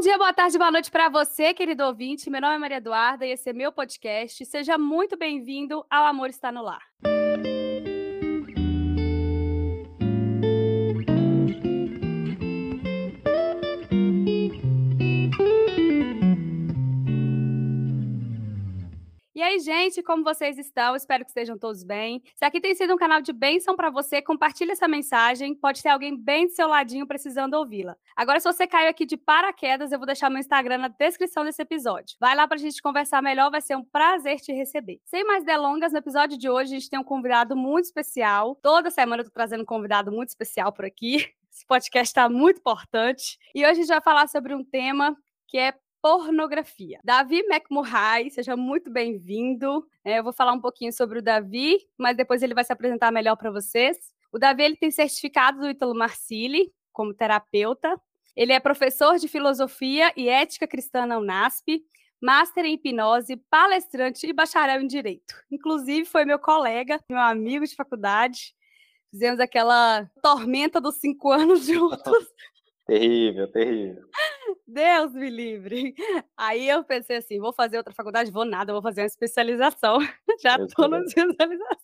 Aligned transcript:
dia, 0.00 0.16
boa 0.16 0.32
tarde, 0.32 0.56
boa 0.56 0.70
noite 0.70 0.90
para 0.90 1.10
você, 1.10 1.52
querido 1.52 1.84
ouvinte. 1.84 2.30
Meu 2.30 2.40
nome 2.40 2.54
é 2.54 2.58
Maria 2.58 2.76
Eduarda 2.78 3.26
e 3.26 3.32
esse 3.32 3.50
é 3.50 3.52
meu 3.52 3.70
podcast. 3.70 4.46
Seja 4.46 4.78
muito 4.78 5.14
bem-vindo 5.14 5.84
ao 5.90 6.06
Amor 6.06 6.30
Está 6.30 6.50
no 6.50 6.62
Lar. 6.62 6.80
Aí, 19.50 19.58
gente, 19.58 20.00
como 20.00 20.22
vocês 20.22 20.56
estão? 20.58 20.94
Espero 20.94 21.24
que 21.24 21.30
estejam 21.30 21.58
todos 21.58 21.82
bem. 21.82 22.22
Se 22.36 22.44
aqui 22.44 22.60
tem 22.60 22.72
sido 22.72 22.94
um 22.94 22.96
canal 22.96 23.20
de 23.20 23.32
bênção 23.32 23.74
para 23.74 23.90
você, 23.90 24.22
compartilhe 24.22 24.70
essa 24.70 24.86
mensagem. 24.86 25.56
Pode 25.56 25.82
ter 25.82 25.88
alguém 25.88 26.16
bem 26.16 26.46
do 26.46 26.52
seu 26.52 26.68
ladinho 26.68 27.04
precisando 27.04 27.54
ouvi-la. 27.54 27.96
Agora, 28.14 28.38
se 28.38 28.44
você 28.44 28.64
caiu 28.64 28.88
aqui 28.88 29.04
de 29.04 29.16
paraquedas, 29.16 29.90
eu 29.90 29.98
vou 29.98 30.06
deixar 30.06 30.30
meu 30.30 30.38
Instagram 30.38 30.78
na 30.78 30.86
descrição 30.86 31.44
desse 31.44 31.60
episódio. 31.60 32.16
Vai 32.20 32.36
lá 32.36 32.46
para 32.46 32.58
a 32.58 32.60
gente 32.60 32.80
conversar 32.80 33.20
melhor, 33.20 33.50
vai 33.50 33.60
ser 33.60 33.74
um 33.74 33.82
prazer 33.82 34.38
te 34.38 34.52
receber. 34.52 35.00
Sem 35.04 35.24
mais 35.24 35.42
delongas, 35.42 35.90
no 35.90 35.98
episódio 35.98 36.38
de 36.38 36.48
hoje 36.48 36.76
a 36.76 36.78
gente 36.78 36.88
tem 36.88 37.00
um 37.00 37.04
convidado 37.04 37.56
muito 37.56 37.86
especial. 37.86 38.54
Toda 38.62 38.88
semana 38.88 39.22
eu 39.22 39.24
tô 39.24 39.32
trazendo 39.32 39.64
um 39.64 39.66
convidado 39.66 40.12
muito 40.12 40.28
especial 40.28 40.72
por 40.72 40.84
aqui. 40.84 41.28
Esse 41.50 41.66
podcast 41.66 42.08
está 42.08 42.28
muito 42.28 42.60
importante. 42.60 43.36
E 43.52 43.64
hoje 43.64 43.72
a 43.72 43.74
gente 43.74 43.88
vai 43.88 44.00
falar 44.00 44.28
sobre 44.28 44.54
um 44.54 44.62
tema 44.62 45.16
que 45.48 45.58
é 45.58 45.74
pornografia. 46.02 46.98
Davi 47.04 47.40
McMurray, 47.40 48.30
seja 48.30 48.56
muito 48.56 48.90
bem-vindo. 48.90 49.86
É, 50.04 50.18
eu 50.18 50.24
vou 50.24 50.32
falar 50.32 50.52
um 50.52 50.60
pouquinho 50.60 50.92
sobre 50.92 51.18
o 51.18 51.22
Davi, 51.22 51.78
mas 51.98 52.16
depois 52.16 52.42
ele 52.42 52.54
vai 52.54 52.64
se 52.64 52.72
apresentar 52.72 53.10
melhor 53.10 53.36
para 53.36 53.50
vocês. 53.50 53.98
O 54.32 54.38
Davi 54.38 54.62
ele 54.62 54.76
tem 54.76 54.90
certificado 54.90 55.60
do 55.60 55.68
Ítalo 55.68 55.94
Marcilli 55.94 56.72
como 56.92 57.14
terapeuta. 57.14 58.00
Ele 58.36 58.52
é 58.52 58.60
professor 58.60 59.18
de 59.18 59.28
filosofia 59.28 60.12
e 60.16 60.28
ética 60.28 60.66
cristã 60.66 61.04
na 61.04 61.18
Unasp, 61.18 61.82
master 62.20 62.64
em 62.64 62.74
hipnose, 62.74 63.36
palestrante 63.50 64.26
e 64.26 64.32
bacharel 64.32 64.80
em 64.80 64.86
direito. 64.86 65.34
Inclusive 65.50 66.04
foi 66.04 66.24
meu 66.24 66.38
colega, 66.38 67.00
meu 67.08 67.18
amigo 67.18 67.66
de 67.66 67.74
faculdade. 67.74 68.54
Fizemos 69.10 69.40
aquela 69.40 70.08
tormenta 70.22 70.80
dos 70.80 70.96
cinco 70.96 71.30
anos 71.30 71.66
juntos. 71.66 72.26
Terrível, 72.86 73.50
terrível. 73.52 74.04
Deus 74.66 75.12
me 75.12 75.30
livre. 75.30 75.94
Aí 76.36 76.68
eu 76.68 76.84
pensei 76.84 77.16
assim, 77.16 77.38
vou 77.38 77.52
fazer 77.52 77.76
outra 77.76 77.94
faculdade? 77.94 78.30
Vou 78.30 78.44
nada, 78.44 78.72
vou 78.72 78.82
fazer 78.82 79.02
uma 79.02 79.06
especialização. 79.06 79.98
Já 80.42 80.56
estou 80.56 80.88
na 80.88 81.00
especialização. 81.00 81.76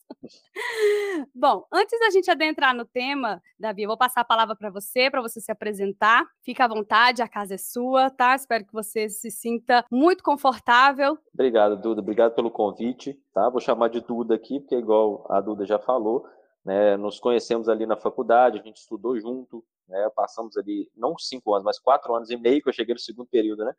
Bom, 1.35 1.65
antes 1.73 1.99
da 2.01 2.11
gente 2.11 2.31
adentrar 2.31 2.75
no 2.75 2.85
tema, 2.85 3.43
Davi, 3.59 3.83
eu 3.83 3.89
vou 3.89 3.97
passar 3.97 4.23
a 4.23 4.25
palavra 4.25 4.57
para 4.57 4.71
você, 4.71 5.11
para 5.11 5.23
você 5.23 5.41
se 5.41 5.53
apresentar. 5.53 6.27
Fica 6.43 6.65
à 6.65 6.69
vontade, 6.69 7.23
a 7.23 7.29
casa 7.29 7.55
é 7.55 7.59
sua, 7.59 8.11
tá? 8.11 8.35
Espero 8.35 8.65
que 8.65 8.73
você 8.73 9.09
se 9.09 9.31
sinta 9.31 9.85
muito 9.91 10.23
confortável. 10.23 11.19
Obrigado, 11.33 11.81
Duda. 11.81 12.01
Obrigado 12.01 12.35
pelo 12.35 12.51
convite, 12.51 13.15
tá? 13.33 13.49
Vou 13.49 13.61
chamar 13.61 13.89
de 13.89 14.01
Duda 14.01 14.35
aqui, 14.35 14.61
porque 14.61 14.77
igual 14.77 15.27
a 15.31 15.41
Duda 15.41 15.65
já 15.65 15.79
falou, 15.79 16.27
né, 16.65 16.97
nos 16.97 17.21
conhecemos 17.21 17.69
ali 17.69 17.87
na 17.87 17.97
faculdade, 17.97 18.59
a 18.59 18.63
gente 18.63 18.79
estudou 18.79 19.19
junto, 19.21 19.65
né, 19.89 20.11
passamos 20.15 20.57
ali, 20.57 20.91
não 20.97 21.17
cinco 21.19 21.55
anos, 21.55 21.65
mas 21.65 21.79
quatro 21.79 22.15
anos 22.15 22.31
e 22.31 22.37
meio, 22.37 22.63
que 22.63 22.69
eu 22.69 22.73
cheguei 22.73 22.95
no 22.95 23.01
segundo 23.01 23.27
período, 23.27 23.65
né? 23.65 23.75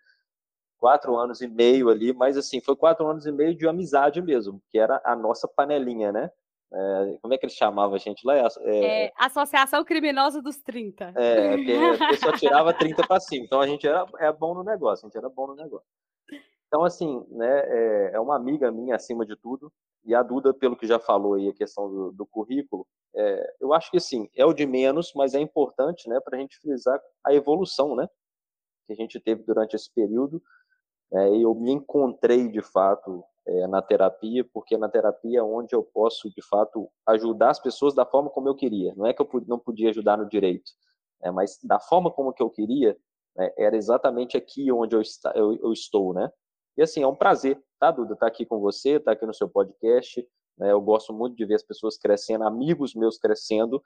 Quatro 0.77 1.17
anos 1.17 1.41
e 1.41 1.47
meio 1.47 1.89
ali, 1.89 2.13
mas 2.13 2.37
assim, 2.37 2.61
foi 2.61 2.75
quatro 2.75 3.07
anos 3.07 3.25
e 3.25 3.31
meio 3.31 3.55
de 3.55 3.67
amizade 3.67 4.21
mesmo, 4.21 4.61
que 4.69 4.77
era 4.77 5.01
a 5.03 5.15
nossa 5.15 5.47
panelinha, 5.47 6.11
né? 6.11 6.31
É, 6.71 7.17
como 7.21 7.33
é 7.33 7.37
que 7.37 7.45
eles 7.45 7.55
chamavam 7.55 7.95
a 7.95 7.99
gente 7.99 8.25
lá? 8.25 8.35
É, 8.35 9.05
é, 9.05 9.11
Associação 9.17 9.85
Criminosa 9.85 10.41
dos 10.41 10.57
30. 10.57 11.13
É, 11.15 11.55
porque 11.55 12.17
só 12.17 12.31
tirava 12.33 12.73
30 12.73 13.07
para 13.07 13.19
cima, 13.19 13.45
então 13.45 13.61
a 13.61 13.67
gente 13.67 13.87
era 13.87 14.05
é 14.19 14.31
bom 14.31 14.53
no 14.53 14.63
negócio, 14.63 15.05
a 15.05 15.07
gente 15.07 15.17
era 15.17 15.29
bom 15.29 15.47
no 15.47 15.55
negócio. 15.55 15.87
Então, 16.67 16.83
assim, 16.83 17.25
né, 17.29 17.61
é, 17.65 18.11
é 18.15 18.19
uma 18.19 18.35
amiga 18.35 18.69
minha 18.71 18.95
acima 18.95 19.25
de 19.25 19.35
tudo, 19.37 19.71
e 20.07 20.15
a 20.15 20.23
Duda, 20.23 20.53
pelo 20.53 20.77
que 20.77 20.87
já 20.87 20.97
falou 20.97 21.33
aí, 21.33 21.49
a 21.49 21.53
questão 21.53 21.89
do, 21.89 22.11
do 22.13 22.25
currículo, 22.25 22.87
é, 23.13 23.55
eu 23.59 23.73
acho 23.73 23.91
que 23.91 23.99
sim, 23.99 24.29
é 24.33 24.45
o 24.45 24.53
de 24.53 24.65
menos, 24.65 25.11
mas 25.13 25.33
é 25.33 25.39
importante 25.39 26.07
né, 26.07 26.19
para 26.21 26.37
a 26.37 26.39
gente 26.39 26.57
frisar 26.59 26.97
a 27.25 27.33
evolução 27.33 27.93
né, 27.93 28.07
que 28.85 28.93
a 28.93 28.95
gente 28.95 29.19
teve 29.19 29.43
durante 29.43 29.75
esse 29.75 29.93
período. 29.93 30.41
É, 31.13 31.35
eu 31.35 31.53
me 31.53 31.71
encontrei, 31.71 32.47
de 32.47 32.61
fato, 32.61 33.21
é, 33.45 33.67
na 33.67 33.81
terapia, 33.81 34.45
porque 34.53 34.77
na 34.77 34.87
terapia 34.87 35.39
é 35.39 35.43
onde 35.43 35.75
eu 35.75 35.83
posso, 35.83 36.29
de 36.29 36.41
fato, 36.47 36.89
ajudar 37.05 37.49
as 37.49 37.59
pessoas 37.59 37.93
da 37.93 38.05
forma 38.05 38.29
como 38.29 38.47
eu 38.47 38.55
queria. 38.55 38.93
Não 38.95 39.05
é 39.05 39.13
que 39.13 39.21
eu 39.21 39.29
não 39.45 39.59
podia 39.59 39.89
ajudar 39.89 40.17
no 40.17 40.27
direito, 40.27 40.71
é, 41.21 41.29
mas 41.31 41.59
da 41.63 41.81
forma 41.81 42.09
como 42.09 42.31
que 42.31 42.41
eu 42.41 42.49
queria, 42.49 42.97
né, 43.35 43.51
era 43.57 43.75
exatamente 43.75 44.37
aqui 44.37 44.71
onde 44.71 44.95
eu, 44.95 45.01
está, 45.01 45.33
eu, 45.35 45.53
eu 45.57 45.73
estou, 45.73 46.13
né? 46.13 46.31
E 46.77 46.83
assim, 46.83 47.01
é 47.01 47.07
um 47.07 47.15
prazer, 47.15 47.59
tá, 47.79 47.89
Duda, 47.89 48.13
estar 48.13 48.25
tá 48.25 48.31
aqui 48.31 48.45
com 48.45 48.59
você, 48.59 48.91
estar 48.91 49.05
tá 49.05 49.11
aqui 49.13 49.25
no 49.25 49.33
seu 49.33 49.49
podcast. 49.49 50.25
Né? 50.57 50.71
Eu 50.71 50.79
gosto 50.79 51.11
muito 51.13 51.35
de 51.35 51.45
ver 51.45 51.55
as 51.55 51.63
pessoas 51.63 51.97
crescendo, 51.97 52.43
amigos 52.43 52.93
meus 52.93 53.17
crescendo. 53.17 53.81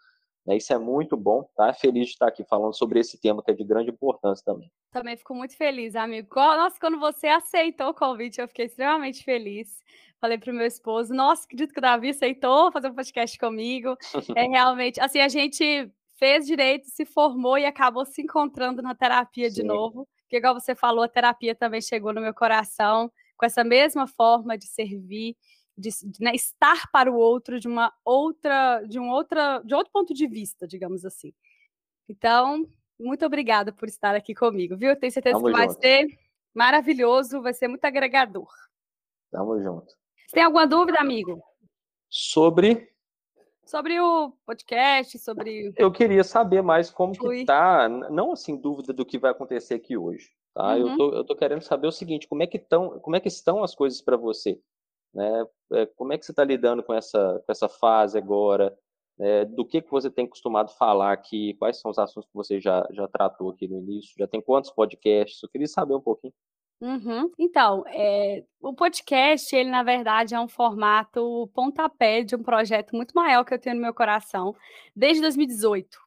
Né? 0.46 0.58
Isso 0.58 0.74
é 0.74 0.78
muito 0.78 1.16
bom, 1.16 1.50
tá? 1.56 1.74
Feliz 1.74 2.08
de 2.08 2.14
estar 2.14 2.28
aqui 2.28 2.44
falando 2.44 2.74
sobre 2.74 3.00
esse 3.00 3.20
tema 3.20 3.44
que 3.44 3.52
é 3.52 3.54
de 3.54 3.64
grande 3.64 3.92
importância 3.92 4.44
também. 4.44 4.72
Também 4.92 5.16
fico 5.16 5.34
muito 5.34 5.56
feliz, 5.56 5.96
amigo. 5.96 6.28
Nossa, 6.36 6.80
quando 6.80 7.00
você 7.00 7.28
aceitou 7.28 7.90
o 7.90 7.94
convite, 7.94 8.42
eu 8.42 8.48
fiquei 8.48 8.66
extremamente 8.66 9.24
feliz. 9.24 9.82
Falei 10.20 10.38
para 10.38 10.52
o 10.52 10.56
meu 10.56 10.68
esposo, 10.68 11.14
nossa, 11.14 11.46
acredito 11.46 11.74
que 11.74 11.80
o 11.80 11.82
Davi 11.82 12.10
aceitou 12.10 12.72
fazer 12.72 12.90
um 12.90 12.96
podcast 12.96 13.38
comigo. 13.40 13.96
É 14.38 14.48
realmente, 14.48 15.00
assim, 15.00 15.20
a 15.20 15.28
gente 15.28 15.92
fez 16.18 16.46
direito, 16.46 16.88
se 16.88 17.06
formou 17.06 17.58
e 17.58 17.66
acabou 17.66 18.06
se 18.06 18.22
encontrando 18.22 18.82
na 18.82 18.94
terapia 18.94 19.50
Sim. 19.50 19.56
de 19.56 19.64
novo. 19.64 20.08
Porque, 20.32 20.38
igual 20.38 20.54
você 20.54 20.74
falou, 20.74 21.04
a 21.04 21.10
terapia 21.10 21.54
também 21.54 21.82
chegou 21.82 22.14
no 22.14 22.22
meu 22.22 22.34
coração 22.34 23.12
com 23.36 23.46
essa 23.46 23.66
mesma 23.66 24.08
forma 24.08 24.58
de 24.58 24.66
servir, 24.66 25.36
de, 25.78 25.90
de 25.90 26.24
né, 26.24 26.32
estar 26.34 26.90
para 26.90 27.12
o 27.12 27.18
outro 27.18 27.60
de 27.60 27.68
uma 27.68 27.94
outra, 28.06 28.82
de 28.88 28.98
um 28.98 29.10
outra, 29.10 29.60
de 29.60 29.76
outro 29.76 29.92
ponto 29.92 30.14
de 30.14 30.26
vista, 30.28 30.66
digamos 30.66 31.04
assim. 31.04 31.34
Então, 32.08 32.66
muito 32.98 33.26
obrigada 33.26 33.74
por 33.74 33.90
estar 33.90 34.16
aqui 34.16 34.34
comigo, 34.34 34.78
viu? 34.78 34.98
Tenho 34.98 35.12
certeza 35.12 35.36
Tamo 35.36 35.48
que 35.48 35.52
vai 35.52 35.68
junto. 35.68 35.82
ser 35.82 36.08
maravilhoso, 36.54 37.42
vai 37.42 37.54
ser 37.54 37.68
muito 37.68 37.84
agregador. 37.84 38.48
Tamo 39.30 39.62
junto. 39.62 39.94
Você 40.28 40.36
tem 40.36 40.44
alguma 40.44 40.66
dúvida, 40.66 40.98
amigo? 41.02 41.44
Sobre 42.10 42.90
sobre 43.72 43.98
o 44.02 44.34
podcast, 44.46 45.18
sobre. 45.18 45.74
Eu 45.78 45.90
queria 45.90 46.26
saber 46.26 46.62
mais 46.62 46.90
como 46.90 47.16
Fui. 47.16 47.40
que 47.40 47.46
tá, 47.46 47.88
não 47.88 48.34
assim, 48.34 48.58
dúvida 48.58 48.92
do 48.92 49.06
que 49.06 49.18
vai 49.18 49.32
acontecer 49.32 49.76
aqui 49.76 49.96
hoje. 49.96 50.30
Tá? 50.54 50.76
Uhum. 50.76 50.90
Eu, 50.90 50.98
tô, 50.98 51.14
eu 51.14 51.24
tô 51.24 51.36
querendo 51.38 51.62
saber 51.62 51.88
o 51.88 51.92
seguinte, 51.92 52.28
como 52.28 52.44
é 52.44 52.48
que, 52.48 52.60
tão, 52.60 53.00
como 53.00 53.16
é 53.16 53.22
que 53.22 53.30
estão 53.30 53.64
as 53.64 53.74
coisas 53.74 54.02
para 54.02 54.18
você? 54.18 54.60
Né? 55.14 55.46
É, 55.72 55.86
como 55.86 56.12
é 56.12 56.18
que 56.18 56.26
você 56.26 56.34
está 56.34 56.44
lidando 56.44 56.84
com 56.84 56.94
essa, 56.94 57.42
com 57.46 57.52
essa 57.52 57.70
fase 57.70 58.18
agora? 58.18 58.78
É, 59.18 59.46
do 59.46 59.66
que, 59.66 59.82
que 59.82 59.92
você 59.92 60.10
tem 60.10 60.28
costumado 60.28 60.72
falar 60.74 61.14
aqui? 61.14 61.54
Quais 61.54 61.80
são 61.80 61.92
os 61.92 61.98
assuntos 61.98 62.28
que 62.30 62.36
você 62.36 62.60
já, 62.60 62.86
já 62.92 63.08
tratou 63.08 63.52
aqui 63.52 63.70
no 63.70 63.78
início? 63.78 64.14
Já 64.18 64.28
tem 64.28 64.42
quantos 64.42 64.72
podcasts? 64.72 65.42
Eu 65.42 65.50
queria 65.50 65.68
saber 65.68 65.96
um 65.96 66.02
pouquinho. 66.02 66.34
Uhum. 66.82 67.32
Então, 67.38 67.84
é, 67.88 68.44
o 68.60 68.74
podcast, 68.74 69.56
ele 69.56 69.70
na 69.70 69.84
verdade 69.84 70.34
é 70.34 70.40
um 70.40 70.48
formato 70.48 71.48
pontapé 71.54 72.24
de 72.24 72.36
um 72.36 72.42
projeto 72.42 72.96
muito 72.96 73.14
maior 73.14 73.44
que 73.44 73.54
eu 73.54 73.60
tenho 73.60 73.76
no 73.76 73.82
meu 73.82 73.94
coração 73.94 74.56
desde 74.96 75.22
2018. 75.22 76.00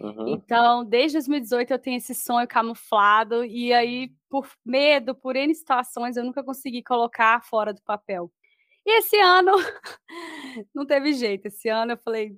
Uhum. 0.00 0.28
Então, 0.28 0.84
desde 0.84 1.18
2018 1.18 1.72
eu 1.72 1.78
tenho 1.78 1.96
esse 1.96 2.14
sonho 2.14 2.46
camuflado 2.46 3.44
e 3.44 3.72
aí, 3.72 4.12
por 4.28 4.48
medo, 4.64 5.16
por 5.16 5.34
N 5.34 5.52
situações, 5.52 6.16
eu 6.16 6.24
nunca 6.24 6.44
consegui 6.44 6.82
colocar 6.82 7.44
fora 7.44 7.72
do 7.72 7.82
papel. 7.82 8.30
E 8.86 8.98
esse 8.98 9.18
ano 9.18 9.52
não 10.72 10.86
teve 10.86 11.12
jeito. 11.14 11.46
Esse 11.46 11.68
ano 11.68 11.92
eu 11.92 11.98
falei, 11.98 12.36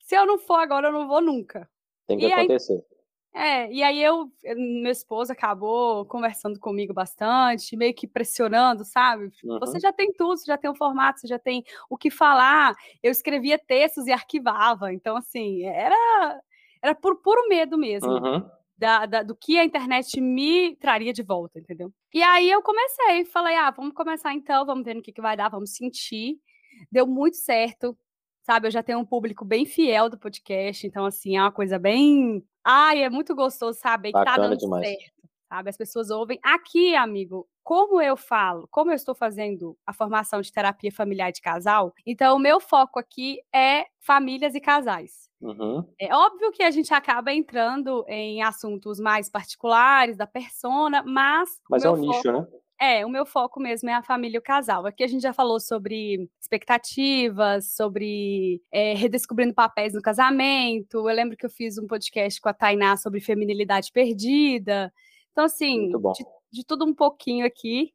se 0.00 0.14
eu 0.14 0.24
não 0.24 0.38
for 0.38 0.60
agora, 0.60 0.88
eu 0.88 0.92
não 0.92 1.06
vou 1.06 1.20
nunca. 1.20 1.68
Tem 2.06 2.16
que 2.16 2.26
e 2.26 2.32
acontecer. 2.32 2.72
Aí, 2.72 2.97
é, 3.34 3.70
e 3.72 3.82
aí 3.82 4.02
eu, 4.02 4.30
eh, 4.44 4.54
meu 4.54 4.90
esposo 4.90 5.32
acabou 5.32 6.04
conversando 6.06 6.58
comigo 6.58 6.92
bastante, 6.92 7.76
meio 7.76 7.94
que 7.94 8.06
pressionando, 8.06 8.84
sabe? 8.84 9.30
Uhum. 9.44 9.58
Você 9.60 9.78
já 9.78 9.92
tem 9.92 10.12
tudo, 10.12 10.38
você 10.38 10.46
já 10.46 10.56
tem 10.56 10.70
o 10.70 10.74
formato, 10.74 11.20
você 11.20 11.26
já 11.26 11.38
tem 11.38 11.64
o 11.88 11.96
que 11.96 12.10
falar. 12.10 12.74
Eu 13.02 13.12
escrevia 13.12 13.58
textos 13.58 14.06
e 14.06 14.12
arquivava, 14.12 14.92
então 14.92 15.16
assim, 15.16 15.64
era 15.64 16.40
era 16.82 16.94
por 16.94 17.20
puro 17.22 17.48
medo 17.48 17.76
mesmo. 17.76 18.10
Uhum. 18.10 18.48
Da, 18.76 19.06
da, 19.06 19.22
do 19.24 19.34
que 19.34 19.58
a 19.58 19.64
internet 19.64 20.20
me 20.20 20.76
traria 20.76 21.12
de 21.12 21.22
volta, 21.22 21.58
entendeu? 21.58 21.92
E 22.14 22.22
aí 22.22 22.48
eu 22.48 22.62
comecei, 22.62 23.24
falei, 23.24 23.56
ah, 23.56 23.72
vamos 23.72 23.92
começar 23.92 24.32
então, 24.32 24.64
vamos 24.64 24.84
ver 24.84 24.94
no 24.94 25.02
que, 25.02 25.10
que 25.12 25.20
vai 25.20 25.36
dar, 25.36 25.48
vamos 25.48 25.74
sentir. 25.74 26.38
Deu 26.88 27.04
muito 27.04 27.38
certo, 27.38 27.98
sabe? 28.48 28.68
Eu 28.68 28.70
já 28.70 28.82
tenho 28.82 29.00
um 29.00 29.04
público 29.04 29.44
bem 29.44 29.66
fiel 29.66 30.08
do 30.08 30.16
podcast, 30.16 30.86
então, 30.86 31.04
assim, 31.04 31.36
é 31.36 31.42
uma 31.42 31.52
coisa 31.52 31.78
bem. 31.78 32.42
Ai, 32.70 33.02
é 33.02 33.08
muito 33.08 33.34
gostoso 33.34 33.78
saber 33.78 34.12
que 34.12 34.24
tá 34.24 34.36
dando 34.36 34.54
demais. 34.54 34.86
certo, 34.86 35.28
sabe? 35.48 35.70
As 35.70 35.76
pessoas 35.78 36.10
ouvem. 36.10 36.38
Aqui, 36.42 36.94
amigo, 36.94 37.48
como 37.64 37.98
eu 37.98 38.14
falo, 38.14 38.68
como 38.70 38.90
eu 38.90 38.94
estou 38.94 39.14
fazendo 39.14 39.74
a 39.86 39.92
formação 39.94 40.42
de 40.42 40.52
terapia 40.52 40.92
familiar 40.92 41.32
de 41.32 41.40
casal, 41.40 41.94
então 42.04 42.36
o 42.36 42.38
meu 42.38 42.60
foco 42.60 42.98
aqui 42.98 43.40
é 43.54 43.86
famílias 43.98 44.54
e 44.54 44.60
casais. 44.60 45.30
Uhum. 45.40 45.82
É 45.98 46.14
óbvio 46.14 46.52
que 46.52 46.62
a 46.62 46.70
gente 46.70 46.92
acaba 46.92 47.32
entrando 47.32 48.04
em 48.06 48.42
assuntos 48.42 49.00
mais 49.00 49.30
particulares 49.30 50.18
da 50.18 50.26
persona, 50.26 51.02
mas. 51.02 51.48
Mas 51.70 51.86
é 51.86 51.90
um 51.90 51.96
foco... 51.96 52.06
nicho, 52.06 52.32
né? 52.32 52.46
É, 52.80 53.04
o 53.04 53.10
meu 53.10 53.26
foco 53.26 53.58
mesmo 53.58 53.90
é 53.90 53.94
a 53.94 54.02
família 54.02 54.36
e 54.36 54.38
o 54.38 54.42
casal. 54.42 54.86
Aqui 54.86 55.02
a 55.02 55.06
gente 55.08 55.22
já 55.22 55.32
falou 55.32 55.58
sobre 55.58 56.30
expectativas, 56.40 57.72
sobre 57.74 58.62
é, 58.70 58.94
redescobrindo 58.94 59.52
papéis 59.52 59.94
no 59.94 60.00
casamento. 60.00 61.08
Eu 61.08 61.14
lembro 61.14 61.36
que 61.36 61.44
eu 61.44 61.50
fiz 61.50 61.76
um 61.76 61.88
podcast 61.88 62.40
com 62.40 62.48
a 62.48 62.54
Tainá 62.54 62.96
sobre 62.96 63.20
feminilidade 63.20 63.90
perdida. 63.90 64.92
Então, 65.32 65.44
assim, 65.44 65.90
de, 65.90 66.24
de, 66.52 66.64
tudo 66.64 66.84
um 66.84 66.94
pouquinho 66.94 67.44
aqui. 67.44 67.92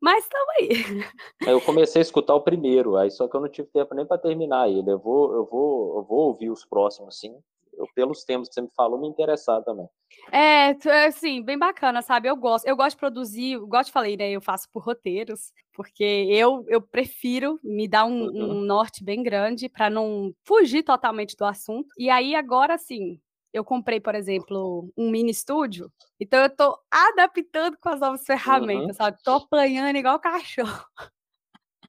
Mas 0.00 0.24
estamos 0.24 0.48
aí. 0.58 1.50
Eu 1.52 1.60
comecei 1.60 2.00
a 2.00 2.02
escutar 2.02 2.34
o 2.34 2.42
primeiro, 2.42 2.96
aí 2.96 3.10
só 3.10 3.28
que 3.28 3.36
eu 3.36 3.40
não 3.40 3.48
tive 3.48 3.68
tempo 3.68 3.94
nem 3.94 4.06
para 4.06 4.18
terminar 4.18 4.68
ele. 4.68 4.90
Eu 4.90 4.98
vou, 4.98 5.34
eu 5.34 5.44
vou, 5.44 5.96
eu 5.96 6.02
vou 6.04 6.18
ouvir 6.28 6.50
os 6.50 6.64
próximos, 6.64 7.18
sim 7.20 7.34
eu, 7.76 7.86
pelos 7.94 8.24
temas 8.24 8.48
que 8.48 8.54
você 8.54 8.62
me 8.62 8.70
falou, 8.76 9.00
me 9.00 9.08
interessar 9.08 9.62
também. 9.62 9.86
É, 10.32 10.76
assim, 11.06 11.42
bem 11.42 11.58
bacana, 11.58 12.02
sabe? 12.02 12.28
Eu 12.28 12.36
gosto, 12.36 12.66
eu 12.66 12.76
gosto 12.76 12.96
de 12.96 13.00
produzir, 13.00 13.52
eu 13.52 13.66
gosto 13.66 13.86
de 13.86 13.92
falei, 13.92 14.16
né? 14.16 14.30
Eu 14.30 14.40
faço 14.40 14.68
por 14.72 14.82
roteiros, 14.82 15.52
porque 15.72 16.26
eu, 16.30 16.64
eu 16.68 16.80
prefiro 16.80 17.58
me 17.62 17.86
dar 17.86 18.04
um, 18.04 18.24
uhum. 18.24 18.50
um 18.50 18.60
norte 18.60 19.04
bem 19.04 19.22
grande 19.22 19.68
para 19.68 19.90
não 19.90 20.32
fugir 20.44 20.82
totalmente 20.82 21.36
do 21.36 21.44
assunto. 21.44 21.88
E 21.98 22.08
aí, 22.08 22.34
agora 22.34 22.78
sim, 22.78 23.20
eu 23.52 23.64
comprei, 23.64 24.00
por 24.00 24.14
exemplo, 24.14 24.90
um 24.96 25.10
mini 25.10 25.30
estúdio, 25.30 25.90
então 26.20 26.40
eu 26.40 26.54
tô 26.54 26.78
adaptando 26.90 27.76
com 27.80 27.88
as 27.88 28.00
novas 28.00 28.24
ferramentas, 28.24 28.88
uhum. 28.88 28.92
sabe? 28.94 29.18
Tô 29.22 29.32
apanhando 29.32 29.96
igual 29.96 30.18
cachorro. 30.18 30.84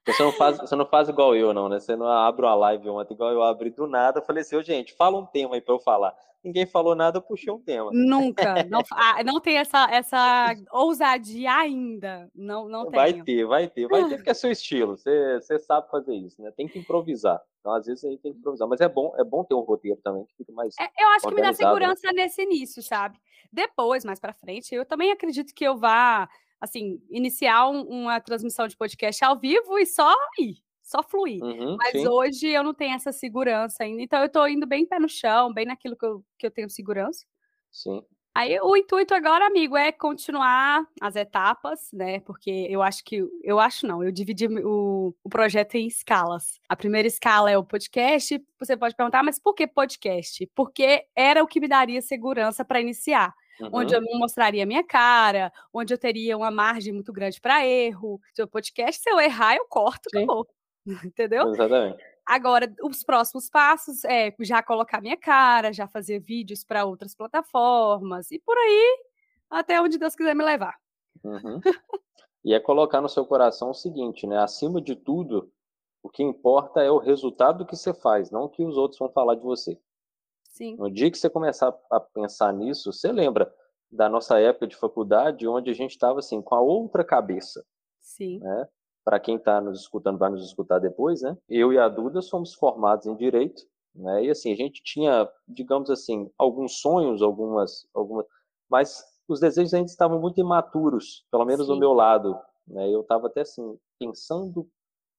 Você 0.08 0.24
não, 0.24 0.32
faz, 0.32 0.58
você 0.58 0.76
não 0.76 0.86
faz 0.86 1.10
igual 1.10 1.36
eu, 1.36 1.54
não, 1.54 1.68
né? 1.68 1.80
Você 1.80 1.96
não 1.96 2.08
abre 2.08 2.46
uma 2.46 2.56
live 2.56 2.90
ontem 2.90 3.14
igual 3.14 3.32
eu 3.32 3.44
abri 3.44 3.70
do 3.70 3.86
nada. 3.86 4.20
Eu 4.20 4.24
falei 4.24 4.42
assim, 4.42 4.56
oh, 4.56 4.64
gente, 4.64 4.94
fala 4.94 5.18
um 5.18 5.26
tema 5.26 5.56
aí 5.56 5.62
pra 5.62 5.76
eu 5.76 5.80
falar. 5.80 6.16
Ninguém 6.44 6.66
falou 6.66 6.96
nada, 6.96 7.18
eu 7.18 7.22
puxei 7.22 7.52
um 7.52 7.60
tema. 7.60 7.90
Nunca. 7.92 8.64
Não, 8.70 8.82
ah, 8.92 9.22
não 9.24 9.40
tem 9.42 9.58
essa, 9.58 9.86
essa 9.92 10.56
ousadia 10.72 11.54
ainda. 11.54 12.32
Não, 12.34 12.70
não 12.70 12.86
tem. 12.86 12.94
Vai 12.94 13.14
ter, 13.22 13.46
vai 13.46 13.68
ter, 13.68 13.88
vai 13.88 14.08
ter, 14.08 14.16
porque 14.16 14.30
é 14.30 14.34
seu 14.34 14.52
estilo. 14.52 14.96
Você, 14.96 15.42
você 15.42 15.60
sabe 15.60 15.90
fazer 15.90 16.16
isso, 16.16 16.42
né? 16.42 16.52
Tem 16.56 16.68
que 16.68 16.80
improvisar. 16.80 17.42
Então, 17.60 17.74
às 17.74 17.86
vezes, 17.86 18.04
aí 18.06 18.18
tem 18.18 18.32
que 18.32 18.40
improvisar. 18.40 18.68
Mas 18.68 18.80
é 18.80 18.88
bom, 18.88 19.14
é 19.18 19.26
bom 19.26 19.44
ter 19.44 19.56
um 19.56 19.60
roteiro 19.60 20.00
também, 20.02 20.24
que 20.26 20.36
fica 20.38 20.54
mais. 20.54 20.74
É, 20.80 20.86
eu 21.04 21.10
acho 21.10 21.28
que 21.28 21.36
me 21.36 21.42
dá 21.42 21.48
né? 21.48 21.54
segurança 21.54 22.08
né? 22.08 22.24
nesse 22.24 22.42
início, 22.42 22.82
sabe? 22.82 23.20
Depois, 23.52 24.06
mais 24.06 24.20
pra 24.20 24.32
frente, 24.32 24.74
eu 24.74 24.86
também 24.86 25.12
acredito 25.12 25.54
que 25.54 25.66
eu 25.66 25.76
vá 25.76 26.30
assim, 26.60 27.02
iniciar 27.10 27.70
um, 27.70 27.82
uma 27.82 28.20
transmissão 28.20 28.68
de 28.68 28.76
podcast 28.76 29.24
ao 29.24 29.40
vivo 29.40 29.78
e 29.78 29.86
só 29.86 30.14
ir, 30.40 30.58
só 30.82 31.04
fluir. 31.04 31.42
Uhum, 31.44 31.78
Mas 31.78 31.92
sim. 31.92 32.08
hoje 32.08 32.48
eu 32.48 32.64
não 32.64 32.74
tenho 32.74 32.96
essa 32.96 33.12
segurança 33.12 33.84
ainda, 33.84 34.02
então 34.02 34.22
eu 34.22 34.30
tô 34.30 34.46
indo 34.48 34.66
bem 34.66 34.86
pé 34.86 35.00
no 35.00 35.10
chão, 35.10 35.54
bem 35.54 35.66
naquilo 35.66 35.96
que 35.96 36.06
eu, 36.06 36.24
que 36.38 36.48
eu 36.48 36.52
tenho 36.52 36.70
segurança. 36.70 37.26
Sim. 37.72 38.04
Aí 38.38 38.56
o 38.62 38.78
intuito 38.78 39.16
agora, 39.16 39.48
amigo, 39.48 39.76
é 39.76 39.92
continuar 39.92 40.86
as 41.02 41.16
etapas, 41.16 41.90
né? 41.92 42.20
Porque 42.20 42.68
eu 42.70 42.84
acho 42.84 43.04
que 43.04 43.28
eu 43.42 43.60
acho 43.60 43.88
não, 43.88 44.04
eu 44.04 44.12
dividi 44.12 44.46
o, 44.48 45.12
o 45.24 45.30
projeto 45.30 45.74
em 45.74 45.88
escalas. 45.88 46.60
A 46.70 46.76
primeira 46.76 47.08
escala 47.08 47.50
é 47.50 47.58
o 47.58 47.64
podcast. 47.64 48.40
Você 48.60 48.78
pode 48.78 48.96
perguntar, 48.96 49.24
mas 49.24 49.40
por 49.40 49.56
que 49.56 49.66
podcast? 49.66 50.48
Porque 50.54 51.04
era 51.16 51.44
o 51.44 51.48
que 51.48 51.60
me 51.60 51.68
daria 51.68 52.00
segurança 52.00 52.64
para 52.64 52.80
iniciar 52.80 53.34
uhum. 53.62 53.70
onde 53.74 53.96
eu 53.96 54.02
não 54.02 54.20
mostraria 54.20 54.66
minha 54.66 54.84
cara, 54.84 55.52
onde 55.74 55.94
eu 55.94 55.98
teria 55.98 56.38
uma 56.38 56.52
margem 56.52 56.94
muito 56.94 57.12
grande 57.12 57.40
para 57.40 57.66
erro. 57.66 58.20
Seu 58.34 58.48
podcast, 58.48 59.02
se 59.02 59.10
eu 59.10 59.20
errar, 59.20 59.56
eu 59.56 59.66
corto, 59.66 60.10
Sim. 60.10 60.24
acabou. 60.24 60.48
Entendeu? 61.06 61.50
Exatamente. 61.50 62.04
Agora, 62.26 62.74
os 62.84 63.04
próximos 63.04 63.50
passos 63.50 64.04
é 64.04 64.34
já 64.42 64.62
colocar 64.62 65.02
minha 65.02 65.16
cara, 65.16 65.72
já 65.72 65.88
fazer 65.88 66.20
vídeos 66.20 66.64
para 66.64 66.84
outras 66.84 67.16
plataformas 67.16 68.32
e 68.32 68.40
por 68.40 68.58
aí 68.58 69.08
até 69.50 69.82
onde 69.82 69.98
Deus 69.98 70.16
quiser 70.16 70.36
me 70.36 70.44
levar. 70.44 70.76
Uhum. 71.24 71.60
e 72.44 72.54
é 72.54 72.60
colocar 72.60 73.02
no 73.02 73.10
seu 73.10 73.26
coração 73.26 73.72
o 73.72 73.74
seguinte, 73.74 74.28
né? 74.28 74.38
Acima 74.38 74.82
de 74.82 74.96
tudo, 74.96 75.52
o 76.04 76.10
que 76.10 76.24
importa 76.24 76.82
é 76.82 76.92
o 76.92 77.00
resultado 77.00 77.66
que 77.66 77.76
você 77.76 77.94
faz, 77.94 78.30
não 78.30 78.44
o 78.44 78.50
que 78.50 78.64
os 78.64 78.78
outros 78.78 79.00
vão 79.00 79.10
falar 79.10 79.36
de 79.36 79.44
você. 79.44 79.80
Sim. 80.58 80.76
No 80.76 80.90
dia 80.90 81.12
que 81.12 81.18
você 81.20 81.30
começar 81.30 81.72
a 81.92 82.00
pensar 82.00 82.52
nisso, 82.52 82.92
você 82.92 83.12
lembra 83.12 83.54
da 83.92 84.10
nossa 84.10 84.40
época 84.40 84.66
de 84.66 84.76
faculdade, 84.76 85.48
onde 85.48 85.70
a 85.70 85.74
gente 85.74 85.92
estava 85.92 86.18
assim 86.18 86.42
com 86.42 86.56
a 86.56 86.62
outra 86.62 87.04
cabeça. 87.04 87.64
Sim. 88.00 88.40
Né? 88.40 88.68
Para 89.06 89.20
quem 89.20 89.36
está 89.36 89.62
nos 89.62 89.82
escutando, 89.82 90.18
vai 90.18 90.32
nos 90.32 90.44
escutar 90.44 90.80
depois, 90.80 91.22
né? 91.22 91.38
Eu 91.48 91.72
e 91.72 91.78
a 91.78 91.88
Duda 91.88 92.24
somos 92.24 92.56
formados 92.56 93.06
em 93.06 93.16
direito, 93.16 93.62
né? 93.94 94.26
E 94.26 94.32
assim 94.32 94.52
a 94.52 94.56
gente 94.56 94.82
tinha, 94.84 95.30
digamos 95.48 95.92
assim, 95.92 96.28
alguns 96.40 96.82
sonhos, 96.82 97.22
algumas, 97.22 97.88
algumas, 97.94 98.26
mas 98.68 99.06
os 99.28 99.40
desejos 99.40 99.76
ainda 99.76 99.92
estavam 99.92 100.20
muito 100.20 100.42
imaturos, 100.42 101.24
pelo 101.30 101.46
menos 101.46 101.68
Sim. 101.68 101.74
do 101.74 101.80
meu 101.80 101.94
lado. 101.94 102.36
Né? 102.68 102.90
Eu 102.90 103.02
estava 103.02 103.28
até 103.28 103.42
assim 103.42 103.78
pensando 104.00 104.68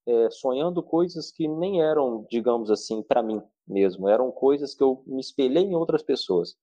é, 0.09 0.31
sonhando 0.31 0.83
coisas 0.83 1.31
que 1.31 1.47
nem 1.47 1.83
eram, 1.83 2.27
digamos 2.31 2.71
assim, 2.71 3.03
para 3.03 3.23
mim 3.23 3.43
mesmo. 3.67 4.09
Eram 4.09 4.31
coisas 4.33 4.75
que 4.75 4.83
eu 4.83 5.03
me 5.07 5.21
espelhei 5.21 5.65
em 5.65 5.75
outras 5.75 6.03
pessoas. 6.03 6.57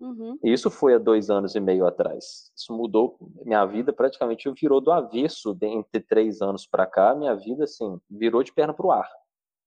Uhum. 0.00 0.38
Isso 0.42 0.70
foi 0.70 0.94
há 0.94 0.98
dois 0.98 1.30
anos 1.30 1.54
e 1.54 1.60
meio 1.60 1.86
atrás. 1.86 2.52
Isso 2.56 2.72
mudou 2.72 3.16
minha 3.44 3.64
vida, 3.66 3.92
praticamente 3.92 4.50
virou 4.52 4.80
do 4.80 4.92
avesso 4.92 5.52
de, 5.54 5.66
entre 5.66 6.00
três 6.00 6.40
anos 6.40 6.66
para 6.66 6.86
cá. 6.86 7.14
Minha 7.14 7.34
vida, 7.34 7.64
assim, 7.64 8.00
virou 8.08 8.42
de 8.42 8.52
perna 8.52 8.72
para 8.72 8.86
o 8.86 8.92
ar. 8.92 9.08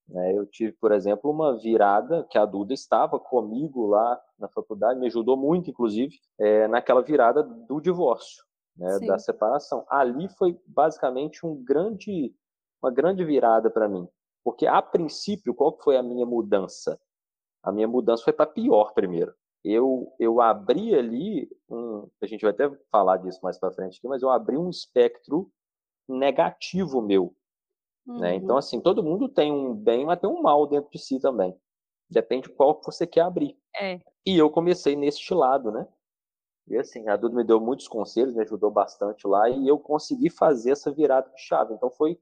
Né? 0.08 0.36
Eu 0.36 0.46
tive, 0.46 0.72
por 0.72 0.92
exemplo, 0.92 1.30
uma 1.30 1.58
virada 1.58 2.26
que 2.30 2.38
a 2.38 2.46
Duda 2.46 2.72
estava 2.72 3.18
comigo 3.18 3.86
lá 3.86 4.18
na 4.38 4.48
faculdade, 4.48 4.98
me 4.98 5.06
ajudou 5.06 5.36
muito, 5.36 5.70
inclusive, 5.70 6.16
é, 6.38 6.68
naquela 6.68 7.02
virada 7.02 7.42
do 7.42 7.80
divórcio, 7.80 8.44
né, 8.76 8.98
da 9.00 9.18
separação. 9.18 9.84
Ali 9.88 10.28
foi 10.28 10.58
basicamente 10.66 11.44
um 11.46 11.62
grande 11.62 12.34
uma 12.82 12.90
grande 12.90 13.24
virada 13.24 13.70
para 13.70 13.88
mim. 13.88 14.08
Porque, 14.44 14.66
a 14.66 14.80
princípio, 14.80 15.54
qual 15.54 15.76
foi 15.82 15.96
a 15.96 16.02
minha 16.02 16.24
mudança? 16.24 17.00
A 17.62 17.72
minha 17.72 17.88
mudança 17.88 18.22
foi 18.22 18.32
para 18.32 18.46
pior 18.46 18.92
primeiro. 18.94 19.34
Eu, 19.64 20.12
eu 20.20 20.40
abri 20.40 20.94
ali, 20.94 21.50
um, 21.68 22.08
a 22.22 22.26
gente 22.26 22.42
vai 22.42 22.52
até 22.52 22.70
falar 22.92 23.16
disso 23.16 23.40
mais 23.42 23.58
para 23.58 23.72
frente 23.72 23.98
aqui, 23.98 24.06
mas 24.06 24.22
eu 24.22 24.30
abri 24.30 24.56
um 24.56 24.70
espectro 24.70 25.50
negativo 26.08 27.02
meu. 27.02 27.34
Uhum. 28.06 28.20
Né? 28.20 28.36
Então, 28.36 28.56
assim, 28.56 28.80
todo 28.80 29.02
mundo 29.02 29.28
tem 29.28 29.50
um 29.50 29.74
bem, 29.74 30.06
mas 30.06 30.20
tem 30.20 30.30
um 30.30 30.40
mal 30.40 30.66
dentro 30.68 30.90
de 30.92 30.98
si 30.98 31.18
também. 31.18 31.58
Depende 32.08 32.48
qual 32.48 32.78
que 32.78 32.86
você 32.86 33.04
quer 33.04 33.22
abrir. 33.22 33.58
É. 33.76 34.00
E 34.24 34.38
eu 34.38 34.48
comecei 34.48 34.94
neste 34.94 35.34
lado, 35.34 35.72
né? 35.72 35.88
E 36.68 36.76
assim, 36.76 37.08
a 37.08 37.16
Duda 37.16 37.34
me 37.34 37.44
deu 37.44 37.60
muitos 37.60 37.88
conselhos, 37.88 38.34
me 38.34 38.42
ajudou 38.42 38.70
bastante 38.70 39.26
lá, 39.26 39.48
e 39.48 39.66
eu 39.66 39.78
consegui 39.78 40.30
fazer 40.30 40.72
essa 40.72 40.92
virada 40.92 41.30
de 41.30 41.40
chave. 41.40 41.74
Então 41.74 41.90
foi 41.90 42.18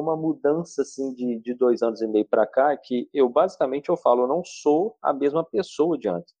uma 0.00 0.16
mudança 0.16 0.82
assim 0.82 1.12
de, 1.14 1.38
de 1.38 1.54
dois 1.54 1.82
anos 1.82 2.00
e 2.00 2.06
meio 2.06 2.24
para 2.24 2.46
cá 2.46 2.76
que 2.76 3.08
eu 3.12 3.28
basicamente 3.28 3.88
eu 3.88 3.96
falo 3.96 4.22
eu 4.22 4.28
não 4.28 4.44
sou 4.44 4.96
a 5.02 5.12
mesma 5.12 5.44
pessoa 5.44 5.98
de 5.98 6.08
antes 6.08 6.34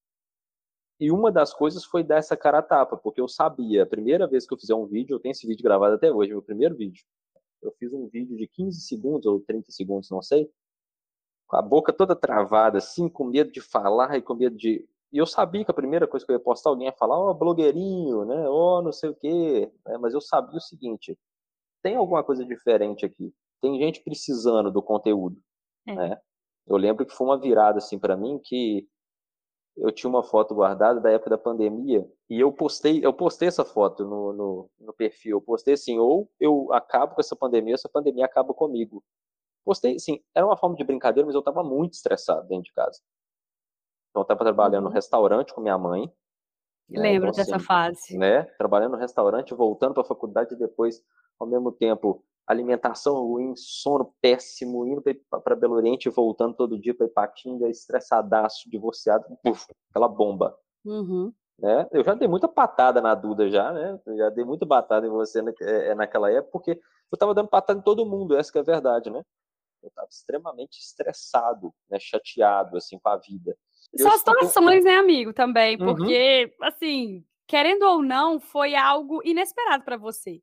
e 0.98 1.10
uma 1.10 1.32
das 1.32 1.52
coisas 1.52 1.84
foi 1.84 2.02
dar 2.02 2.16
essa 2.16 2.36
cara 2.36 2.58
a 2.58 2.62
tapa 2.62 2.96
porque 2.96 3.20
eu 3.20 3.28
sabia 3.28 3.82
a 3.82 3.86
primeira 3.86 4.26
vez 4.26 4.46
que 4.46 4.54
eu 4.54 4.58
fizer 4.58 4.74
um 4.74 4.86
vídeo 4.86 5.14
eu 5.14 5.20
tenho 5.20 5.32
esse 5.32 5.46
vídeo 5.46 5.62
gravado 5.62 5.94
até 5.94 6.10
hoje 6.10 6.30
meu 6.30 6.42
primeiro 6.42 6.76
vídeo 6.76 7.04
eu 7.62 7.72
fiz 7.78 7.92
um 7.92 8.08
vídeo 8.08 8.36
de 8.36 8.46
15 8.46 8.80
segundos 8.80 9.26
ou 9.26 9.40
30 9.40 9.70
segundos 9.70 10.10
não 10.10 10.22
sei 10.22 10.50
com 11.46 11.56
a 11.56 11.62
boca 11.62 11.92
toda 11.92 12.16
travada 12.16 12.78
assim 12.78 13.08
com 13.08 13.24
medo 13.24 13.52
de 13.52 13.60
falar 13.60 14.16
e 14.16 14.22
com 14.22 14.34
medo 14.34 14.56
de 14.56 14.88
e 15.12 15.18
eu 15.18 15.26
sabia 15.26 15.62
que 15.62 15.70
a 15.70 15.74
primeira 15.74 16.06
coisa 16.08 16.24
que 16.24 16.32
eu 16.32 16.36
ia 16.36 16.40
postar 16.40 16.70
alguém 16.70 16.86
ia 16.86 16.92
falar 16.92 17.18
ó 17.18 17.30
oh, 17.30 17.34
blogueirinho 17.34 18.24
né 18.24 18.48
ó 18.48 18.78
oh, 18.78 18.82
não 18.82 18.92
sei 18.92 19.10
o 19.10 19.14
quê 19.14 19.70
né? 19.86 19.98
mas 19.98 20.14
eu 20.14 20.20
sabia 20.20 20.56
o 20.56 20.60
seguinte 20.60 21.18
tem 21.82 21.96
alguma 21.96 22.24
coisa 22.24 22.44
diferente 22.44 23.04
aqui 23.04 23.34
tem 23.62 23.78
gente 23.78 24.02
precisando 24.02 24.70
do 24.70 24.82
conteúdo, 24.82 25.40
é. 25.86 25.94
né? 25.94 26.20
Eu 26.66 26.76
lembro 26.76 27.06
que 27.06 27.14
foi 27.14 27.26
uma 27.26 27.40
virada 27.40 27.78
assim 27.78 27.98
para 27.98 28.16
mim 28.16 28.38
que 28.42 28.86
eu 29.76 29.90
tinha 29.90 30.10
uma 30.10 30.22
foto 30.22 30.54
guardada 30.54 31.00
da 31.00 31.10
época 31.10 31.30
da 31.30 31.38
pandemia 31.38 32.06
e 32.28 32.38
eu 32.38 32.52
postei, 32.52 33.04
eu 33.04 33.12
postei 33.12 33.48
essa 33.48 33.64
foto 33.64 34.04
no, 34.04 34.32
no, 34.32 34.70
no 34.78 34.92
perfil. 34.92 35.38
Eu 35.38 35.40
postei 35.40 35.74
assim, 35.74 35.98
ou 35.98 36.30
eu 36.38 36.72
acabo 36.72 37.14
com 37.14 37.20
essa 37.20 37.34
pandemia, 37.34 37.72
ou 37.72 37.74
essa 37.74 37.88
pandemia 37.88 38.26
acaba 38.26 38.52
comigo. 38.52 39.02
Postei, 39.64 39.96
assim, 39.96 40.20
era 40.34 40.44
uma 40.44 40.56
forma 40.56 40.76
de 40.76 40.84
brincadeira, 40.84 41.24
mas 41.24 41.34
eu 41.34 41.38
estava 41.38 41.62
muito 41.62 41.94
estressado 41.94 42.46
dentro 42.48 42.64
de 42.64 42.72
casa. 42.72 43.00
Então 44.10 44.20
eu 44.20 44.22
estava 44.22 44.40
trabalhando 44.40 44.84
no 44.84 44.88
uhum. 44.88 44.94
restaurante 44.94 45.54
com 45.54 45.60
minha 45.60 45.78
mãe. 45.78 46.12
Né? 46.88 47.00
Lembro 47.00 47.30
então, 47.30 47.44
dessa 47.44 47.56
assim, 47.56 47.64
fase. 47.64 48.18
Né? 48.18 48.42
Trabalhando 48.58 48.92
no 48.92 48.98
restaurante, 48.98 49.54
voltando 49.54 49.94
para 49.94 50.02
a 50.02 50.06
faculdade 50.06 50.54
e 50.54 50.58
depois, 50.58 51.02
ao 51.38 51.46
mesmo 51.46 51.72
tempo, 51.72 52.24
alimentação 52.46 53.14
ruim, 53.26 53.54
sono 53.56 54.14
péssimo, 54.20 54.86
indo 54.86 55.02
para 55.44 55.56
Belo 55.56 55.74
Oriente 55.74 56.08
e 56.08 56.12
voltando 56.12 56.54
todo 56.54 56.78
dia 56.78 56.94
para 56.94 57.06
Ipatinga, 57.06 57.68
estressadaço, 57.68 58.68
divorciado, 58.68 59.24
puf, 59.42 59.66
aquela 59.90 60.08
bomba. 60.08 60.56
Uhum. 60.84 61.32
Né? 61.58 61.86
Eu 61.92 62.02
já 62.02 62.14
dei 62.14 62.26
muita 62.26 62.48
patada 62.48 63.00
na 63.00 63.14
Duda 63.14 63.48
já, 63.48 63.72
né? 63.72 64.00
Eu 64.04 64.16
já 64.16 64.30
dei 64.30 64.44
muita 64.44 64.66
patada 64.66 65.06
em 65.06 65.10
você 65.10 65.40
na, 65.40 65.52
é, 65.60 65.94
naquela 65.94 66.30
época, 66.30 66.50
porque 66.50 66.70
eu 66.72 67.14
estava 67.14 67.34
dando 67.34 67.48
patada 67.48 67.78
em 67.78 67.82
todo 67.82 68.06
mundo, 68.06 68.36
essa 68.36 68.56
é 68.58 68.60
a 68.60 68.64
verdade, 68.64 69.10
né? 69.10 69.22
Eu 69.82 69.88
estava 69.88 70.08
extremamente 70.10 70.78
estressado, 70.78 71.72
né? 71.90 71.98
chateado, 72.00 72.76
assim, 72.76 72.98
com 72.98 73.08
a 73.08 73.16
vida. 73.16 73.56
São 73.96 74.16
situações, 74.16 74.84
né, 74.84 74.96
amigo, 74.96 75.32
também, 75.32 75.76
uhum. 75.76 75.86
porque, 75.86 76.54
uhum. 76.60 76.66
assim, 76.66 77.24
querendo 77.46 77.82
ou 77.82 78.02
não, 78.02 78.40
foi 78.40 78.74
algo 78.74 79.20
inesperado 79.24 79.84
para 79.84 79.96
você. 79.96 80.40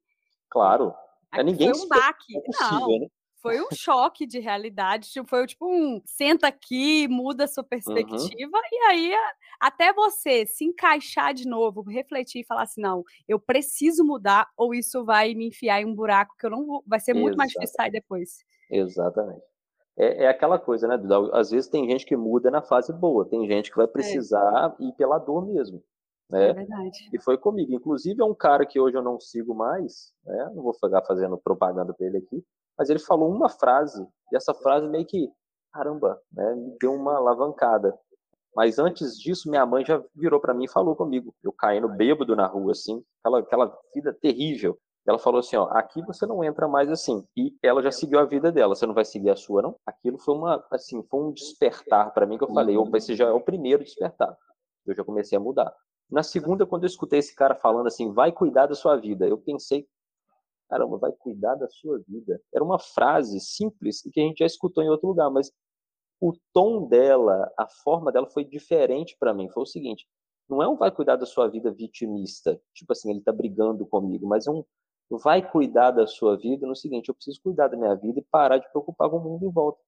Claro. 0.49 0.93
É, 1.33 1.43
ninguém 1.43 1.73
foi 1.73 1.83
um 1.83 1.87
baque. 1.87 2.37
É 2.37 2.41
possível, 2.41 2.79
não. 2.79 2.99
Né? 2.99 3.07
Foi 3.41 3.61
um 3.61 3.67
choque 3.71 4.27
de 4.27 4.37
realidade, 4.39 5.09
tipo, 5.09 5.27
foi 5.29 5.47
tipo 5.47 5.65
um 5.65 6.01
senta 6.05 6.47
aqui, 6.47 7.07
muda 7.07 7.45
a 7.45 7.47
sua 7.47 7.63
uhum. 7.63 7.69
perspectiva, 7.69 8.57
uhum. 8.57 8.69
e 8.71 8.77
aí 8.89 9.13
até 9.59 9.93
você 9.93 10.45
se 10.45 10.65
encaixar 10.65 11.33
de 11.33 11.47
novo, 11.47 11.81
refletir 11.81 12.41
e 12.41 12.45
falar 12.45 12.63
assim: 12.63 12.81
não, 12.81 13.03
eu 13.27 13.39
preciso 13.39 14.03
mudar, 14.03 14.49
ou 14.57 14.73
isso 14.73 15.05
vai 15.05 15.33
me 15.35 15.47
enfiar 15.47 15.81
em 15.81 15.85
um 15.85 15.95
buraco 15.95 16.35
que 16.37 16.45
eu 16.45 16.49
não 16.49 16.65
vou. 16.65 16.83
Vai 16.85 16.99
ser 16.99 17.13
muito 17.13 17.29
Exatamente. 17.29 17.37
mais 17.37 17.51
difícil 17.51 17.75
sair 17.75 17.91
depois. 17.91 18.43
Exatamente. 18.69 19.48
É, 19.99 20.23
é, 20.23 20.27
aquela 20.29 20.57
coisa, 20.57 20.87
né, 20.87 20.97
Às 21.33 21.51
vezes 21.51 21.69
tem 21.69 21.85
gente 21.89 22.05
que 22.05 22.15
muda 22.15 22.49
na 22.49 22.61
fase 22.61 22.93
boa, 22.93 23.27
tem 23.27 23.45
gente 23.47 23.69
que 23.69 23.75
vai 23.75 23.85
é. 23.85 23.89
precisar 23.89 24.73
é. 24.79 24.83
ir 24.85 24.93
pela 24.93 25.19
dor 25.19 25.45
mesmo. 25.45 25.83
Né? 26.29 26.49
É 26.49 26.53
verdade. 26.53 27.09
E 27.11 27.19
foi 27.19 27.37
comigo. 27.37 27.73
Inclusive, 27.73 28.21
é 28.21 28.25
um 28.25 28.35
cara 28.35 28.65
que 28.65 28.79
hoje 28.79 28.95
eu 28.95 29.01
não 29.01 29.19
sigo 29.19 29.53
mais, 29.53 30.13
né? 30.25 30.51
Não 30.55 30.63
vou 30.63 30.73
ficar 30.73 31.01
fazendo 31.01 31.37
propaganda 31.37 31.93
para 31.93 32.07
ele 32.07 32.17
aqui, 32.17 32.41
mas 32.77 32.89
ele 32.89 32.99
falou 32.99 33.29
uma 33.29 33.49
frase, 33.49 34.07
e 34.31 34.37
essa 34.37 34.53
frase 34.53 34.87
meio 34.87 35.05
que, 35.05 35.29
caramba, 35.73 36.21
né? 36.31 36.55
Me 36.55 36.77
deu 36.79 36.93
uma 36.93 37.17
alavancada. 37.17 37.97
Mas 38.55 38.79
antes 38.79 39.19
disso, 39.19 39.49
minha 39.49 39.65
mãe 39.65 39.83
já 39.83 40.01
virou 40.15 40.39
para 40.39 40.53
mim 40.53 40.63
e 40.63 40.71
falou 40.71 40.95
comigo. 40.95 41.35
Eu 41.43 41.51
caindo 41.51 41.89
bêbado 41.89 42.35
na 42.35 42.47
rua, 42.47 42.71
assim, 42.71 43.03
aquela, 43.19 43.39
aquela 43.39 43.79
vida 43.93 44.13
terrível. 44.13 44.77
Ela 45.07 45.17
falou 45.17 45.39
assim, 45.39 45.55
ó, 45.55 45.63
aqui 45.71 46.01
você 46.03 46.25
não 46.25 46.43
entra 46.43 46.67
mais 46.67 46.89
assim. 46.89 47.25
E 47.35 47.55
ela 47.63 47.81
já 47.81 47.91
seguiu 47.91 48.19
a 48.19 48.25
vida 48.25 48.51
dela, 48.51 48.75
você 48.75 48.85
não 48.85 48.93
vai 48.93 49.05
seguir 49.05 49.29
a 49.29 49.35
sua, 49.35 49.61
não? 49.61 49.75
Aquilo 49.85 50.17
foi 50.19 50.35
uma, 50.35 50.63
assim, 50.71 51.01
foi 51.03 51.19
um 51.19 51.31
despertar 51.31 52.13
para 52.13 52.25
mim 52.25 52.37
que 52.37 52.43
eu 52.43 52.53
falei, 52.53 52.77
opa, 52.77 52.97
esse 52.97 53.15
já 53.15 53.27
é 53.27 53.31
o 53.31 53.41
primeiro 53.41 53.83
despertar. 53.83 54.37
Eu 54.85 54.95
já 54.95 55.03
comecei 55.03 55.37
a 55.37 55.41
mudar. 55.41 55.73
Na 56.09 56.23
segunda, 56.23 56.65
quando 56.65 56.83
eu 56.83 56.87
escutei 56.87 57.19
esse 57.19 57.35
cara 57.35 57.55
falando 57.55 57.87
assim, 57.87 58.11
vai 58.13 58.31
cuidar 58.31 58.65
da 58.65 58.75
sua 58.75 58.97
vida, 58.97 59.27
eu 59.27 59.37
pensei, 59.37 59.87
caramba, 60.69 60.97
vai 60.97 61.11
cuidar 61.11 61.55
da 61.55 61.67
sua 61.67 61.99
vida. 62.07 62.41
Era 62.53 62.63
uma 62.63 62.79
frase 62.79 63.39
simples 63.39 64.01
que 64.01 64.19
a 64.19 64.23
gente 64.23 64.39
já 64.39 64.45
escutou 64.45 64.83
em 64.83 64.89
outro 64.89 65.07
lugar, 65.07 65.29
mas 65.29 65.51
o 66.19 66.33
tom 66.53 66.87
dela, 66.87 67.51
a 67.57 67.67
forma 67.67 68.11
dela 68.11 68.27
foi 68.29 68.43
diferente 68.43 69.15
para 69.19 69.33
mim. 69.33 69.49
Foi 69.49 69.63
o 69.63 69.65
seguinte: 69.65 70.07
não 70.49 70.61
é 70.61 70.67
um 70.67 70.75
vai 70.75 70.91
cuidar 70.91 71.15
da 71.15 71.25
sua 71.25 71.47
vida 71.47 71.71
vitimista, 71.71 72.59
tipo 72.73 72.91
assim, 72.91 73.11
ele 73.11 73.21
tá 73.21 73.31
brigando 73.31 73.85
comigo, 73.85 74.27
mas 74.27 74.47
é 74.47 74.51
um 74.51 74.63
vai 75.17 75.41
cuidar 75.47 75.91
da 75.91 76.05
sua 76.05 76.37
vida 76.37 76.67
no 76.67 76.75
seguinte: 76.75 77.09
eu 77.09 77.15
preciso 77.15 77.41
cuidar 77.41 77.67
da 77.67 77.77
minha 77.77 77.95
vida 77.95 78.19
e 78.19 78.25
parar 78.31 78.57
de 78.57 78.69
preocupar 78.69 79.09
com 79.09 79.17
o 79.17 79.23
mundo 79.23 79.45
em 79.45 79.51
volta. 79.51 79.79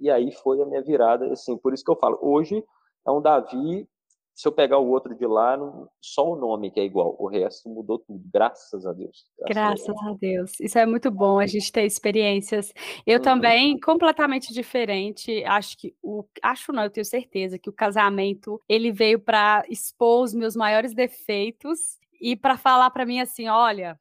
E 0.00 0.10
aí 0.10 0.32
foi 0.32 0.60
a 0.60 0.66
minha 0.66 0.82
virada, 0.82 1.32
assim, 1.32 1.56
por 1.56 1.72
isso 1.72 1.84
que 1.84 1.90
eu 1.90 1.96
falo, 1.96 2.18
hoje 2.20 2.64
é 3.06 3.10
um 3.10 3.20
Davi 3.20 3.88
se 4.34 4.48
eu 4.48 4.52
pegar 4.52 4.78
o 4.78 4.88
outro 4.88 5.14
de 5.14 5.26
lá, 5.26 5.56
só 6.00 6.32
o 6.32 6.34
nome 6.34 6.70
que 6.70 6.80
é 6.80 6.84
igual, 6.84 7.14
o 7.20 7.28
resto 7.28 7.68
mudou 7.68 8.00
tudo, 8.00 8.20
graças 8.32 8.84
a 8.84 8.92
Deus. 8.92 9.24
Graças, 9.48 9.86
graças 9.86 9.88
a, 9.88 9.92
Deus. 9.92 10.06
a, 10.06 10.18
Deus. 10.18 10.60
Isso 10.60 10.78
é 10.78 10.84
muito 10.84 11.08
bom, 11.10 11.38
a 11.38 11.46
gente 11.46 11.70
ter 11.70 11.84
experiências. 11.84 12.72
Eu 13.06 13.18
uhum. 13.18 13.22
também, 13.22 13.78
completamente 13.78 14.52
diferente, 14.52 15.44
acho 15.44 15.78
que 15.78 15.94
o 16.02 16.24
acho 16.42 16.72
não, 16.72 16.82
eu 16.82 16.90
tenho 16.90 17.04
certeza 17.04 17.58
que 17.58 17.70
o 17.70 17.72
casamento, 17.72 18.60
ele 18.68 18.90
veio 18.90 19.20
para 19.20 19.64
expor 19.68 20.24
os 20.24 20.34
meus 20.34 20.56
maiores 20.56 20.92
defeitos 20.92 21.78
e 22.20 22.34
para 22.34 22.56
falar 22.56 22.90
para 22.90 23.06
mim 23.06 23.20
assim, 23.20 23.48
olha, 23.48 23.98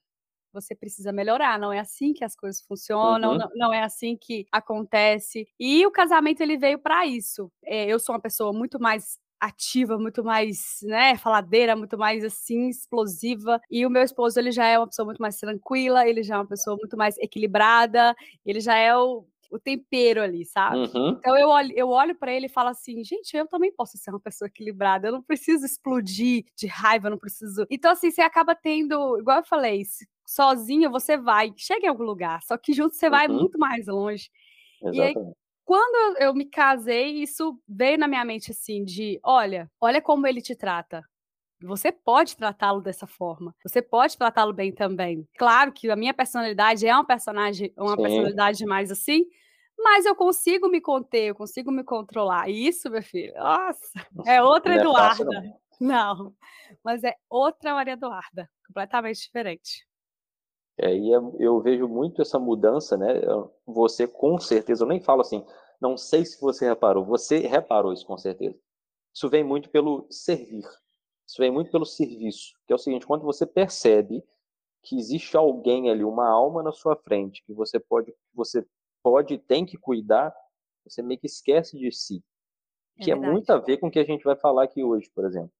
você 0.53 0.75
precisa 0.75 1.11
melhorar, 1.11 1.57
não 1.59 1.73
é 1.73 1.79
assim 1.79 2.13
que 2.13 2.23
as 2.23 2.35
coisas 2.35 2.61
funcionam, 2.61 3.31
uhum. 3.31 3.37
não, 3.37 3.49
não, 3.55 3.73
é 3.73 3.83
assim 3.83 4.15
que 4.15 4.45
acontece. 4.51 5.47
E 5.59 5.85
o 5.85 5.91
casamento 5.91 6.41
ele 6.41 6.57
veio 6.57 6.79
para 6.79 7.05
isso. 7.05 7.51
É, 7.65 7.85
eu 7.85 7.99
sou 7.99 8.13
uma 8.13 8.21
pessoa 8.21 8.53
muito 8.53 8.79
mais 8.79 9.17
ativa, 9.39 9.97
muito 9.97 10.23
mais, 10.23 10.77
né, 10.83 11.17
faladeira, 11.17 11.75
muito 11.75 11.97
mais 11.97 12.23
assim 12.23 12.69
explosiva. 12.69 13.59
E 13.69 13.85
o 13.85 13.89
meu 13.89 14.01
esposo, 14.01 14.39
ele 14.39 14.51
já 14.51 14.65
é 14.65 14.79
uma 14.79 14.87
pessoa 14.87 15.05
muito 15.05 15.21
mais 15.21 15.37
tranquila, 15.37 16.07
ele 16.07 16.23
já 16.23 16.35
é 16.35 16.37
uma 16.37 16.47
pessoa 16.47 16.77
muito 16.77 16.95
mais 16.95 17.17
equilibrada, 17.17 18.15
ele 18.45 18.61
já 18.61 18.77
é 18.77 18.95
o, 18.95 19.25
o 19.51 19.59
tempero 19.59 20.21
ali, 20.21 20.45
sabe? 20.45 20.77
Uhum. 20.77 21.09
Então 21.09 21.37
eu 21.37 21.49
olho, 21.49 21.73
eu 21.75 21.89
olho 21.89 22.15
para 22.15 22.31
ele 22.31 22.45
e 22.45 22.49
falo 22.49 22.69
assim, 22.69 23.03
gente, 23.03 23.35
eu 23.35 23.47
também 23.47 23.71
posso 23.71 23.97
ser 23.97 24.11
uma 24.11 24.19
pessoa 24.19 24.47
equilibrada, 24.47 25.07
eu 25.07 25.11
não 25.11 25.21
preciso 25.21 25.65
explodir 25.65 26.45
de 26.57 26.65
raiva, 26.65 27.07
eu 27.07 27.11
não 27.11 27.19
preciso. 27.19 27.65
Então 27.69 27.91
assim, 27.91 28.09
você 28.09 28.21
acaba 28.21 28.55
tendo, 28.55 29.19
igual 29.19 29.37
eu 29.39 29.45
falei, 29.45 29.83
sozinho 30.25 30.91
você 30.91 31.17
vai, 31.17 31.53
chega 31.57 31.85
em 31.85 31.89
algum 31.89 32.03
lugar, 32.03 32.41
só 32.43 32.57
que 32.57 32.73
junto 32.73 32.95
você 32.95 33.09
vai 33.09 33.27
uhum. 33.27 33.35
muito 33.35 33.57
mais 33.57 33.87
longe. 33.87 34.29
Exatamente. 34.81 35.17
E 35.17 35.19
aí, 35.19 35.33
quando 35.65 36.17
eu 36.17 36.33
me 36.33 36.45
casei, 36.45 37.21
isso 37.21 37.57
veio 37.67 37.97
na 37.97 38.07
minha 38.07 38.25
mente 38.25 38.51
assim 38.51 38.83
de, 38.83 39.19
olha, 39.23 39.71
olha 39.79 40.01
como 40.01 40.27
ele 40.27 40.41
te 40.41 40.55
trata. 40.55 41.03
Você 41.61 41.91
pode 41.91 42.35
tratá-lo 42.35 42.81
dessa 42.81 43.07
forma. 43.07 43.55
Você 43.63 43.81
pode 43.81 44.17
tratá-lo 44.17 44.51
bem 44.51 44.73
também. 44.73 45.25
Claro 45.37 45.71
que 45.71 45.89
a 45.89 45.95
minha 45.95 46.13
personalidade 46.13 46.85
é 46.85 46.93
uma 46.93 47.05
personagem, 47.05 47.73
uma 47.77 47.95
Sim. 47.95 48.01
personalidade 48.01 48.65
mais 48.65 48.91
assim, 48.91 49.25
mas 49.77 50.05
eu 50.05 50.15
consigo 50.15 50.69
me 50.69 50.81
conter, 50.81 51.29
eu 51.29 51.35
consigo 51.35 51.71
me 51.71 51.83
controlar. 51.83 52.49
Isso, 52.49 52.89
meu 52.89 53.01
filho, 53.01 53.33
nossa, 53.35 54.07
é 54.25 54.41
outra 54.41 54.75
não 54.75 54.81
Eduarda. 54.81 55.05
É 55.05 55.09
fácil, 55.09 55.25
não. 55.25 55.59
não, 55.79 56.35
mas 56.83 57.03
é 57.03 57.15
outra 57.29 57.73
Maria 57.73 57.93
Eduarda, 57.93 58.49
completamente 58.67 59.21
diferente. 59.21 59.87
É, 60.77 60.95
e 60.95 61.11
eu 61.11 61.61
vejo 61.61 61.87
muito 61.87 62.21
essa 62.21 62.39
mudança, 62.39 62.97
né? 62.97 63.21
Você 63.65 64.07
com 64.07 64.39
certeza, 64.39 64.83
eu 64.83 64.87
nem 64.87 64.99
falo 64.99 65.21
assim, 65.21 65.45
não 65.79 65.97
sei 65.97 66.25
se 66.25 66.39
você 66.41 66.67
reparou, 66.67 67.05
você 67.05 67.39
reparou 67.39 67.93
isso 67.93 68.05
com 68.05 68.17
certeza. 68.17 68.57
Isso 69.13 69.29
vem 69.29 69.43
muito 69.43 69.69
pelo 69.69 70.07
servir, 70.09 70.65
isso 71.27 71.37
vem 71.37 71.51
muito 71.51 71.69
pelo 71.69 71.85
serviço, 71.85 72.53
que 72.65 72.73
é 72.73 72.75
o 72.75 72.79
seguinte: 72.79 73.05
quando 73.05 73.23
você 73.23 73.45
percebe 73.45 74.23
que 74.81 74.97
existe 74.97 75.37
alguém 75.37 75.89
ali, 75.89 76.03
uma 76.03 76.27
alma 76.27 76.63
na 76.63 76.71
sua 76.71 76.95
frente, 76.95 77.43
que 77.45 77.53
você 77.53 77.79
pode, 77.79 78.13
você 78.33 78.65
pode, 79.03 79.37
tem 79.37 79.65
que 79.65 79.77
cuidar, 79.77 80.33
você 80.83 81.03
meio 81.03 81.19
que 81.19 81.27
esquece 81.27 81.77
de 81.77 81.91
si, 81.91 82.23
que 82.99 83.11
é, 83.11 83.13
é 83.13 83.15
muito 83.15 83.51
a 83.51 83.57
ver 83.59 83.77
com 83.77 83.87
o 83.87 83.91
que 83.91 83.99
a 83.99 84.03
gente 84.03 84.23
vai 84.23 84.35
falar 84.35 84.63
aqui 84.63 84.83
hoje, 84.83 85.09
por 85.13 85.25
exemplo 85.25 85.51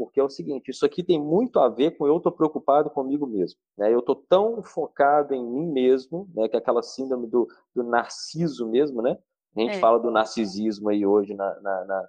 porque 0.00 0.18
é 0.18 0.24
o 0.24 0.30
seguinte, 0.30 0.70
isso 0.70 0.86
aqui 0.86 1.04
tem 1.04 1.20
muito 1.20 1.60
a 1.60 1.68
ver 1.68 1.90
com 1.90 2.06
eu 2.06 2.16
estou 2.16 2.32
preocupado 2.32 2.88
comigo 2.88 3.26
mesmo. 3.26 3.60
Né? 3.76 3.92
Eu 3.92 3.98
estou 3.98 4.16
tão 4.16 4.62
focado 4.62 5.34
em 5.34 5.44
mim 5.44 5.70
mesmo, 5.70 6.26
né? 6.34 6.48
que 6.48 6.56
é 6.56 6.58
aquela 6.58 6.82
síndrome 6.82 7.26
do, 7.26 7.46
do 7.74 7.82
narciso 7.82 8.66
mesmo, 8.66 9.02
né? 9.02 9.18
A 9.54 9.60
gente 9.60 9.76
é. 9.76 9.78
fala 9.78 10.00
do 10.00 10.10
narcisismo 10.10 10.88
aí 10.88 11.04
hoje 11.04 11.34
na, 11.34 11.60
na, 11.60 12.08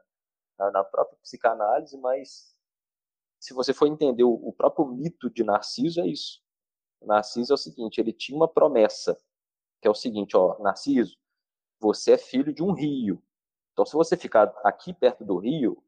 na, 0.57 0.71
na, 0.71 0.83
própria 0.85 1.19
psicanálise, 1.21 1.97
mas 1.97 2.55
se 3.41 3.53
você 3.53 3.73
for 3.73 3.87
entender 3.87 4.23
o, 4.23 4.31
o 4.31 4.53
próprio 4.53 4.85
mito 4.85 5.29
de 5.29 5.43
Narciso, 5.43 5.99
é 5.99 6.07
isso. 6.07 6.41
O 7.01 7.07
Narciso 7.07 7.51
é 7.51 7.55
o 7.55 7.57
seguinte, 7.57 7.99
ele 7.99 8.13
tinha 8.13 8.37
uma 8.37 8.47
promessa, 8.47 9.19
que 9.81 9.87
é 9.87 9.91
o 9.91 9.95
seguinte, 9.95 10.37
ó, 10.37 10.57
Narciso, 10.59 11.17
você 11.77 12.13
é 12.13 12.17
filho 12.17 12.53
de 12.53 12.63
um 12.63 12.71
rio. 12.71 13.21
Então, 13.73 13.85
se 13.85 13.95
você 13.95 14.15
ficar 14.15 14.53
aqui 14.63 14.93
perto 14.93 15.25
do 15.25 15.37
rio, 15.37 15.83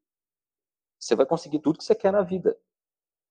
você 1.04 1.16
vai 1.16 1.26
conseguir 1.26 1.60
tudo 1.60 1.78
que 1.78 1.84
você 1.84 1.96
quer 1.96 2.12
na 2.12 2.22
vida. 2.22 2.58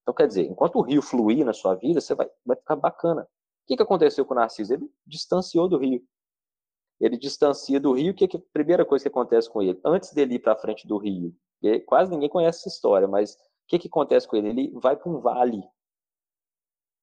Então, 0.02 0.14
quer 0.14 0.26
dizer, 0.26 0.42
enquanto 0.42 0.76
o 0.76 0.82
rio 0.82 1.00
fluir 1.00 1.44
na 1.44 1.52
sua 1.52 1.74
vida, 1.74 2.00
você 2.00 2.14
vai, 2.14 2.28
vai 2.44 2.56
ficar 2.56 2.76
bacana. 2.76 3.22
O 3.22 3.66
que, 3.66 3.76
que 3.76 3.82
aconteceu 3.82 4.24
com 4.24 4.34
o 4.34 4.36
Narciso? 4.36 4.74
Ele 4.74 4.90
distanciou 5.06 5.68
do 5.68 5.78
rio. 5.78 6.04
Ele 7.00 7.16
distancia 7.16 7.80
do 7.80 7.92
rio. 7.92 8.12
O 8.12 8.14
que, 8.14 8.26
que 8.26 8.36
é 8.36 8.40
a 8.40 8.52
primeira 8.52 8.84
coisa 8.84 9.04
que 9.04 9.08
acontece 9.08 9.48
com 9.48 9.62
ele? 9.62 9.80
Antes 9.84 10.12
dele 10.12 10.34
ir 10.34 10.38
para 10.40 10.56
frente 10.56 10.86
do 10.86 10.98
rio, 10.98 11.34
quase 11.86 12.10
ninguém 12.10 12.28
conhece 12.28 12.60
essa 12.60 12.68
história, 12.68 13.06
mas 13.06 13.34
o 13.34 13.38
que, 13.68 13.78
que 13.78 13.88
acontece 13.88 14.26
com 14.26 14.36
ele? 14.36 14.48
Ele 14.48 14.72
vai 14.80 14.96
para 14.96 15.10
um 15.10 15.20
vale. 15.20 15.62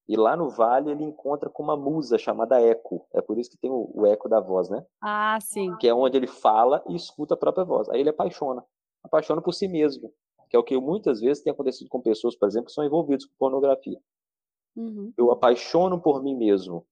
E 0.07 0.17
lá 0.17 0.35
no 0.35 0.49
vale 0.49 0.91
ele 0.91 1.03
encontra 1.03 1.49
com 1.49 1.63
uma 1.63 1.77
musa 1.77 2.17
chamada 2.17 2.59
Eco. 2.59 3.07
É 3.13 3.21
por 3.21 3.37
isso 3.37 3.49
que 3.49 3.57
tem 3.57 3.69
o, 3.69 3.91
o 3.93 4.05
eco 4.05 4.27
da 4.27 4.39
voz, 4.39 4.69
né? 4.69 4.85
Ah, 5.01 5.37
sim. 5.39 5.75
Que 5.77 5.87
é 5.87 5.93
onde 5.93 6.17
ele 6.17 6.27
fala 6.27 6.83
e 6.89 6.95
escuta 6.95 7.35
a 7.35 7.37
própria 7.37 7.63
voz. 7.63 7.87
Aí 7.89 7.99
ele 7.99 8.09
apaixona. 8.09 8.65
Apaixona 9.03 9.41
por 9.41 9.53
si 9.53 9.67
mesmo 9.67 10.11
que 10.49 10.55
é 10.55 10.59
o 10.59 10.63
que 10.63 10.77
muitas 10.79 11.21
vezes 11.21 11.43
tem 11.43 11.53
acontecido 11.53 11.87
com 11.89 12.01
pessoas, 12.01 12.35
por 12.35 12.47
exemplo, 12.47 12.67
que 12.67 12.73
são 12.73 12.83
envolvidas 12.83 13.25
com 13.25 13.35
pornografia. 13.37 14.01
Uhum. 14.75 15.13
Eu 15.15 15.31
apaixono 15.31 16.01
por 16.01 16.23
mim 16.23 16.35
mesmo. 16.35 16.85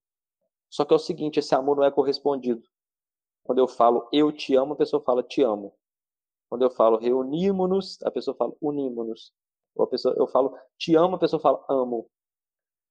Só 0.70 0.86
que 0.86 0.94
é 0.94 0.96
o 0.96 1.00
seguinte, 1.00 1.40
esse 1.40 1.56
amor 1.56 1.78
não 1.78 1.84
é 1.84 1.92
correspondido. 1.92 2.62
Quando 3.44 3.60
eu 3.60 3.68
falo 3.68 4.08
eu 4.12 4.32
te 4.32 4.56
amo, 4.56 4.74
a 4.74 4.76
pessoa 4.76 5.02
fala 5.02 5.24
te 5.24 5.42
amo. 5.42 5.74
Quando 6.50 6.62
eu 6.64 6.70
falo 6.70 6.98
reunimos-nos, 6.98 8.02
a 8.04 8.12
pessoa 8.12 8.36
fala 8.36 8.54
unimos-nos. 8.62 9.34
Ou 9.76 9.86
a 9.86 9.88
pessoa, 9.88 10.14
eu 10.18 10.28
falo 10.28 10.56
te 10.78 10.96
amo, 10.96 11.16
a 11.16 11.20
pessoa 11.20 11.40
fala 11.40 11.64
amo. 11.70 12.10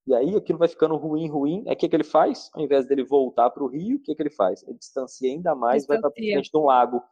E 0.06 0.14
aí 0.14 0.36
aquilo 0.36 0.58
vai 0.58 0.68
ficando 0.68 0.96
ruim, 0.96 1.28
ruim. 1.28 1.64
É 1.66 1.72
o 1.72 1.76
que, 1.76 1.88
que 1.88 1.96
ele 1.96 2.04
faz? 2.04 2.50
Ao 2.54 2.62
invés 2.62 2.86
dele 2.86 3.04
voltar 3.04 3.50
para 3.50 3.62
o 3.62 3.66
rio, 3.66 3.96
o 3.98 4.00
que, 4.00 4.14
que 4.14 4.22
ele 4.22 4.30
faz? 4.30 4.62
Ele 4.62 4.78
distancia 4.78 5.30
ainda 5.30 5.54
mais, 5.54 5.82
distancia. 5.82 6.00
vai 6.00 6.12
para 6.12 6.22
frente 6.22 6.50
de 6.50 6.58
um 6.58 6.64
lago. 6.64 7.02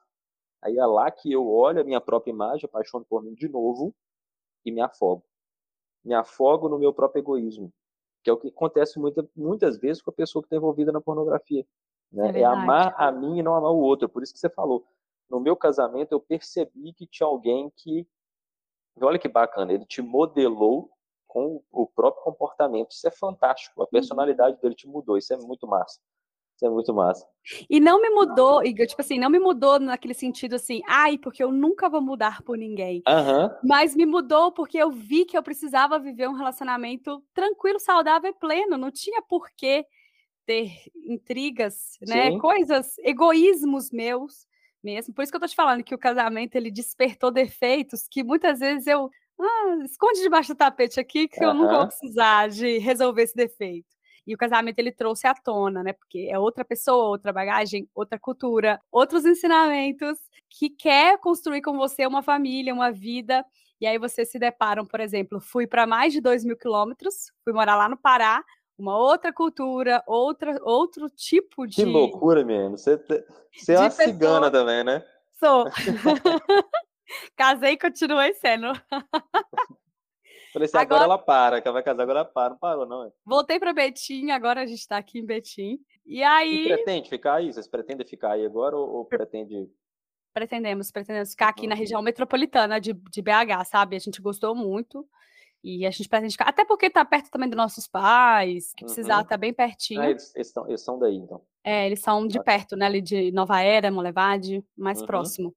Aí 0.64 0.78
é 0.78 0.86
lá 0.86 1.10
que 1.10 1.30
eu 1.30 1.46
olho 1.46 1.82
a 1.82 1.84
minha 1.84 2.00
própria 2.00 2.30
imagem, 2.30 2.64
apaixono 2.64 3.04
por 3.04 3.22
mim 3.22 3.34
de 3.34 3.48
novo 3.48 3.94
e 4.64 4.72
me 4.72 4.80
afogo. 4.80 5.22
Me 6.02 6.14
afogo 6.14 6.70
no 6.70 6.78
meu 6.78 6.92
próprio 6.92 7.20
egoísmo, 7.20 7.70
que 8.22 8.30
é 8.30 8.32
o 8.32 8.38
que 8.38 8.48
acontece 8.48 8.98
muita, 8.98 9.28
muitas 9.36 9.76
vezes 9.76 10.00
com 10.00 10.10
a 10.10 10.14
pessoa 10.14 10.42
que 10.42 10.46
está 10.46 10.56
envolvida 10.56 10.90
na 10.90 11.02
pornografia. 11.02 11.66
Né? 12.10 12.38
É, 12.38 12.40
é, 12.40 12.44
amar 12.44 12.94
a 12.96 13.12
mim 13.12 13.38
e 13.38 13.42
não 13.42 13.54
amar 13.54 13.72
o 13.72 13.78
outro. 13.78 14.08
Por 14.08 14.22
isso 14.22 14.32
que 14.32 14.38
você 14.38 14.48
falou. 14.48 14.86
no 15.28 15.38
meu 15.38 15.54
casamento 15.54 16.12
eu 16.12 16.20
percebi 16.20 16.94
que 16.94 17.06
tinha 17.06 17.26
alguém 17.26 17.70
que, 17.76 18.08
olha 19.00 19.18
que 19.18 19.28
bacana, 19.28 19.70
ele 19.70 19.84
te 19.84 20.00
modelou 20.00 20.90
com 21.26 21.62
o 21.70 21.86
próprio 21.86 22.22
comportamento. 22.22 22.92
Isso 22.92 23.06
é 23.06 23.10
fantástico. 23.10 23.82
A 23.82 23.84
uhum. 23.84 23.90
personalidade 23.90 24.58
dele 24.62 24.74
te 24.74 24.88
mudou. 24.88 25.18
Isso 25.18 25.34
é 25.34 25.36
muito 25.36 25.66
massa. 25.66 26.00
Isso 26.54 26.66
é 26.66 26.70
muito 26.70 26.94
massa. 26.94 27.26
E 27.68 27.80
não 27.80 28.00
me 28.00 28.10
mudou, 28.10 28.64
Igor, 28.64 28.86
tipo 28.86 29.00
assim, 29.00 29.18
não 29.18 29.28
me 29.28 29.38
mudou 29.38 29.80
naquele 29.80 30.14
sentido 30.14 30.54
assim, 30.54 30.80
ai, 30.88 31.18
porque 31.18 31.42
eu 31.42 31.50
nunca 31.50 31.88
vou 31.88 32.00
mudar 32.00 32.42
por 32.42 32.56
ninguém. 32.56 33.02
Uhum. 33.08 33.50
Mas 33.64 33.94
me 33.96 34.06
mudou 34.06 34.52
porque 34.52 34.78
eu 34.78 34.90
vi 34.90 35.24
que 35.24 35.36
eu 35.36 35.42
precisava 35.42 35.98
viver 35.98 36.28
um 36.28 36.34
relacionamento 36.34 37.22
tranquilo, 37.34 37.80
saudável 37.80 38.30
e 38.30 38.38
pleno. 38.38 38.78
Não 38.78 38.90
tinha 38.90 39.20
por 39.22 39.50
que 39.56 39.84
ter 40.46 40.70
intrigas, 40.94 41.98
né? 42.06 42.30
Sim. 42.30 42.38
Coisas, 42.38 42.98
egoísmos 42.98 43.90
meus 43.90 44.46
mesmo. 44.82 45.14
Por 45.14 45.22
isso 45.22 45.32
que 45.32 45.36
eu 45.36 45.40
tô 45.40 45.48
te 45.48 45.56
falando 45.56 45.82
que 45.82 45.94
o 45.94 45.98
casamento 45.98 46.54
ele 46.54 46.70
despertou 46.70 47.30
defeitos 47.30 48.06
que 48.08 48.22
muitas 48.22 48.60
vezes 48.60 48.86
eu 48.86 49.10
ah, 49.40 49.78
esconde 49.84 50.20
debaixo 50.20 50.54
do 50.54 50.56
tapete 50.56 51.00
aqui 51.00 51.26
que 51.26 51.42
uhum. 51.42 51.50
eu 51.50 51.54
não 51.54 51.68
vou 51.68 51.86
precisar 51.88 52.48
de 52.48 52.78
resolver 52.78 53.22
esse 53.22 53.34
defeito. 53.34 53.93
E 54.26 54.34
o 54.34 54.38
casamento 54.38 54.78
ele 54.78 54.92
trouxe 54.92 55.26
à 55.26 55.34
tona, 55.34 55.82
né? 55.82 55.92
Porque 55.92 56.28
é 56.30 56.38
outra 56.38 56.64
pessoa, 56.64 57.08
outra 57.08 57.32
bagagem, 57.32 57.88
outra 57.94 58.18
cultura, 58.18 58.80
outros 58.90 59.24
ensinamentos 59.24 60.18
que 60.48 60.70
quer 60.70 61.18
construir 61.18 61.60
com 61.62 61.76
você 61.76 62.06
uma 62.06 62.22
família, 62.22 62.72
uma 62.72 62.90
vida. 62.90 63.44
E 63.80 63.86
aí 63.86 63.98
vocês 63.98 64.30
se 64.30 64.38
deparam, 64.38 64.86
por 64.86 65.00
exemplo, 65.00 65.40
fui 65.40 65.66
para 65.66 65.86
mais 65.86 66.12
de 66.12 66.20
dois 66.20 66.44
mil 66.44 66.56
quilômetros, 66.56 67.32
fui 67.42 67.52
morar 67.52 67.76
lá 67.76 67.88
no 67.88 67.96
Pará, 67.96 68.42
uma 68.78 68.96
outra 68.96 69.32
cultura, 69.32 70.02
outra, 70.06 70.58
outro 70.62 71.08
tipo 71.10 71.66
de. 71.66 71.76
Que 71.76 71.84
loucura, 71.84 72.44
menino. 72.44 72.76
Você, 72.76 72.96
você 73.52 73.72
é 73.72 73.78
uma 73.78 73.90
pessoa... 73.90 74.06
cigana 74.08 74.50
também, 74.50 74.82
né? 74.84 75.04
Sou. 75.38 75.66
Casei 77.36 77.72
e 77.72 77.78
continuei 77.78 78.32
sendo. 78.34 78.72
Falei 80.54 80.66
assim, 80.66 80.76
agora, 80.76 81.02
agora 81.02 81.04
ela 81.04 81.18
para, 81.18 81.60
que 81.60 81.66
ela 81.66 81.72
vai 81.72 81.82
casar, 81.82 82.02
agora 82.04 82.20
ela 82.20 82.28
para. 82.28 82.50
Não 82.50 82.56
parou, 82.56 82.86
não. 82.86 83.12
Voltei 83.26 83.58
para 83.58 83.72
Betim, 83.72 84.30
agora 84.30 84.62
a 84.62 84.66
gente 84.66 84.78
está 84.78 84.96
aqui 84.96 85.18
em 85.18 85.26
Betim. 85.26 85.80
E 86.06 86.22
aí. 86.22 86.66
E 86.66 86.68
pretende 86.68 87.08
ficar 87.08 87.34
aí? 87.34 87.52
Vocês 87.52 87.66
pretendem 87.66 88.06
ficar 88.06 88.34
aí 88.34 88.46
agora 88.46 88.76
ou, 88.76 88.88
ou 88.88 89.04
pretende. 89.04 89.68
Pretendemos, 90.32 90.92
pretendemos 90.92 91.32
ficar 91.32 91.48
aqui 91.48 91.66
na 91.66 91.74
região 91.74 92.00
metropolitana 92.00 92.80
de, 92.80 92.92
de 92.92 93.20
BH, 93.20 93.64
sabe? 93.66 93.96
A 93.96 93.98
gente 93.98 94.22
gostou 94.22 94.54
muito. 94.54 95.04
E 95.62 95.84
a 95.84 95.90
gente 95.90 96.08
pretende 96.08 96.34
ficar. 96.34 96.48
Até 96.48 96.64
porque 96.64 96.88
tá 96.88 97.04
perto 97.04 97.30
também 97.30 97.48
dos 97.48 97.56
nossos 97.56 97.88
pais, 97.88 98.72
que 98.76 98.84
precisar 98.84 99.18
uhum. 99.18 99.24
tá 99.24 99.36
bem 99.36 99.52
pertinho. 99.52 100.02
Ah, 100.02 100.10
eles, 100.10 100.32
eles, 100.36 100.54
eles 100.68 100.80
são 100.82 101.00
daí, 101.00 101.16
então. 101.16 101.42
É, 101.64 101.86
eles 101.86 102.00
são 102.00 102.28
de 102.28 102.40
perto, 102.44 102.76
né? 102.76 102.86
Ali 102.86 103.00
de 103.00 103.32
Nova 103.32 103.60
Era, 103.60 103.90
Molevade, 103.90 104.62
mais 104.76 105.00
uhum. 105.00 105.06
próximo. 105.06 105.56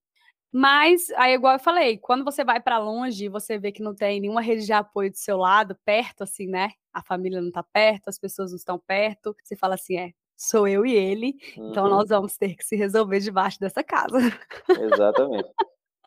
Mas, 0.51 1.09
aí, 1.11 1.33
igual 1.33 1.53
eu 1.53 1.59
falei, 1.59 1.97
quando 1.97 2.23
você 2.23 2.43
vai 2.43 2.59
para 2.59 2.79
longe, 2.79 3.27
você 3.27 3.57
vê 3.57 3.71
que 3.71 3.81
não 3.83 3.93
tem 3.93 4.19
nenhuma 4.19 4.41
rede 4.41 4.65
de 4.65 4.73
apoio 4.73 5.11
do 5.11 5.17
seu 5.17 5.37
lado, 5.37 5.75
perto, 5.83 6.23
assim, 6.23 6.47
né? 6.47 6.71
A 6.93 7.03
família 7.03 7.41
não 7.41 7.51
tá 7.51 7.63
perto, 7.63 8.07
as 8.07 8.17
pessoas 8.17 8.51
não 8.51 8.57
estão 8.57 8.79
perto. 8.79 9.35
Você 9.43 9.55
fala 9.55 9.75
assim, 9.75 9.97
é, 9.97 10.13
sou 10.35 10.67
eu 10.67 10.85
e 10.85 10.93
ele, 10.93 11.35
então 11.51 11.63
uhum. 11.63 11.69
então 11.71 11.89
nós 11.89 12.09
vamos 12.09 12.37
ter 12.37 12.55
que 12.55 12.63
se 12.63 12.75
resolver 12.75 13.19
debaixo 13.19 13.59
dessa 13.59 13.83
casa. 13.83 14.19
Exatamente. 14.69 15.49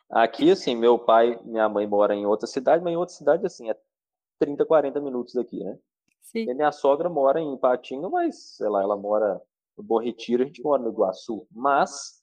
Aqui, 0.09 0.51
assim, 0.51 0.75
meu 0.75 0.97
pai 0.97 1.39
e 1.41 1.47
minha 1.47 1.69
mãe 1.69 1.85
moram 1.87 2.15
em 2.15 2.25
outra 2.25 2.47
cidade, 2.47 2.83
mas 2.83 2.93
em 2.93 2.97
outra 2.97 3.15
cidade, 3.15 3.45
assim, 3.45 3.69
é 3.69 3.77
30, 4.39 4.65
40 4.65 4.99
minutos 4.99 5.35
daqui, 5.35 5.63
né? 5.63 5.77
Sim. 6.21 6.49
E 6.49 6.53
minha 6.53 6.71
sogra 6.71 7.09
mora 7.09 7.39
em 7.39 7.57
Patinho, 7.57 8.09
mas, 8.09 8.55
sei 8.57 8.67
lá, 8.69 8.81
ela 8.81 8.97
mora 8.97 9.41
no 9.77 9.83
Bom 9.83 9.99
Retiro, 9.99 10.43
a 10.43 10.45
gente 10.45 10.63
mora 10.63 10.81
no 10.81 10.89
Iguaçu. 10.89 11.47
Mas 11.51 12.20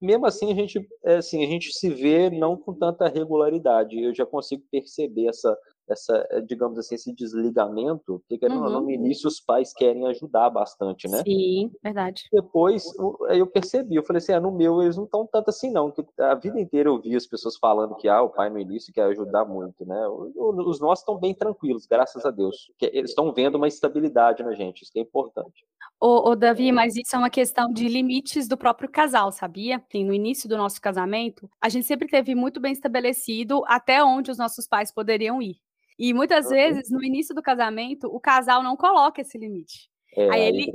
mesmo 0.00 0.26
assim 0.26 0.50
a 0.52 0.54
gente 0.54 0.86
é, 1.04 1.16
assim 1.16 1.44
a 1.44 1.48
gente 1.48 1.72
se 1.72 1.90
vê 1.90 2.30
não 2.30 2.56
com 2.56 2.74
tanta 2.74 3.08
regularidade. 3.08 4.00
Eu 4.00 4.14
já 4.14 4.26
consigo 4.26 4.62
perceber 4.70 5.28
essa 5.28 5.56
essa 5.90 6.26
é, 6.30 6.40
digamos 6.40 6.78
assim 6.78 6.94
esse 6.94 7.12
desligamento 7.12 8.22
porque 8.28 8.46
uhum. 8.46 8.80
no 8.80 8.90
início 8.90 9.28
os 9.28 9.40
pais 9.40 9.72
querem 9.72 10.06
ajudar 10.06 10.50
bastante 10.50 11.08
né 11.08 11.22
sim 11.22 11.70
verdade 11.82 12.24
depois 12.32 12.84
eu 13.30 13.46
percebi 13.46 13.96
eu 13.96 14.04
falei 14.04 14.18
assim 14.18 14.32
ah, 14.32 14.40
no 14.40 14.52
meu 14.52 14.82
eles 14.82 14.96
não 14.96 15.04
estão 15.04 15.26
tanto 15.26 15.50
assim 15.50 15.70
não 15.70 15.90
que 15.90 16.04
a 16.18 16.34
vida 16.34 16.60
inteira 16.60 16.88
eu 16.88 17.00
vi 17.00 17.14
as 17.16 17.26
pessoas 17.26 17.56
falando 17.56 17.96
que 17.96 18.08
ah 18.08 18.22
o 18.22 18.30
pai 18.30 18.50
no 18.50 18.58
início 18.58 18.92
quer 18.92 19.04
ajudar 19.04 19.44
muito 19.44 19.84
né 19.84 20.08
os 20.08 20.80
nossos 20.80 21.00
estão 21.00 21.18
bem 21.18 21.34
tranquilos 21.34 21.86
graças 21.86 22.24
a 22.24 22.30
Deus 22.30 22.70
eles 22.80 23.10
estão 23.10 23.32
vendo 23.32 23.56
uma 23.56 23.68
estabilidade 23.68 24.42
na 24.42 24.54
gente 24.54 24.82
isso 24.82 24.92
que 24.92 24.98
é 24.98 25.02
importante 25.02 25.64
Ô, 26.02 26.30
ô, 26.30 26.34
Davi, 26.34 26.72
mas 26.72 26.96
isso 26.96 27.14
é 27.14 27.18
uma 27.18 27.28
questão 27.28 27.70
de 27.70 27.86
limites 27.86 28.48
do 28.48 28.56
próprio 28.56 28.88
casal, 28.88 29.30
sabia? 29.30 29.78
Tem, 29.78 30.02
no 30.02 30.14
início 30.14 30.48
do 30.48 30.56
nosso 30.56 30.80
casamento, 30.80 31.46
a 31.60 31.68
gente 31.68 31.86
sempre 31.86 32.08
teve 32.08 32.34
muito 32.34 32.58
bem 32.58 32.72
estabelecido 32.72 33.62
até 33.66 34.02
onde 34.02 34.30
os 34.30 34.38
nossos 34.38 34.66
pais 34.66 34.90
poderiam 34.90 35.42
ir. 35.42 35.58
E 36.00 36.14
muitas 36.14 36.48
vezes, 36.48 36.90
no 36.90 37.04
início 37.04 37.34
do 37.34 37.42
casamento, 37.42 38.06
o 38.06 38.18
casal 38.18 38.62
não 38.62 38.74
coloca 38.74 39.20
esse 39.20 39.36
limite. 39.36 39.90
É, 40.16 40.30
aí 40.30 40.40
ele. 40.40 40.72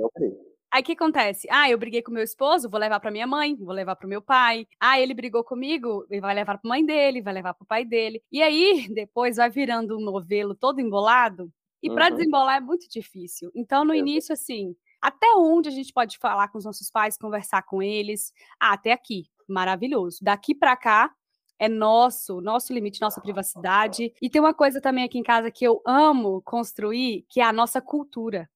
Aí 0.72 0.82
o 0.82 0.86
que 0.86 0.92
acontece? 0.92 1.48
Ah, 1.50 1.68
eu 1.68 1.80
briguei 1.80 2.04
com 2.04 2.12
meu 2.12 2.22
esposo, 2.22 2.70
vou 2.70 2.80
levar 2.80 3.00
para 3.00 3.10
minha 3.10 3.26
mãe, 3.26 3.56
vou 3.56 3.74
levar 3.74 3.96
para 3.96 4.06
o 4.06 4.10
meu 4.10 4.22
pai. 4.22 4.68
Ah, 4.80 5.00
ele 5.00 5.16
brigou 5.16 5.44
comigo, 5.44 6.06
ele 6.12 6.22
vai 6.22 6.36
levar 6.36 6.60
para 6.60 6.70
mãe 6.70 6.86
dele, 6.86 7.24
vai 7.24 7.34
levar 7.34 7.56
para 7.56 7.64
o 7.64 7.68
pai 7.68 7.84
dele. 7.84 8.22
E 8.32 8.44
aí, 8.44 8.86
depois 8.94 9.38
vai 9.38 9.50
virando 9.50 9.98
um 9.98 10.02
novelo 10.02 10.54
todo 10.54 10.80
embolado. 10.80 11.52
E 11.82 11.90
uhum. 11.90 11.96
para 11.96 12.12
desembolar 12.12 12.58
é 12.58 12.62
muito 12.62 12.88
difícil. 12.88 13.50
Então, 13.56 13.84
no 13.84 13.96
início, 13.96 14.32
assim, 14.32 14.76
até 15.02 15.26
onde 15.36 15.70
a 15.70 15.72
gente 15.72 15.92
pode 15.92 16.20
falar 16.20 16.50
com 16.50 16.60
os 16.60 16.66
nossos 16.66 16.92
pais, 16.92 17.18
conversar 17.18 17.64
com 17.64 17.82
eles? 17.82 18.32
Ah, 18.60 18.74
até 18.74 18.92
aqui. 18.92 19.24
Maravilhoso. 19.48 20.20
Daqui 20.22 20.54
para 20.54 20.76
cá 20.76 21.12
é 21.60 21.70
nosso, 21.70 22.41
nosso 22.41 22.74
limite, 22.74 23.02
nossa 23.02 23.22
privacidade. 23.22 24.13
E 24.22 24.30
tem 24.30 24.41
uma 24.41 24.54
coisa 24.54 24.82
também 24.82 25.04
aqui 25.04 25.18
em 25.18 25.24
casa 25.24 25.50
que 25.52 25.65
eu 25.65 25.82
amo 25.86 26.41
construir, 26.44 27.26
que 27.30 27.39
é 27.39 27.44
a 27.44 27.54
nossa 27.54 27.82
cultura. 27.82 28.50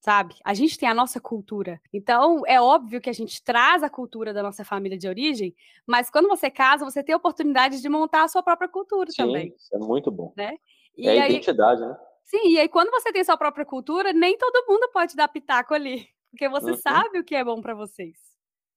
Sabe? 0.00 0.34
A 0.44 0.52
gente 0.52 0.78
tem 0.78 0.86
a 0.86 0.92
nossa 0.92 1.18
cultura. 1.18 1.80
Então, 1.90 2.42
é 2.46 2.60
óbvio 2.60 3.00
que 3.00 3.08
a 3.08 3.12
gente 3.14 3.42
traz 3.42 3.82
a 3.82 3.88
cultura 3.88 4.34
da 4.34 4.42
nossa 4.42 4.62
família 4.62 4.98
de 4.98 5.08
origem, 5.08 5.54
mas 5.86 6.10
quando 6.10 6.28
você 6.28 6.50
casa, 6.50 6.84
você 6.84 7.02
tem 7.02 7.14
a 7.14 7.16
oportunidade 7.16 7.80
de 7.80 7.88
montar 7.88 8.24
a 8.24 8.28
sua 8.28 8.42
própria 8.42 8.68
cultura 8.68 9.10
Sim, 9.10 9.22
também. 9.22 9.54
Isso 9.56 9.74
é 9.74 9.78
muito 9.78 10.10
bom. 10.10 10.34
Né? 10.36 10.58
E 10.94 11.08
é 11.08 11.22
a 11.22 11.28
identidade, 11.28 11.80
né? 11.80 11.96
Sim, 12.22 12.48
e 12.48 12.58
aí 12.58 12.68
quando 12.68 12.90
você 12.90 13.12
tem 13.12 13.24
sua 13.24 13.36
própria 13.36 13.64
cultura, 13.64 14.12
nem 14.12 14.36
todo 14.36 14.66
mundo 14.68 14.90
pode 14.92 15.16
dar 15.16 15.28
pitaco 15.28 15.72
ali, 15.72 16.06
porque 16.30 16.48
você 16.48 16.72
uhum. 16.72 16.76
sabe 16.76 17.18
o 17.18 17.24
que 17.24 17.34
é 17.34 17.42
bom 17.42 17.60
para 17.62 17.74
vocês. 17.74 18.18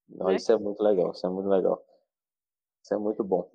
Não, 0.08 0.28
né? 0.28 0.36
Isso 0.36 0.52
é 0.52 0.58
muito 0.58 0.82
legal, 0.82 1.12
isso 1.12 1.26
é 1.26 1.30
muito 1.30 1.50
legal. 1.50 1.84
Isso 2.84 2.94
é 2.94 2.98
muito 2.98 3.22
bom. 3.22 3.52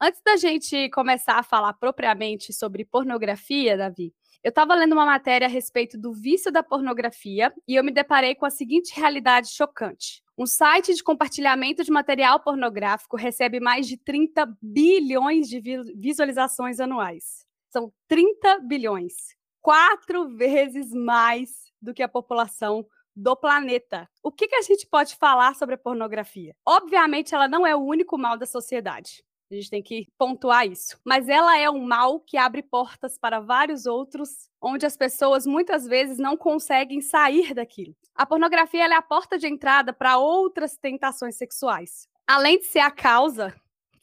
Antes 0.00 0.20
da 0.24 0.36
gente 0.36 0.88
começar 0.90 1.38
a 1.38 1.42
falar 1.42 1.72
propriamente 1.74 2.52
sobre 2.52 2.84
pornografia, 2.84 3.76
Davi, 3.76 4.12
eu 4.42 4.50
estava 4.50 4.74
lendo 4.74 4.92
uma 4.92 5.06
matéria 5.06 5.46
a 5.46 5.50
respeito 5.50 5.96
do 5.96 6.12
vício 6.12 6.52
da 6.52 6.62
pornografia 6.62 7.50
e 7.66 7.76
eu 7.76 7.82
me 7.82 7.90
deparei 7.90 8.34
com 8.34 8.44
a 8.44 8.50
seguinte 8.50 8.94
realidade 8.94 9.48
chocante. 9.48 10.22
Um 10.36 10.46
site 10.46 10.92
de 10.92 11.02
compartilhamento 11.02 11.82
de 11.82 11.90
material 11.90 12.38
pornográfico 12.40 13.16
recebe 13.16 13.58
mais 13.58 13.88
de 13.88 13.96
30 13.96 14.54
bilhões 14.60 15.48
de 15.48 15.62
visualizações 15.96 16.78
anuais. 16.78 17.46
São 17.70 17.90
30 18.06 18.60
bilhões, 18.60 19.14
quatro 19.62 20.28
vezes 20.36 20.92
mais 20.92 21.50
do 21.80 21.94
que 21.94 22.02
a 22.02 22.08
população 22.08 22.86
do 23.16 23.34
planeta. 23.34 24.06
O 24.22 24.30
que, 24.30 24.48
que 24.48 24.56
a 24.56 24.62
gente 24.62 24.86
pode 24.86 25.16
falar 25.16 25.54
sobre 25.54 25.76
a 25.76 25.78
pornografia? 25.78 26.54
Obviamente, 26.66 27.34
ela 27.34 27.48
não 27.48 27.66
é 27.66 27.74
o 27.74 27.80
único 27.82 28.18
mal 28.18 28.36
da 28.36 28.44
sociedade. 28.44 29.24
A 29.50 29.54
gente 29.54 29.70
tem 29.70 29.82
que 29.82 30.06
pontuar 30.18 30.66
isso. 30.66 30.98
Mas 31.04 31.28
ela 31.28 31.58
é 31.58 31.68
um 31.70 31.84
mal 31.84 32.18
que 32.20 32.36
abre 32.36 32.62
portas 32.62 33.18
para 33.18 33.40
vários 33.40 33.86
outros, 33.86 34.48
onde 34.60 34.86
as 34.86 34.96
pessoas 34.96 35.46
muitas 35.46 35.86
vezes 35.86 36.18
não 36.18 36.36
conseguem 36.36 37.00
sair 37.00 37.54
daquilo. 37.54 37.94
A 38.14 38.24
pornografia 38.24 38.84
é 38.84 38.94
a 38.94 39.02
porta 39.02 39.38
de 39.38 39.46
entrada 39.46 39.92
para 39.92 40.18
outras 40.18 40.76
tentações 40.76 41.36
sexuais. 41.36 42.08
Além 42.26 42.58
de 42.58 42.64
ser 42.64 42.80
a 42.80 42.90
causa 42.90 43.54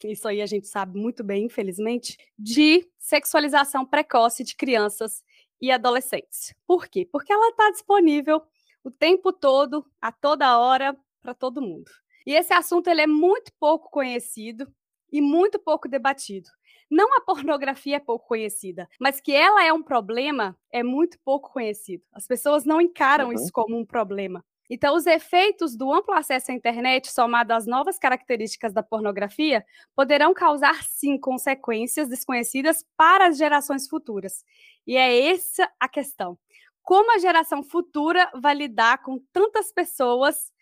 isso 0.07 0.27
aí 0.27 0.41
a 0.41 0.45
gente 0.45 0.67
sabe 0.67 0.97
muito 0.97 1.23
bem, 1.23 1.45
infelizmente, 1.45 2.17
de 2.37 2.87
sexualização 2.97 3.85
precoce 3.85 4.43
de 4.43 4.55
crianças 4.55 5.23
e 5.59 5.71
adolescentes. 5.71 6.53
Por 6.65 6.87
quê? 6.87 7.07
Porque 7.11 7.31
ela 7.31 7.49
está 7.49 7.69
disponível 7.71 8.41
o 8.83 8.89
tempo 8.89 9.31
todo, 9.31 9.85
a 10.01 10.11
toda 10.11 10.57
hora, 10.57 10.97
para 11.21 11.33
todo 11.33 11.61
mundo. 11.61 11.91
E 12.25 12.33
esse 12.33 12.53
assunto 12.53 12.87
ele 12.87 13.01
é 13.01 13.07
muito 13.07 13.51
pouco 13.59 13.89
conhecido 13.89 14.71
e 15.11 15.21
muito 15.21 15.59
pouco 15.59 15.87
debatido. 15.87 16.49
Não 16.89 17.15
a 17.15 17.21
pornografia 17.21 17.97
é 17.97 17.99
pouco 17.99 18.27
conhecida, 18.27 18.89
mas 18.99 19.21
que 19.21 19.33
ela 19.33 19.63
é 19.63 19.71
um 19.71 19.81
problema 19.81 20.57
é 20.71 20.83
muito 20.83 21.17
pouco 21.23 21.51
conhecido. 21.51 22.03
As 22.11 22.27
pessoas 22.27 22.65
não 22.65 22.81
encaram 22.81 23.27
uhum. 23.27 23.33
isso 23.33 23.51
como 23.51 23.77
um 23.77 23.85
problema. 23.85 24.43
Então, 24.73 24.95
os 24.95 25.05
efeitos 25.05 25.75
do 25.75 25.91
amplo 25.91 26.13
acesso 26.13 26.49
à 26.49 26.53
internet, 26.53 27.11
somado 27.11 27.51
às 27.53 27.65
novas 27.65 27.99
características 27.99 28.71
da 28.71 28.81
pornografia, 28.81 29.65
poderão 29.93 30.33
causar, 30.33 30.81
sim, 30.83 31.17
consequências 31.17 32.07
desconhecidas 32.07 32.85
para 32.95 33.27
as 33.27 33.37
gerações 33.37 33.89
futuras. 33.89 34.45
E 34.87 34.95
é 34.95 35.29
essa 35.29 35.69
a 35.77 35.89
questão. 35.89 36.39
Como 36.81 37.13
a 37.13 37.19
geração 37.19 37.61
futura 37.61 38.31
vai 38.33 38.55
lidar 38.55 39.03
com 39.03 39.19
tantas 39.33 39.73
pessoas 39.73 40.53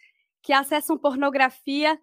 que 0.42 0.54
acessam 0.54 0.98
pornografia 0.98 2.00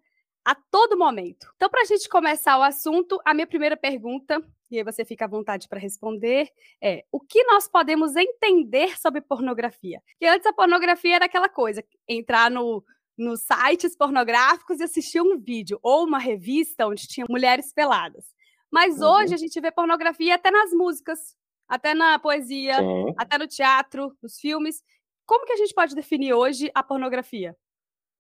a 0.46 0.54
todo 0.54 0.96
momento. 0.96 1.52
Então, 1.56 1.68
para 1.68 1.82
a 1.82 1.84
gente 1.84 2.08
começar 2.08 2.56
o 2.56 2.62
assunto, 2.62 3.20
a 3.24 3.34
minha 3.34 3.48
primeira 3.48 3.76
pergunta, 3.76 4.40
e 4.70 4.78
aí 4.78 4.84
você 4.84 5.04
fica 5.04 5.24
à 5.24 5.28
vontade 5.28 5.68
para 5.68 5.80
responder, 5.80 6.48
é 6.80 7.04
o 7.10 7.18
que 7.18 7.42
nós 7.42 7.66
podemos 7.66 8.14
entender 8.14 8.96
sobre 8.96 9.20
pornografia? 9.20 10.00
Porque 10.08 10.26
antes 10.26 10.46
a 10.46 10.52
pornografia 10.52 11.16
era 11.16 11.24
aquela 11.24 11.48
coisa, 11.48 11.84
entrar 12.06 12.48
no, 12.48 12.84
nos 13.18 13.40
sites 13.40 13.96
pornográficos 13.96 14.78
e 14.78 14.84
assistir 14.84 15.20
um 15.20 15.36
vídeo, 15.36 15.80
ou 15.82 16.04
uma 16.04 16.20
revista 16.20 16.86
onde 16.86 17.08
tinha 17.08 17.26
mulheres 17.28 17.72
peladas. 17.72 18.32
Mas 18.70 19.00
uhum. 19.00 19.08
hoje 19.14 19.34
a 19.34 19.38
gente 19.38 19.60
vê 19.60 19.72
pornografia 19.72 20.36
até 20.36 20.52
nas 20.52 20.70
músicas, 20.70 21.36
até 21.66 21.92
na 21.92 22.20
poesia, 22.20 22.76
Sim. 22.76 23.14
até 23.18 23.36
no 23.36 23.48
teatro, 23.48 24.16
nos 24.22 24.38
filmes. 24.38 24.80
Como 25.26 25.44
que 25.44 25.54
a 25.54 25.56
gente 25.56 25.74
pode 25.74 25.92
definir 25.96 26.34
hoje 26.34 26.70
a 26.72 26.84
pornografia? 26.84 27.56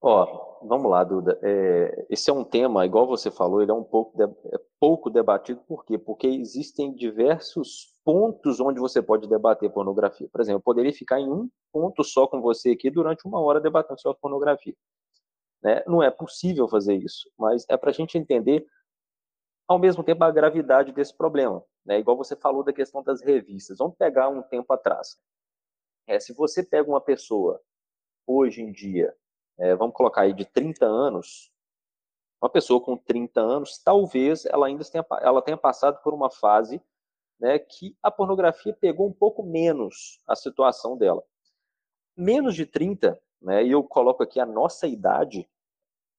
Ó, 0.00 0.58
vamos 0.62 0.90
lá, 0.90 1.02
Duda. 1.02 1.38
É, 1.42 2.06
esse 2.10 2.30
é 2.30 2.32
um 2.32 2.44
tema, 2.44 2.84
igual 2.84 3.06
você 3.06 3.30
falou, 3.30 3.62
ele 3.62 3.70
é 3.70 3.74
um 3.74 3.82
pouco, 3.82 4.16
de, 4.16 4.24
é 4.24 4.60
pouco 4.78 5.10
debatido. 5.10 5.60
Por 5.66 5.84
quê? 5.84 5.98
Porque 5.98 6.26
existem 6.26 6.94
diversos 6.94 7.96
pontos 8.04 8.60
onde 8.60 8.78
você 8.78 9.02
pode 9.02 9.28
debater 9.28 9.70
pornografia. 9.70 10.28
Por 10.30 10.40
exemplo, 10.40 10.58
eu 10.58 10.62
poderia 10.62 10.92
ficar 10.92 11.20
em 11.20 11.30
um 11.30 11.50
ponto 11.72 12.04
só 12.04 12.26
com 12.26 12.40
você 12.40 12.70
aqui 12.70 12.90
durante 12.90 13.26
uma 13.26 13.40
hora 13.40 13.60
debatendo 13.60 14.00
sobre 14.00 14.20
pornografia. 14.20 14.74
Né? 15.62 15.82
Não 15.86 16.02
é 16.02 16.10
possível 16.10 16.68
fazer 16.68 16.94
isso, 16.94 17.30
mas 17.36 17.64
é 17.68 17.76
para 17.76 17.90
a 17.90 17.92
gente 17.92 18.16
entender 18.16 18.64
ao 19.66 19.78
mesmo 19.78 20.04
tempo 20.04 20.22
a 20.22 20.30
gravidade 20.30 20.92
desse 20.92 21.16
problema. 21.16 21.64
Né? 21.84 21.98
Igual 21.98 22.16
você 22.16 22.36
falou 22.36 22.62
da 22.62 22.72
questão 22.72 23.02
das 23.02 23.22
revistas. 23.22 23.78
Vamos 23.78 23.96
pegar 23.96 24.28
um 24.28 24.42
tempo 24.42 24.72
atrás. 24.72 25.16
É, 26.06 26.20
se 26.20 26.32
você 26.32 26.62
pega 26.62 26.88
uma 26.88 27.00
pessoa 27.00 27.60
hoje 28.24 28.62
em 28.62 28.70
dia, 28.70 29.12
é, 29.58 29.74
vamos 29.74 29.94
colocar 29.94 30.22
aí 30.22 30.32
de 30.32 30.44
30 30.44 30.84
anos, 30.84 31.50
uma 32.40 32.50
pessoa 32.50 32.80
com 32.80 32.96
30 32.96 33.40
anos, 33.40 33.78
talvez 33.78 34.44
ela 34.46 34.66
ainda 34.66 34.84
tenha, 34.84 35.04
ela 35.20 35.42
tenha 35.42 35.56
passado 35.56 36.00
por 36.02 36.12
uma 36.12 36.30
fase 36.30 36.82
né, 37.40 37.58
que 37.58 37.96
a 38.02 38.10
pornografia 38.10 38.74
pegou 38.74 39.06
um 39.08 39.12
pouco 39.12 39.42
menos 39.42 40.20
a 40.26 40.34
situação 40.34 40.96
dela. 40.96 41.22
Menos 42.16 42.54
de 42.54 42.66
30, 42.66 43.18
né, 43.40 43.64
e 43.64 43.72
eu 43.72 43.82
coloco 43.82 44.22
aqui 44.22 44.40
a 44.40 44.46
nossa 44.46 44.86
idade, 44.86 45.48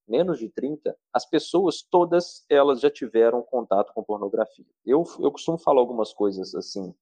menos 0.07 0.39
de 0.39 0.49
30, 0.49 0.97
as 1.13 1.25
pessoas 1.25 1.81
todas 1.81 2.45
elas 2.49 2.79
já 2.79 2.89
tiveram 2.89 3.41
contato 3.41 3.93
com 3.93 4.03
pornografia. 4.03 4.65
Eu, 4.85 5.03
eu 5.19 5.31
costumo 5.31 5.57
falar 5.57 5.79
algumas 5.79 6.13
coisas 6.13 6.55
assim 6.55 6.93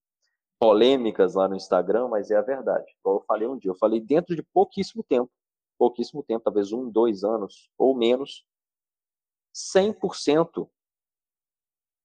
polêmicas 0.57 1.35
lá 1.35 1.47
no 1.47 1.55
Instagram, 1.55 2.07
mas 2.07 2.31
é 2.31 2.37
a 2.37 2.41
verdade. 2.41 2.95
Como 3.03 3.19
eu 3.19 3.23
falei 3.25 3.47
um 3.47 3.57
dia, 3.57 3.71
eu 3.71 3.75
falei 3.75 3.99
dentro 3.99 4.35
de 4.35 4.41
pouquíssimo 4.41 5.03
tempo, 5.03 5.29
pouquíssimo 5.77 6.23
tempo, 6.23 6.43
talvez 6.43 6.71
um, 6.71 6.89
dois 6.89 7.23
anos 7.23 7.69
ou 7.77 7.95
menos, 7.95 8.45
100% 9.53 10.69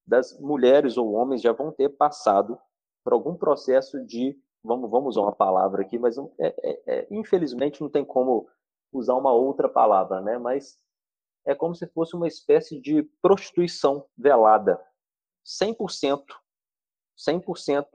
das 0.06 0.38
mulheres 0.40 0.96
ou 0.96 1.12
homens 1.12 1.42
já 1.42 1.52
vão 1.52 1.72
ter 1.72 1.88
passado 1.90 2.59
por 3.04 3.12
algum 3.12 3.37
processo 3.37 4.04
de, 4.04 4.38
vamos, 4.62 4.90
vamos 4.90 5.16
usar 5.16 5.22
uma 5.22 5.35
palavra 5.35 5.83
aqui, 5.83 5.98
mas 5.98 6.18
é, 6.18 6.24
é, 6.38 6.83
é, 6.87 7.09
infelizmente 7.11 7.80
não 7.80 7.88
tem 7.88 8.04
como 8.04 8.48
usar 8.92 9.14
uma 9.14 9.33
outra 9.33 9.68
palavra, 9.68 10.20
né? 10.20 10.37
Mas 10.38 10.78
é 11.46 11.54
como 11.54 11.74
se 11.74 11.87
fosse 11.88 12.14
uma 12.14 12.28
espécie 12.28 12.80
de 12.80 13.02
prostituição 13.22 14.06
velada. 14.16 14.80
100%, 15.46 16.22
100% 17.16 17.87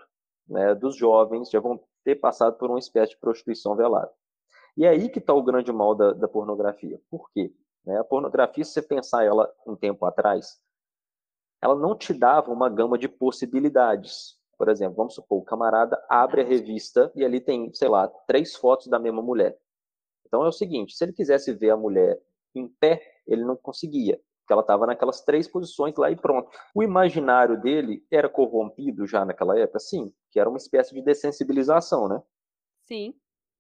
né, 0.48 0.74
dos 0.76 0.96
jovens 0.96 1.50
já 1.50 1.60
vão 1.60 1.84
ter 2.04 2.16
passado 2.16 2.58
por 2.58 2.70
uma 2.70 2.80
espécie 2.80 3.14
de 3.14 3.20
prostituição 3.20 3.76
velada. 3.76 4.12
E 4.78 4.86
é 4.86 4.90
aí 4.90 5.10
que 5.10 5.20
está 5.20 5.34
o 5.34 5.44
grande 5.44 5.72
mal 5.72 5.96
da, 5.96 6.14
da 6.14 6.28
pornografia. 6.28 7.00
Por 7.10 7.32
quê? 7.32 7.54
Né, 7.86 8.00
a 8.00 8.04
pornografia, 8.04 8.64
se 8.64 8.72
você 8.72 8.82
pensar 8.82 9.24
ela 9.24 9.52
um 9.66 9.76
tempo 9.76 10.06
atrás, 10.06 10.60
ela 11.62 11.76
não 11.76 11.96
te 11.96 12.14
dava 12.14 12.52
uma 12.52 12.70
gama 12.70 12.98
de 12.98 13.08
possibilidades. 13.08 14.38
Por 14.58 14.70
exemplo, 14.70 14.96
vamos 14.96 15.14
supor, 15.14 15.40
o 15.40 15.46
camarada 15.46 16.02
abre 16.10 16.42
a 16.42 16.46
revista 16.46 17.12
e 17.16 17.24
ali 17.24 17.40
tem, 17.40 17.74
sei 17.74 17.90
lá, 17.90 18.08
três 18.28 18.56
fotos 18.56 18.88
da 18.88 18.98
mesma 18.98 19.22
mulher. 19.22 19.58
Então 20.26 20.44
é 20.44 20.48
o 20.48 20.52
seguinte, 20.52 20.96
se 20.96 21.04
ele 21.04 21.14
quisesse 21.14 21.54
ver 21.54 21.72
a 21.72 21.78
mulher 21.78 22.20
em 22.54 22.68
pé, 22.68 23.02
ele 23.28 23.44
não 23.44 23.56
conseguia, 23.56 24.20
porque 24.40 24.54
ela 24.54 24.62
estava 24.62 24.86
naquelas 24.88 25.22
três 25.22 25.48
posições 25.48 25.96
lá 25.98 26.10
e 26.10 26.16
pronto. 26.16 26.50
O 26.74 26.82
imaginário 26.82 27.60
dele 27.60 28.06
era 28.10 28.30
corrompido 28.30 29.06
já 29.06 29.26
naquela 29.26 29.58
época, 29.60 29.80
sim, 29.80 30.14
que 30.32 30.40
era 30.40 30.50
uma 30.50 30.58
espécie 30.58 30.94
de 30.94 31.02
dessensibilização, 31.02 32.08
né? 32.08 32.22
Sim. 32.88 33.14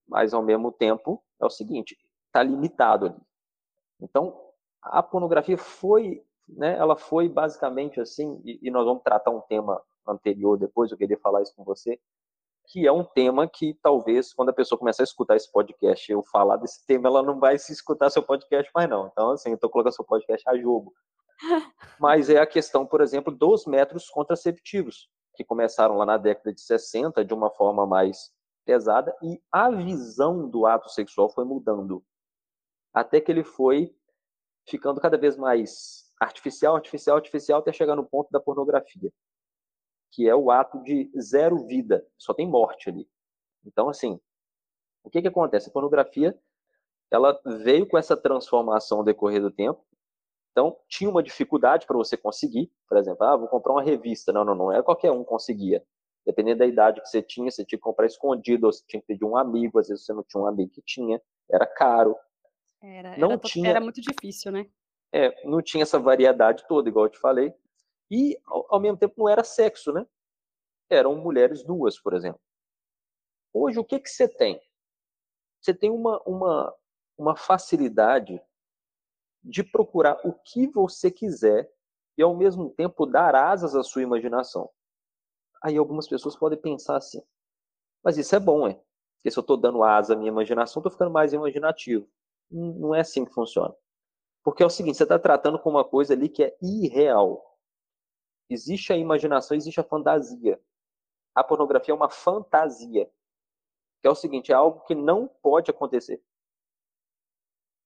Mas 0.08 0.34
ao 0.34 0.42
mesmo 0.42 0.72
tempo 0.72 1.24
é 1.40 1.46
o 1.46 1.50
seguinte, 1.50 1.98
está 2.28 2.44
limitado 2.44 3.08
ali. 3.08 3.22
Então 4.02 4.40
a 4.82 5.02
pornografia 5.02 5.58
foi, 5.58 6.24
né? 6.48 6.78
Ela 6.78 6.96
foi 6.96 7.28
basicamente 7.28 8.00
assim, 8.00 8.40
e, 8.46 8.60
e 8.62 8.72
nós 8.72 8.86
vamos 8.86 9.04
tratar 9.04 9.32
um 9.32 9.42
tema 9.42 9.82
anterior 10.08 10.58
depois, 10.58 10.92
eu 10.92 10.98
queria 10.98 11.18
falar 11.18 11.42
isso 11.42 11.56
com 11.56 11.64
você, 11.64 12.00
que 12.68 12.86
é 12.86 12.92
um 12.92 13.04
tema 13.04 13.48
que 13.48 13.74
talvez 13.82 14.34
quando 14.34 14.50
a 14.50 14.54
pessoa 14.54 14.78
começar 14.78 15.04
a 15.04 15.06
escutar 15.06 15.36
esse 15.36 15.52
podcast 15.52 16.12
eu 16.12 16.24
falar 16.24 16.58
desse 16.58 16.86
tema, 16.86 17.08
ela 17.08 17.22
não 17.22 17.40
vai 17.40 17.58
se 17.58 17.72
escutar 17.72 18.10
seu 18.10 18.24
podcast 18.24 18.72
mais 18.74 18.90
não. 18.90 19.08
Então, 19.08 19.32
assim, 19.32 19.52
eu 19.52 19.58
tô 19.58 19.70
colocando 19.70 19.94
seu 19.94 20.06
podcast 20.06 20.48
a 20.50 20.58
jogo. 20.58 20.94
Mas 22.00 22.30
é 22.30 22.40
a 22.40 22.48
questão, 22.48 22.86
por 22.86 23.02
exemplo, 23.02 23.34
dos 23.34 23.66
métodos 23.66 24.10
contraceptivos, 24.10 25.10
que 25.36 25.44
começaram 25.44 25.98
lá 25.98 26.06
na 26.06 26.18
década 26.18 26.54
de 26.54 26.62
60 26.62 27.24
de 27.24 27.34
uma 27.34 27.50
forma 27.52 27.86
mais 27.86 28.32
pesada 28.66 29.16
e 29.22 29.42
a 29.52 29.70
visão 29.70 30.50
do 30.50 30.66
ato 30.66 30.90
sexual 30.90 31.30
foi 31.30 31.46
mudando. 31.46 32.04
Até 32.94 33.22
que 33.22 33.32
ele 33.32 33.44
foi 33.44 33.96
ficando 34.68 35.00
cada 35.00 35.18
vez 35.18 35.38
mais 35.38 36.06
artificial, 36.20 36.76
artificial, 36.76 37.18
artificial, 37.18 37.60
até 37.60 37.72
chegar 37.72 37.96
no 37.96 38.06
ponto 38.06 38.32
da 38.32 38.40
pornografia 38.40 39.12
que 40.16 40.30
é 40.30 40.34
o 40.34 40.50
ato 40.50 40.82
de 40.82 41.12
zero 41.20 41.68
vida, 41.68 42.08
só 42.18 42.34
tem 42.34 42.48
morte 42.48 42.90
ali. 42.90 43.06
Então, 43.66 43.90
assim, 43.90 44.18
o 45.04 45.10
que, 45.10 45.22
que 45.22 45.28
acontece? 45.28 45.70
A 45.70 45.74
pornografia 45.74 46.40
ela 47.12 47.38
veio 47.46 47.86
com 47.86 47.98
essa 47.98 48.16
transformação 48.16 49.00
ao 49.00 49.04
decorrer 49.04 49.42
do 49.42 49.52
tempo. 49.52 49.86
Então, 50.52 50.80
tinha 50.88 51.10
uma 51.10 51.22
dificuldade 51.22 51.86
para 51.86 51.98
você 51.98 52.16
conseguir, 52.16 52.72
por 52.88 52.98
exemplo, 52.98 53.26
ah, 53.26 53.36
vou 53.36 53.50
comprar 53.50 53.74
uma 53.74 53.84
revista. 53.84 54.32
Não, 54.32 54.46
não, 54.46 54.56
não 54.56 54.72
é 54.72 54.82
qualquer 54.82 55.12
um 55.12 55.24
conseguia. 55.24 55.86
Dependendo 56.26 56.60
da 56.60 56.66
idade 56.66 57.02
que 57.02 57.08
você 57.08 57.22
tinha, 57.22 57.52
você 57.52 57.64
tinha 57.64 57.78
que 57.78 57.84
comprar 57.84 58.08
escondido, 58.08 58.66
ou 58.66 58.74
você 58.74 58.84
tinha 58.88 59.00
que 59.00 59.08
pedir 59.08 59.26
um 59.26 59.38
amigo, 59.38 59.78
às 59.78 59.88
vezes 59.88 60.06
você 60.06 60.14
não 60.14 60.24
tinha 60.24 60.42
um 60.42 60.48
amigo 60.48 60.72
que 60.72 60.82
tinha, 60.82 61.22
era 61.50 61.68
caro. 61.68 62.18
Era, 62.82 63.18
não 63.18 63.32
era, 63.32 63.40
tinha, 63.40 63.70
era 63.70 63.80
muito 63.80 64.02
difícil, 64.02 64.52
né? 64.52 64.68
É, 65.14 65.46
não 65.48 65.62
tinha 65.62 65.84
essa 65.84 66.00
variedade 66.00 66.66
toda, 66.68 66.90
igual 66.90 67.06
eu 67.06 67.12
te 67.12 67.20
falei. 67.20 67.54
E, 68.10 68.38
ao, 68.46 68.76
ao 68.76 68.80
mesmo 68.80 68.98
tempo, 68.98 69.14
não 69.18 69.30
era 69.30 69.44
sexo, 69.44 69.94
né? 69.94 70.06
Eram 70.90 71.16
mulheres 71.16 71.64
nuas, 71.64 72.00
por 72.00 72.14
exemplo. 72.14 72.42
Hoje, 73.54 73.80
o 73.80 73.84
que, 73.86 74.00
que 74.00 74.10
você 74.10 74.28
tem? 74.28 74.62
Você 75.62 75.74
tem 75.74 75.90
uma, 75.90 76.22
uma, 76.26 76.76
uma 77.18 77.36
facilidade 77.36 78.42
de 79.44 79.64
procurar 79.64 80.20
o 80.26 80.34
que 80.34 80.68
você 80.68 81.10
quiser 81.10 81.72
e, 82.18 82.24
ao 82.24 82.36
mesmo 82.36 82.70
tempo, 82.72 83.06
dar 83.06 83.36
asas 83.36 83.76
à 83.76 83.84
sua 83.84 84.02
imaginação. 84.02 84.70
Aí 85.64 85.78
algumas 85.78 86.08
pessoas 86.08 86.36
podem 86.36 86.60
pensar 86.60 86.98
assim, 86.98 87.22
mas 88.04 88.18
isso 88.18 88.36
é 88.36 88.40
bom, 88.40 88.68
é? 88.68 88.80
Porque 89.16 89.32
se 89.32 89.40
eu 89.40 89.42
estou 89.42 89.58
dando 89.58 89.84
asa 89.84 90.14
à 90.14 90.16
minha 90.16 90.30
imaginação, 90.30 90.80
estou 90.80 90.92
ficando 90.92 91.10
mais 91.10 91.34
imaginativo. 91.34 92.08
Não 92.52 92.94
é 92.94 93.00
assim 93.00 93.26
que 93.26 93.34
funciona. 93.34 93.76
Porque 94.44 94.62
é 94.62 94.66
o 94.66 94.70
seguinte, 94.70 94.98
você 94.98 95.04
está 95.04 95.18
tratando 95.18 95.58
com 95.58 95.72
uma 95.72 95.84
coisa 95.84 96.14
ali 96.14 96.30
que 96.30 96.44
é 96.44 96.56
irreal. 96.62 97.44
Existe 98.48 98.94
a 98.94 98.96
imaginação, 98.96 99.58
existe 99.58 99.80
a 99.80 99.84
fantasia. 99.84 100.62
A 101.34 101.44
pornografia 101.44 101.92
é 101.92 101.96
uma 101.96 102.12
fantasia. 102.12 103.10
Que 104.00 104.08
é 104.08 104.12
o 104.12 104.16
seguinte, 104.16 104.52
é 104.52 104.56
algo 104.56 104.82
que 104.82 104.94
não 104.94 105.28
pode 105.28 105.72
acontecer. 105.72 106.24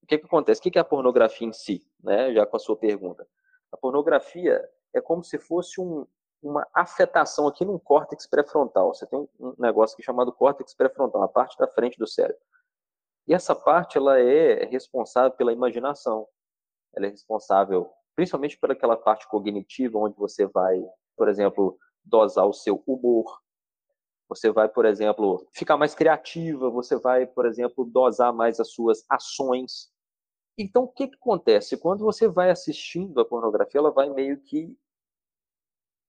O 0.04 0.06
que, 0.06 0.18
que 0.18 0.26
acontece? 0.26 0.60
O 0.60 0.64
que, 0.64 0.72
que 0.72 0.78
é 0.78 0.82
a 0.82 0.86
pornografia 0.86 1.48
em 1.48 1.54
si? 1.54 1.90
Né? 2.04 2.34
Já 2.34 2.46
com 2.46 2.58
a 2.58 2.60
sua 2.60 2.76
pergunta. 2.76 3.26
A 3.72 3.78
pornografia 3.78 4.70
é 4.94 5.00
como 5.00 5.24
se 5.24 5.38
fosse 5.38 5.80
um, 5.80 6.06
uma 6.42 6.68
afetação 6.74 7.48
aqui 7.48 7.66
num 7.66 7.78
córtex 7.78 8.28
pré-frontal. 8.28 8.94
Você 8.94 9.06
tem 9.06 9.20
um, 9.40 9.54
negócio 9.58 9.96
aqui 9.96 10.04
chamado 10.04 10.32
córtex 10.32 10.74
pré-frontal, 10.74 11.22
a 11.24 11.28
parte 11.28 11.58
da 11.58 11.68
frente 11.68 11.98
do 11.98 12.08
cérebro. 12.08 12.42
E 13.28 13.34
essa 13.34 13.54
parte 13.54 13.98
ela 13.98 14.20
é 14.20 14.66
responsável 14.66 15.32
pela 15.32 15.54
imaginação. 15.54 16.28
Ela 16.96 17.08
é 17.08 17.10
responsável 17.10 17.92
principalmente 18.16 18.58
por 18.58 18.70
aquela 18.70 18.98
parte 18.98 19.26
cognitiva, 19.30 19.98
onde 19.98 20.18
você 20.18 20.46
vai, 20.46 20.84
por 21.16 21.30
exemplo, 21.30 21.78
dosar 22.04 22.46
o 22.46 22.52
seu 22.52 22.84
humor. 22.86 23.40
Você 24.28 24.52
vai, 24.52 24.68
por 24.68 24.86
exemplo, 24.86 25.48
ficar 25.54 25.78
mais 25.78 25.96
criativa, 25.96 26.70
você 26.70 26.98
vai, 26.98 27.26
por 27.26 27.46
exemplo, 27.46 27.86
dosar 27.86 28.34
mais 28.34 28.60
as 28.60 28.72
suas 28.72 29.06
ações. 29.10 29.90
Então, 30.58 30.84
o 30.84 30.88
que, 30.90 31.08
que 31.08 31.16
acontece? 31.16 31.78
Quando 31.78 32.04
você 32.04 32.28
vai 32.28 32.50
assistindo 32.50 33.22
a 33.22 33.26
pornografia, 33.26 33.80
ela 33.80 33.92
vai 33.92 34.10
meio 34.10 34.38
que, 34.42 34.78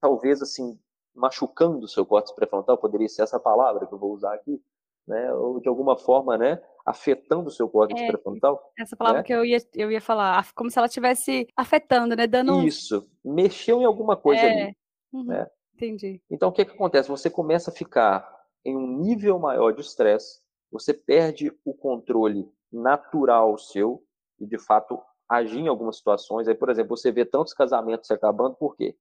talvez 0.01 0.43
assim, 0.43 0.79
machucando 1.15 1.85
o 1.85 1.89
seu 1.89 2.07
córtex 2.07 2.33
pré-frontal, 2.35 2.79
poderia 2.79 3.09
ser 3.09 3.23
essa 3.23 3.39
palavra 3.41 3.87
que 3.87 3.95
eu 3.95 3.99
vou 3.99 4.13
usar 4.13 4.35
aqui, 4.35 4.63
né, 5.07 5.33
ou 5.35 5.61
de 5.61 5.69
alguma 5.69 5.97
forma, 5.99 6.39
né, 6.39 6.63
afetando 6.87 7.49
o 7.49 7.51
seu 7.53 7.69
córtex 7.69 8.03
É, 8.03 8.07
pré-frontal. 8.07 8.63
essa 8.79 8.97
palavra 8.97 9.21
né? 9.21 9.25
que 9.25 9.33
eu 9.35 9.45
ia 9.45 9.59
eu 9.75 9.91
ia 9.93 10.01
falar, 10.01 10.53
como 10.55 10.71
se 10.71 10.79
ela 10.79 10.87
estivesse 10.87 11.47
afetando, 11.57 12.17
né, 12.17 12.27
dando 12.27 12.63
Isso, 12.67 13.09
mexeu 13.25 13.81
em 13.81 13.85
alguma 13.85 14.17
coisa 14.17 14.47
É, 14.47 14.47
ali, 14.47 14.77
uhum, 15.13 15.25
né. 15.25 15.47
entendi. 15.75 16.23
Então 16.31 16.49
o 16.51 16.53
que 16.53 16.65
que 16.65 16.73
acontece? 16.73 17.09
Você 17.09 17.31
começa 17.31 17.71
a 17.71 17.75
ficar 17.75 18.29
em 18.65 18.77
um 18.77 18.99
nível 18.99 19.39
maior 19.39 19.73
de 19.73 19.81
estresse, 19.81 20.41
você 20.71 20.95
perde 20.95 21.53
o 21.65 21.75
controle 21.75 22.49
natural 22.73 23.59
seu 23.59 24.03
e, 24.39 24.47
de 24.47 24.59
fato, 24.59 25.01
agir 25.29 25.61
em 25.61 25.69
algumas 25.69 25.97
situações. 25.99 26.49
Aí, 26.49 26.55
por 26.55 26.71
exemplo, 26.71 26.97
você 26.97 27.11
vê 27.13 27.25
tantos 27.25 27.53
casamentos 27.55 28.07
se 28.07 28.13
acabando, 28.15 28.55
por 28.57 28.77
quê? 28.77 28.97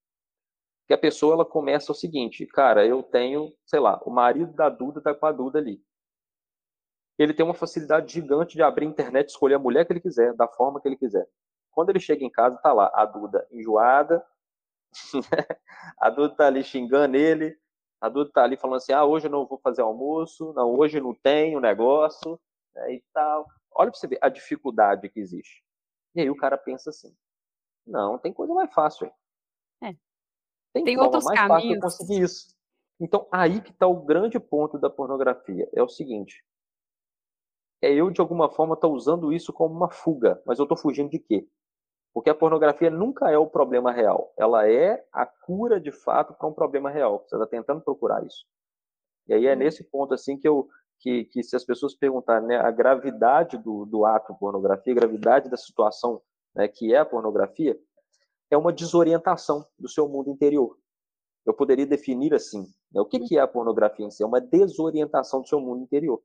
Porque 0.90 0.96
a 0.96 0.98
pessoa 0.98 1.36
ela 1.36 1.46
começa 1.46 1.92
o 1.92 1.96
seguinte: 1.96 2.48
"Cara, 2.48 2.84
eu 2.84 3.04
tenho, 3.04 3.54
sei 3.64 3.80
lá, 3.80 4.02
o 4.04 4.10
marido 4.10 4.52
da 4.54 4.70
Duda 4.70 5.00
tá 5.00 5.14
com 5.14 5.28
a 5.28 5.32
Duda 5.32 5.60
ali". 5.60 5.80
Ele 7.20 7.32
tem 7.32 7.46
uma 7.46 7.54
facilidade 7.54 8.12
gigante 8.12 8.56
de 8.56 8.64
abrir 8.64 8.88
a 8.88 8.90
internet, 8.90 9.30
escolher 9.30 9.54
a 9.54 9.60
mulher 9.60 9.86
que 9.86 9.94
ele 9.94 10.00
quiser, 10.00 10.34
da 10.34 10.48
forma 10.48 10.82
que 10.82 10.88
ele 10.88 10.98
quiser. 10.98 11.28
Quando 11.70 11.92
ele 11.92 12.00
chega 12.00 12.26
em 12.26 12.30
casa, 12.32 12.58
tá 12.58 12.74
lá 12.74 12.92
a 12.96 13.06
Duda 13.06 13.48
enjoada, 13.52 14.26
a 16.00 16.10
Duda 16.10 16.36
tá 16.36 16.48
ali 16.48 16.64
xingando 16.64 17.16
ele, 17.16 17.56
a 18.02 18.10
Duda 18.10 18.32
tá 18.34 18.44
ali 18.44 18.58
falando 18.58 18.78
assim: 18.78 18.92
"Ah, 18.92 19.06
hoje 19.06 19.28
eu 19.28 19.32
não 19.32 19.46
vou 19.46 19.60
fazer 19.60 19.84
almoço, 19.84 20.54
não, 20.54 20.74
hoje 20.74 21.00
não 21.00 21.14
tenho 21.14 21.60
negócio", 21.60 22.40
né, 22.74 22.96
e 22.96 23.04
tal. 23.14 23.46
Olha 23.76 23.92
pra 23.92 24.00
você 24.00 24.08
ver 24.08 24.18
a 24.24 24.30
dificuldade 24.30 25.08
que 25.10 25.20
existe. 25.20 25.64
E 26.16 26.22
aí 26.22 26.32
o 26.32 26.36
cara 26.36 26.58
pensa 26.58 26.90
assim: 26.90 27.16
"Não, 27.86 28.18
tem 28.18 28.34
coisa 28.34 28.56
mais 28.56 28.74
fácil 28.74 29.06
aí". 29.82 29.92
É. 29.92 30.09
Tem 30.74 30.84
Tem 30.84 30.96
forma 30.96 31.08
outros 31.08 31.26
mais 31.26 31.40
fácil 31.40 31.70
de 31.70 31.80
caminhos. 31.80 31.82
conseguir 31.82 32.22
isso. 32.22 32.56
Então, 33.00 33.28
aí 33.32 33.62
que 33.62 33.74
tá 33.74 33.88
o 33.88 34.02
grande 34.06 34.40
ponto 34.40 34.78
da 34.78 34.90
pornografia, 34.90 35.70
é 35.74 35.82
o 35.82 35.90
seguinte 35.90 36.44
é 37.82 37.94
eu, 37.94 38.10
de 38.10 38.20
alguma 38.20 38.50
forma, 38.50 38.74
estar 38.74 38.88
usando 38.88 39.32
isso 39.32 39.54
como 39.54 39.74
uma 39.74 39.90
fuga, 39.90 40.42
mas 40.46 40.60
eu 40.60 40.64
estou 40.64 40.78
fugindo 40.78 41.10
de 41.10 41.20
quê? 41.20 41.48
Porque 42.14 42.30
a 42.30 42.36
pornografia 42.36 42.90
nunca 42.90 43.30
é 43.32 43.38
o 43.38 43.48
problema 43.48 43.92
real, 43.92 44.34
ela 44.38 44.68
é 44.70 45.06
a 45.14 45.26
cura, 45.26 45.80
de 45.80 45.92
fato, 45.92 46.34
para 46.34 46.48
um 46.48 46.54
problema 46.54 46.90
real. 46.90 47.24
Você 47.26 47.36
está 47.36 47.48
tentando 47.48 47.82
procurar 47.82 48.26
isso. 48.26 48.46
E 49.28 49.34
aí 49.34 49.46
é 49.48 49.54
Hum. 49.54 49.58
nesse 49.60 49.84
ponto, 49.84 50.14
assim, 50.14 50.38
que 50.38 50.48
eu 50.48 50.68
que, 51.02 51.24
que 51.26 51.42
se 51.42 51.56
as 51.56 51.64
pessoas 51.64 51.96
perguntarem 51.96 52.46
né, 52.46 52.58
a 52.58 52.70
gravidade 52.72 53.58
do, 53.58 53.86
do 53.86 54.06
ato 54.06 54.36
pornografia, 54.36 54.92
a 54.92 54.96
gravidade 54.98 55.50
da 55.50 55.56
situação 55.56 56.22
né, 56.54 56.68
que 56.68 56.94
é 56.94 56.98
a 56.98 57.06
pornografia, 57.06 57.80
é 58.50 58.58
uma 58.58 58.74
desorientação 58.74 59.66
do 59.78 59.88
seu 59.88 60.08
mundo 60.08 60.30
interior. 60.30 60.78
Eu 61.46 61.54
poderia 61.54 61.86
definir 61.86 62.34
assim, 62.34 62.64
né, 62.92 63.02
o 63.02 63.06
que, 63.06 63.20
que 63.20 63.38
é 63.38 63.42
a 63.42 63.48
pornografia 63.48 64.06
em 64.06 64.12
si? 64.12 64.24
É 64.24 64.26
uma 64.26 64.42
desorientação 64.42 65.42
do 65.42 65.48
seu 65.48 65.60
mundo 65.60 65.84
interior. 65.84 66.22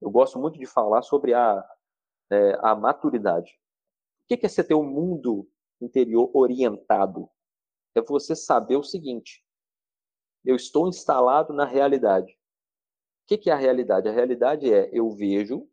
Eu 0.00 0.10
gosto 0.10 0.38
muito 0.38 0.58
de 0.58 0.66
falar 0.66 1.02
sobre 1.02 1.34
a, 1.34 1.64
é, 2.30 2.58
a 2.60 2.74
maturidade. 2.74 3.52
O 4.24 4.28
que, 4.28 4.36
que 4.36 4.46
é 4.46 4.48
você 4.48 4.64
ter 4.64 4.74
um 4.74 4.84
mundo 4.84 5.48
interior 5.80 6.30
orientado? 6.34 7.28
É 7.94 8.02
você 8.02 8.34
saber 8.34 8.76
o 8.76 8.82
seguinte: 8.82 9.44
eu 10.44 10.56
estou 10.56 10.88
instalado 10.88 11.52
na 11.52 11.64
realidade. 11.64 12.32
O 12.32 13.26
que, 13.26 13.38
que 13.38 13.50
é 13.50 13.52
a 13.52 13.56
realidade? 13.56 14.08
A 14.08 14.12
realidade 14.12 14.72
é 14.72 14.90
eu 14.92 15.10
vejo, 15.10 15.66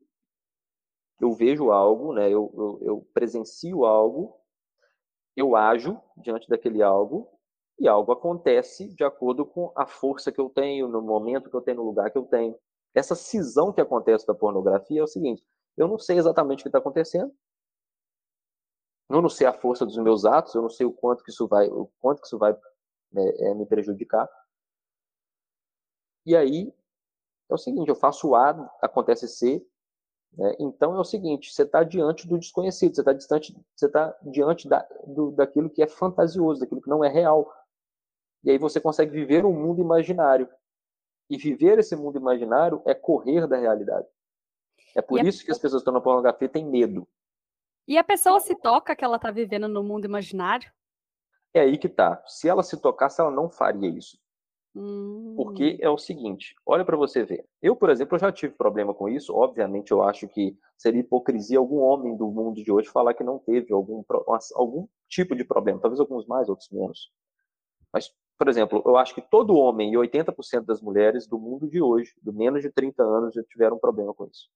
eu 1.19 1.33
vejo 1.33 1.71
algo, 1.71 2.13
né? 2.13 2.27
eu, 2.27 2.51
eu, 2.55 2.79
eu 2.81 3.09
presencio 3.13 3.85
algo, 3.85 4.40
eu 5.35 5.55
ajo 5.55 5.99
diante 6.17 6.47
daquele 6.47 6.81
algo, 6.81 7.27
e 7.79 7.87
algo 7.87 8.11
acontece 8.11 8.93
de 8.93 9.03
acordo 9.03 9.45
com 9.45 9.71
a 9.75 9.87
força 9.87 10.31
que 10.31 10.39
eu 10.39 10.49
tenho, 10.49 10.87
no 10.87 11.01
momento 11.01 11.49
que 11.49 11.55
eu 11.55 11.61
tenho, 11.61 11.77
no 11.77 11.83
lugar 11.83 12.11
que 12.11 12.17
eu 12.17 12.25
tenho. 12.25 12.55
Essa 12.93 13.15
cisão 13.15 13.73
que 13.73 13.81
acontece 13.81 14.27
da 14.27 14.35
pornografia 14.35 14.99
é 14.99 15.03
o 15.03 15.07
seguinte: 15.07 15.43
eu 15.75 15.87
não 15.87 15.97
sei 15.97 16.17
exatamente 16.17 16.59
o 16.59 16.63
que 16.63 16.69
está 16.69 16.77
acontecendo, 16.77 17.33
eu 19.09 19.21
não 19.21 19.29
sei 19.29 19.47
a 19.47 19.53
força 19.53 19.85
dos 19.85 19.97
meus 19.97 20.25
atos, 20.25 20.53
eu 20.53 20.61
não 20.61 20.69
sei 20.69 20.85
o 20.85 20.93
quanto 20.93 21.23
que 21.23 21.31
isso 21.31 21.47
vai, 21.47 21.67
o 21.67 21.89
quanto 21.99 22.21
que 22.21 22.27
isso 22.27 22.37
vai 22.37 22.51
é, 22.51 23.49
é, 23.49 23.53
me 23.53 23.65
prejudicar. 23.65 24.29
E 26.25 26.35
aí 26.35 26.73
é 27.49 27.53
o 27.53 27.57
seguinte: 27.57 27.89
eu 27.89 27.95
faço 27.95 28.35
A, 28.35 28.51
acontece 28.81 29.27
C. 29.27 29.65
Né? 30.37 30.55
Então 30.59 30.95
é 30.95 30.99
o 30.99 31.03
seguinte: 31.03 31.53
você 31.53 31.63
está 31.63 31.83
diante 31.83 32.27
do 32.27 32.37
desconhecido, 32.37 32.95
você 32.95 33.01
está 33.01 33.13
distante, 33.13 33.55
você 33.75 33.85
está 33.85 34.15
diante 34.23 34.67
da, 34.67 34.87
do, 35.05 35.31
daquilo 35.31 35.69
que 35.69 35.81
é 35.81 35.87
fantasioso, 35.87 36.61
daquilo 36.61 36.81
que 36.81 36.89
não 36.89 37.03
é 37.03 37.09
real. 37.09 37.51
E 38.43 38.51
aí 38.51 38.57
você 38.57 38.79
consegue 38.79 39.11
viver 39.11 39.45
um 39.45 39.53
mundo 39.53 39.81
imaginário. 39.81 40.49
E 41.29 41.37
viver 41.37 41.79
esse 41.79 41.95
mundo 41.95 42.17
imaginário 42.17 42.81
é 42.85 42.93
correr 42.93 43.47
da 43.47 43.57
realidade. 43.57 44.07
É 44.95 45.01
por 45.01 45.17
E 45.17 45.21
a 45.21 45.23
isso 45.23 45.45
que 45.45 45.51
as 45.51 45.57
pessoas 45.57 45.81
que 45.81 45.83
estão 45.83 45.93
na 45.93 46.01
pornografia 46.01 46.49
têm 46.49 46.65
medo. 46.65 47.07
E 47.87 47.97
a 47.97 48.03
pessoa 48.03 48.39
se 48.39 48.55
toca 48.55 48.95
que 48.95 49.03
ela 49.03 49.17
tá 49.17 49.31
vivendo 49.31 49.67
no 49.67 49.83
mundo 49.83 50.05
imaginário? 50.05 50.71
É 51.53 51.61
aí 51.61 51.77
que 51.77 51.89
tá. 51.89 52.21
Se 52.27 52.49
ela 52.49 52.63
se 52.63 52.77
tocasse, 52.77 53.21
ela 53.21 53.31
não 53.31 53.49
faria 53.49 53.89
isso. 53.89 54.19
Hum. 54.73 55.33
Porque 55.35 55.77
é 55.81 55.89
o 55.89 55.97
seguinte, 55.97 56.55
olha 56.65 56.85
para 56.85 56.95
você 56.95 57.25
ver. 57.25 57.45
Eu, 57.61 57.75
por 57.75 57.89
exemplo, 57.89 58.15
eu 58.15 58.19
já 58.19 58.31
tive 58.31 58.53
problema 58.53 58.93
com 58.93 59.09
isso. 59.09 59.35
Obviamente, 59.35 59.91
eu 59.91 60.01
acho 60.01 60.27
que 60.27 60.57
seria 60.77 61.01
hipocrisia 61.01 61.59
algum 61.59 61.79
homem 61.79 62.15
do 62.15 62.27
mundo 62.27 62.63
de 62.63 62.71
hoje 62.71 62.89
falar 62.89 63.13
que 63.13 63.23
não 63.23 63.37
teve 63.37 63.73
algum, 63.73 64.03
algum 64.55 64.87
tipo 65.09 65.35
de 65.35 65.43
problema. 65.43 65.79
Talvez 65.79 65.99
alguns 65.99 66.25
mais, 66.25 66.47
outros 66.47 66.69
menos. 66.69 67.11
Mas, 67.93 68.13
por 68.37 68.47
exemplo, 68.47 68.81
eu 68.85 68.95
acho 68.95 69.13
que 69.13 69.21
todo 69.21 69.55
homem 69.55 69.91
e 69.91 69.97
80% 69.97 70.65
das 70.65 70.81
mulheres 70.81 71.27
do 71.27 71.37
mundo 71.37 71.67
de 71.67 71.81
hoje, 71.81 72.13
do 72.21 72.31
menos 72.31 72.61
de 72.61 72.69
30 72.71 73.03
anos, 73.03 73.33
já 73.33 73.43
tiveram 73.43 73.75
um 73.75 73.79
problema 73.79 74.13
com 74.13 74.25
isso. 74.25 74.49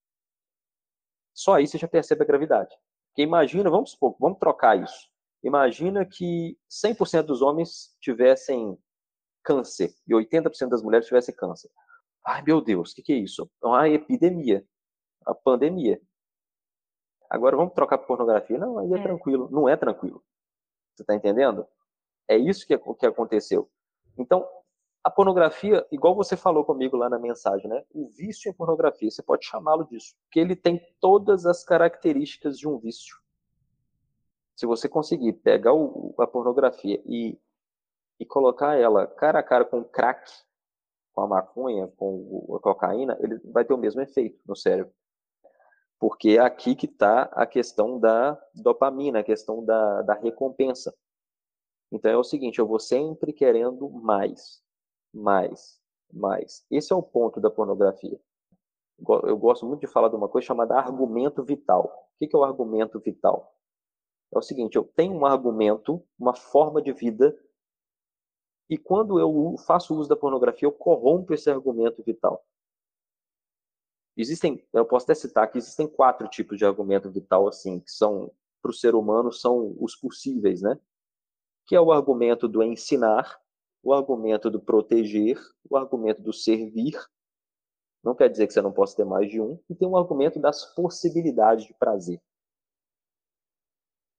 Só 1.34 1.56
aí 1.56 1.68
você 1.68 1.78
já 1.78 1.88
percebe 1.88 2.24
a 2.24 2.26
gravidade. 2.26 2.74
Porque 3.10 3.22
imagina, 3.22 3.70
vamos 3.70 3.92
supor, 3.92 4.16
vamos 4.20 4.40
trocar 4.40 4.82
isso. 4.82 5.10
Imagina 5.44 6.06
que 6.06 6.58
100% 6.70 7.24
dos 7.24 7.42
homens 7.42 7.96
tivessem 8.00 8.78
câncer 9.46 9.94
e 10.08 10.14
80% 10.14 10.70
das 10.70 10.82
mulheres 10.82 11.06
tivessem 11.06 11.36
câncer. 11.36 11.70
Ai, 12.26 12.42
meu 12.42 12.60
Deus, 12.60 12.92
o 12.92 12.96
que, 12.96 13.04
que 13.04 13.14
é 13.14 13.18
isso? 13.18 13.50
É 13.64 13.68
uma 13.68 13.88
epidemia, 13.88 14.66
a 15.26 15.36
pandemia. 15.36 16.02
Agora 17.30 17.56
vamos 17.56 17.74
trocar 17.74 18.00
por 18.00 18.08
pornografia? 18.08 18.58
Não, 18.58 18.80
aí 18.80 18.92
é, 18.92 18.98
é. 18.98 19.04
tranquilo. 19.04 19.48
Não 19.52 19.70
é 19.70 19.78
tranquilo. 19.78 20.24
Você 20.96 21.04
está 21.04 21.14
entendendo? 21.14 21.68
É 22.28 22.36
isso 22.36 22.66
que, 22.66 22.78
que 22.78 23.06
aconteceu. 23.06 23.70
Então, 24.18 24.48
a 25.04 25.10
pornografia, 25.12 25.86
igual 25.92 26.16
você 26.16 26.36
falou 26.36 26.66
comigo 26.66 26.98
lá 26.98 27.08
na 27.08 27.20
mensagem, 27.20 27.70
né? 27.70 27.84
O 27.94 28.08
vício 28.08 28.50
em 28.50 28.54
pornografia, 28.54 29.12
você 29.12 29.22
pode 29.22 29.46
chamá-lo 29.46 29.86
disso, 29.86 30.16
porque 30.24 30.40
ele 30.40 30.56
tem 30.56 30.82
todas 31.00 31.46
as 31.46 31.64
características 31.64 32.58
de 32.58 32.68
um 32.68 32.80
vício. 32.80 33.16
Se 34.56 34.66
você 34.66 34.90
conseguir 34.90 35.34
pegar 35.34 35.74
o, 35.74 36.16
a 36.18 36.26
pornografia 36.26 37.00
e, 37.06 37.38
e 38.20 38.26
colocar 38.26 38.76
ela 38.76 39.08
cara 39.08 39.40
a 39.40 39.44
cara 39.44 39.66
com 39.66 39.80
o 39.80 39.86
crack, 39.86 40.32
com 41.14 41.22
a 41.22 41.28
maconha, 41.28 41.88
com 41.96 42.56
a 42.56 42.60
cocaína, 42.60 43.18
ele 43.22 43.40
vai 43.46 43.64
ter 43.64 43.74
o 43.74 43.78
mesmo 43.78 44.02
efeito 44.02 44.40
no 44.46 44.56
cérebro. 44.56 44.94
Porque 46.00 46.32
é 46.32 46.40
aqui 46.40 46.76
que 46.76 46.86
está 46.86 47.24
a 47.32 47.46
questão 47.46 48.00
da 48.00 48.40
dopamina, 48.54 49.20
a 49.20 49.24
questão 49.24 49.64
da, 49.64 50.02
da 50.02 50.14
recompensa. 50.14 50.94
Então 51.92 52.12
é 52.12 52.18
o 52.18 52.24
seguinte, 52.24 52.60
eu 52.60 52.68
vou 52.68 52.80
sempre 52.80 53.32
querendo 53.32 53.90
mais, 53.90 54.62
mais, 55.14 55.80
mais. 56.12 56.66
Esse 56.70 56.92
é 56.92 56.96
o 56.96 57.04
ponto 57.04 57.40
da 57.40 57.50
pornografia. 57.50 58.20
Eu 59.24 59.38
gosto 59.38 59.66
muito 59.66 59.82
de 59.82 59.88
falar 59.88 60.10
de 60.10 60.16
uma 60.16 60.30
coisa 60.30 60.48
chamada 60.48 60.76
argumento 60.78 61.44
vital. 61.44 62.10
O 62.16 62.28
que 62.28 62.36
é 62.36 62.38
o 62.38 62.44
argumento 62.44 63.00
vital? 63.00 63.54
É 64.34 64.38
o 64.38 64.42
seguinte, 64.42 64.76
eu 64.76 64.84
tenho 64.84 65.14
um 65.14 65.26
argumento, 65.26 66.04
uma 66.20 66.34
forma 66.34 66.82
de 66.82 66.92
vida, 66.92 67.38
e 68.70 68.78
quando 68.78 69.20
eu 69.20 69.56
faço 69.66 69.96
uso 69.96 70.10
da 70.10 70.16
pornografia, 70.16 70.68
eu 70.68 70.72
corrompo 70.72 71.34
esse 71.34 71.50
argumento 71.50 72.04
vital. 72.04 72.44
Existem, 74.18 74.66
eu 74.74 74.86
posso 74.86 75.06
até 75.06 75.14
citar 75.14 75.52
que 75.52 75.58
existem 75.58 75.88
quatro 75.88 76.28
tipos 76.28 76.58
de 76.58 76.66
argumento 76.66 77.12
vital, 77.12 77.48
assim, 77.48 77.80
que 77.80 77.92
são, 77.92 78.32
para 78.62 78.72
o 78.72 78.74
ser 78.74 78.96
humano, 78.96 79.32
são 79.32 79.76
os 79.80 79.96
possíveis, 79.96 80.62
né? 80.62 80.80
Que 81.68 81.76
é 81.76 81.82
o 81.82 81.92
argumento 81.92 82.48
do 82.48 82.64
ensinar, 82.64 83.40
o 83.84 83.94
argumento 83.94 84.50
do 84.50 84.60
proteger, 84.60 85.38
o 85.70 85.76
argumento 85.76 86.22
do 86.22 86.34
servir. 86.34 86.98
Não 88.02 88.16
quer 88.16 88.30
dizer 88.30 88.48
que 88.48 88.54
você 88.54 88.62
não 88.62 88.72
possa 88.72 88.96
ter 88.96 89.06
mais 89.06 89.30
de 89.30 89.42
um. 89.42 89.60
E 89.70 89.76
tem 89.76 89.88
um 89.88 89.98
argumento 89.98 90.40
das 90.40 90.74
possibilidades 90.74 91.66
de 91.66 91.74
prazer. 91.74 92.22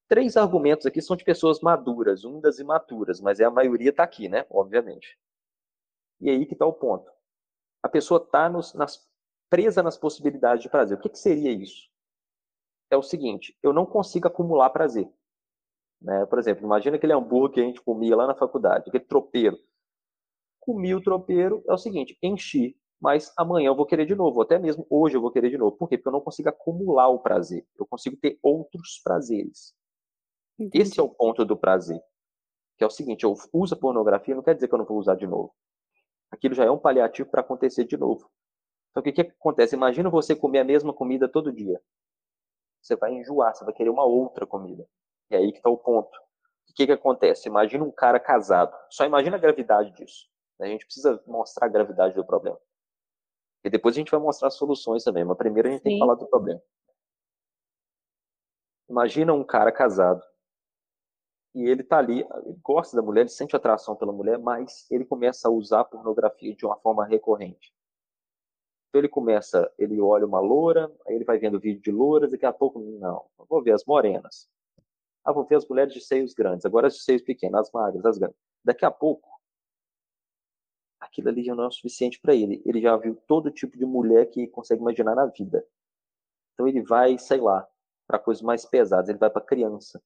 Três 0.09 0.37
argumentos 0.37 0.87
aqui 0.87 1.03
são 1.03 1.17
de 1.17 1.25
pessoas 1.25 1.61
maduras, 1.61 2.25
um 2.25 2.41
das 2.41 2.59
imaturas, 2.59 3.21
mas 3.21 3.41
é 3.41 3.45
a 3.45 3.51
maioria 3.51 3.91
está 3.91 4.05
aqui, 4.05 4.29
né? 4.29 4.47
Obviamente. 4.49 5.19
E 6.21 6.31
aí 6.31 6.47
que 6.47 6.55
está 6.55 6.65
o 6.65 6.73
ponto. 6.73 7.11
A 7.83 7.89
pessoa 7.89 8.23
está 8.23 8.49
nas, 8.49 8.73
presa 9.51 9.83
nas 9.83 9.97
possibilidades 9.97 10.63
de 10.63 10.69
prazer. 10.69 10.99
O 10.99 11.01
que, 11.01 11.09
que 11.09 11.19
seria 11.19 11.51
isso? 11.51 11.89
É 12.91 12.97
o 12.97 13.03
seguinte: 13.03 13.57
eu 13.63 13.73
não 13.73 13.85
consigo 13.85 14.29
acumular 14.29 14.71
prazer. 14.71 15.11
Né? 16.01 16.25
Por 16.27 16.39
exemplo, 16.39 16.65
imagina 16.65 16.97
aquele 16.97 17.13
hambúrguer 17.13 17.55
que 17.55 17.61
a 17.61 17.65
gente 17.65 17.81
comia 17.81 18.17
lá 18.17 18.27
na 18.27 18.35
faculdade, 18.35 18.89
aquele 18.89 19.05
tropeiro. 19.05 19.59
Comi 20.61 20.95
o 20.95 21.03
tropeiro, 21.03 21.63
é 21.69 21.73
o 21.73 21.79
seguinte, 21.79 22.19
enchi. 22.23 22.77
mas 23.01 23.33
amanhã 23.37 23.69
eu 23.69 23.77
vou 23.77 23.87
querer 23.87 24.05
de 24.05 24.15
novo, 24.15 24.43
até 24.43 24.59
mesmo 24.59 24.87
hoje 24.91 25.17
eu 25.17 25.21
vou 25.21 25.31
querer 25.31 25.51
de 25.51 25.59
novo. 25.59 25.77
Por 25.77 25.89
quê? 25.89 25.97
Porque 25.97 26.09
eu 26.09 26.13
não 26.13 26.21
consigo 26.21 26.49
acumular 26.49 27.09
o 27.09 27.21
prazer. 27.21 27.67
Eu 27.79 27.87
consigo 27.87 28.17
ter 28.17 28.39
outros 28.43 29.01
prazeres. 29.03 29.76
Entendi. 30.59 30.83
Esse 30.83 30.99
é 30.99 31.03
o 31.03 31.09
ponto 31.09 31.45
do 31.45 31.57
prazer. 31.57 32.01
Que 32.77 32.85
é 32.85 32.87
o 32.87 32.91
seguinte, 32.91 33.25
eu 33.25 33.35
uso 33.53 33.75
a 33.75 33.79
pornografia, 33.79 34.35
não 34.35 34.43
quer 34.43 34.55
dizer 34.55 34.69
que 34.69 34.75
eu 34.75 34.79
não 34.79 34.85
vou 34.85 34.99
usar 34.99 35.15
de 35.15 35.27
novo. 35.27 35.55
Aquilo 36.31 36.55
já 36.55 36.65
é 36.65 36.71
um 36.71 36.79
paliativo 36.79 37.31
para 37.31 37.41
acontecer 37.41 37.85
de 37.85 37.97
novo. 37.97 38.31
Então 38.91 39.01
o 39.01 39.05
que, 39.05 39.13
que 39.13 39.21
acontece? 39.21 39.77
Imagina 39.77 40.11
você 40.11 40.35
comer 40.35 40.61
a 40.61 40.65
mesma 40.65 40.93
comida 40.93 41.29
todo 41.29 41.53
dia. 41.53 41.81
Você 42.83 42.97
vai 42.97 43.13
enjoar, 43.15 43.55
você 43.55 43.65
vai 43.65 43.75
querer 43.75 43.91
uma 43.91 44.05
outra 44.05 44.47
comida. 44.47 44.87
E 45.31 45.37
aí 45.37 45.53
que 45.53 45.59
está 45.59 45.71
o 45.71 45.79
ponto. 45.79 46.17
O 46.69 46.75
que, 46.75 46.87
que 46.87 46.93
acontece? 46.93 47.49
Imagina 47.49 47.85
um 47.85 47.91
cara 47.91 48.21
casado. 48.21 48.77
Só 48.91 49.05
imagina 49.05 49.37
a 49.37 49.41
gravidade 49.41 49.93
disso. 49.93 50.29
A 50.61 50.67
gente 50.67 50.85
precisa 50.85 51.23
mostrar 51.27 51.67
a 51.67 51.71
gravidade 51.71 52.15
do 52.15 52.25
problema. 52.25 52.59
E 53.65 53.71
depois 53.71 53.95
a 53.95 53.99
gente 53.99 54.11
vai 54.11 54.21
mostrar 54.21 54.51
soluções 54.51 55.03
também, 55.03 55.25
mas 55.25 55.37
primeiro 55.37 55.69
a 55.69 55.71
gente 55.73 55.81
Sim. 55.81 55.85
tem 55.85 55.95
que 55.95 55.99
falar 55.99 56.15
do 56.15 56.27
problema. 56.27 56.61
Imagina 58.89 59.33
um 59.33 59.45
cara 59.45 59.73
casado 59.73 60.23
e 61.57 61.71
ele 61.71 61.83
tá 61.83 61.97
ali, 61.97 62.21
ele 62.45 62.59
gosta 62.63 62.95
da 62.95 63.03
mulher, 63.03 63.23
ele 63.23 63.31
sente 63.31 63.57
atração 63.57 63.97
pela 63.97 64.13
mulher, 64.13 64.39
mas 64.39 64.87
ele 64.91 65.07
começa 65.07 65.49
a 65.49 65.51
usar 65.51 65.81
a 65.81 65.85
pornografia 65.85 66.55
de 66.55 66.67
uma 66.67 66.77
forma 66.77 67.07
recorrente. 67.07 67.73
Então 68.91 69.01
ele 69.01 69.09
começa, 69.09 69.73
ele 69.79 69.99
olha 69.99 70.27
uma 70.27 70.39
loura, 70.39 70.93
aí 71.07 71.15
ele 71.15 71.25
vai 71.25 71.39
vendo 71.39 71.59
vídeo 71.59 71.81
de 71.81 71.91
louras, 71.91 72.31
daqui 72.31 72.45
a 72.45 72.53
pouco, 72.53 72.79
não, 72.79 73.25
vou 73.49 73.63
ver 73.63 73.73
as 73.73 73.87
morenas. 73.87 74.51
Ah, 75.25 75.33
vou 75.33 75.47
ver 75.47 75.57
as 75.57 75.67
mulheres 75.67 75.95
de 75.95 76.01
seios 76.03 76.35
grandes, 76.35 76.67
agora 76.67 76.89
as 76.89 76.95
de 76.95 77.03
seios 77.03 77.23
pequenos, 77.23 77.59
as 77.59 77.73
magras, 77.73 78.05
as 78.05 78.19
grandes. 78.19 78.37
Daqui 78.63 78.85
a 78.85 78.91
pouco, 78.91 79.27
aquilo 81.01 81.31
ali 81.31 81.43
já 81.43 81.55
não 81.55 81.65
é 81.65 81.69
o 81.69 81.73
suficiente 81.73 82.21
para 82.21 82.35
ele. 82.35 82.63
Ele 82.67 82.83
já 82.83 82.95
viu 82.99 83.17
todo 83.27 83.51
tipo 83.51 83.79
de 83.79 83.87
mulher 83.87 84.27
que 84.27 84.47
consegue 84.49 84.83
imaginar 84.83 85.15
na 85.15 85.25
vida. 85.25 85.67
Então 86.53 86.69
ele 86.69 86.83
vai, 86.83 87.17
sei 87.17 87.41
lá, 87.41 87.67
para 88.07 88.19
coisas 88.19 88.43
mais 88.43 88.67
pesadas, 88.67 89.09
ele 89.09 89.19
vai 89.19 89.31
para 89.31 89.41
criança. 89.41 90.03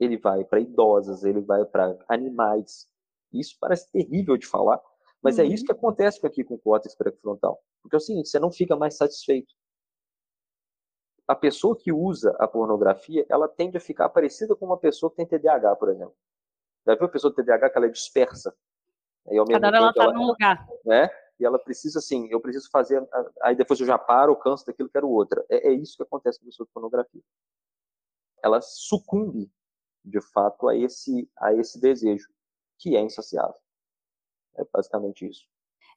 Ele 0.00 0.16
vai 0.16 0.44
para 0.44 0.58
idosas, 0.58 1.22
ele 1.22 1.40
vai 1.40 1.64
para 1.64 1.96
animais. 2.08 2.88
Isso 3.32 3.56
parece 3.60 3.90
terrível 3.92 4.36
de 4.36 4.46
falar, 4.46 4.80
mas 5.22 5.38
uhum. 5.38 5.44
é 5.44 5.48
isso 5.48 5.64
que 5.64 5.72
acontece 5.72 6.24
aqui 6.26 6.42
com 6.42 6.54
o 6.54 6.58
córtex 6.58 6.96
pré-frontal. 6.96 7.62
Porque 7.82 7.94
é 7.94 7.98
o 7.98 8.00
seguinte, 8.00 8.28
você 8.28 8.38
não 8.38 8.50
fica 8.50 8.74
mais 8.74 8.96
satisfeito. 8.96 9.54
A 11.28 11.34
pessoa 11.34 11.76
que 11.76 11.92
usa 11.92 12.34
a 12.40 12.48
pornografia, 12.48 13.24
ela 13.28 13.46
tende 13.46 13.76
a 13.76 13.80
ficar 13.80 14.08
parecida 14.08 14.56
com 14.56 14.66
uma 14.66 14.78
pessoa 14.78 15.10
que 15.10 15.16
tem 15.16 15.26
TDAH, 15.26 15.76
por 15.76 15.90
exemplo. 15.90 16.16
Já 16.86 16.94
viu 16.96 17.06
a 17.06 17.08
pessoa 17.08 17.32
com 17.32 17.40
TDAH 17.40 17.70
que 17.70 17.78
ela 17.78 17.86
é 17.86 17.90
dispersa? 17.90 18.56
Ao 19.26 19.32
mesmo 19.32 19.52
Cada 19.52 19.68
hora 19.68 19.76
ela 19.76 19.90
está 19.90 20.12
num 20.12 20.26
lugar. 20.26 20.66
Né? 20.84 21.08
E 21.38 21.44
ela 21.44 21.58
precisa, 21.58 22.00
assim, 22.00 22.28
eu 22.30 22.40
preciso 22.40 22.68
fazer, 22.70 23.06
aí 23.42 23.54
depois 23.54 23.80
eu 23.80 23.86
já 23.86 23.98
paro, 23.98 24.36
canso 24.36 24.66
daquilo, 24.66 24.90
quero 24.90 25.08
outra. 25.08 25.44
É, 25.48 25.68
é 25.68 25.72
isso 25.72 25.96
que 25.96 26.02
acontece 26.02 26.38
com 26.38 26.44
a 26.44 26.48
pessoa 26.48 26.66
de 26.66 26.72
pornografia. 26.72 27.22
Ela 28.42 28.60
sucumbe, 28.60 29.50
de 30.04 30.20
fato, 30.32 30.68
a 30.68 30.76
esse, 30.76 31.30
a 31.38 31.52
esse 31.54 31.80
desejo, 31.80 32.28
que 32.78 32.96
é 32.96 33.00
insaciável. 33.00 33.54
É 34.56 34.64
basicamente 34.72 35.26
isso. 35.26 35.46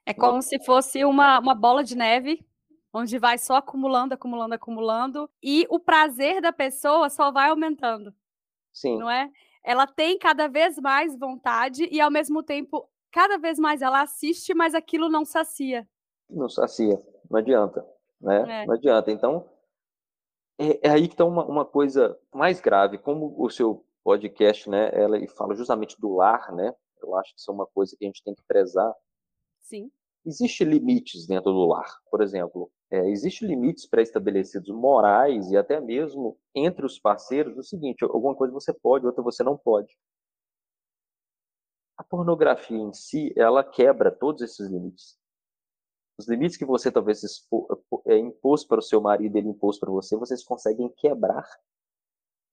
É 0.06 0.13
como 0.13 0.34
uma... 0.34 0.42
se 0.42 0.63
fosse 0.63 1.06
uma, 1.06 1.39
uma 1.39 1.56
bola 1.56 1.84
de 1.84 1.96
neve, 1.96 2.46
onde 2.94 3.18
vai 3.18 3.38
só 3.38 3.56
acumulando, 3.56 4.13
acumulando, 4.13 4.54
acumulando, 4.54 5.30
e 5.42 5.66
o 5.70 5.80
prazer 5.80 6.42
da 6.42 6.54
pessoa 6.54 7.10
só 7.10 7.32
vai 7.32 7.50
aumentando. 7.50 8.13
Sim. 8.72 9.00
Não 9.00 9.10
é? 9.10 9.32
Ela 9.63 9.88
tem 9.88 10.18
cada 10.18 10.48
vez 10.48 10.78
mais 10.78 11.18
vontade 11.18 11.88
e, 11.89 12.02
ao 12.02 12.12
mesmo 12.12 12.44
tempo, 12.44 12.88
cada 13.12 13.38
vez 13.38 13.58
mais 13.58 13.82
ela 13.82 14.02
assiste, 14.02 14.54
mas 14.54 14.76
aquilo 14.76 15.10
não 15.10 15.24
sacia. 15.24 15.88
Não 16.30 16.50
sacia, 16.50 17.00
não 17.30 17.39
adianta, 17.39 17.86
né? 18.20 18.63
É. 18.63 18.66
Não 18.66 18.74
adianta. 18.74 19.12
Então, 19.12 19.50
é, 20.58 20.88
é 20.88 20.92
aí 20.92 21.08
que 21.08 21.13
está 21.13 21.26
uma, 21.26 21.46
uma, 21.46 21.66
coisa 21.66 22.18
mais 22.34 22.60
grave. 22.60 22.98
Como 22.98 23.34
o 23.38 23.50
seu 23.50 23.86
podcast, 24.04 24.70
né, 24.70 24.89
ela 24.94 25.18
fala 25.30 25.56
justamente 25.56 26.00
do 26.00 26.16
lar, 26.16 26.52
né? 26.54 26.74
Eu 27.02 27.16
acho 27.16 27.34
que 27.34 27.39
isso 27.39 27.52
é 27.52 27.54
uma 27.54 27.68
coisa 27.68 27.96
que 27.98 28.06
a 28.06 28.08
gente 28.08 28.24
tem 28.24 28.34
que 28.34 28.44
prezar. 28.48 28.94
Sim. 29.62 29.92
Existem 30.26 30.68
limites 30.68 31.28
dentro 31.28 31.52
do 31.52 31.66
lar, 31.66 32.00
por 32.10 32.22
exemplo. 32.22 32.72
É, 32.89 33.10
Existem 33.10 33.48
limites 33.48 33.86
pré-estabelecidos 33.86 34.74
morais 34.74 35.52
e 35.52 35.58
até 35.58 35.82
mesmo 35.82 36.38
entre 36.56 36.86
os 36.86 36.98
parceiros. 36.98 37.58
O 37.58 37.63
seguinte, 37.63 38.04
alguma 38.04 38.36
coisa 38.36 38.54
você 38.54 38.74
pode, 38.74 39.06
outra 39.06 39.22
você 39.22 39.44
não 39.44 39.58
pode 39.58 39.94
a 41.98 42.04
pornografia 42.04 42.78
em 42.78 42.94
si, 42.94 43.34
ela 43.36 43.63
quebra 43.63 44.12
todos 44.12 44.42
esses 44.42 44.70
limites. 44.70 45.18
Os 46.18 46.28
limites 46.28 46.58
que 46.58 46.66
você 46.66 46.92
talvez 46.92 47.22
é, 48.06 48.18
impôs 48.18 48.63
para 48.63 48.80
o 48.80 48.84
seu 48.84 49.02
marido, 49.02 49.36
ele 49.36 49.50
impôs 49.50 49.80
para 49.80 49.92
você, 49.92 50.16
vocês 50.16 50.44
conseguem 50.44 50.89
quebrar 50.98 51.48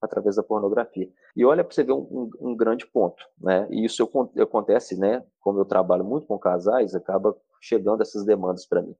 através 0.01 0.37
da 0.37 0.43
pornografia. 0.43 1.09
E 1.37 1.45
olha 1.45 1.63
para 1.63 1.75
você 1.75 1.85
ver 1.85 1.93
um, 1.93 2.01
um, 2.01 2.31
um, 2.41 2.57
grande 2.57 2.87
ponto, 2.87 3.23
né? 3.39 3.69
E 3.71 3.85
isso 3.85 4.03
eu, 4.03 4.43
acontece, 4.43 4.99
né? 4.99 5.25
Como 5.41 5.59
eu 5.59 5.65
trabalho 5.65 6.05
muito 6.05 6.27
com 6.27 6.39
casais, 6.39 6.95
acaba 6.95 7.37
chegando 7.61 8.03
essas 8.03 8.25
demandas 8.25 8.67
para 8.67 8.83
mim. 8.83 8.97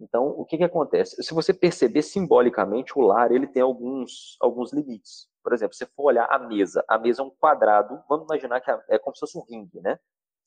Então, 0.00 0.28
o 0.28 0.44
que 0.46 0.56
que 0.56 0.64
acontece? 0.64 1.22
Se 1.22 1.34
você 1.34 1.52
perceber 1.52 2.02
simbolicamente, 2.02 2.98
o 2.98 3.02
lar 3.02 3.30
ele 3.32 3.46
tem 3.46 3.62
alguns 3.62 4.36
alguns 4.40 4.72
limites. 4.72 5.28
Por 5.42 5.52
exemplo, 5.52 5.74
se 5.74 5.84
você 5.84 5.90
for 5.94 6.04
olhar 6.04 6.26
a 6.30 6.38
mesa, 6.38 6.82
a 6.88 6.98
mesa 6.98 7.22
é 7.22 7.24
um 7.24 7.30
quadrado, 7.30 8.02
vamos 8.08 8.24
imaginar 8.24 8.60
que 8.60 8.70
é 8.88 8.98
como 8.98 9.14
se 9.14 9.20
fosse 9.20 9.36
um 9.36 9.44
ringue, 9.48 9.80
né? 9.80 9.98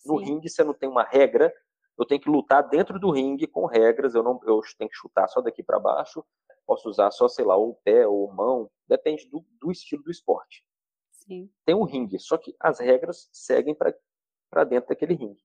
No 0.06 0.18
Sim. 0.20 0.26
ringue 0.26 0.50
você 0.50 0.63
não 0.63 0.74
tem 0.74 0.89
uma 0.89 1.04
regra, 1.04 1.54
eu 1.98 2.06
tenho 2.06 2.20
que 2.20 2.30
lutar 2.30 2.68
dentro 2.68 3.00
do 3.00 3.12
ringue 3.12 3.46
com 3.46 3.66
regras, 3.66 4.16
eu 4.16 4.24
não 4.24 4.39
eu 4.46 4.60
tenho 4.78 4.89
que 4.89 4.98
chutar 4.98 5.28
só 5.28 5.39
daqui 5.39 5.62
para 5.62 5.80
baixo, 5.80 6.26
posso 6.65 6.89
usar 6.89 7.12
só, 7.12 7.28
sei 7.28 7.45
lá, 7.45 7.56
ou 7.56 7.71
o 7.71 7.76
pé 7.76 8.08
ou 8.08 8.32
mão, 8.32 8.69
depende 8.88 9.30
do, 9.30 9.45
do 9.60 9.71
estilo 9.71 10.04
do 10.04 10.12
esporte. 10.12 10.65
Sim. 11.12 11.49
Tem 11.65 11.76
um 11.76 11.84
ringue, 11.84 12.19
só 12.19 12.38
que 12.38 12.56
as 12.60 12.80
regras 12.80 13.30
seguem 13.32 13.76
para 13.76 14.63
dentro 14.63 14.89
daquele 14.89 15.13
ringue. 15.13 15.43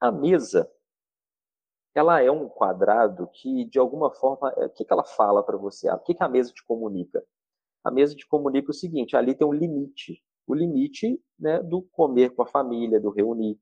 A 0.00 0.12
mesa, 0.12 0.70
ela 1.94 2.20
é 2.20 2.30
um 2.30 2.48
quadrado 2.48 3.28
que, 3.28 3.64
de 3.64 3.78
alguma 3.78 4.10
forma, 4.10 4.52
é, 4.56 4.66
o 4.66 4.70
que, 4.70 4.84
que 4.84 4.92
ela 4.92 5.04
fala 5.04 5.42
para 5.42 5.56
você? 5.56 5.90
O 5.90 5.98
que, 6.00 6.14
que 6.14 6.22
a 6.22 6.28
mesa 6.28 6.52
te 6.52 6.64
comunica? 6.64 7.24
a 7.84 7.90
mesa 7.90 8.14
te 8.16 8.26
comunica 8.26 8.70
o 8.70 8.74
seguinte: 8.74 9.14
ali 9.14 9.34
tem 9.34 9.46
um 9.46 9.52
limite. 9.52 10.22
O 10.46 10.54
limite 10.54 11.22
né, 11.38 11.62
do 11.62 11.82
comer 11.82 12.30
com 12.30 12.42
a 12.42 12.46
família, 12.46 13.00
do 13.00 13.10
reunir. 13.10 13.58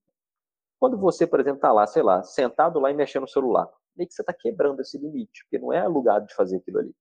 Quando 0.79 0.97
você, 0.97 1.27
por 1.27 1.41
exemplo, 1.41 1.59
está 1.59 1.73
lá, 1.73 1.87
sei 1.87 2.03
lá, 2.03 2.23
sentado 2.23 2.81
lá 2.81 2.91
e 2.91 2.95
mexendo 2.95 3.23
no 3.23 3.29
celular, 3.29 3.71
meio 3.97 4.09
que 4.09 4.15
você 4.15 4.23
está 4.23 4.33
quebrando 4.33 4.81
esse 4.81 4.99
limite, 4.99 5.45
porque 5.45 5.59
não 5.59 5.73
é 5.73 5.87
lugar 5.87 6.21
de 6.21 6.35
fazer 6.35 6.57
aquilo 6.57 6.79
ali. 6.79 6.95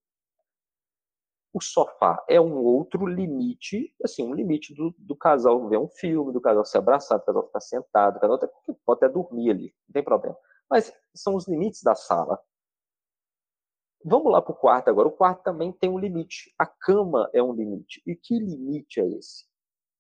O 1.54 1.62
sofá 1.62 2.23
é 2.30 2.39
um 2.39 2.63
outro 2.63 3.06
limite, 3.06 3.93
assim, 4.04 4.23
um 4.23 4.34
limite 4.34 4.73
do, 4.73 4.95
do 4.97 5.15
casal 5.15 5.67
ver 5.67 5.77
um 5.77 5.89
filme, 5.89 6.32
do 6.32 6.39
casal 6.39 6.63
se 6.63 6.77
abraçar, 6.77 7.19
do 7.19 7.25
casal 7.25 7.45
ficar 7.47 7.60
sentado, 7.60 8.13
do 8.13 8.19
casal 8.21 8.36
até, 8.38 8.47
pode 8.86 9.04
até 9.04 9.10
dormir 9.10 9.51
ali, 9.51 9.75
não 9.88 9.93
tem 9.93 10.04
problema. 10.04 10.38
Mas 10.69 10.93
são 11.13 11.36
os 11.36 11.47
limites 11.47 11.84
da 11.84 11.93
sala. 11.93 12.39
Vamos 14.04 14.32
lá 14.32 14.41
para 14.41 14.54
o 14.54 14.56
quarto 14.56 14.89
agora. 14.89 15.08
O 15.08 15.12
quarto 15.12 15.43
também 15.43 15.71
tem 15.71 15.89
um 15.89 15.99
limite. 15.99 16.54
A 16.58 16.65
cama 16.65 17.30
é 17.34 17.43
um 17.43 17.54
limite. 17.54 18.01
E 18.08 18.15
que 18.15 18.39
limite 18.39 18.99
é 18.99 19.08
esse? 19.08 19.45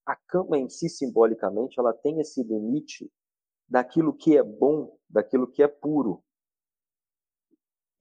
A 0.05 0.15
cama 0.15 0.57
em 0.57 0.69
si, 0.69 0.89
simbolicamente, 0.89 1.79
ela 1.79 1.93
tem 1.93 2.19
esse 2.19 2.41
limite 2.41 3.11
daquilo 3.67 4.13
que 4.13 4.35
é 4.35 4.43
bom, 4.43 4.97
daquilo 5.09 5.45
que 5.45 5.61
é 5.61 5.67
puro. 5.67 6.23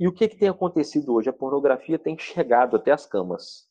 E 0.00 0.08
o 0.08 0.12
que, 0.12 0.26
que 0.28 0.36
tem 0.36 0.48
acontecido 0.48 1.12
hoje? 1.12 1.28
A 1.28 1.32
pornografia 1.32 1.98
tem 1.98 2.16
chegado 2.18 2.74
até 2.74 2.90
as 2.90 3.04
camas. 3.04 3.68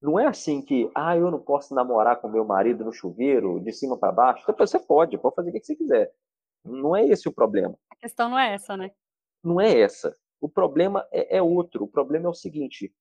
Não 0.00 0.16
é 0.18 0.28
assim 0.28 0.62
que, 0.62 0.88
ah, 0.94 1.16
eu 1.16 1.28
não 1.28 1.40
posso 1.40 1.74
namorar 1.74 2.20
com 2.20 2.28
meu 2.28 2.44
marido 2.44 2.84
no 2.84 2.92
chuveiro, 2.92 3.58
de 3.58 3.72
cima 3.72 3.98
para 3.98 4.12
baixo. 4.12 4.44
Você 4.56 4.78
pode, 4.78 5.18
pode 5.18 5.34
fazer 5.34 5.50
o 5.50 5.52
que 5.52 5.64
você 5.64 5.74
quiser. 5.74 6.14
Não 6.64 6.94
é 6.94 7.04
esse 7.04 7.28
o 7.28 7.32
problema. 7.32 7.76
A 7.90 7.96
questão 7.96 8.28
não 8.28 8.38
é 8.38 8.54
essa, 8.54 8.76
né? 8.76 8.92
Não 9.42 9.60
é 9.60 9.80
essa. 9.80 10.16
O 10.40 10.48
problema 10.48 11.04
é, 11.10 11.38
é 11.38 11.42
outro. 11.42 11.82
O 11.82 11.88
problema 11.88 12.26
é 12.26 12.30
o 12.30 12.34
seguinte: 12.34 12.94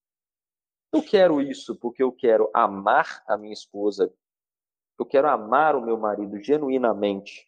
eu 0.91 1.03
quero 1.03 1.39
isso 1.39 1.75
porque 1.75 2.01
eu 2.01 2.11
quero 2.11 2.49
amar 2.51 3.23
a 3.27 3.37
minha 3.37 3.53
esposa, 3.53 4.11
eu 4.97 5.05
quero 5.05 5.29
amar 5.29 5.75
o 5.75 5.81
meu 5.81 5.97
marido 5.97 6.41
genuinamente, 6.41 7.47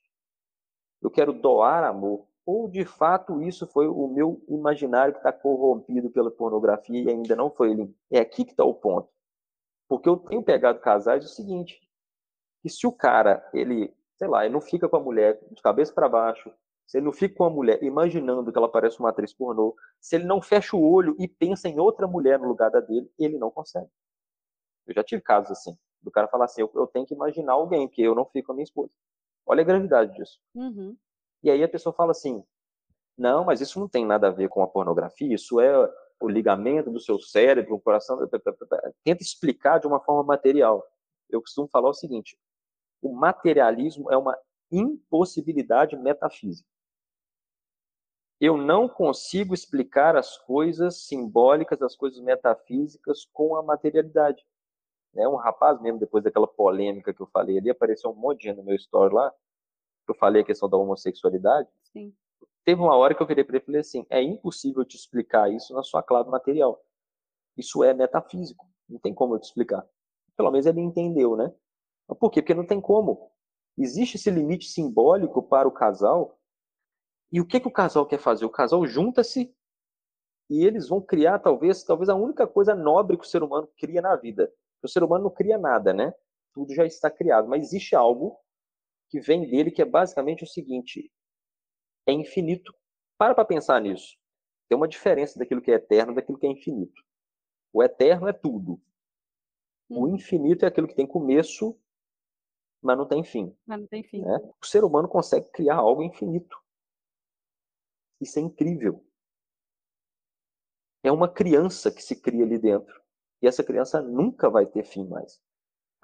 eu 1.01 1.09
quero 1.09 1.33
doar 1.33 1.83
amor. 1.83 2.27
Ou 2.45 2.69
de 2.69 2.85
fato 2.85 3.41
isso 3.41 3.65
foi 3.67 3.87
o 3.87 4.07
meu 4.07 4.43
imaginário 4.49 5.13
que 5.13 5.19
está 5.19 5.31
corrompido 5.31 6.09
pela 6.09 6.29
pornografia 6.29 7.01
e 7.01 7.09
ainda 7.09 7.35
não 7.35 7.49
foi 7.49 7.73
limpo? 7.73 7.95
É 8.11 8.19
aqui 8.19 8.43
que 8.43 8.51
está 8.51 8.65
o 8.65 8.73
ponto. 8.73 9.09
Porque 9.87 10.09
eu 10.09 10.17
tenho 10.17 10.43
pegado 10.43 10.79
casais 10.79 11.23
o 11.23 11.29
seguinte: 11.29 11.79
que 12.61 12.69
se 12.69 12.85
o 12.85 12.91
cara, 12.91 13.47
ele, 13.53 13.93
sei 14.17 14.27
lá, 14.27 14.45
ele 14.45 14.53
não 14.53 14.61
fica 14.61 14.89
com 14.89 14.97
a 14.97 14.99
mulher 14.99 15.39
de 15.51 15.61
cabeça 15.61 15.93
para 15.93 16.09
baixo, 16.09 16.51
se 16.85 16.97
ele 16.97 17.05
não 17.05 17.13
fica 17.13 17.35
com 17.35 17.45
a 17.45 17.49
mulher 17.49 17.81
imaginando 17.81 18.51
que 18.51 18.57
ela 18.57 18.69
parece 18.69 18.99
uma 18.99 19.09
atriz 19.09 19.33
pornô, 19.33 19.75
se 19.99 20.15
ele 20.15 20.25
não 20.25 20.41
fecha 20.41 20.75
o 20.75 20.83
olho 20.83 21.15
e 21.19 21.27
pensa 21.27 21.69
em 21.69 21.79
outra 21.79 22.07
mulher 22.07 22.39
no 22.39 22.47
lugar 22.47 22.69
da 22.69 22.79
dele, 22.79 23.09
ele 23.17 23.37
não 23.37 23.49
consegue. 23.49 23.89
Eu 24.85 24.93
já 24.93 25.03
tive 25.03 25.21
casos 25.21 25.51
assim, 25.51 25.77
do 26.01 26.11
cara 26.11 26.27
falar 26.27 26.45
assim, 26.45 26.61
eu, 26.61 26.71
eu 26.75 26.87
tenho 26.87 27.05
que 27.05 27.13
imaginar 27.13 27.53
alguém, 27.53 27.87
porque 27.87 28.01
eu 28.01 28.13
não 28.13 28.25
fico 28.25 28.47
com 28.47 28.51
a 28.51 28.55
minha 28.55 28.65
esposa. 28.65 28.91
Olha 29.45 29.61
a 29.61 29.65
gravidade 29.65 30.13
disso. 30.13 30.39
Uhum. 30.55 30.95
E 31.43 31.51
aí 31.51 31.63
a 31.63 31.69
pessoa 31.69 31.93
fala 31.93 32.11
assim: 32.11 32.43
não, 33.17 33.43
mas 33.43 33.61
isso 33.61 33.79
não 33.79 33.87
tem 33.87 34.05
nada 34.05 34.27
a 34.27 34.31
ver 34.31 34.49
com 34.49 34.63
a 34.63 34.67
pornografia, 34.67 35.35
isso 35.35 35.59
é 35.59 35.93
o 36.19 36.27
ligamento 36.27 36.89
do 36.89 36.99
seu 36.99 37.19
cérebro, 37.19 37.75
o 37.75 37.81
coração. 37.81 38.17
Tenta 39.03 39.21
explicar 39.21 39.79
de 39.79 39.87
uma 39.87 39.99
forma 39.99 40.23
material. 40.23 40.85
Eu 41.29 41.41
costumo 41.41 41.67
falar 41.67 41.89
o 41.89 41.93
seguinte: 41.93 42.37
o 43.01 43.13
materialismo 43.13 44.11
é 44.11 44.17
uma 44.17 44.37
impossibilidade 44.71 45.95
metafísica. 45.97 46.67
Eu 48.39 48.57
não 48.57 48.89
consigo 48.89 49.53
explicar 49.53 50.17
as 50.17 50.37
coisas 50.37 51.05
simbólicas, 51.05 51.81
as 51.81 51.95
coisas 51.95 52.19
metafísicas 52.19 53.25
com 53.31 53.55
a 53.55 53.63
materialidade. 53.63 54.43
Né? 55.13 55.27
Um 55.27 55.35
rapaz 55.35 55.79
mesmo, 55.81 55.99
depois 55.99 56.23
daquela 56.23 56.47
polêmica 56.47 57.13
que 57.13 57.21
eu 57.21 57.27
falei 57.27 57.57
ali, 57.57 57.69
apareceu 57.69 58.09
um 58.09 58.15
monte 58.15 58.39
de 58.39 58.43
gente 58.45 58.57
no 58.57 58.63
meu 58.63 58.75
story 58.75 59.13
lá, 59.13 59.33
eu 60.11 60.15
falei 60.15 60.41
a 60.41 60.45
questão 60.45 60.69
da 60.69 60.77
homossexualidade. 60.77 61.69
Sim. 61.91 62.13
Teve 62.65 62.81
uma 62.81 62.95
hora 62.95 63.13
que 63.13 63.21
eu 63.21 63.27
virei 63.27 63.43
para 63.43 63.55
ele 63.55 63.63
e 63.63 63.65
falei 63.65 63.81
assim, 63.81 64.05
é 64.09 64.21
impossível 64.21 64.85
te 64.85 64.95
explicar 64.95 65.51
isso 65.51 65.73
na 65.73 65.83
sua 65.83 66.01
clave 66.01 66.29
material. 66.29 66.81
Isso 67.57 67.83
é 67.83 67.93
metafísico, 67.93 68.65
não 68.87 68.99
tem 68.99 69.13
como 69.13 69.35
eu 69.35 69.39
te 69.39 69.45
explicar. 69.45 69.85
Pelo 70.35 70.51
menos 70.51 70.65
ele 70.65 70.81
entendeu, 70.81 71.35
né? 71.35 71.53
Por 72.19 72.29
quê? 72.31 72.41
Porque 72.41 72.53
não 72.53 72.65
tem 72.65 72.79
como. 72.81 73.31
Existe 73.77 74.17
esse 74.17 74.29
limite 74.29 74.67
simbólico 74.67 75.41
para 75.43 75.67
o 75.67 75.71
casal. 75.71 76.39
E 77.31 77.41
o 77.41 77.45
que, 77.45 77.59
que 77.59 77.67
o 77.67 77.71
casal 77.71 78.05
quer 78.05 78.19
fazer? 78.19 78.45
O 78.45 78.49
casal 78.49 78.85
junta-se 78.85 79.53
e 80.49 80.65
eles 80.65 80.87
vão 80.87 81.01
criar 81.01 81.39
talvez, 81.39 81.83
talvez 81.83 82.09
a 82.09 82.15
única 82.15 82.45
coisa 82.45 82.75
nobre 82.75 83.17
que 83.17 83.25
o 83.25 83.27
ser 83.27 83.43
humano 83.43 83.67
cria 83.77 84.01
na 84.01 84.15
vida. 84.15 84.51
O 84.81 84.87
ser 84.87 85.03
humano 85.03 85.25
não 85.25 85.31
cria 85.31 85.57
nada, 85.57 85.93
né? 85.93 86.13
Tudo 86.53 86.73
já 86.73 86.85
está 86.85 87.09
criado, 87.09 87.47
mas 87.47 87.67
existe 87.67 87.95
algo 87.95 88.37
que 89.13 89.19
vem 89.19 89.47
dele 89.47 89.69
que 89.69 89.79
é 89.79 89.85
basicamente 89.85 90.43
o 90.43 90.47
seguinte: 90.47 91.11
é 92.07 92.11
infinito. 92.11 92.73
Para 93.15 93.35
para 93.35 93.45
pensar 93.45 93.79
nisso. 93.79 94.17
Tem 94.67 94.75
uma 94.75 94.87
diferença 94.87 95.37
daquilo 95.37 95.61
que 95.61 95.69
é 95.69 95.75
eterno 95.75 96.15
daquilo 96.15 96.39
que 96.39 96.47
é 96.47 96.49
infinito. 96.49 96.99
O 97.71 97.83
eterno 97.83 98.27
é 98.27 98.33
tudo. 98.33 98.81
O 99.87 100.05
uhum. 100.05 100.15
infinito 100.15 100.65
é 100.65 100.67
aquilo 100.67 100.87
que 100.87 100.95
tem 100.95 101.05
começo, 101.05 101.79
mas 102.81 102.97
não 102.97 103.07
tem 103.07 103.23
fim. 103.23 103.55
Mas 103.67 103.81
não 103.81 103.87
tem 103.87 104.01
fim. 104.01 104.21
Né? 104.21 104.39
O 104.59 104.65
ser 104.65 104.83
humano 104.83 105.07
consegue 105.07 105.47
criar 105.51 105.75
algo 105.75 106.01
infinito. 106.01 106.57
Isso 108.19 108.39
é 108.39 108.41
incrível. 108.41 109.05
É 111.03 111.11
uma 111.11 111.31
criança 111.31 111.91
que 111.91 112.01
se 112.01 112.19
cria 112.19 112.43
ali 112.43 112.57
dentro. 112.57 112.99
E 113.43 113.47
essa 113.47 113.63
criança 113.63 114.01
nunca 114.01 114.49
vai 114.49 114.65
ter 114.65 114.83
fim 114.83 115.05
mais. 115.07 115.39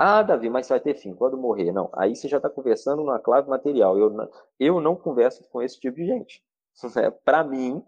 Ah, 0.02 0.24
Davi, 0.24 0.50
mas 0.50 0.70
vai 0.70 0.80
ter 0.80 0.96
fim 0.96 1.14
quando 1.14 1.38
morrer. 1.38 1.72
Não, 1.72 1.90
aí 1.94 2.16
você 2.16 2.28
já 2.28 2.38
está 2.38 2.50
conversando 2.50 3.04
numa 3.04 3.20
clave 3.20 3.50
material. 3.50 3.98
Eu 3.98 4.10
não, 4.10 4.30
eu 4.60 4.82
não 4.82 4.96
converso 4.96 5.44
com 5.50 5.62
esse 5.62 5.80
tipo 5.80 5.98
de 5.98 6.06
gente. 6.06 6.44
É, 6.96 7.12
Para 7.12 7.44
mim, 7.44 7.84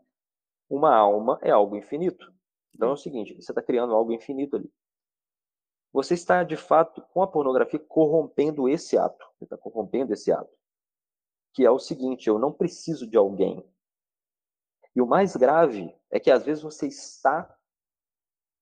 uma 0.69 0.93
alma 0.93 1.39
é 1.41 1.49
algo 1.49 1.77
infinito. 1.77 2.29
Então 2.75 2.89
é 2.89 2.93
o 2.93 2.97
seguinte: 2.97 3.33
você 3.35 3.51
está 3.51 3.61
criando 3.61 3.93
algo 3.95 4.11
infinito 4.11 4.57
ali 4.57 4.69
você 5.93 6.13
está, 6.13 6.43
de 6.43 6.55
fato, 6.55 7.01
com 7.13 7.21
a 7.21 7.27
pornografia, 7.27 7.79
corrompendo 7.79 8.69
esse 8.69 8.97
ato. 8.97 9.25
Você 9.37 9.43
está 9.43 9.57
corrompendo 9.57 10.13
esse 10.13 10.31
ato. 10.31 10.51
Que 11.53 11.65
é 11.65 11.71
o 11.71 11.79
seguinte: 11.79 12.27
eu 12.27 12.39
não 12.39 12.51
preciso 12.51 13.05
de 13.05 13.17
alguém. 13.17 13.65
E 14.95 15.01
o 15.01 15.07
mais 15.07 15.35
grave 15.35 15.93
é 16.09 16.19
que, 16.19 16.31
às 16.31 16.45
vezes, 16.45 16.63
você 16.63 16.87
está 16.87 17.57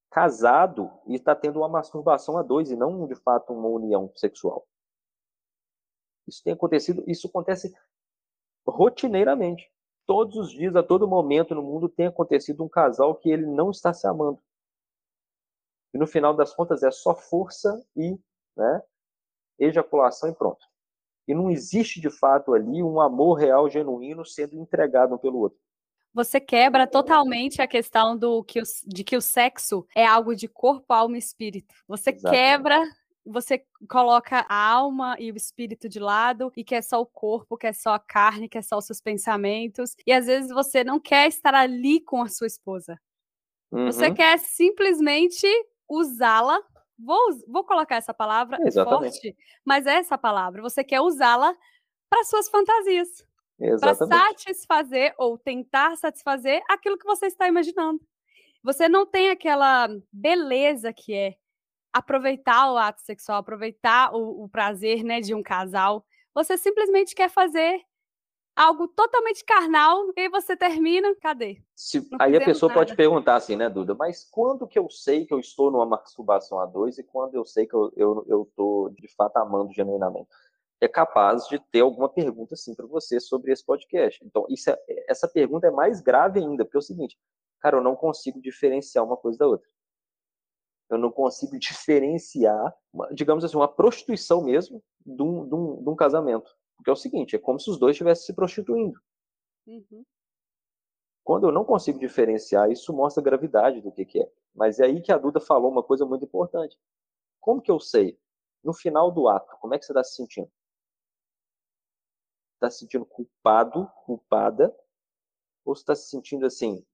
casado 0.09 0.91
e 1.05 1.15
está 1.15 1.35
tendo 1.35 1.59
uma 1.59 1.69
masturbação 1.69 2.37
a 2.37 2.43
dois 2.43 2.71
e 2.71 2.75
não, 2.75 3.07
de 3.07 3.15
fato, 3.15 3.53
uma 3.53 3.67
união 3.67 4.11
sexual. 4.15 4.67
Isso 6.27 6.43
tem 6.43 6.53
acontecido, 6.53 7.03
isso 7.07 7.27
acontece 7.27 7.75
rotineiramente. 8.67 9.71
Todos 10.05 10.37
os 10.37 10.51
dias, 10.51 10.75
a 10.75 10.83
todo 10.83 11.07
momento 11.07 11.53
no 11.53 11.61
mundo, 11.61 11.87
tem 11.87 12.07
acontecido 12.07 12.63
um 12.63 12.69
casal 12.69 13.15
que 13.15 13.29
ele 13.29 13.45
não 13.45 13.69
está 13.71 13.93
se 13.93 14.07
amando. 14.07 14.41
E 15.93 15.97
no 15.97 16.07
final 16.07 16.35
das 16.35 16.53
contas 16.53 16.83
é 16.83 16.91
só 16.91 17.15
força 17.15 17.83
e 17.95 18.17
né, 18.55 18.83
ejaculação 19.57 20.29
e 20.29 20.35
pronto. 20.35 20.65
E 21.27 21.33
não 21.33 21.49
existe 21.49 22.01
de 22.01 22.09
fato 22.09 22.53
ali 22.53 22.81
um 22.81 22.99
amor 22.99 23.35
real, 23.35 23.69
genuíno, 23.69 24.25
sendo 24.25 24.55
entregado 24.55 25.13
um 25.13 25.17
pelo 25.17 25.39
outro. 25.39 25.59
Você 26.13 26.39
quebra 26.39 26.87
totalmente 26.87 27.61
a 27.61 27.67
questão 27.67 28.17
do 28.17 28.43
que 28.43 28.59
o, 28.59 28.63
de 28.85 29.03
que 29.03 29.15
o 29.15 29.21
sexo 29.21 29.85
é 29.95 30.05
algo 30.05 30.35
de 30.35 30.47
corpo, 30.47 30.91
alma 30.93 31.15
e 31.15 31.19
espírito. 31.19 31.73
Você 31.87 32.11
quebra 32.11 32.83
você 33.29 33.63
coloca 33.87 34.45
a 34.49 34.71
alma 34.71 35.15
e 35.19 35.31
o 35.31 35.35
espírito 35.35 35.87
de 35.87 35.99
lado 35.99 36.51
e 36.55 36.63
quer 36.63 36.81
só 36.81 36.99
o 36.99 37.05
corpo, 37.05 37.57
quer 37.57 37.73
só 37.73 37.93
a 37.93 37.99
carne, 37.99 38.49
quer 38.49 38.63
só 38.63 38.77
os 38.77 38.85
seus 38.85 39.01
pensamentos. 39.01 39.95
E 40.05 40.11
às 40.11 40.25
vezes 40.25 40.49
você 40.49 40.83
não 40.83 40.99
quer 40.99 41.27
estar 41.27 41.53
ali 41.53 42.01
com 42.01 42.21
a 42.21 42.27
sua 42.27 42.47
esposa. 42.47 42.99
Uhum. 43.71 43.85
Você 43.85 44.11
quer 44.11 44.39
simplesmente 44.39 45.47
usá-la. 45.87 46.59
Vou, 46.97 47.19
vou 47.47 47.63
colocar 47.63 47.95
essa 47.95 48.13
palavra 48.13 48.57
é 48.65 48.71
forte, 48.71 49.35
mas 49.63 49.85
é 49.85 49.95
essa 49.95 50.17
palavra. 50.17 50.61
Você 50.61 50.83
quer 50.83 50.99
usá-la 50.99 51.55
para 52.09 52.23
suas 52.23 52.49
fantasias. 52.49 53.25
Para 53.79 53.95
satisfazer 53.95 55.13
ou 55.17 55.37
tentar 55.37 55.95
satisfazer 55.97 56.61
aquilo 56.69 56.97
que 56.97 57.05
você 57.05 57.27
está 57.27 57.47
imaginando. 57.47 57.99
Você 58.63 58.89
não 58.89 59.05
tem 59.05 59.29
aquela 59.29 59.89
beleza 60.11 60.91
que 60.93 61.13
é 61.13 61.35
aproveitar 61.93 62.71
o 62.71 62.77
ato 62.77 63.01
sexual, 63.01 63.39
aproveitar 63.39 64.13
o, 64.13 64.43
o 64.43 64.49
prazer 64.49 65.03
né, 65.03 65.19
de 65.21 65.33
um 65.33 65.41
casal. 65.41 66.05
Você 66.33 66.57
simplesmente 66.57 67.15
quer 67.15 67.29
fazer 67.29 67.81
algo 68.55 68.89
totalmente 68.89 69.45
carnal, 69.45 70.11
e 70.17 70.21
aí 70.21 70.29
você 70.29 70.55
termina, 70.55 71.15
cadê? 71.21 71.63
Se, 71.73 72.05
aí 72.19 72.35
a 72.35 72.43
pessoa 72.43 72.67
nada. 72.67 72.81
pode 72.81 72.95
perguntar 72.95 73.35
assim, 73.35 73.55
né, 73.55 73.69
Duda, 73.69 73.95
mas 73.95 74.27
quando 74.29 74.67
que 74.67 74.77
eu 74.77 74.89
sei 74.89 75.25
que 75.25 75.33
eu 75.33 75.39
estou 75.39 75.71
numa 75.71 75.85
masturbação 75.85 76.59
a 76.59 76.65
dois 76.65 76.97
e 76.97 77.03
quando 77.03 77.35
eu 77.35 77.45
sei 77.45 77.65
que 77.65 77.73
eu, 77.73 77.91
eu, 77.95 78.25
eu 78.27 78.51
tô 78.57 78.89
de 78.93 79.07
fato 79.15 79.37
amando 79.37 79.71
genuinamente? 79.71 80.27
É 80.81 80.87
capaz 80.87 81.47
de 81.47 81.59
ter 81.71 81.81
alguma 81.81 82.07
pergunta 82.07 82.53
assim 82.53 82.73
para 82.73 82.85
você 82.85 83.19
sobre 83.19 83.51
esse 83.51 83.65
podcast. 83.65 84.23
Então, 84.25 84.45
isso 84.49 84.69
é, 84.69 84.77
essa 85.07 85.27
pergunta 85.27 85.67
é 85.67 85.71
mais 85.71 86.01
grave 86.01 86.39
ainda, 86.39 86.63
porque 86.63 86.77
é 86.77 86.79
o 86.79 86.81
seguinte, 86.81 87.17
cara, 87.59 87.77
eu 87.77 87.83
não 87.83 87.95
consigo 87.95 88.41
diferenciar 88.41 89.03
uma 89.03 89.17
coisa 89.17 89.37
da 89.37 89.47
outra. 89.47 89.69
Eu 90.89 90.97
não 90.97 91.11
consigo 91.11 91.57
diferenciar, 91.59 92.73
digamos 93.11 93.43
assim, 93.43 93.57
uma 93.57 93.67
prostituição 93.67 94.43
mesmo 94.43 94.81
de 95.05 95.21
um, 95.21 95.47
de 95.47 95.55
um, 95.55 95.83
de 95.83 95.89
um 95.89 95.95
casamento. 95.95 96.49
Porque 96.77 96.89
é 96.89 96.93
o 96.93 96.95
seguinte, 96.95 97.35
é 97.35 97.39
como 97.39 97.59
se 97.59 97.69
os 97.69 97.77
dois 97.77 97.93
estivessem 97.93 98.25
se 98.25 98.33
prostituindo. 98.33 98.97
Uhum. 99.67 100.05
Quando 101.23 101.45
eu 101.47 101.51
não 101.51 101.65
consigo 101.65 101.99
diferenciar, 101.99 102.71
isso 102.71 102.93
mostra 102.93 103.21
a 103.21 103.23
gravidade 103.23 103.81
do 103.81 103.91
que, 103.91 104.05
que 104.05 104.21
é. 104.21 104.31
Mas 104.55 104.79
é 104.79 104.85
aí 104.85 105.01
que 105.01 105.11
a 105.11 105.17
Duda 105.17 105.39
falou 105.39 105.69
uma 105.69 105.83
coisa 105.83 106.05
muito 106.05 106.25
importante. 106.25 106.77
Como 107.39 107.61
que 107.61 107.69
eu 107.69 107.79
sei? 107.79 108.17
No 108.63 108.73
final 108.73 109.11
do 109.11 109.27
ato, 109.27 109.55
como 109.59 109.73
é 109.73 109.77
que 109.77 109.85
você 109.85 109.91
está 109.91 110.03
se 110.03 110.15
sentindo? 110.15 110.49
Está 112.59 112.69
se 112.69 112.79
sentindo 112.79 113.05
culpado, 113.05 113.89
culpada? 114.05 114.75
Ou 115.65 115.73
está 115.73 115.95
se 115.95 116.09
sentindo 116.09 116.45
assim? 116.45 116.85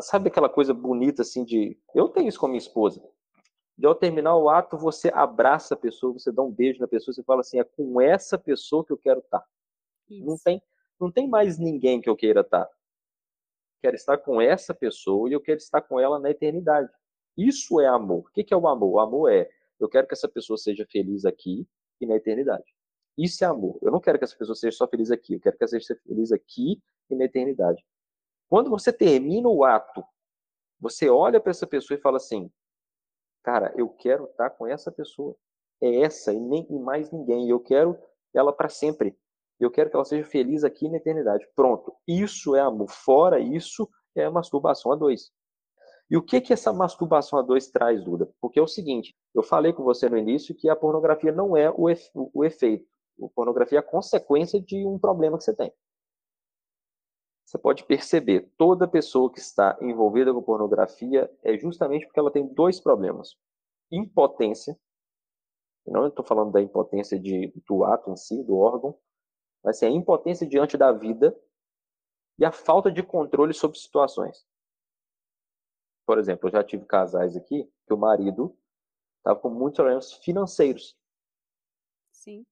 Sabe 0.00 0.28
aquela 0.28 0.48
coisa 0.48 0.72
bonita 0.72 1.22
assim 1.22 1.44
de. 1.44 1.78
Eu 1.94 2.08
tenho 2.08 2.28
isso 2.28 2.38
com 2.38 2.46
a 2.46 2.48
minha 2.48 2.58
esposa 2.58 3.02
de 3.80 3.86
ao 3.86 3.94
terminar 3.94 4.36
o 4.36 4.50
ato, 4.50 4.76
você 4.76 5.08
abraça 5.08 5.72
a 5.72 5.76
pessoa, 5.76 6.12
você 6.12 6.30
dá 6.30 6.42
um 6.42 6.52
beijo 6.52 6.78
na 6.78 6.86
pessoa, 6.86 7.14
você 7.14 7.22
fala 7.22 7.40
assim, 7.40 7.58
é 7.58 7.64
com 7.64 7.98
essa 7.98 8.36
pessoa 8.36 8.84
que 8.84 8.92
eu 8.92 8.98
quero 8.98 9.20
estar. 9.20 9.42
Não 10.10 10.36
tem, 10.36 10.62
não 11.00 11.10
tem 11.10 11.26
mais 11.26 11.58
ninguém 11.58 11.98
que 11.98 12.10
eu 12.10 12.14
queira 12.14 12.42
estar. 12.42 12.68
Quero 13.80 13.96
estar 13.96 14.18
com 14.18 14.38
essa 14.38 14.74
pessoa 14.74 15.30
e 15.30 15.32
eu 15.32 15.40
quero 15.40 15.56
estar 15.56 15.80
com 15.80 15.98
ela 15.98 16.18
na 16.18 16.30
eternidade. 16.30 16.92
Isso 17.38 17.80
é 17.80 17.86
amor. 17.86 18.28
O 18.28 18.30
que 18.30 18.52
é 18.52 18.56
o 18.56 18.68
amor? 18.68 18.90
O 18.90 19.00
amor 19.00 19.32
é, 19.32 19.48
eu 19.78 19.88
quero 19.88 20.06
que 20.06 20.12
essa 20.12 20.28
pessoa 20.28 20.58
seja 20.58 20.86
feliz 20.92 21.24
aqui 21.24 21.66
e 21.98 22.04
na 22.04 22.16
eternidade. 22.16 22.74
Isso 23.22 23.44
é 23.44 23.46
amor. 23.46 23.78
Eu 23.82 23.90
não 23.92 24.00
quero 24.00 24.18
que 24.18 24.24
essa 24.24 24.36
pessoa 24.36 24.56
seja 24.56 24.74
só 24.74 24.88
feliz 24.88 25.10
aqui, 25.10 25.34
eu 25.34 25.40
quero 25.40 25.56
que 25.56 25.62
ela 25.62 25.68
seja 25.68 25.94
feliz 26.06 26.32
aqui 26.32 26.82
e 27.10 27.14
na 27.14 27.26
eternidade. 27.26 27.84
Quando 28.48 28.70
você 28.70 28.90
termina 28.90 29.46
o 29.46 29.62
ato, 29.62 30.02
você 30.80 31.10
olha 31.10 31.38
para 31.38 31.50
essa 31.50 31.66
pessoa 31.66 31.98
e 31.98 32.00
fala 32.00 32.16
assim: 32.16 32.50
Cara, 33.42 33.74
eu 33.76 33.90
quero 33.90 34.24
estar 34.24 34.48
com 34.50 34.66
essa 34.66 34.90
pessoa. 34.90 35.36
É 35.82 36.00
essa 36.00 36.32
e 36.32 36.40
nem 36.40 36.66
e 36.70 36.78
mais 36.78 37.10
ninguém. 37.10 37.48
Eu 37.48 37.60
quero 37.60 37.98
ela 38.34 38.54
para 38.54 38.70
sempre. 38.70 39.14
Eu 39.58 39.70
quero 39.70 39.90
que 39.90 39.96
ela 39.96 40.04
seja 40.06 40.26
feliz 40.26 40.64
aqui 40.64 40.88
na 40.88 40.96
eternidade. 40.96 41.46
Pronto. 41.54 41.94
Isso 42.08 42.56
é 42.56 42.60
amor. 42.60 42.90
Fora 42.90 43.38
isso, 43.38 43.86
é 44.16 44.24
a 44.24 44.30
masturbação 44.30 44.92
a 44.92 44.96
dois. 44.96 45.30
E 46.10 46.16
o 46.16 46.22
que 46.22 46.40
que 46.40 46.54
essa 46.54 46.72
masturbação 46.72 47.38
a 47.38 47.42
dois 47.42 47.70
traz, 47.70 48.02
Duda? 48.02 48.28
Porque 48.40 48.58
é 48.58 48.62
o 48.62 48.66
seguinte, 48.66 49.14
eu 49.34 49.42
falei 49.42 49.72
com 49.72 49.84
você 49.84 50.08
no 50.08 50.16
início 50.16 50.54
que 50.54 50.68
a 50.68 50.74
pornografia 50.74 51.30
não 51.30 51.56
é 51.56 51.70
o, 51.70 51.88
efe, 51.88 52.10
o 52.14 52.44
efeito. 52.44 52.88
Pornografia 53.28 53.78
é 53.78 53.80
a 53.80 53.82
consequência 53.82 54.60
de 54.60 54.86
um 54.86 54.98
problema 54.98 55.36
que 55.36 55.44
você 55.44 55.54
tem 55.54 55.72
você 57.50 57.58
pode 57.58 57.82
perceber, 57.82 58.48
toda 58.56 58.86
pessoa 58.86 59.28
que 59.32 59.40
está 59.40 59.76
envolvida 59.82 60.32
com 60.32 60.40
pornografia 60.40 61.28
é 61.42 61.58
justamente 61.58 62.06
porque 62.06 62.20
ela 62.20 62.30
tem 62.30 62.46
dois 62.46 62.78
problemas. 62.78 63.36
Impotência, 63.90 64.78
não 65.84 66.06
estou 66.06 66.24
falando 66.24 66.52
da 66.52 66.62
impotência 66.62 67.18
de, 67.18 67.52
do 67.66 67.82
ato 67.82 68.12
em 68.12 68.16
si, 68.16 68.40
do 68.44 68.56
órgão, 68.56 68.96
Vai 69.62 69.74
ser 69.74 69.86
a 69.86 69.90
impotência 69.90 70.46
diante 70.46 70.76
da 70.78 70.90
vida 70.90 71.38
e 72.38 72.44
a 72.44 72.52
falta 72.52 72.90
de 72.90 73.02
controle 73.02 73.52
sobre 73.52 73.78
situações. 73.78 74.46
Por 76.06 76.18
exemplo, 76.18 76.48
eu 76.48 76.52
já 76.52 76.64
tive 76.64 76.86
casais 76.86 77.36
aqui 77.36 77.70
que 77.86 77.92
o 77.92 77.98
marido 77.98 78.56
estava 79.18 79.38
com 79.38 79.50
muitos 79.50 79.76
problemas 79.76 80.12
financeiros. 80.14 80.96
Sim. 82.10 82.46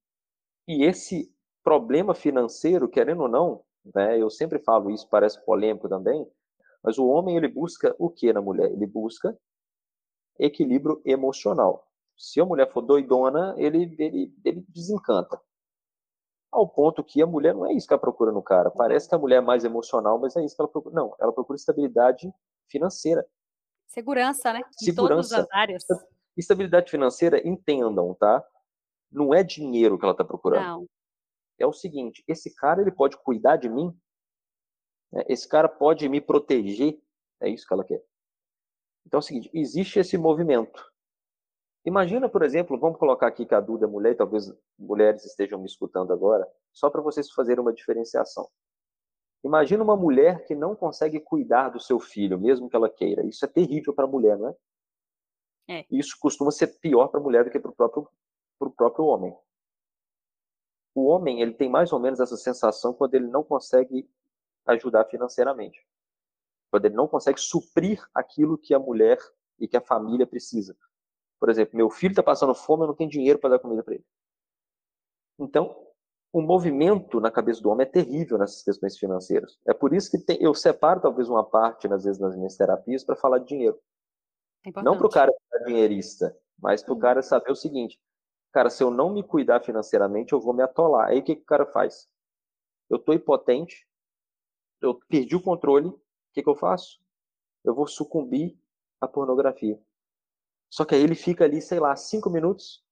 E 0.68 0.84
esse 0.84 1.34
problema 1.64 2.14
financeiro, 2.14 2.86
querendo 2.90 3.22
ou 3.22 3.28
não, 3.28 3.64
né, 3.94 4.20
eu 4.20 4.28
sempre 4.28 4.58
falo 4.58 4.90
isso, 4.90 5.08
parece 5.08 5.42
polêmico 5.42 5.88
também, 5.88 6.30
mas 6.82 6.98
o 6.98 7.06
homem 7.06 7.38
ele 7.38 7.48
busca 7.48 7.96
o 7.98 8.10
que 8.10 8.30
na 8.32 8.42
mulher? 8.42 8.70
Ele 8.70 8.86
busca 8.86 9.36
equilíbrio 10.38 11.00
emocional. 11.06 11.88
Se 12.16 12.38
a 12.38 12.44
mulher 12.44 12.70
for 12.70 12.82
doidona, 12.82 13.54
ele, 13.56 13.96
ele, 13.98 14.34
ele 14.44 14.64
desencanta. 14.68 15.40
Ao 16.52 16.68
ponto 16.68 17.02
que 17.02 17.22
a 17.22 17.26
mulher 17.26 17.54
não 17.54 17.66
é 17.66 17.72
isso 17.72 17.86
que 17.86 17.94
ela 17.94 18.00
procura 18.00 18.30
no 18.30 18.42
cara. 18.42 18.70
Parece 18.70 19.08
que 19.08 19.14
a 19.14 19.18
mulher 19.18 19.36
é 19.36 19.40
mais 19.40 19.64
emocional, 19.64 20.18
mas 20.18 20.36
é 20.36 20.44
isso 20.44 20.54
que 20.54 20.60
ela 20.60 20.68
procura. 20.68 20.94
Não, 20.94 21.14
ela 21.18 21.32
procura 21.32 21.56
estabilidade 21.56 22.30
financeira. 22.68 23.26
Segurança, 23.86 24.52
né? 24.52 24.60
Em 24.60 24.84
Segurança. 24.84 25.28
todas 25.30 25.32
as 25.32 25.46
áreas. 25.50 25.84
Estabilidade 26.36 26.90
financeira, 26.90 27.46
entendam, 27.46 28.14
tá? 28.14 28.44
Não 29.10 29.32
é 29.32 29.42
dinheiro 29.42 29.98
que 29.98 30.04
ela 30.04 30.12
está 30.12 30.24
procurando. 30.24 30.64
Não. 30.64 30.86
É 31.58 31.66
o 31.66 31.72
seguinte, 31.72 32.22
esse 32.28 32.54
cara 32.54 32.80
ele 32.80 32.92
pode 32.92 33.16
cuidar 33.16 33.56
de 33.56 33.68
mim, 33.68 33.92
né? 35.12 35.24
esse 35.28 35.48
cara 35.48 35.68
pode 35.68 36.08
me 36.08 36.20
proteger, 36.20 37.00
é 37.40 37.48
isso 37.48 37.66
que 37.66 37.74
ela 37.74 37.84
quer. 37.84 38.02
Então 39.06 39.18
é 39.18 39.20
o 39.20 39.22
seguinte, 39.22 39.50
existe 39.52 39.98
esse 39.98 40.16
movimento. 40.16 40.84
Imagina, 41.84 42.28
por 42.28 42.42
exemplo, 42.42 42.78
vamos 42.78 42.98
colocar 42.98 43.26
aqui 43.26 43.46
que 43.46 43.54
a 43.54 43.60
Duda 43.60 43.86
é 43.86 43.88
mulher, 43.88 44.16
talvez 44.16 44.52
mulheres 44.78 45.24
estejam 45.24 45.58
me 45.58 45.66
escutando 45.66 46.12
agora, 46.12 46.46
só 46.72 46.90
para 46.90 47.00
vocês 47.00 47.30
fazerem 47.32 47.62
uma 47.62 47.72
diferenciação. 47.72 48.48
Imagina 49.44 49.82
uma 49.82 49.96
mulher 49.96 50.44
que 50.44 50.54
não 50.54 50.74
consegue 50.74 51.20
cuidar 51.20 51.70
do 51.70 51.80
seu 51.80 51.98
filho, 51.98 52.38
mesmo 52.38 52.68
que 52.68 52.76
ela 52.76 52.90
queira. 52.90 53.24
Isso 53.26 53.44
é 53.44 53.48
terrível 53.48 53.94
para 53.94 54.04
a 54.04 54.08
mulher, 54.08 54.36
não 54.36 54.48
é? 54.48 55.78
é? 55.78 55.86
Isso 55.90 56.16
costuma 56.20 56.50
ser 56.50 56.78
pior 56.80 57.08
para 57.08 57.20
a 57.20 57.22
mulher 57.22 57.44
do 57.44 57.50
que 57.50 57.58
para 57.58 57.70
o 57.70 57.74
próprio, 57.74 58.08
próprio 58.58 59.04
homem. 59.04 59.36
O 60.94 61.06
homem 61.06 61.40
ele 61.40 61.52
tem 61.52 61.68
mais 61.68 61.92
ou 61.92 62.00
menos 62.00 62.18
essa 62.18 62.36
sensação 62.36 62.92
quando 62.92 63.14
ele 63.14 63.28
não 63.28 63.44
consegue 63.44 64.08
ajudar 64.66 65.04
financeiramente. 65.04 65.86
Quando 66.70 66.84
ele 66.86 66.94
não 66.94 67.08
consegue 67.08 67.40
suprir 67.40 68.04
aquilo 68.14 68.58
que 68.58 68.74
a 68.74 68.78
mulher 68.78 69.18
e 69.58 69.68
que 69.68 69.76
a 69.76 69.80
família 69.80 70.26
precisa. 70.26 70.76
Por 71.38 71.48
exemplo, 71.48 71.76
meu 71.76 71.88
filho 71.88 72.12
está 72.12 72.22
passando 72.22 72.54
fome, 72.54 72.82
eu 72.82 72.88
não 72.88 72.94
tenho 72.94 73.10
dinheiro 73.10 73.38
para 73.38 73.50
dar 73.50 73.58
comida 73.58 73.82
para 73.82 73.94
ele. 73.94 74.04
Então, 75.38 75.86
o 76.32 76.42
movimento 76.42 77.20
na 77.20 77.30
cabeça 77.30 77.62
do 77.62 77.70
homem 77.70 77.86
é 77.86 77.90
terrível 77.90 78.36
nessas 78.36 78.62
questões 78.62 78.98
financeiras. 78.98 79.58
É 79.66 79.72
por 79.72 79.94
isso 79.94 80.10
que 80.10 80.18
tem, 80.18 80.36
eu 80.42 80.52
separo 80.52 81.00
talvez 81.00 81.28
uma 81.28 81.44
parte, 81.44 81.86
às 81.92 82.04
vezes, 82.04 82.20
nas 82.20 82.36
minhas 82.36 82.56
terapias, 82.56 83.04
para 83.04 83.16
falar 83.16 83.38
de 83.38 83.46
dinheiro. 83.46 83.80
É 84.66 84.82
não 84.82 84.98
para 84.98 85.06
o 85.06 85.10
cara 85.10 85.32
ser 85.32 85.64
dinheirista, 85.64 86.36
mas 86.60 86.82
para 86.82 86.92
o 86.92 86.98
cara 86.98 87.22
saber 87.22 87.50
o 87.50 87.56
seguinte: 87.56 87.98
cara, 88.58 88.70
se 88.70 88.82
eu 88.82 88.90
não 88.90 89.12
me 89.12 89.22
cuidar 89.22 89.60
financeiramente, 89.60 90.32
eu 90.32 90.40
vou 90.40 90.52
me 90.52 90.64
atolar. 90.64 91.10
Aí 91.10 91.20
o 91.20 91.22
que, 91.22 91.36
que 91.36 91.42
o 91.42 91.46
cara 91.46 91.64
faz? 91.64 92.08
Eu 92.90 92.96
estou 92.96 93.14
impotente, 93.14 93.86
eu 94.80 94.98
perdi 95.08 95.36
o 95.36 95.40
controle, 95.40 95.86
o 95.86 96.00
que, 96.32 96.42
que 96.42 96.48
eu 96.48 96.56
faço? 96.56 96.98
Eu 97.64 97.72
vou 97.72 97.86
sucumbir 97.86 98.58
à 99.00 99.06
pornografia. 99.06 99.80
Só 100.68 100.84
que 100.84 100.96
aí 100.96 101.00
ele 101.00 101.14
fica 101.14 101.44
ali, 101.44 101.62
sei 101.62 101.78
lá, 101.78 101.94
cinco 101.94 102.28
minutos. 102.28 102.84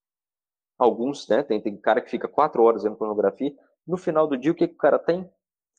Alguns, 0.79 1.27
né? 1.27 1.43
Tem, 1.43 1.61
tem 1.61 1.77
cara 1.77 2.01
que 2.01 2.11
fica 2.11 2.29
quatro 2.29 2.63
horas 2.63 2.85
vendo 2.85 2.95
pornografia. 2.95 3.53
No 3.85 3.97
final 3.97 4.29
do 4.29 4.37
dia, 4.37 4.53
o 4.53 4.55
que, 4.55 4.69
que 4.69 4.75
o 4.75 4.79
cara 4.79 5.01
tem? 5.01 5.29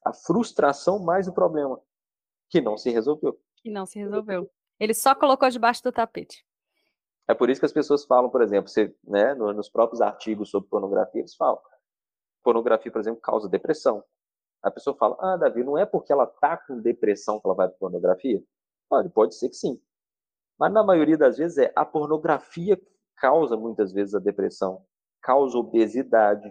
A 0.04 0.12
frustração 0.12 1.00
mais 1.00 1.30
o 1.30 1.34
problema. 1.34 1.82
Que 2.50 2.60
não 2.60 2.78
se 2.78 2.90
resolveu. 2.90 3.40
Que 3.56 3.70
não 3.70 3.86
se 3.86 4.00
resolveu. 4.00 4.52
Ele 4.78 4.94
só 4.94 5.16
colocou 5.16 5.50
debaixo 5.50 5.82
do 5.82 5.94
tapete. 5.94 6.46
É 7.28 7.34
por 7.34 7.50
isso 7.50 7.60
que 7.60 7.66
as 7.66 7.74
pessoas 7.74 8.06
falam, 8.06 8.30
por 8.30 8.42
exemplo, 8.42 8.70
você, 8.70 8.96
né, 9.04 9.34
nos 9.34 9.70
próprios 9.70 10.00
artigos 10.00 10.50
sobre 10.50 10.70
pornografia, 10.70 11.20
eles 11.22 11.36
falam. 11.36 11.60
Pornografia, 12.42 12.92
por 12.92 13.02
exemplo, 13.02 13.20
causa 13.20 13.50
depressão. 13.50 14.02
A 14.64 14.72
pessoa 14.72 14.96
fala, 14.96 15.18
ah, 15.20 15.36
Davi, 15.36 15.64
não 15.64 15.78
é 15.78 15.86
porque 15.86 16.14
ela 16.14 16.26
tá 16.26 16.56
com 16.56 16.80
depressão 16.80 17.40
que 17.40 17.46
ela 17.46 17.56
vai 17.56 17.68
para 17.68 17.78
pornografia? 17.78 18.42
Pode, 18.90 19.10
pode 19.10 19.36
ser 19.36 19.50
que 19.50 19.56
sim. 19.56 19.80
Mas 20.58 20.72
na 20.72 20.84
maioria 20.84 21.18
das 21.18 21.38
vezes 21.38 21.58
é 21.58 21.72
a 21.76 21.86
pornografia 21.86 22.82
causa 23.18 23.58
muitas 23.58 23.92
vezes 23.92 24.16
a 24.16 24.20
depressão, 24.20 24.86
causa 25.22 25.58
obesidade. 25.58 26.50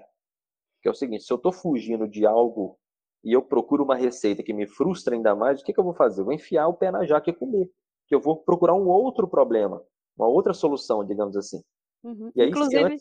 Que 0.82 0.88
é 0.88 0.90
o 0.90 0.94
seguinte, 0.94 1.24
se 1.24 1.32
eu 1.32 1.36
estou 1.36 1.52
fugindo 1.52 2.06
de 2.06 2.26
algo 2.26 2.78
e 3.24 3.32
eu 3.32 3.42
procuro 3.42 3.82
uma 3.82 3.96
receita 3.96 4.42
que 4.42 4.52
me 4.52 4.66
frustra 4.66 5.14
ainda 5.14 5.34
mais, 5.34 5.60
o 5.60 5.64
que, 5.64 5.72
que 5.72 5.80
eu 5.80 5.84
vou 5.84 5.94
fazer? 5.94 6.20
Eu 6.20 6.26
vou 6.26 6.34
enfiar 6.34 6.68
o 6.68 6.74
pé 6.74 6.90
na 6.90 7.04
jaca 7.06 7.30
e 7.30 7.32
comer. 7.32 7.70
Que 8.06 8.14
eu 8.14 8.20
vou 8.20 8.36
procurar 8.36 8.74
um 8.74 8.86
outro 8.88 9.26
problema 9.26 9.82
uma 10.16 10.28
outra 10.28 10.54
solução, 10.54 11.04
digamos 11.04 11.36
assim. 11.36 11.62
Uhum. 12.02 12.32
E 12.34 12.42
aí, 12.42 12.48
Inclusive, 12.48 12.96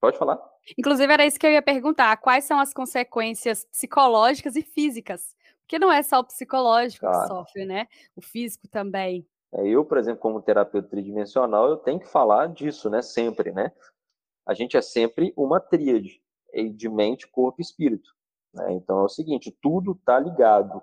pode 0.00 0.18
falar. 0.18 0.40
Inclusive, 0.78 1.12
era 1.12 1.26
isso 1.26 1.38
que 1.38 1.46
eu 1.46 1.50
ia 1.50 1.62
perguntar. 1.62 2.16
Quais 2.16 2.44
são 2.44 2.58
as 2.58 2.72
consequências 2.72 3.64
psicológicas 3.66 4.56
e 4.56 4.62
físicas? 4.62 5.34
Porque 5.60 5.78
não 5.78 5.92
é 5.92 6.02
só 6.02 6.20
o 6.20 6.24
psicológico 6.24 7.06
claro. 7.06 7.20
que 7.20 7.28
sofre, 7.28 7.64
né? 7.64 7.86
O 8.16 8.22
físico 8.22 8.66
também. 8.68 9.26
É, 9.52 9.66
eu, 9.66 9.84
por 9.84 9.98
exemplo, 9.98 10.20
como 10.20 10.42
terapeuta 10.42 10.88
tridimensional, 10.88 11.68
eu 11.68 11.76
tenho 11.76 12.00
que 12.00 12.06
falar 12.06 12.48
disso, 12.48 12.88
né? 12.88 13.02
Sempre, 13.02 13.52
né? 13.52 13.72
A 14.46 14.54
gente 14.54 14.76
é 14.76 14.82
sempre 14.82 15.32
uma 15.36 15.60
tríade 15.60 16.20
de 16.74 16.88
mente, 16.88 17.28
corpo 17.28 17.60
e 17.60 17.62
espírito. 17.62 18.10
Né? 18.52 18.72
Então 18.72 19.00
é 19.00 19.04
o 19.04 19.08
seguinte, 19.08 19.56
tudo 19.62 19.92
está 19.92 20.18
ligado. 20.18 20.82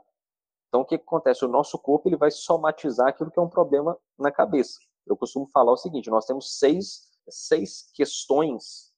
Então 0.68 0.82
o 0.82 0.86
que, 0.86 0.98
que 0.98 1.04
acontece? 1.04 1.44
O 1.44 1.50
nosso 1.50 1.78
corpo 1.78 2.08
ele 2.08 2.16
vai 2.16 2.32
somatizar 2.32 3.10
aquilo 3.10 3.32
que 3.32 3.40
é 3.40 3.42
um 3.42 3.50
problema 3.50 3.98
na 4.18 4.32
cabeça 4.32 4.80
eu 5.08 5.18
costumo 5.18 5.48
falar 5.48 5.72
o 5.72 5.78
seguinte: 5.78 6.10
nós 6.10 6.26
temos 6.26 6.58
seis, 6.58 7.10
seis 7.30 7.90
questões 7.94 8.94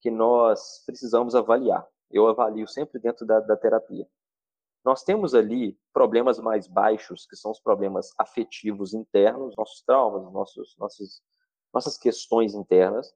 que 0.00 0.10
nós 0.10 0.82
precisamos 0.84 1.34
avaliar. 1.34 1.86
Eu 2.10 2.28
avalio 2.28 2.68
sempre 2.68 3.00
dentro 3.00 3.24
da, 3.24 3.40
da 3.40 3.56
terapia. 3.56 4.06
Nós 4.84 5.04
temos 5.04 5.34
ali 5.34 5.78
problemas 5.92 6.38
mais 6.40 6.66
baixos, 6.66 7.24
que 7.24 7.36
são 7.36 7.52
os 7.52 7.60
problemas 7.60 8.12
afetivos 8.18 8.92
internos, 8.92 9.54
nossos 9.56 9.82
traumas, 9.82 10.30
nossos, 10.32 10.76
nossos, 10.76 11.22
nossas 11.72 11.96
questões 11.96 12.52
internas. 12.54 13.14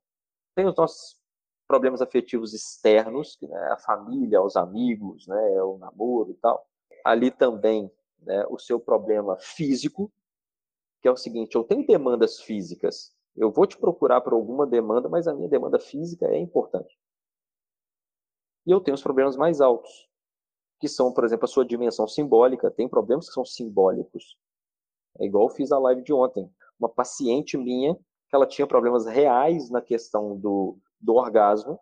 Tem 0.54 0.64
os 0.66 0.76
nossos 0.76 1.20
problemas 1.66 2.00
afetivos 2.00 2.54
externos, 2.54 3.36
né, 3.42 3.72
a 3.72 3.76
família, 3.76 4.40
os 4.40 4.56
amigos, 4.56 5.26
né, 5.26 5.62
o 5.62 5.76
namoro 5.78 6.30
e 6.30 6.34
tal. 6.34 6.64
Ali 7.04 7.32
também 7.32 7.90
né, 8.20 8.46
o 8.48 8.58
seu 8.58 8.78
problema 8.78 9.36
físico, 9.38 10.12
que 11.06 11.08
é 11.08 11.12
o 11.12 11.16
seguinte: 11.16 11.54
eu 11.54 11.62
tenho 11.62 11.86
demandas 11.86 12.40
físicas, 12.40 13.14
eu 13.36 13.48
vou 13.48 13.64
te 13.64 13.78
procurar 13.78 14.20
por 14.22 14.32
alguma 14.32 14.66
demanda, 14.66 15.08
mas 15.08 15.28
a 15.28 15.34
minha 15.34 15.48
demanda 15.48 15.78
física 15.78 16.26
é 16.26 16.36
importante. 16.36 16.98
E 18.66 18.72
eu 18.72 18.80
tenho 18.80 18.96
os 18.96 19.02
problemas 19.02 19.36
mais 19.36 19.60
altos, 19.60 20.08
que 20.80 20.88
são, 20.88 21.12
por 21.12 21.24
exemplo, 21.24 21.44
a 21.44 21.48
sua 21.48 21.64
dimensão 21.64 22.08
simbólica. 22.08 22.72
Tem 22.72 22.88
problemas 22.88 23.28
que 23.28 23.34
são 23.34 23.44
simbólicos. 23.44 24.36
É 25.20 25.26
igual 25.26 25.44
eu 25.44 25.54
fiz 25.54 25.70
a 25.70 25.78
live 25.78 26.02
de 26.02 26.12
ontem. 26.12 26.50
Uma 26.76 26.88
paciente 26.88 27.56
minha, 27.56 27.94
que 27.94 28.34
ela 28.34 28.46
tinha 28.46 28.66
problemas 28.66 29.06
reais 29.06 29.70
na 29.70 29.80
questão 29.80 30.36
do, 30.36 30.76
do 31.00 31.14
orgasmo. 31.14 31.78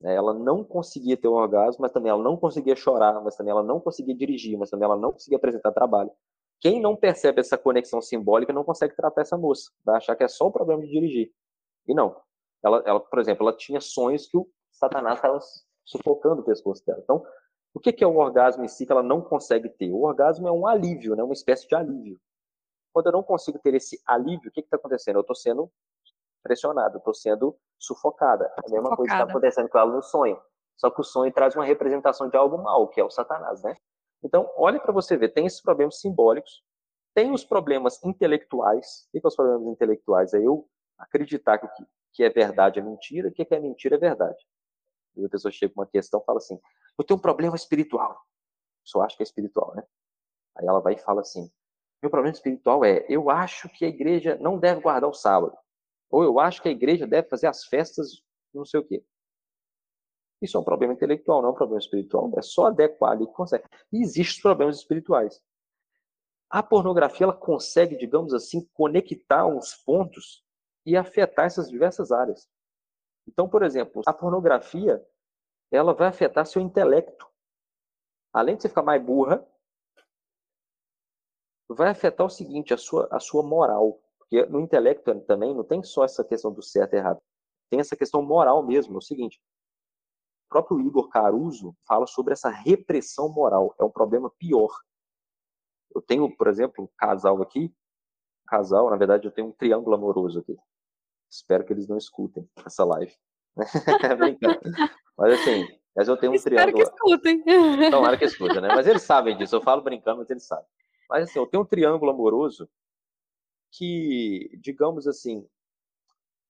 Né, 0.00 0.14
ela 0.14 0.32
não 0.32 0.64
conseguia 0.64 1.18
ter 1.18 1.28
um 1.28 1.34
orgasmo, 1.34 1.82
mas 1.82 1.92
também 1.92 2.08
ela 2.08 2.22
não 2.22 2.38
conseguia 2.38 2.74
chorar, 2.74 3.20
mas 3.22 3.36
também 3.36 3.50
ela 3.50 3.62
não 3.62 3.78
conseguia 3.78 4.14
dirigir, 4.14 4.56
mas 4.56 4.70
também 4.70 4.86
ela 4.86 4.96
não 4.96 5.12
conseguia 5.12 5.36
apresentar 5.36 5.72
trabalho. 5.72 6.10
Quem 6.60 6.80
não 6.80 6.94
percebe 6.94 7.40
essa 7.40 7.56
conexão 7.56 8.02
simbólica 8.02 8.52
não 8.52 8.64
consegue 8.64 8.94
tratar 8.94 9.22
essa 9.22 9.36
moça, 9.36 9.70
vai 9.84 9.96
achar 9.96 10.14
que 10.14 10.22
é 10.22 10.28
só 10.28 10.46
o 10.46 10.52
problema 10.52 10.82
de 10.82 10.88
dirigir. 10.88 11.32
E 11.88 11.94
não. 11.94 12.20
Ela, 12.62 12.82
ela 12.84 13.00
por 13.00 13.18
exemplo, 13.18 13.48
ela 13.48 13.56
tinha 13.56 13.80
sonhos 13.80 14.26
que 14.26 14.36
o 14.36 14.46
Satanás 14.70 15.16
estava 15.16 15.38
sufocando 15.84 16.42
o 16.42 16.44
pescoço 16.44 16.84
dela. 16.84 17.00
Então, 17.02 17.24
o 17.72 17.80
que 17.80 18.02
é 18.02 18.06
o 18.06 18.16
orgasmo 18.16 18.64
em 18.64 18.68
si 18.68 18.84
que 18.84 18.92
ela 18.92 19.02
não 19.02 19.22
consegue 19.22 19.68
ter? 19.68 19.90
O 19.90 20.02
orgasmo 20.02 20.46
é 20.46 20.52
um 20.52 20.66
alívio, 20.66 21.16
né? 21.16 21.22
uma 21.22 21.32
espécie 21.32 21.66
de 21.66 21.74
alívio. 21.74 22.20
Quando 22.92 23.06
eu 23.06 23.12
não 23.12 23.22
consigo 23.22 23.58
ter 23.58 23.74
esse 23.74 24.00
alívio, 24.06 24.50
o 24.50 24.52
que 24.52 24.60
está 24.60 24.76
acontecendo? 24.76 25.16
Eu 25.16 25.20
estou 25.20 25.36
sendo 25.36 25.70
pressionado, 26.42 26.98
estou 26.98 27.14
sendo 27.14 27.56
sufocada. 27.78 28.52
A 28.56 28.62
mesma 28.68 28.90
sufocada. 28.90 28.96
coisa 28.96 29.10
que 29.10 29.20
está 29.20 29.30
acontecendo 29.30 29.68
com 29.68 29.78
ela 29.78 29.92
no 29.92 30.02
sonho. 30.02 30.40
Só 30.76 30.90
que 30.90 31.00
o 31.00 31.04
sonho 31.04 31.32
traz 31.32 31.54
uma 31.54 31.64
representação 31.64 32.28
de 32.28 32.36
algo 32.36 32.58
mal, 32.58 32.88
que 32.88 33.00
é 33.00 33.04
o 33.04 33.10
Satanás, 33.10 33.62
né? 33.62 33.74
Então, 34.22 34.50
olhe 34.56 34.78
para 34.78 34.92
você 34.92 35.16
ver, 35.16 35.30
tem 35.30 35.46
esses 35.46 35.62
problemas 35.62 36.00
simbólicos, 36.00 36.62
tem 37.14 37.32
os 37.32 37.44
problemas 37.44 38.02
intelectuais. 38.04 39.08
O 39.08 39.12
que 39.12 39.20
são 39.20 39.28
os 39.28 39.36
problemas 39.36 39.72
intelectuais? 39.72 40.34
É 40.34 40.38
eu 40.38 40.68
acreditar 40.98 41.58
que 41.58 41.66
o 41.66 41.86
que 42.12 42.22
é 42.22 42.28
verdade 42.28 42.78
é 42.78 42.82
mentira, 42.82 43.28
e 43.28 43.30
o 43.30 43.34
que 43.34 43.46
é 43.50 43.60
mentira 43.60 43.96
é 43.96 43.98
verdade. 43.98 44.38
E 45.16 45.24
a 45.24 45.28
pessoa 45.28 45.50
chega 45.50 45.72
com 45.74 45.80
uma 45.80 45.86
questão 45.86 46.20
e 46.20 46.24
fala 46.24 46.38
assim: 46.38 46.60
Eu 46.98 47.04
tenho 47.04 47.18
um 47.18 47.22
problema 47.22 47.56
espiritual. 47.56 48.20
Só 48.84 49.02
acho 49.02 49.16
que 49.16 49.22
é 49.22 49.24
espiritual, 49.24 49.74
né? 49.74 49.82
Aí 50.56 50.66
ela 50.66 50.80
vai 50.80 50.94
e 50.94 50.98
fala 50.98 51.20
assim: 51.20 51.50
Meu 52.02 52.10
problema 52.10 52.34
espiritual 52.34 52.84
é, 52.84 53.04
eu 53.08 53.30
acho 53.30 53.68
que 53.70 53.84
a 53.84 53.88
igreja 53.88 54.36
não 54.40 54.58
deve 54.58 54.80
guardar 54.80 55.08
o 55.08 55.14
sábado. 55.14 55.56
Ou 56.10 56.22
eu 56.22 56.38
acho 56.38 56.62
que 56.62 56.68
a 56.68 56.72
igreja 56.72 57.06
deve 57.06 57.28
fazer 57.28 57.46
as 57.46 57.64
festas 57.64 58.22
não 58.52 58.64
sei 58.64 58.80
o 58.80 58.84
quê. 58.84 59.04
Isso 60.40 60.56
é 60.56 60.60
um 60.60 60.64
problema 60.64 60.94
intelectual, 60.94 61.42
não 61.42 61.50
é 61.50 61.52
um 61.52 61.56
problema 61.56 61.80
espiritual. 61.80 62.30
É 62.36 62.42
só 62.42 62.66
adequar 62.66 63.12
ali 63.12 63.26
que 63.26 63.32
consegue. 63.32 63.64
E 63.92 64.02
existem 64.02 64.42
problemas 64.42 64.76
espirituais. 64.76 65.42
A 66.48 66.62
pornografia 66.62 67.24
ela 67.24 67.36
consegue, 67.36 67.96
digamos 67.96 68.34
assim, 68.34 68.66
conectar 68.72 69.46
uns 69.46 69.74
pontos 69.74 70.44
e 70.84 70.96
afetar 70.96 71.46
essas 71.46 71.70
diversas 71.70 72.10
áreas. 72.10 72.48
Então, 73.28 73.48
por 73.48 73.62
exemplo, 73.62 74.02
a 74.06 74.12
pornografia 74.12 75.04
ela 75.70 75.94
vai 75.94 76.08
afetar 76.08 76.46
seu 76.46 76.60
intelecto. 76.60 77.28
Além 78.32 78.56
de 78.56 78.62
você 78.62 78.68
ficar 78.68 78.82
mais 78.82 79.02
burra, 79.02 79.46
vai 81.68 81.90
afetar 81.90 82.26
o 82.26 82.30
seguinte, 82.30 82.74
a 82.74 82.76
sua, 82.76 83.08
a 83.10 83.20
sua 83.20 83.42
moral. 83.42 84.00
Porque 84.18 84.44
no 84.46 84.60
intelecto 84.60 85.14
também 85.20 85.54
não 85.54 85.62
tem 85.62 85.82
só 85.82 86.04
essa 86.04 86.24
questão 86.24 86.52
do 86.52 86.62
certo 86.62 86.94
e 86.94 86.96
errado. 86.96 87.20
Tem 87.68 87.78
essa 87.78 87.96
questão 87.96 88.22
moral 88.22 88.64
mesmo. 88.64 88.94
É 88.94 88.98
o 88.98 89.02
seguinte, 89.02 89.40
próprio 90.50 90.80
Igor 90.80 91.08
Caruso 91.08 91.74
fala 91.86 92.06
sobre 92.06 92.32
essa 92.32 92.50
repressão 92.50 93.32
moral. 93.32 93.74
É 93.78 93.84
um 93.84 93.90
problema 93.90 94.30
pior. 94.38 94.70
Eu 95.94 96.02
tenho, 96.02 96.36
por 96.36 96.48
exemplo, 96.48 96.84
um 96.84 96.88
casal 96.98 97.40
aqui, 97.40 97.72
um 98.44 98.46
casal, 98.46 98.90
na 98.90 98.96
verdade, 98.96 99.26
eu 99.26 99.32
tenho 99.32 99.48
um 99.48 99.52
triângulo 99.52 99.94
amoroso 99.94 100.40
aqui. 100.40 100.56
Espero 101.30 101.64
que 101.64 101.72
eles 101.72 101.88
não 101.88 101.96
escutem 101.96 102.48
essa 102.66 102.84
live. 102.84 103.14
Mas 105.16 105.34
assim, 105.34 105.80
mas 105.94 106.08
eu 106.08 106.16
tenho 106.16 106.32
um 106.32 106.34
Espero 106.34 106.56
triângulo. 106.56 106.84
que 106.84 106.90
escutem. 106.90 107.90
Tomara 107.90 108.16
que 108.16 108.24
escutem, 108.24 108.60
né? 108.60 108.68
Mas 108.68 108.86
eles 108.86 109.02
sabem 109.02 109.36
disso. 109.36 109.56
Eu 109.56 109.60
falo 109.60 109.82
brincando, 109.82 110.18
mas 110.18 110.30
eles 110.30 110.46
sabem. 110.46 110.64
Mas 111.08 111.24
assim, 111.28 111.38
eu 111.38 111.46
tenho 111.46 111.62
um 111.62 111.66
triângulo 111.66 112.10
amoroso 112.10 112.70
que, 113.70 114.50
digamos 114.62 115.06
assim, 115.06 115.46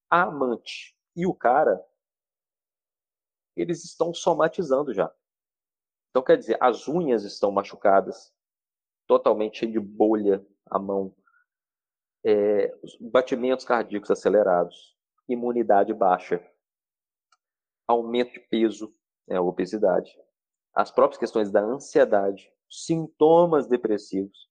a 0.08 0.22
amante 0.24 0.94
e 1.16 1.26
o 1.26 1.34
cara, 1.34 1.82
eles 3.56 3.84
estão 3.84 4.12
somatizando 4.14 4.92
já. 4.92 5.12
Então, 6.10 6.22
quer 6.22 6.36
dizer, 6.36 6.56
as 6.60 6.88
unhas 6.88 7.24
estão 7.24 7.52
machucadas, 7.52 8.32
totalmente 9.06 9.58
cheio 9.58 9.72
de 9.72 9.80
bolha 9.80 10.44
a 10.66 10.78
mão, 10.78 11.14
é, 12.24 12.74
batimentos 13.00 13.64
cardíacos 13.64 14.10
acelerados, 14.10 14.96
imunidade 15.28 15.94
baixa, 15.94 16.44
aumento 17.86 18.32
de 18.32 18.40
peso, 18.40 18.94
né, 19.26 19.40
obesidade, 19.40 20.16
as 20.74 20.90
próprias 20.90 21.18
questões 21.18 21.50
da 21.50 21.60
ansiedade, 21.60 22.52
sintomas 22.68 23.66
depressivos, 23.66 24.48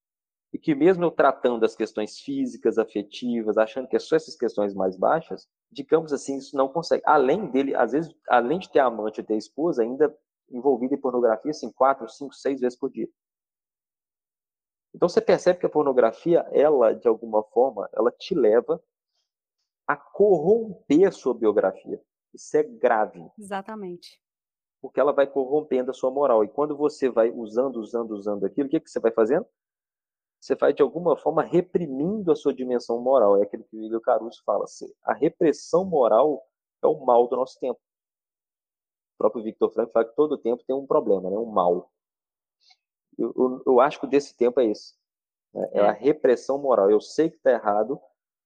e 0.52 0.58
que 0.58 0.74
mesmo 0.74 1.04
eu 1.04 1.12
tratando 1.12 1.64
as 1.64 1.76
questões 1.76 2.20
físicas, 2.20 2.78
afetivas, 2.78 3.58
achando 3.58 3.88
que 3.88 3.96
é 3.96 4.00
só 4.00 4.16
essas 4.16 4.36
questões 4.36 4.74
mais 4.74 4.98
baixas, 4.98 5.48
digamos 5.72 6.12
assim, 6.12 6.38
isso 6.38 6.56
não 6.56 6.68
consegue. 6.68 7.04
Além 7.06 7.50
dele, 7.50 7.76
às 7.76 7.92
vezes, 7.92 8.14
além 8.28 8.60
de 8.60 8.70
ter 8.70 8.80
amante 8.80 9.22
e 9.22 9.24
ter 9.24 9.38
esposa, 9.38 9.84
ainda 9.84 10.16
envolvido 10.50 10.94
em 10.96 11.00
pornografia, 11.00 11.52
assim, 11.52 11.72
quatro, 11.72 12.08
cinco, 12.10 12.34
seis 12.34 12.60
vezes 12.60 12.78
por 12.78 12.90
dia. 12.90 13.08
Então 14.94 15.08
você 15.08 15.22
percebe 15.22 15.60
que 15.60 15.66
a 15.66 15.70
pornografia, 15.70 16.40
ela, 16.52 16.94
de 16.94 17.08
alguma 17.08 17.44
forma, 17.44 17.88
ela 17.94 18.12
te 18.12 18.34
leva 18.34 18.82
a 19.88 19.96
corromper 19.96 21.08
a 21.08 21.12
sua 21.12 21.34
biografia. 21.34 22.02
Isso 22.34 22.58
é 22.58 22.64
grave. 22.64 23.24
Exatamente. 23.38 24.22
Porque 24.82 25.00
ela 25.00 25.12
vai 25.12 25.28
corrompendo 25.28 25.92
a 25.92 25.94
sua 25.94 26.10
moral. 26.10 26.44
E 26.44 26.48
quando 26.48 26.76
você 26.76 27.10
vai 27.10 27.30
usando, 27.32 27.78
usando, 27.78 28.12
usando 28.12 28.46
aquilo, 28.46 28.68
o 28.68 28.70
que, 28.70 28.80
que 28.80 28.90
você 28.90 29.00
vai 29.00 29.12
fazendo? 29.12 29.46
Você 30.40 30.56
vai, 30.56 30.74
de 30.74 30.82
alguma 30.82 31.18
forma, 31.18 31.44
reprimindo 31.44 32.32
a 32.32 32.36
sua 32.36 32.54
dimensão 32.54 33.02
moral. 33.02 33.38
É 33.38 33.44
aquilo 33.44 33.64
que 33.66 33.76
o 33.76 33.84
Igor 33.84 34.00
Caruso 34.02 34.42
fala. 34.46 34.66
A 35.04 35.14
repressão 35.14 35.84
moral 35.84 36.42
é 36.82 36.88
o 36.88 37.06
mal 37.06 37.28
do 37.28 37.36
nosso 37.36 37.60
tempo. 37.60 37.80
O 39.16 39.18
próprio 39.18 39.44
Victor 39.44 39.70
Frank 39.72 39.92
fala 39.92 40.06
que 40.06 40.16
todo 40.16 40.38
tempo 40.38 40.64
tem 40.66 40.76
um 40.76 40.88
problema, 40.88 41.30
né? 41.30 41.38
um 41.38 41.46
mal. 41.46 41.92
Eu, 43.18 43.34
eu, 43.36 43.64
eu 43.68 43.80
acho 43.82 44.00
que 44.00 44.08
desse 44.08 44.36
tempo 44.36 44.62
é 44.62 44.66
esse. 44.66 44.96
Né? 45.54 45.70
É 45.74 45.82
a 45.82 45.88
é. 45.88 46.00
repressão 46.00 46.58
moral. 46.58 46.90
Eu 46.90 47.02
sei 47.02 47.30
que 47.30 47.36
está 47.36 47.52
errado, 47.52 48.00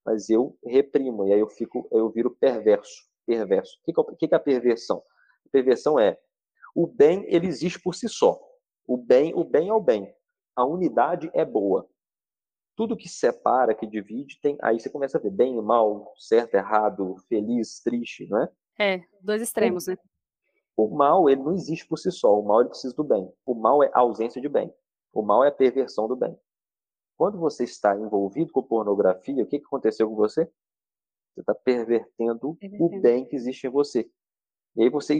mas 0.04 0.32
eu 0.32 0.58
reprimo. 0.66 1.28
E 1.28 1.34
aí 1.34 1.40
eu 1.40 1.48
fico, 1.48 1.88
eu 1.92 2.10
viro 2.10 2.32
perverso. 2.32 3.08
Perverso. 3.26 3.80
O 3.82 3.86
que, 3.86 4.26
é, 4.26 4.28
que 4.28 4.34
é 4.34 4.38
a 4.38 4.40
perversão? 4.40 5.04
A 5.46 5.50
perversão 5.50 6.00
é 6.00 6.20
o 6.76 6.88
bem 6.88 7.24
ele 7.28 7.48
existe 7.48 7.80
por 7.80 7.94
si 7.94 8.10
só. 8.10 8.42
O 8.88 8.98
bem, 8.98 9.34
o 9.36 9.44
bem 9.44 9.70
é 9.70 9.74
o 9.74 9.80
bem. 9.80 10.14
A 10.56 10.66
unidade 10.66 11.30
é 11.34 11.44
boa. 11.44 11.88
Tudo 12.76 12.98
que 12.98 13.08
separa, 13.08 13.76
que 13.76 13.86
divide, 13.86 14.40
tem. 14.42 14.58
Aí 14.62 14.80
você 14.80 14.90
começa 14.90 15.18
a 15.18 15.22
ver 15.22 15.32
bem 15.32 15.58
e 15.58 15.62
mal, 15.62 16.14
certo, 16.18 16.56
errado, 16.56 17.16
feliz, 17.28 17.80
triste, 17.80 18.28
não 18.28 18.42
é? 18.42 18.52
É, 18.80 19.04
dois 19.22 19.42
extremos, 19.42 19.88
né? 19.88 19.98
O 20.76 20.88
mal, 20.88 21.30
ele 21.30 21.42
não 21.42 21.54
existe 21.54 21.88
por 21.88 21.98
si 21.98 22.12
só. 22.12 22.40
O 22.40 22.44
mal, 22.44 22.62
ele 22.62 22.70
precisa 22.70 22.96
do 22.96 23.04
bem. 23.04 23.32
O 23.46 23.54
mal 23.54 23.84
é 23.84 23.92
a 23.94 24.00
ausência 24.00 24.42
de 24.42 24.50
bem. 24.50 24.74
O 25.12 25.22
mal 25.22 25.44
é 25.44 25.50
a 25.50 25.52
perversão 25.52 26.08
do 26.08 26.16
bem. 26.16 26.36
Quando 27.16 27.38
você 27.38 27.64
está 27.64 27.96
envolvido 27.96 28.52
com 28.52 28.64
pornografia, 28.64 29.44
o 29.44 29.48
que, 29.48 29.60
que 29.60 29.66
aconteceu 29.66 30.10
com 30.10 30.16
você? 30.16 30.46
Você 31.34 31.42
está 31.42 31.54
pervertendo, 31.54 32.56
pervertendo 32.56 32.84
o 32.84 33.02
bem 33.02 33.26
que 33.26 33.36
existe 33.36 33.68
em 33.68 33.70
você. 33.70 34.10
E 34.76 34.84
aí 34.84 34.90
você 34.90 35.20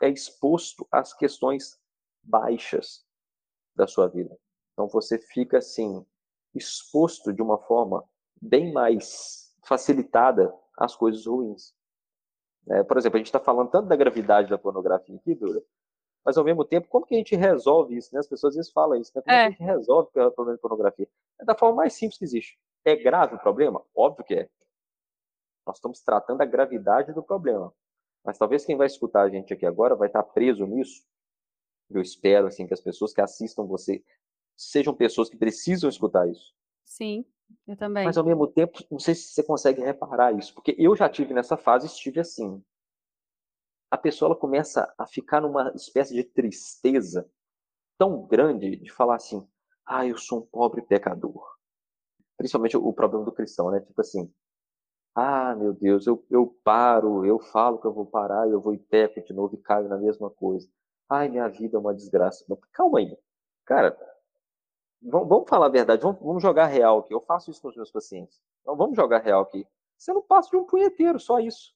é 0.00 0.08
exposto 0.08 0.86
às 0.90 1.12
questões 1.12 1.78
baixas 2.22 3.04
da 3.76 3.86
sua 3.86 4.08
vida. 4.08 4.36
Então 4.74 4.86
você 4.88 5.18
fica 5.18 5.58
assim 5.58 6.04
exposto 6.54 7.32
de 7.32 7.40
uma 7.40 7.58
forma 7.58 8.04
bem 8.40 8.72
mais 8.72 9.54
facilitada 9.64 10.54
às 10.76 10.94
coisas 10.94 11.26
ruins. 11.26 11.72
É, 12.68 12.82
por 12.82 12.98
exemplo, 12.98 13.16
a 13.16 13.18
gente 13.18 13.26
está 13.26 13.40
falando 13.40 13.70
tanto 13.70 13.88
da 13.88 13.96
gravidade 13.96 14.50
da 14.50 14.58
pornografia 14.58 15.16
aqui, 15.16 15.34
Dura, 15.34 15.62
mas 16.24 16.38
ao 16.38 16.44
mesmo 16.44 16.64
tempo, 16.64 16.88
como 16.88 17.04
que 17.04 17.14
a 17.14 17.18
gente 17.18 17.36
resolve 17.36 17.96
isso? 17.96 18.12
Né? 18.14 18.20
As 18.20 18.26
pessoas 18.26 18.52
às 18.52 18.56
vezes 18.56 18.72
falam 18.72 18.98
isso, 18.98 19.12
né? 19.14 19.22
Como 19.22 19.36
é. 19.36 19.46
a 19.46 19.50
gente 19.50 19.62
resolve 19.62 20.08
o 20.08 20.30
problema 20.30 20.56
de 20.56 20.60
pornografia? 20.60 21.08
É 21.38 21.44
da 21.44 21.54
forma 21.54 21.76
mais 21.76 21.92
simples 21.92 22.18
que 22.18 22.24
existe. 22.24 22.58
É 22.84 22.96
grave 22.96 23.34
o 23.34 23.38
problema? 23.38 23.82
Óbvio 23.94 24.24
que 24.24 24.34
é. 24.34 24.48
Nós 25.66 25.76
estamos 25.76 26.00
tratando 26.00 26.40
a 26.40 26.46
gravidade 26.46 27.12
do 27.12 27.22
problema. 27.22 27.72
Mas 28.24 28.38
talvez 28.38 28.64
quem 28.64 28.76
vai 28.76 28.86
escutar 28.86 29.22
a 29.22 29.28
gente 29.28 29.52
aqui 29.52 29.66
agora 29.66 29.94
vai 29.94 30.08
estar 30.08 30.22
preso 30.22 30.64
nisso. 30.66 31.04
Eu 31.90 32.00
espero 32.00 32.46
assim 32.46 32.66
que 32.66 32.72
as 32.72 32.80
pessoas 32.80 33.12
que 33.12 33.20
assistam 33.20 33.66
você 33.66 34.02
sejam 34.56 34.94
pessoas 34.94 35.28
que 35.28 35.36
precisam 35.36 35.88
escutar 35.88 36.28
isso. 36.28 36.54
Sim. 36.84 37.24
Eu 37.66 37.76
também. 37.76 38.04
Mas 38.04 38.16
ao 38.16 38.24
mesmo 38.24 38.46
tempo, 38.46 38.78
não 38.90 38.98
sei 38.98 39.14
se 39.14 39.28
você 39.32 39.42
consegue 39.42 39.80
reparar 39.82 40.32
isso, 40.32 40.54
porque 40.54 40.74
eu 40.78 40.94
já 40.96 41.08
tive 41.08 41.32
nessa 41.34 41.56
fase, 41.56 41.86
estive 41.86 42.20
assim. 42.20 42.62
A 43.90 43.96
pessoa 43.96 44.30
ela 44.30 44.36
começa 44.36 44.92
a 44.98 45.06
ficar 45.06 45.40
numa 45.40 45.72
espécie 45.74 46.14
de 46.14 46.24
tristeza 46.24 47.28
tão 47.98 48.26
grande 48.26 48.76
de 48.76 48.90
falar 48.92 49.16
assim: 49.16 49.46
"Ah, 49.86 50.06
eu 50.06 50.18
sou 50.18 50.40
um 50.40 50.46
pobre 50.46 50.82
pecador". 50.82 51.54
Principalmente 52.36 52.76
o 52.76 52.92
problema 52.92 53.24
do 53.24 53.32
cristão, 53.32 53.70
né? 53.70 53.80
Tipo 53.80 54.00
assim: 54.00 54.32
"Ah, 55.14 55.54
meu 55.56 55.72
Deus, 55.72 56.06
eu, 56.06 56.24
eu 56.30 56.58
paro, 56.64 57.24
eu 57.24 57.38
falo 57.38 57.78
que 57.80 57.86
eu 57.86 57.92
vou 57.92 58.06
parar, 58.06 58.48
eu 58.48 58.60
vou 58.60 58.74
e 58.74 58.78
peco 58.78 59.22
de 59.22 59.32
novo 59.32 59.54
e 59.54 59.58
caio 59.58 59.88
na 59.88 59.98
mesma 59.98 60.30
coisa. 60.30 60.68
Ai, 61.08 61.28
minha 61.28 61.48
vida 61.48 61.76
é 61.76 61.80
uma 61.80 61.94
desgraça". 61.94 62.44
Calma 62.72 62.98
aí. 62.98 63.16
Cara, 63.64 63.96
vamos 65.04 65.48
falar 65.48 65.66
a 65.66 65.70
verdade, 65.70 66.02
vamos, 66.02 66.42
jogar 66.42 66.66
real 66.66 67.00
aqui. 67.00 67.12
Eu 67.12 67.20
faço 67.20 67.50
isso 67.50 67.60
com 67.60 67.68
os 67.68 67.76
meus 67.76 67.90
pacientes. 67.90 68.40
Então, 68.62 68.76
vamos 68.76 68.96
jogar 68.96 69.18
real 69.18 69.42
aqui. 69.42 69.66
Você 69.98 70.12
não 70.12 70.22
passa 70.22 70.50
de 70.50 70.56
um 70.56 70.64
punheteiro, 70.64 71.20
só 71.20 71.38
isso. 71.38 71.74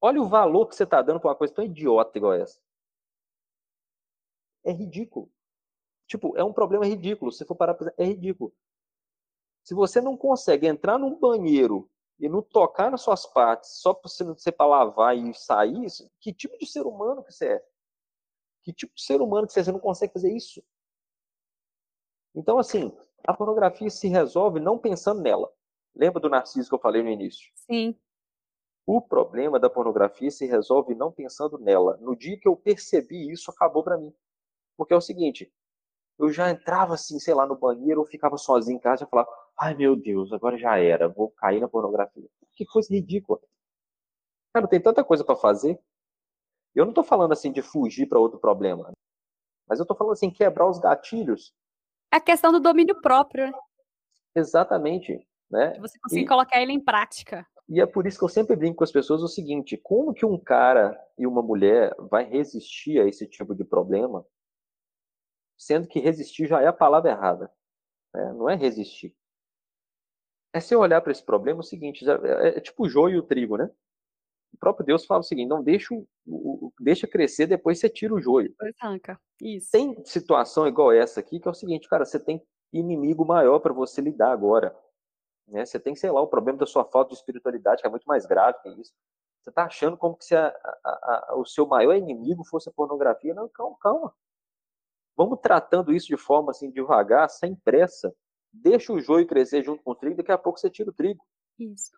Olha 0.00 0.22
o 0.22 0.28
valor 0.28 0.66
que 0.66 0.74
você 0.74 0.84
está 0.84 1.02
dando 1.02 1.20
para 1.20 1.28
uma 1.28 1.36
coisa 1.36 1.52
tão 1.52 1.64
idiota 1.64 2.16
igual 2.16 2.32
essa. 2.32 2.60
É 4.64 4.72
ridículo. 4.72 5.30
Tipo, 6.06 6.36
é 6.36 6.42
um 6.42 6.52
problema 6.52 6.86
ridículo. 6.86 7.30
Se 7.30 7.44
for 7.44 7.54
parar 7.54 7.76
é 7.96 8.04
ridículo. 8.04 8.54
Se 9.64 9.74
você 9.74 10.00
não 10.00 10.16
consegue 10.16 10.66
entrar 10.66 10.98
num 10.98 11.18
banheiro 11.18 11.90
e 12.18 12.28
não 12.28 12.40
tocar 12.40 12.90
nas 12.90 13.02
suas 13.02 13.26
partes 13.26 13.70
só 13.70 13.92
para 13.92 14.08
você 14.08 14.50
para 14.50 14.66
lavar 14.66 15.16
e 15.16 15.34
sair, 15.34 15.86
que 16.20 16.32
tipo 16.32 16.56
de 16.58 16.66
ser 16.66 16.86
humano 16.86 17.22
que 17.22 17.32
você 17.32 17.54
é? 17.54 17.68
Que 18.62 18.72
tipo 18.72 18.94
de 18.94 19.02
ser 19.02 19.20
humano 19.20 19.46
que 19.46 19.52
você 19.52 19.60
é? 19.60 19.64
Você 19.64 19.72
não 19.72 19.80
consegue 19.80 20.12
fazer 20.12 20.34
isso? 20.34 20.62
Então, 22.38 22.56
assim, 22.56 22.96
a 23.26 23.34
pornografia 23.34 23.90
se 23.90 24.06
resolve 24.06 24.60
não 24.60 24.78
pensando 24.78 25.20
nela. 25.20 25.52
Lembra 25.92 26.20
do 26.20 26.30
narciso 26.30 26.68
que 26.68 26.74
eu 26.74 26.78
falei 26.78 27.02
no 27.02 27.08
início? 27.08 27.50
Sim. 27.56 27.98
O 28.86 29.02
problema 29.02 29.58
da 29.58 29.68
pornografia 29.68 30.30
se 30.30 30.46
resolve 30.46 30.94
não 30.94 31.10
pensando 31.10 31.58
nela. 31.58 31.96
No 31.96 32.14
dia 32.14 32.38
que 32.38 32.46
eu 32.46 32.56
percebi 32.56 33.28
isso, 33.32 33.50
acabou 33.50 33.82
para 33.82 33.98
mim. 33.98 34.14
Porque 34.76 34.94
é 34.94 34.96
o 34.96 35.00
seguinte, 35.00 35.52
eu 36.16 36.30
já 36.30 36.48
entrava 36.48 36.94
assim, 36.94 37.18
sei 37.18 37.34
lá, 37.34 37.44
no 37.44 37.58
banheiro, 37.58 38.02
eu 38.02 38.06
ficava 38.06 38.36
sozinho 38.36 38.76
em 38.76 38.80
casa 38.80 39.02
e 39.02 39.08
falava, 39.08 39.28
ai 39.58 39.74
meu 39.74 39.96
Deus, 39.96 40.32
agora 40.32 40.56
já 40.56 40.78
era, 40.78 41.08
vou 41.08 41.32
cair 41.32 41.60
na 41.60 41.68
pornografia. 41.68 42.30
Que 42.54 42.64
coisa 42.64 42.94
ridícula. 42.94 43.40
Cara, 44.54 44.68
tem 44.68 44.80
tanta 44.80 45.02
coisa 45.02 45.24
para 45.24 45.34
fazer. 45.34 45.76
Eu 46.72 46.86
não 46.86 46.92
tô 46.92 47.02
falando 47.02 47.32
assim 47.32 47.50
de 47.50 47.62
fugir 47.62 48.06
para 48.06 48.20
outro 48.20 48.38
problema. 48.38 48.92
Mas 49.66 49.80
eu 49.80 49.84
tô 49.84 49.96
falando 49.96 50.12
assim, 50.12 50.30
quebrar 50.30 50.68
os 50.68 50.78
gatilhos 50.78 51.52
a 52.10 52.20
questão 52.20 52.52
do 52.52 52.60
domínio 52.60 53.00
próprio. 53.00 53.46
Né? 53.46 53.52
Exatamente. 54.34 55.26
Né? 55.50 55.78
você 55.80 55.98
conseguir 55.98 56.24
e, 56.24 56.28
colocar 56.28 56.60
ele 56.60 56.72
em 56.72 56.80
prática. 56.80 57.46
E 57.68 57.80
é 57.80 57.86
por 57.86 58.06
isso 58.06 58.18
que 58.18 58.24
eu 58.24 58.28
sempre 58.28 58.54
brinco 58.54 58.76
com 58.76 58.84
as 58.84 58.92
pessoas 58.92 59.22
o 59.22 59.28
seguinte: 59.28 59.78
como 59.78 60.12
que 60.12 60.26
um 60.26 60.38
cara 60.38 60.98
e 61.16 61.26
uma 61.26 61.42
mulher 61.42 61.94
vai 62.10 62.24
resistir 62.24 63.00
a 63.00 63.06
esse 63.06 63.26
tipo 63.26 63.54
de 63.54 63.64
problema, 63.64 64.26
sendo 65.56 65.88
que 65.88 66.00
resistir 66.00 66.46
já 66.46 66.60
é 66.60 66.66
a 66.66 66.72
palavra 66.72 67.10
errada? 67.10 67.50
Né? 68.14 68.32
Não 68.34 68.48
é 68.48 68.56
resistir. 68.56 69.14
É 70.52 70.60
você 70.60 70.76
olhar 70.76 71.00
para 71.00 71.12
esse 71.12 71.24
problema 71.24 71.60
o 71.60 71.64
seguinte: 71.64 72.04
é, 72.08 72.58
é 72.58 72.60
tipo 72.60 72.84
o 72.84 72.88
joio 72.88 73.16
e 73.16 73.18
o 73.18 73.26
trigo, 73.26 73.56
né? 73.56 73.70
O 74.52 74.58
próprio 74.58 74.86
Deus 74.86 75.04
fala 75.04 75.20
o 75.20 75.24
seguinte: 75.24 75.48
não 75.48 75.62
deixa, 75.62 75.94
deixa 76.80 77.06
crescer, 77.06 77.46
depois 77.46 77.78
você 77.78 77.88
tira 77.88 78.14
o 78.14 78.20
joio. 78.20 78.54
Arranca. 78.80 79.20
Isso. 79.40 79.70
Tem 79.70 80.04
situação 80.04 80.66
igual 80.66 80.92
essa 80.92 81.20
aqui, 81.20 81.38
que 81.38 81.46
é 81.48 81.50
o 81.50 81.54
seguinte, 81.54 81.88
cara, 81.88 82.04
você 82.04 82.18
tem 82.18 82.42
inimigo 82.72 83.24
maior 83.24 83.60
para 83.60 83.72
você 83.72 84.00
lidar 84.00 84.32
agora. 84.32 84.76
Né? 85.46 85.64
Você 85.64 85.78
tem, 85.78 85.94
sei 85.94 86.10
lá, 86.10 86.20
o 86.20 86.26
problema 86.26 86.58
da 86.58 86.66
sua 86.66 86.84
falta 86.84 87.10
de 87.10 87.16
espiritualidade, 87.16 87.80
que 87.80 87.86
é 87.86 87.90
muito 87.90 88.04
mais 88.04 88.26
grave 88.26 88.58
que 88.62 88.68
isso. 88.80 88.92
Você 89.40 89.50
está 89.50 89.64
achando 89.64 89.96
como 89.96 90.16
que 90.16 90.34
a, 90.34 90.48
a, 90.84 91.26
a, 91.30 91.36
o 91.36 91.46
seu 91.46 91.66
maior 91.66 91.94
inimigo 91.94 92.44
fosse 92.44 92.68
a 92.68 92.72
pornografia? 92.72 93.32
Não, 93.32 93.48
calma, 93.48 93.76
calma. 93.80 94.14
Vamos 95.16 95.40
tratando 95.40 95.92
isso 95.92 96.06
de 96.06 96.16
forma 96.16 96.50
assim, 96.50 96.70
devagar, 96.70 97.28
sem 97.30 97.54
pressa. 97.54 98.14
Deixa 98.52 98.92
o 98.92 99.00
joio 99.00 99.26
crescer 99.26 99.62
junto 99.62 99.82
com 99.82 99.92
o 99.92 99.94
trigo, 99.94 100.16
daqui 100.16 100.32
a 100.32 100.38
pouco 100.38 100.58
você 100.58 100.70
tira 100.70 100.90
o 100.90 100.92
trigo. 100.92 101.24
Isso. 101.58 101.92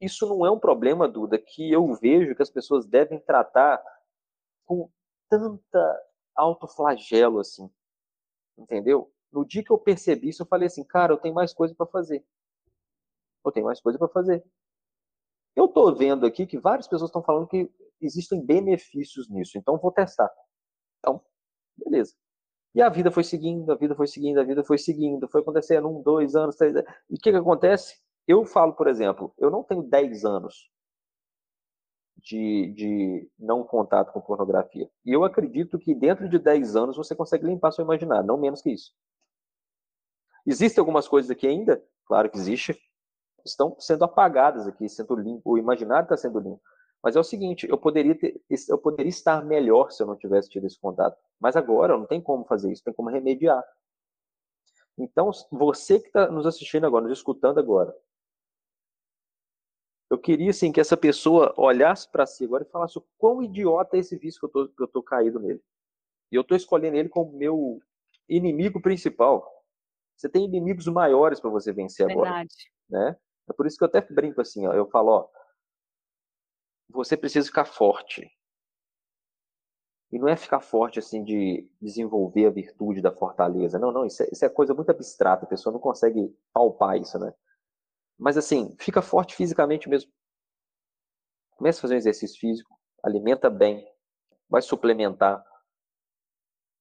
Isso 0.00 0.26
não 0.26 0.46
é 0.46 0.50
um 0.50 0.58
problema, 0.58 1.08
Duda, 1.08 1.38
que 1.38 1.70
eu 1.70 1.92
vejo 1.94 2.34
que 2.34 2.42
as 2.42 2.50
pessoas 2.50 2.86
devem 2.86 3.20
tratar 3.20 3.82
com 4.64 4.90
tanta 5.28 6.02
autoflagelo 6.34 7.40
assim. 7.40 7.70
Entendeu? 8.56 9.12
No 9.32 9.44
dia 9.44 9.62
que 9.62 9.70
eu 9.70 9.78
percebi 9.78 10.30
isso, 10.30 10.42
eu 10.42 10.46
falei 10.46 10.66
assim, 10.66 10.84
cara, 10.84 11.12
eu 11.12 11.18
tenho 11.18 11.34
mais 11.34 11.52
coisa 11.52 11.74
para 11.74 11.86
fazer 11.86 12.24
eu 13.44 13.52
tenho 13.52 13.66
mais 13.66 13.80
coisa 13.80 13.98
para 13.98 14.08
fazer. 14.08 14.44
Eu 15.56 15.66
estou 15.66 15.94
vendo 15.94 16.26
aqui 16.26 16.46
que 16.46 16.58
várias 16.58 16.86
pessoas 16.86 17.10
estão 17.10 17.22
falando 17.22 17.48
que 17.48 17.70
existem 18.00 18.44
benefícios 18.44 19.28
nisso, 19.28 19.58
então 19.58 19.78
vou 19.78 19.92
testar. 19.92 20.30
Então, 20.98 21.20
beleza. 21.76 22.14
E 22.74 22.80
a 22.80 22.88
vida 22.88 23.10
foi 23.10 23.24
seguindo, 23.24 23.70
a 23.72 23.74
vida 23.74 23.94
foi 23.96 24.06
seguindo, 24.06 24.38
a 24.38 24.44
vida 24.44 24.62
foi 24.62 24.78
seguindo, 24.78 25.28
foi 25.28 25.40
acontecendo 25.40 25.88
um, 25.88 26.02
dois 26.02 26.36
anos, 26.36 26.56
três. 26.56 26.74
E 26.76 27.14
o 27.14 27.18
que, 27.20 27.30
que 27.32 27.36
acontece? 27.36 28.00
Eu 28.26 28.44
falo, 28.44 28.72
por 28.72 28.86
exemplo, 28.86 29.32
eu 29.38 29.50
não 29.50 29.62
tenho 29.62 29.82
dez 29.82 30.24
anos 30.24 30.70
de, 32.16 32.72
de 32.74 33.30
não 33.38 33.64
contato 33.64 34.12
com 34.12 34.20
pornografia. 34.20 34.90
E 35.04 35.12
eu 35.12 35.24
acredito 35.24 35.78
que 35.78 35.94
dentro 35.94 36.28
de 36.28 36.38
dez 36.38 36.76
anos 36.76 36.96
você 36.96 37.14
consegue 37.14 37.46
limpar 37.46 37.72
seu 37.72 37.84
imaginário, 37.84 38.26
não 38.26 38.38
menos 38.38 38.62
que 38.62 38.70
isso. 38.70 38.92
Existem 40.46 40.80
algumas 40.80 41.08
coisas 41.08 41.30
aqui 41.30 41.46
ainda? 41.46 41.82
Claro 42.04 42.30
que 42.30 42.38
existe 42.38 42.78
estão 43.44 43.76
sendo 43.78 44.04
apagadas 44.04 44.66
aqui, 44.66 44.88
sendo 44.88 45.14
limpo, 45.14 45.52
o 45.52 45.58
imaginário 45.58 46.04
está 46.04 46.16
sendo 46.16 46.38
limpo. 46.38 46.60
Mas 47.02 47.16
é 47.16 47.20
o 47.20 47.24
seguinte, 47.24 47.66
eu 47.68 47.78
poderia, 47.78 48.14
ter, 48.14 48.40
eu 48.68 48.78
poderia 48.78 49.08
estar 49.08 49.42
melhor 49.44 49.90
se 49.90 50.02
eu 50.02 50.06
não 50.06 50.16
tivesse 50.16 50.50
tido 50.50 50.66
esse 50.66 50.78
contato. 50.78 51.16
Mas 51.38 51.56
agora 51.56 51.96
não 51.96 52.06
tem 52.06 52.20
como 52.20 52.44
fazer 52.44 52.70
isso, 52.70 52.84
tem 52.84 52.92
como 52.92 53.08
remediar. 53.08 53.64
Então, 54.98 55.30
você 55.50 55.98
que 55.98 56.08
está 56.08 56.30
nos 56.30 56.46
assistindo 56.46 56.86
agora, 56.86 57.06
nos 57.06 57.18
escutando 57.18 57.58
agora, 57.58 57.94
eu 60.10 60.18
queria 60.18 60.50
assim, 60.50 60.72
que 60.72 60.80
essa 60.80 60.96
pessoa 60.96 61.54
olhasse 61.56 62.10
para 62.10 62.26
si 62.26 62.44
agora 62.44 62.64
e 62.64 62.70
falasse 62.70 62.98
o 62.98 63.06
quão 63.16 63.40
idiota 63.40 63.96
é 63.96 64.00
esse 64.00 64.18
vício 64.18 64.40
que 64.40 64.46
eu 64.46 64.50
tô, 64.50 64.68
que 64.68 64.82
eu 64.82 64.88
tô 64.88 65.02
caído 65.02 65.38
nele. 65.38 65.62
E 66.32 66.34
eu 66.34 66.42
estou 66.42 66.56
escolhendo 66.56 66.96
ele 66.96 67.08
como 67.08 67.32
meu 67.32 67.80
inimigo 68.28 68.82
principal. 68.82 69.48
Você 70.16 70.28
tem 70.28 70.44
inimigos 70.44 70.86
maiores 70.88 71.38
para 71.38 71.48
você 71.48 71.72
vencer 71.72 72.08
Verdade. 72.08 72.28
agora. 72.92 73.08
Né? 73.12 73.16
É 73.48 73.52
por 73.52 73.66
isso 73.66 73.78
que 73.78 73.84
eu 73.84 73.88
até 73.88 74.00
brinco 74.00 74.40
assim, 74.40 74.66
ó, 74.66 74.72
eu 74.72 74.86
falo, 74.90 75.10
ó, 75.10 75.28
você 76.88 77.16
precisa 77.16 77.46
ficar 77.46 77.64
forte. 77.64 78.28
E 80.10 80.18
não 80.18 80.28
é 80.28 80.34
ficar 80.34 80.60
forte 80.60 80.98
assim 80.98 81.22
de 81.22 81.68
desenvolver 81.80 82.46
a 82.46 82.50
virtude 82.50 83.00
da 83.00 83.12
fortaleza. 83.12 83.78
Não, 83.78 83.92
não, 83.92 84.04
isso 84.04 84.24
é, 84.24 84.28
isso 84.32 84.44
é 84.44 84.48
coisa 84.48 84.74
muito 84.74 84.90
abstrata, 84.90 85.44
a 85.44 85.48
pessoa 85.48 85.72
não 85.72 85.78
consegue 85.78 86.36
palpar 86.52 86.96
isso, 87.00 87.16
né? 87.16 87.32
Mas 88.20 88.36
assim, 88.36 88.76
fica 88.78 89.00
forte 89.00 89.34
fisicamente 89.34 89.88
mesmo. 89.88 90.12
Começa 91.56 91.78
a 91.78 91.82
fazer 91.82 91.94
um 91.94 91.98
exercício 91.98 92.38
físico, 92.38 92.78
alimenta 93.02 93.48
bem, 93.48 93.86
vai 94.48 94.60
suplementar. 94.60 95.42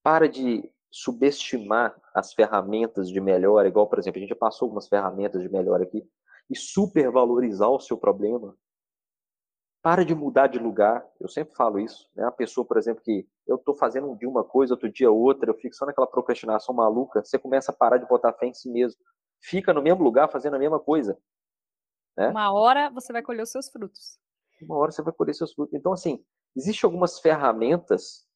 Para 0.03 0.27
de 0.27 0.69
subestimar 0.91 1.95
as 2.13 2.33
ferramentas 2.33 3.09
de 3.09 3.21
melhora, 3.21 3.67
igual, 3.67 3.87
por 3.87 3.99
exemplo, 3.99 4.17
a 4.17 4.21
gente 4.21 4.29
já 4.29 4.35
passou 4.35 4.65
algumas 4.65 4.87
ferramentas 4.87 5.41
de 5.41 5.49
melhora 5.49 5.83
aqui 5.83 6.05
e 6.49 6.55
supervalorizar 6.55 7.69
o 7.69 7.79
seu 7.79 7.97
problema. 7.97 8.55
Para 9.81 10.03
de 10.03 10.13
mudar 10.13 10.47
de 10.47 10.59
lugar. 10.59 11.07
Eu 11.21 11.29
sempre 11.29 11.55
falo 11.55 11.79
isso. 11.79 12.09
Né? 12.15 12.25
A 12.25 12.31
pessoa, 12.31 12.65
por 12.65 12.77
exemplo, 12.77 13.01
que 13.01 13.25
eu 13.47 13.55
estou 13.55 13.75
fazendo 13.75 14.09
um 14.09 14.17
dia 14.17 14.27
uma 14.27 14.43
coisa, 14.43 14.73
outro 14.73 14.91
dia 14.91 15.09
outra, 15.09 15.49
eu 15.49 15.55
fico 15.55 15.75
só 15.75 15.85
naquela 15.85 16.07
procrastinação 16.07 16.75
maluca, 16.75 17.23
você 17.23 17.39
começa 17.39 17.71
a 17.71 17.75
parar 17.75 17.97
de 17.97 18.07
botar 18.07 18.33
fé 18.33 18.47
em 18.47 18.53
si 18.53 18.69
mesmo. 18.69 18.99
Fica 19.41 19.73
no 19.73 19.81
mesmo 19.81 20.03
lugar 20.03 20.29
fazendo 20.29 20.55
a 20.55 20.59
mesma 20.59 20.79
coisa. 20.79 21.17
Né? 22.17 22.29
Uma 22.29 22.51
hora 22.51 22.89
você 22.89 23.13
vai 23.13 23.21
colher 23.21 23.43
os 23.43 23.49
seus 23.49 23.69
frutos. 23.69 24.19
Uma 24.61 24.77
hora 24.77 24.91
você 24.91 25.01
vai 25.01 25.13
colher 25.13 25.33
seus 25.33 25.53
frutos. 25.53 25.73
Então, 25.73 25.93
assim, 25.93 26.23
existem 26.55 26.87
algumas 26.87 27.19
ferramentas 27.19 28.27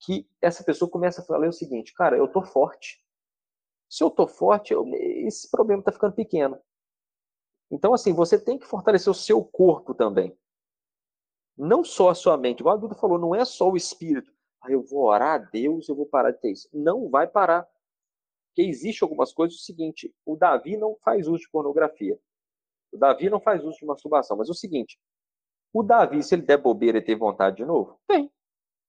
que 0.00 0.28
essa 0.40 0.64
pessoa 0.64 0.90
começa 0.90 1.20
a 1.20 1.24
falar 1.24 1.48
o 1.48 1.52
seguinte, 1.52 1.92
cara, 1.94 2.16
eu 2.16 2.28
tô 2.28 2.42
forte. 2.42 3.04
Se 3.88 4.02
eu 4.02 4.10
tô 4.10 4.26
forte, 4.26 4.72
eu, 4.72 4.84
esse 4.94 5.50
problema 5.50 5.80
está 5.80 5.92
ficando 5.92 6.14
pequeno. 6.14 6.60
Então, 7.70 7.94
assim, 7.94 8.12
você 8.12 8.38
tem 8.38 8.58
que 8.58 8.66
fortalecer 8.66 9.10
o 9.10 9.14
seu 9.14 9.44
corpo 9.44 9.94
também. 9.94 10.36
Não 11.56 11.84
só 11.84 12.10
a 12.10 12.14
sua 12.14 12.36
mente. 12.36 12.60
Igual 12.60 12.76
a 12.76 12.78
Duda 12.78 12.94
falou, 12.94 13.18
não 13.18 13.34
é 13.34 13.44
só 13.44 13.68
o 13.70 13.76
espírito. 13.76 14.32
Ah, 14.60 14.70
eu 14.70 14.82
vou 14.82 15.04
orar 15.04 15.34
a 15.34 15.38
Deus, 15.38 15.88
eu 15.88 15.94
vou 15.94 16.06
parar 16.06 16.30
de 16.30 16.40
ter 16.40 16.52
isso. 16.52 16.68
Não 16.72 17.08
vai 17.08 17.26
parar. 17.26 17.68
Porque 18.48 18.68
existe 18.68 19.02
algumas 19.02 19.32
coisas. 19.32 19.58
O 19.58 19.62
seguinte, 19.62 20.14
o 20.24 20.36
Davi 20.36 20.76
não 20.76 20.96
faz 20.96 21.26
uso 21.28 21.38
de 21.38 21.50
pornografia. 21.50 22.18
O 22.92 22.98
Davi 22.98 23.28
não 23.30 23.40
faz 23.40 23.64
uso 23.64 23.78
de 23.78 23.86
masturbação. 23.86 24.36
Mas 24.36 24.48
é 24.48 24.52
o 24.52 24.54
seguinte, 24.54 24.98
o 25.72 25.82
Davi, 25.82 26.22
se 26.22 26.34
ele 26.34 26.42
der 26.42 26.58
bobeira 26.58 26.98
e 26.98 27.02
ter 27.02 27.16
vontade 27.16 27.56
de 27.56 27.64
novo, 27.64 28.00
tem. 28.06 28.30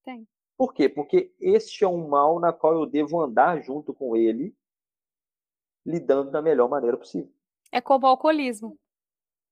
Tem. 0.04 0.28
Por 0.58 0.74
quê? 0.74 0.90
Porque 0.90 1.34
este 1.40 1.84
é 1.84 1.88
um 1.88 2.08
mal 2.08 2.40
na 2.40 2.52
qual 2.52 2.74
eu 2.74 2.86
devo 2.86 3.22
andar 3.22 3.62
junto 3.62 3.94
com 3.94 4.16
ele, 4.16 4.56
lidando 5.86 6.32
da 6.32 6.42
melhor 6.42 6.70
maneira 6.70 6.98
possível. 6.98 7.32
É 7.72 7.80
como 7.80 8.06
o 8.06 8.10
alcoolismo. 8.10 8.78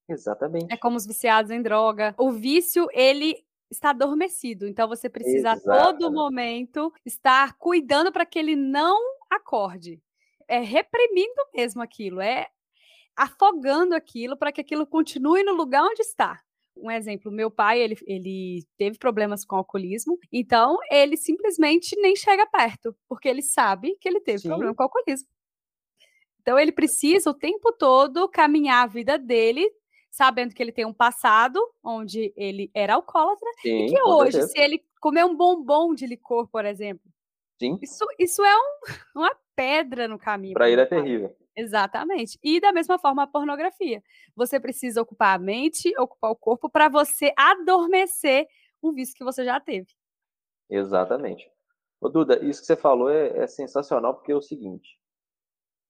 Exatamente. 0.09 0.73
É 0.73 0.77
como 0.77 0.97
os 0.97 1.05
viciados 1.05 1.51
em 1.51 1.61
droga. 1.61 2.15
O 2.17 2.31
vício, 2.31 2.87
ele 2.91 3.45
está 3.69 3.89
adormecido. 3.91 4.67
Então 4.67 4.87
você 4.87 5.09
precisa 5.09 5.53
Exatamente. 5.53 5.81
a 5.81 5.85
todo 5.85 6.11
momento 6.11 6.93
estar 7.05 7.57
cuidando 7.57 8.11
para 8.11 8.25
que 8.25 8.39
ele 8.39 8.55
não 8.55 8.99
acorde. 9.29 10.01
É 10.47 10.59
reprimindo 10.59 11.41
mesmo 11.53 11.81
aquilo, 11.81 12.21
é 12.21 12.47
afogando 13.15 13.95
aquilo 13.95 14.37
para 14.37 14.51
que 14.51 14.61
aquilo 14.61 14.85
continue 14.85 15.43
no 15.43 15.53
lugar 15.53 15.83
onde 15.83 16.01
está. 16.01 16.39
Um 16.75 16.91
exemplo, 16.91 17.31
meu 17.31 17.49
pai, 17.49 17.81
ele, 17.81 17.97
ele 18.05 18.63
teve 18.77 18.99
problemas 18.99 19.43
com 19.43 19.55
alcoolismo, 19.55 20.17
então 20.31 20.77
ele 20.91 21.17
simplesmente 21.17 21.99
nem 21.99 22.15
chega 22.15 22.45
perto, 22.45 22.95
porque 23.09 23.27
ele 23.27 23.41
sabe 23.41 23.97
que 23.99 24.07
ele 24.07 24.21
teve 24.21 24.39
Sim. 24.39 24.49
problema 24.49 24.75
com 24.75 24.83
alcoolismo. 24.83 25.27
Então 26.39 26.57
ele 26.57 26.71
precisa 26.71 27.31
o 27.31 27.33
tempo 27.33 27.73
todo 27.73 28.29
caminhar 28.29 28.83
a 28.83 28.87
vida 28.87 29.17
dele, 29.17 29.67
sabendo 30.11 30.53
que 30.53 30.61
ele 30.61 30.71
tem 30.71 30.85
um 30.85 30.93
passado 30.93 31.59
onde 31.83 32.31
ele 32.37 32.69
era 32.73 32.93
alcoólatra 32.93 33.49
Sim, 33.61 33.85
e 33.85 33.89
que 33.89 34.01
hoje, 34.03 34.33
certeza. 34.33 34.53
se 34.53 34.59
ele 34.59 34.85
comer 35.01 35.25
um 35.25 35.35
bombom 35.35 35.93
de 35.93 36.05
licor, 36.05 36.47
por 36.47 36.63
exemplo, 36.63 37.03
Sim. 37.59 37.79
Isso, 37.81 38.05
isso 38.19 38.43
é 38.43 38.55
um, 38.55 38.79
uma 39.15 39.35
pedra 39.55 40.07
no 40.07 40.19
caminho. 40.19 40.53
Para 40.53 40.69
ele 40.69 40.81
é 40.81 40.85
terrível. 40.85 41.35
Exatamente. 41.55 42.37
E 42.43 42.59
da 42.59 42.71
mesma 42.71 42.99
forma 42.99 43.23
a 43.23 43.27
pornografia. 43.27 44.03
Você 44.35 44.59
precisa 44.59 45.01
ocupar 45.01 45.35
a 45.35 45.39
mente, 45.39 45.91
ocupar 45.99 46.29
o 46.31 46.35
corpo 46.35 46.69
para 46.69 46.87
você 46.87 47.33
adormecer 47.35 48.47
um 48.81 48.93
vício 48.93 49.15
que 49.15 49.23
você 49.23 49.43
já 49.43 49.59
teve. 49.59 49.87
Exatamente. 50.69 51.51
Ô, 51.99 52.09
Duda, 52.09 52.45
isso 52.45 52.61
que 52.61 52.67
você 52.67 52.75
falou 52.75 53.09
é, 53.09 53.39
é 53.39 53.47
sensacional 53.47 54.13
porque 54.13 54.31
é 54.31 54.35
o 54.35 54.41
seguinte: 54.41 54.99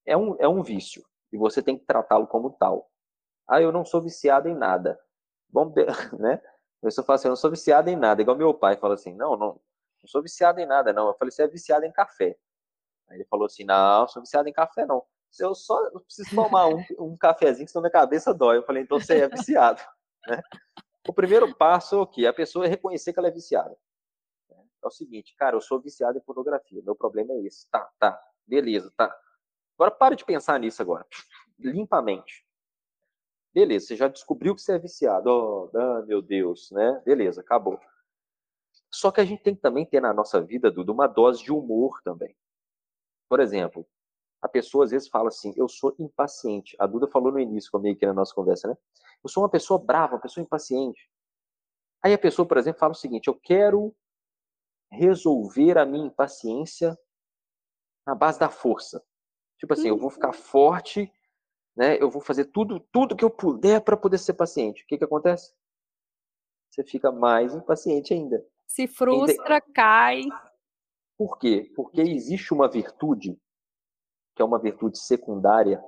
é 0.06 0.16
um, 0.16 0.36
é 0.40 0.48
um 0.48 0.64
vício 0.64 1.04
e 1.34 1.38
você 1.38 1.62
tem 1.62 1.78
que 1.78 1.86
tratá-lo 1.86 2.28
como 2.28 2.52
tal. 2.52 2.90
Ah, 3.46 3.62
eu 3.62 3.72
não 3.72 3.84
sou 3.84 4.02
viciado 4.02 4.48
em 4.48 4.56
nada. 4.56 4.98
Bom, 5.50 5.74
né? 6.18 6.42
A 6.82 6.86
pessoa 6.86 7.06
fala 7.06 7.16
assim, 7.16 7.28
eu 7.28 7.32
não 7.32 7.36
sou 7.36 7.50
viciado 7.50 7.90
em 7.90 7.96
nada. 7.96 8.22
Igual 8.22 8.38
meu 8.38 8.54
pai 8.54 8.78
fala 8.78 8.94
assim, 8.94 9.14
não, 9.14 9.36
não, 9.36 9.60
não 10.02 10.08
sou 10.08 10.22
viciado 10.22 10.60
em 10.60 10.66
nada, 10.66 10.94
não. 10.94 11.08
Eu 11.08 11.16
falei, 11.16 11.32
você 11.32 11.44
é 11.44 11.48
viciado 11.48 11.86
em 11.86 11.92
café. 11.92 12.38
Aí 13.10 13.18
ele 13.18 13.26
falou 13.26 13.46
assim, 13.46 13.64
não, 13.64 14.08
sou 14.08 14.22
viciado 14.22 14.48
em 14.48 14.54
café, 14.54 14.86
não. 14.86 15.04
Eu 15.40 15.54
só 15.54 15.84
eu 15.88 16.00
preciso 16.02 16.36
tomar 16.36 16.68
um, 16.68 16.84
um 17.00 17.18
cafezinho, 17.18 17.68
senão 17.68 17.82
minha 17.82 17.92
cabeça 17.92 18.34
dói. 18.34 18.58
Eu 18.58 18.64
falei, 18.64 18.84
então 18.84 19.00
você 19.00 19.22
é 19.22 19.28
viciado. 19.28 19.82
Né? 20.28 20.42
O 21.08 21.14
primeiro 21.14 21.56
passo 21.56 21.96
é 21.96 22.00
o 22.00 22.06
quê? 22.06 22.26
A 22.26 22.34
pessoa 22.34 22.66
é 22.66 22.68
reconhecer 22.68 23.14
que 23.14 23.20
ela 23.20 23.30
é 23.30 23.32
viciada. 23.32 23.74
É 24.52 24.88
o 24.88 24.92
seguinte, 24.92 25.34
cara, 25.38 25.56
eu 25.56 25.62
sou 25.62 25.80
viciado 25.80 26.18
em 26.18 26.22
pornografia. 26.22 26.82
Meu 26.84 26.98
problema 26.98 27.32
é 27.32 27.44
esse. 27.44 27.66
Tá, 27.70 27.90
tá. 27.98 28.22
Beleza, 28.46 28.92
tá. 28.98 29.18
Agora 29.78 29.92
para 29.92 30.16
de 30.16 30.26
pensar 30.26 30.60
nisso 30.60 30.82
agora. 30.82 31.06
Limpa 31.58 32.00
a 32.00 32.02
mente. 32.02 32.46
Beleza, 33.54 33.88
você 33.88 33.96
já 33.96 34.10
descobriu 34.10 34.54
que 34.54 34.62
você 34.62 34.74
é 34.74 34.80
viciado. 34.80 35.30
Oh, 35.30 36.06
meu 36.06 36.22
Deus, 36.22 36.70
né? 36.72 37.02
Beleza, 37.06 37.40
acabou. 37.40 37.80
Só 38.92 39.12
que 39.12 39.22
a 39.22 39.26
gente 39.26 39.44
tem 39.44 39.56
que 39.56 39.62
também 39.62 39.86
ter 39.86 40.02
na 40.02 40.14
nossa 40.14 40.42
vida, 40.42 40.72
Dudu, 40.72 40.94
uma 40.94 41.08
dose 41.08 41.44
de 41.44 41.52
humor 41.52 42.02
também. 42.04 42.36
Por 43.30 43.40
exemplo, 43.40 43.86
a 44.42 44.48
pessoa 44.48 44.86
às 44.86 44.92
vezes 44.92 45.08
fala 45.08 45.28
assim, 45.28 45.54
eu 45.58 45.68
sou 45.68 45.96
impaciente. 46.00 46.76
A 46.80 46.88
Duda 46.88 47.08
falou 47.08 47.32
no 47.32 47.40
início 47.40 47.72
comigo 47.72 47.98
aqui 47.98 48.06
na 48.06 48.14
nossa 48.14 48.34
conversa, 48.34 48.68
né? 48.68 48.78
Eu 49.24 49.30
sou 49.30 49.44
uma 49.44 49.50
pessoa 49.50 49.80
brava, 49.80 50.16
uma 50.16 50.22
pessoa 50.22 50.44
impaciente. 50.44 51.10
Aí 52.04 52.14
a 52.14 52.18
pessoa, 52.18 52.48
por 52.48 52.58
exemplo, 52.58 52.80
fala 52.80 52.94
o 52.94 52.96
seguinte, 52.96 53.28
eu 53.28 53.36
quero 53.36 53.96
resolver 54.92 55.78
a 55.78 55.86
minha 55.86 56.08
impaciência 56.08 56.98
na 58.06 58.16
base 58.16 58.40
da 58.40 58.50
força. 58.50 59.04
Tipo 59.58 59.74
assim, 59.74 59.90
eu 59.90 59.98
vou 59.98 60.10
ficar 60.10 60.28
uhum. 60.28 60.34
forte, 60.34 61.12
né? 61.76 62.02
Eu 62.02 62.10
vou 62.10 62.22
fazer 62.22 62.46
tudo, 62.46 62.80
tudo 62.92 63.16
que 63.16 63.26
eu 63.26 63.30
puder 63.30 63.82
para 63.82 63.98
poder 63.98 64.18
ser 64.20 64.34
paciente. 64.34 64.84
O 64.84 64.88
que 64.88 64.98
que 64.98 65.04
acontece? 65.04 65.54
Você 66.70 66.84
fica 66.84 67.12
mais 67.12 67.54
impaciente 67.54 68.14
ainda. 68.14 68.46
Se 68.68 68.86
frustra, 68.86 69.62
cai. 69.62 70.24
Por 71.18 71.40
quê? 71.40 71.72
Porque 71.76 72.02
existe 72.02 72.54
uma 72.54 72.70
virtude 72.70 73.40
que 74.36 74.42
é 74.44 74.46
uma 74.46 74.60
virtude 74.60 75.00
secundária, 75.00 75.84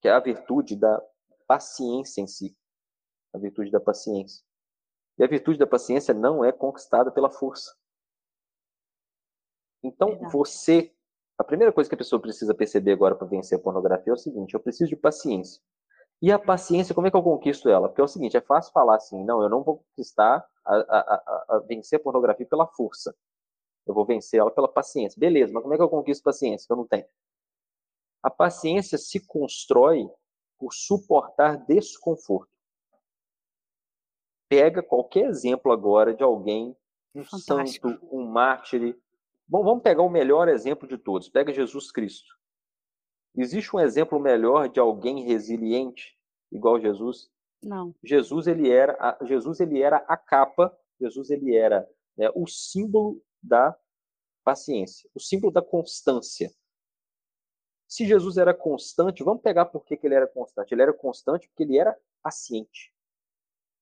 que 0.00 0.06
é 0.06 0.12
a 0.12 0.20
virtude 0.20 0.76
da 0.76 1.02
paciência 1.48 2.20
em 2.20 2.26
si. 2.28 2.56
A 3.34 3.38
virtude 3.38 3.70
da 3.72 3.80
paciência. 3.80 4.44
E 5.18 5.24
a 5.24 5.26
virtude 5.26 5.58
da 5.58 5.66
paciência 5.66 6.14
não 6.14 6.44
é 6.44 6.52
conquistada 6.52 7.10
pela 7.10 7.30
força. 7.30 7.74
Então, 9.82 10.10
Verdade. 10.10 10.32
você. 10.32 10.94
A 11.36 11.44
primeira 11.44 11.72
coisa 11.72 11.88
que 11.88 11.94
a 11.94 11.98
pessoa 11.98 12.20
precisa 12.20 12.54
perceber 12.54 12.92
agora 12.92 13.14
para 13.14 13.26
vencer 13.26 13.58
a 13.58 13.62
pornografia 13.62 14.12
é 14.12 14.14
o 14.14 14.18
seguinte: 14.18 14.54
eu 14.54 14.60
preciso 14.60 14.90
de 14.90 14.96
paciência. 14.96 15.60
E 16.22 16.30
a 16.32 16.38
paciência, 16.38 16.94
como 16.94 17.06
é 17.06 17.10
que 17.10 17.16
eu 17.16 17.22
conquisto 17.22 17.68
ela? 17.68 17.88
Porque 17.88 18.00
é 18.00 18.04
o 18.04 18.08
seguinte: 18.08 18.36
é 18.36 18.40
fácil 18.40 18.72
falar 18.72 18.96
assim, 18.96 19.24
não, 19.24 19.42
eu 19.42 19.48
não 19.48 19.64
vou 19.64 19.78
conquistar 19.78 20.46
a, 20.76 20.98
a, 20.98 21.56
a, 21.56 21.58
vencer 21.60 21.98
a 21.98 22.02
pornografia 22.02 22.46
pela 22.46 22.66
força. 22.66 23.14
Eu 23.86 23.94
vou 23.94 24.04
vencer 24.04 24.40
ela 24.40 24.50
pela 24.50 24.68
paciência. 24.68 25.18
Beleza, 25.18 25.52
mas 25.52 25.62
como 25.62 25.74
é 25.74 25.76
que 25.76 25.82
eu 25.82 25.88
conquisto 25.88 26.22
paciência? 26.22 26.66
Que 26.66 26.72
eu 26.72 26.76
não 26.76 26.86
tenho. 26.86 27.06
A 28.22 28.30
paciência 28.30 28.98
se 28.98 29.20
constrói 29.26 30.08
por 30.58 30.72
suportar 30.72 31.56
desconforto. 31.66 32.50
Pega 34.48 34.82
qualquer 34.82 35.26
exemplo 35.26 35.72
agora 35.72 36.14
de 36.14 36.22
alguém, 36.22 36.76
um 37.14 37.24
Fantástico. 37.24 37.88
santo, 37.88 38.08
um 38.10 38.26
mártir. 38.26 38.98
Bom, 39.46 39.62
vamos 39.62 39.82
pegar 39.82 40.02
o 40.02 40.10
melhor 40.10 40.48
exemplo 40.48 40.86
de 40.88 40.98
todos. 40.98 41.28
Pega 41.28 41.52
Jesus 41.52 41.90
Cristo. 41.90 42.28
Existe 43.36 43.74
um 43.74 43.80
exemplo 43.80 44.18
melhor 44.18 44.68
de 44.68 44.80
alguém 44.80 45.24
resiliente 45.24 46.18
igual 46.50 46.80
Jesus? 46.80 47.30
Não. 47.62 47.94
Jesus 48.02 48.46
ele 48.46 48.70
era, 48.70 48.96
a, 48.98 49.24
Jesus 49.24 49.60
ele 49.60 49.82
era 49.82 49.98
a 50.08 50.16
capa. 50.16 50.76
Jesus 51.00 51.30
ele 51.30 51.56
era 51.56 51.88
né, 52.16 52.30
o 52.34 52.46
símbolo 52.46 53.22
da 53.42 53.76
paciência, 54.44 55.08
o 55.14 55.20
símbolo 55.20 55.52
da 55.52 55.62
constância. 55.62 56.50
Se 57.86 58.06
Jesus 58.06 58.36
era 58.36 58.52
constante, 58.52 59.24
vamos 59.24 59.42
pegar 59.42 59.66
por 59.66 59.84
que, 59.84 59.96
que 59.96 60.06
ele 60.06 60.14
era 60.14 60.26
constante. 60.26 60.72
Ele 60.72 60.82
era 60.82 60.92
constante 60.92 61.48
porque 61.48 61.62
ele 61.62 61.78
era 61.78 61.96
paciente. 62.22 62.92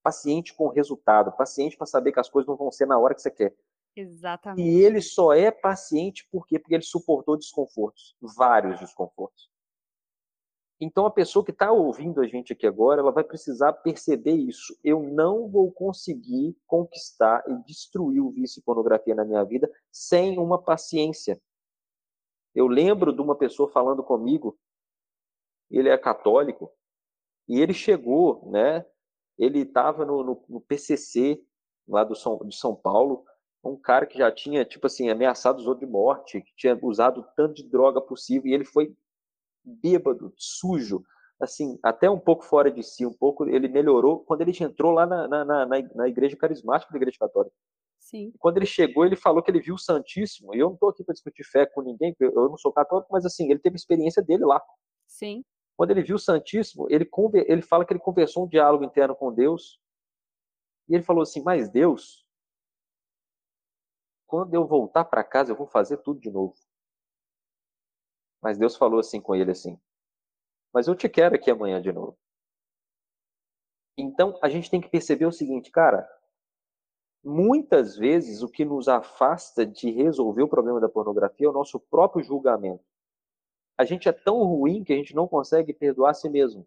Paciente 0.02 0.54
com 0.54 0.68
resultado, 0.68 1.32
paciente 1.32 1.76
para 1.76 1.86
saber 1.86 2.12
que 2.12 2.20
as 2.20 2.28
coisas 2.28 2.48
não 2.48 2.56
vão 2.56 2.70
ser 2.70 2.86
na 2.86 2.98
hora 2.98 3.14
que 3.14 3.22
você 3.22 3.30
quer. 3.30 3.56
Exatamente. 3.96 4.68
E 4.68 4.84
ele 4.84 5.00
só 5.00 5.32
é 5.32 5.50
paciente 5.50 6.28
por 6.30 6.46
quê? 6.46 6.58
Porque 6.58 6.74
ele 6.74 6.84
suportou 6.84 7.36
desconfortos, 7.36 8.14
vários 8.20 8.78
desconfortos. 8.78 9.50
Então 10.78 11.06
a 11.06 11.10
pessoa 11.10 11.44
que 11.44 11.52
está 11.52 11.72
ouvindo 11.72 12.20
a 12.20 12.26
gente 12.26 12.52
aqui 12.52 12.66
agora, 12.66 13.00
ela 13.00 13.10
vai 13.10 13.24
precisar 13.24 13.72
perceber 13.72 14.34
isso. 14.34 14.78
Eu 14.84 15.02
não 15.02 15.48
vou 15.48 15.72
conseguir 15.72 16.56
conquistar 16.66 17.42
e 17.48 17.54
destruir 17.64 18.20
o 18.20 18.30
vício 18.30 18.60
e 18.60 18.62
pornografia 18.62 19.14
na 19.14 19.24
minha 19.24 19.42
vida 19.42 19.70
sem 19.90 20.38
uma 20.38 20.60
paciência. 20.60 21.40
Eu 22.54 22.66
lembro 22.66 23.12
de 23.12 23.20
uma 23.20 23.34
pessoa 23.34 23.68
falando 23.68 24.02
comigo, 24.02 24.58
ele 25.70 25.88
é 25.88 25.96
católico, 25.96 26.70
e 27.48 27.60
ele 27.60 27.72
chegou, 27.72 28.50
né? 28.50 28.84
Ele 29.38 29.60
estava 29.60 30.04
no, 30.04 30.22
no, 30.22 30.44
no, 30.48 30.60
PCC 30.60 31.40
lá 31.86 32.02
do 32.02 32.14
São, 32.14 32.38
de 32.38 32.56
São 32.56 32.74
Paulo, 32.74 33.24
um 33.62 33.76
cara 33.76 34.06
que 34.06 34.18
já 34.18 34.30
tinha, 34.32 34.64
tipo 34.64 34.86
assim, 34.86 35.08
ameaçado 35.08 35.58
os 35.58 35.66
outros 35.66 35.86
de 35.86 35.92
morte, 35.92 36.40
que 36.40 36.54
tinha 36.56 36.78
usado 36.82 37.26
tanto 37.36 37.54
de 37.54 37.68
droga 37.68 38.00
possível, 38.00 38.50
e 38.50 38.54
ele 38.54 38.64
foi 38.64 38.96
bêbado, 39.66 40.32
sujo, 40.36 41.02
assim, 41.40 41.78
até 41.82 42.08
um 42.08 42.18
pouco 42.18 42.44
fora 42.44 42.70
de 42.70 42.82
si, 42.82 43.04
um 43.04 43.12
pouco, 43.12 43.46
ele 43.48 43.68
melhorou 43.68 44.20
quando 44.20 44.42
ele 44.42 44.52
entrou 44.58 44.92
lá 44.92 45.04
na, 45.04 45.28
na, 45.28 45.44
na, 45.44 45.66
na 45.66 46.08
igreja 46.08 46.36
carismática 46.36 46.92
da 46.92 46.98
igreja 46.98 47.18
católica. 47.18 47.54
Sim. 47.98 48.32
Quando 48.38 48.58
ele 48.58 48.66
chegou, 48.66 49.04
ele 49.04 49.16
falou 49.16 49.42
que 49.42 49.50
ele 49.50 49.60
viu 49.60 49.74
o 49.74 49.78
Santíssimo. 49.78 50.54
E 50.54 50.60
eu 50.60 50.68
não 50.68 50.74
estou 50.74 50.88
aqui 50.88 51.02
para 51.02 51.12
discutir 51.12 51.42
fé 51.44 51.66
com 51.66 51.82
ninguém, 51.82 52.14
eu 52.20 52.48
não 52.48 52.56
sou 52.56 52.72
católico, 52.72 53.08
mas 53.10 53.26
assim, 53.26 53.50
ele 53.50 53.58
teve 53.58 53.74
a 53.74 53.76
experiência 53.76 54.22
dele 54.22 54.44
lá. 54.44 54.62
Sim. 55.06 55.44
Quando 55.76 55.90
ele 55.90 56.02
viu 56.02 56.14
o 56.14 56.18
Santíssimo, 56.18 56.86
ele, 56.88 57.08
ele 57.48 57.62
fala 57.62 57.84
que 57.84 57.92
ele 57.92 58.00
conversou 58.00 58.44
um 58.44 58.48
diálogo 58.48 58.84
interno 58.84 59.14
com 59.14 59.32
Deus. 59.32 59.80
E 60.88 60.94
ele 60.94 61.02
falou 61.02 61.22
assim: 61.22 61.42
Mas 61.42 61.68
Deus, 61.68 62.24
quando 64.26 64.54
eu 64.54 64.66
voltar 64.66 65.04
para 65.04 65.24
casa, 65.24 65.52
eu 65.52 65.56
vou 65.56 65.66
fazer 65.66 65.98
tudo 65.98 66.20
de 66.20 66.30
novo. 66.30 66.54
Mas 68.46 68.56
Deus 68.56 68.76
falou 68.76 69.00
assim 69.00 69.20
com 69.20 69.34
ele 69.34 69.50
assim: 69.50 69.76
Mas 70.72 70.86
eu 70.86 70.94
te 70.94 71.08
quero 71.08 71.34
aqui 71.34 71.50
amanhã 71.50 71.82
de 71.82 71.92
novo. 71.92 72.16
Então 73.98 74.38
a 74.40 74.48
gente 74.48 74.70
tem 74.70 74.80
que 74.80 74.88
perceber 74.88 75.26
o 75.26 75.32
seguinte, 75.32 75.70
cara, 75.70 76.08
Muitas 77.28 77.96
vezes, 77.96 78.40
o 78.40 78.48
que 78.48 78.64
nos 78.64 78.86
afasta 78.86 79.66
de 79.66 79.90
resolver 79.90 80.44
o 80.44 80.48
problema 80.48 80.78
da 80.78 80.88
pornografia 80.88 81.48
é 81.48 81.50
o 81.50 81.52
nosso 81.52 81.80
próprio 81.80 82.22
julgamento. 82.22 82.84
A 83.76 83.84
gente 83.84 84.08
é 84.08 84.12
tão 84.12 84.44
ruim 84.44 84.84
que 84.84 84.92
a 84.92 84.96
gente 84.96 85.12
não 85.12 85.26
consegue 85.26 85.74
perdoar 85.74 86.10
a 86.10 86.14
si 86.14 86.28
mesmo. 86.28 86.64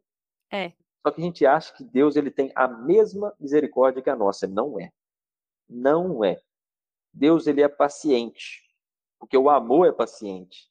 É. 0.52 0.74
Só 1.02 1.14
que 1.14 1.22
a 1.22 1.24
gente 1.24 1.46
acha 1.46 1.74
que 1.74 1.86
Deus 1.86 2.18
ele 2.18 2.30
tem 2.30 2.52
a 2.54 2.68
mesma 2.68 3.34
misericórdia 3.40 4.04
que 4.04 4.10
a 4.10 4.18
nossa. 4.18 4.48
Não 4.48 4.78
é. 4.78 4.92
Não 5.70 6.26
é. 6.26 6.38
Deus 7.14 7.48
ele 7.48 7.62
é 7.62 7.70
paciente, 7.70 8.62
porque 9.18 9.38
o 9.38 9.50
amor 9.50 9.88
é 9.88 9.94
paciente. 9.94 10.69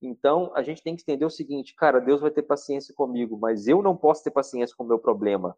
Então, 0.00 0.52
a 0.54 0.62
gente 0.62 0.82
tem 0.82 0.94
que 0.94 1.02
entender 1.02 1.24
o 1.24 1.30
seguinte, 1.30 1.74
cara, 1.74 2.00
Deus 2.00 2.20
vai 2.20 2.30
ter 2.30 2.42
paciência 2.42 2.94
comigo, 2.94 3.36
mas 3.36 3.66
eu 3.66 3.82
não 3.82 3.96
posso 3.96 4.22
ter 4.22 4.30
paciência 4.30 4.74
com 4.76 4.84
o 4.84 4.86
meu 4.86 4.98
problema. 4.98 5.56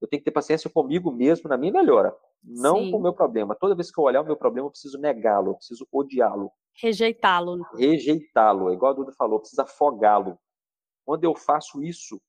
Eu 0.00 0.08
tenho 0.08 0.20
que 0.20 0.24
ter 0.24 0.30
paciência 0.30 0.70
comigo 0.70 1.10
mesmo 1.12 1.48
na 1.48 1.56
minha 1.56 1.72
melhora, 1.72 2.14
não 2.42 2.78
Sim. 2.78 2.90
com 2.90 2.96
o 2.98 3.02
meu 3.02 3.12
problema. 3.12 3.54
Toda 3.54 3.74
vez 3.74 3.90
que 3.90 3.98
eu 3.98 4.04
olhar 4.04 4.22
o 4.22 4.24
meu 4.24 4.36
problema, 4.36 4.66
eu 4.66 4.70
preciso 4.70 4.98
negá-lo, 4.98 5.50
eu 5.50 5.54
preciso 5.54 5.86
odiá-lo. 5.92 6.50
Rejeitá-lo. 6.74 7.62
Rejeitá-lo, 7.74 8.70
é 8.70 8.74
igual 8.74 8.92
a 8.92 8.94
Duda 8.94 9.12
falou, 9.12 9.38
precisa 9.38 9.62
afogá-lo. 9.62 10.38
Quando 11.04 11.24
eu 11.24 11.34
faço 11.34 11.82
isso, 11.82 12.20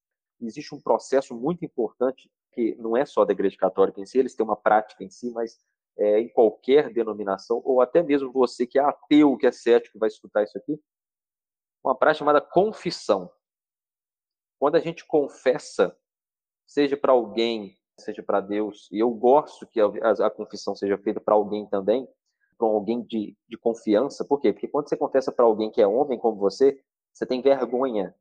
existe 0.42 0.76
um 0.76 0.82
processo 0.82 1.34
muito 1.34 1.66
importante, 1.66 2.30
que 2.52 2.76
não 2.76 2.96
é 2.96 3.06
só 3.06 3.26
da 3.26 3.34
Igreja 3.34 3.58
Católica 3.58 4.00
em 4.00 4.06
si, 4.06 4.18
eles 4.18 4.36
têm 4.36 4.46
uma 4.46 4.56
prática 4.56 5.04
em 5.04 5.10
si, 5.10 5.32
mas 5.32 5.58
é, 5.98 6.20
em 6.20 6.30
qualquer 6.30 6.92
denominação, 6.94 7.62
ou 7.64 7.82
até 7.82 8.04
mesmo 8.04 8.32
você 8.32 8.68
que 8.68 8.78
é 8.78 8.82
ateu, 8.82 9.36
que 9.38 9.48
é 9.48 9.52
cético, 9.52 10.00
vai 10.00 10.08
escutar 10.08 10.44
isso 10.44 10.58
aqui, 10.58 10.80
uma 11.90 11.96
prática 11.96 12.20
chamada 12.20 12.42
confissão. 12.42 13.32
Quando 14.60 14.76
a 14.76 14.80
gente 14.80 15.06
confessa 15.06 15.96
seja 16.66 16.98
para 16.98 17.12
alguém, 17.12 17.78
seja 18.00 18.24
para 18.24 18.42
Deus. 18.42 18.90
E 18.92 19.00
eu 19.00 19.10
gosto 19.12 19.68
que 19.68 19.80
a, 19.80 19.86
a, 19.86 20.28
a 20.28 20.32
confissão 20.32 20.76
seja 20.76 20.98
feita 20.98 21.20
para 21.20 21.36
alguém 21.36 21.66
também, 21.68 22.08
para 22.58 22.68
alguém 22.68 23.04
de, 23.04 23.38
de 23.48 23.58
confiança. 23.58 24.26
Por 24.26 24.40
quê? 24.40 24.52
Porque 24.52 24.68
quando 24.68 24.90
você 24.90 24.98
confessa 24.98 25.32
para 25.32 25.46
alguém 25.46 25.72
que 25.72 25.82
é 25.82 25.88
homem 25.88 26.18
como 26.18 26.38
você, 26.38 26.82
você 27.14 27.26
tem 27.26 27.42
vergonha. 27.42 28.16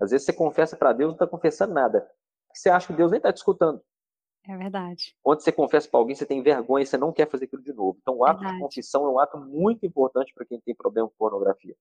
Às 0.00 0.10
vezes 0.10 0.26
você 0.26 0.32
confessa 0.32 0.76
para 0.76 0.92
Deus, 0.92 1.08
não 1.08 1.14
está 1.14 1.26
confessando 1.26 1.74
nada. 1.74 2.10
Você 2.52 2.68
acha 2.68 2.86
que 2.86 2.94
Deus 2.94 3.10
nem 3.10 3.18
está 3.18 3.32
te 3.32 3.36
escutando. 3.36 3.82
É 4.46 4.56
verdade. 4.56 5.16
Quando 5.22 5.40
você 5.40 5.50
confessa 5.50 5.88
para 5.88 5.98
alguém, 5.98 6.14
você 6.14 6.26
tem 6.26 6.42
vergonha, 6.42 6.84
você 6.84 6.98
não 6.98 7.12
quer 7.12 7.28
fazer 7.30 7.46
aquilo 7.46 7.62
de 7.62 7.72
novo. 7.72 7.98
Então, 8.00 8.16
o 8.16 8.24
ato 8.24 8.40
verdade. 8.40 8.56
de 8.56 8.62
confissão 8.62 9.06
é 9.06 9.10
um 9.10 9.18
ato 9.18 9.38
muito 9.38 9.86
importante 9.86 10.32
para 10.34 10.44
quem 10.44 10.60
tem 10.60 10.74
problema 10.74 11.08
com 11.08 11.14
pornografia. 11.16 11.74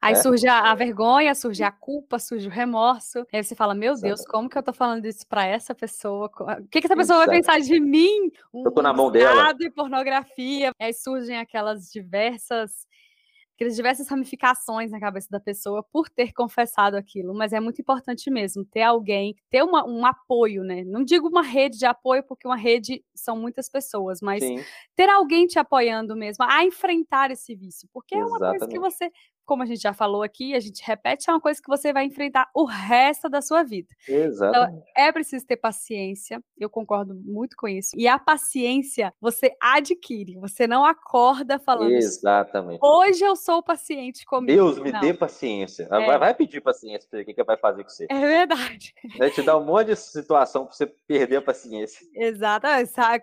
Aí 0.00 0.12
é. 0.12 0.16
surge 0.16 0.46
a, 0.46 0.70
a, 0.70 0.74
vergonha, 0.74 1.34
surge 1.34 1.62
a 1.64 1.72
culpa, 1.72 2.18
surge 2.18 2.46
o 2.46 2.50
remorso. 2.50 3.26
Aí 3.32 3.42
você 3.42 3.54
fala: 3.54 3.74
Meu 3.74 3.94
Deus, 3.94 4.24
como 4.24 4.48
que 4.48 4.56
eu 4.56 4.62
tô 4.62 4.72
falando 4.72 5.04
isso 5.06 5.26
para 5.26 5.44
essa 5.44 5.74
pessoa? 5.74 6.30
O 6.38 6.68
que, 6.68 6.80
que 6.80 6.86
essa 6.86 6.96
pessoa 6.96 7.18
Exato. 7.18 7.26
vai 7.26 7.36
pensar 7.36 7.60
de 7.60 7.80
mim? 7.80 8.30
Um 8.54 8.64
eu 8.64 8.70
tô 8.70 8.80
na 8.80 8.92
mão 8.92 9.10
dela. 9.10 9.52
e 9.58 9.70
pornografia. 9.70 10.70
Aí 10.78 10.92
surgem 10.92 11.36
aquelas 11.36 11.90
diversas 11.90 12.86
aquelas 13.58 13.74
diversas 13.74 14.06
ramificações 14.06 14.92
na 14.92 15.00
cabeça 15.00 15.26
da 15.28 15.40
pessoa 15.40 15.82
por 15.82 16.08
ter 16.08 16.32
confessado 16.32 16.96
aquilo, 16.96 17.34
mas 17.34 17.52
é 17.52 17.58
muito 17.58 17.80
importante 17.80 18.30
mesmo 18.30 18.64
ter 18.64 18.82
alguém, 18.82 19.34
ter 19.50 19.64
uma, 19.64 19.84
um 19.84 20.06
apoio, 20.06 20.62
né? 20.62 20.84
Não 20.84 21.02
digo 21.02 21.26
uma 21.26 21.42
rede 21.42 21.76
de 21.76 21.84
apoio, 21.84 22.22
porque 22.22 22.46
uma 22.46 22.56
rede 22.56 23.04
são 23.12 23.36
muitas 23.36 23.68
pessoas, 23.68 24.20
mas 24.22 24.44
Sim. 24.44 24.62
ter 24.94 25.08
alguém 25.08 25.44
te 25.48 25.58
apoiando 25.58 26.14
mesmo 26.14 26.44
a 26.48 26.64
enfrentar 26.64 27.32
esse 27.32 27.56
vício, 27.56 27.88
porque 27.92 28.14
Exatamente. 28.14 28.42
é 28.42 28.44
uma 28.44 28.50
coisa 28.50 28.68
que 28.68 28.78
você 28.78 29.10
como 29.48 29.62
a 29.62 29.66
gente 29.66 29.80
já 29.80 29.94
falou 29.94 30.22
aqui, 30.22 30.54
a 30.54 30.60
gente 30.60 30.82
repete, 30.84 31.30
é 31.30 31.32
uma 31.32 31.40
coisa 31.40 31.58
que 31.60 31.68
você 31.68 31.90
vai 31.90 32.04
enfrentar 32.04 32.50
o 32.54 32.66
resto 32.66 33.30
da 33.30 33.40
sua 33.40 33.62
vida. 33.62 33.88
Exatamente. 34.06 34.76
Então, 34.76 34.84
é 34.94 35.10
preciso 35.10 35.46
ter 35.46 35.56
paciência, 35.56 36.44
eu 36.58 36.68
concordo 36.68 37.14
muito 37.14 37.56
com 37.56 37.66
isso. 37.66 37.92
E 37.96 38.06
a 38.06 38.18
paciência 38.18 39.10
você 39.18 39.56
adquire, 39.58 40.36
você 40.36 40.66
não 40.66 40.84
acorda 40.84 41.58
falando. 41.58 41.92
Exatamente. 41.92 42.78
Hoje 42.82 43.24
eu 43.24 43.34
sou 43.34 43.62
paciente 43.62 44.26
comigo. 44.26 44.52
Deus 44.52 44.78
me 44.78 44.92
não. 44.92 45.00
dê 45.00 45.14
paciência. 45.14 45.88
É. 45.90 46.18
Vai, 46.18 46.34
pedir 46.34 46.60
paciência 46.60 47.08
para 47.10 47.22
o 47.22 47.24
que, 47.24 47.32
que 47.32 47.42
vai 47.42 47.56
fazer 47.56 47.82
com 47.84 47.88
você. 47.88 48.06
É 48.10 48.20
verdade. 48.20 48.92
Vai 49.16 49.30
te 49.30 49.40
dar 49.40 49.56
um 49.56 49.64
monte 49.64 49.86
de 49.86 49.96
situação 49.96 50.66
para 50.66 50.74
você 50.74 50.86
perder 50.86 51.36
a 51.36 51.42
paciência. 51.42 52.06
Exato. 52.14 52.66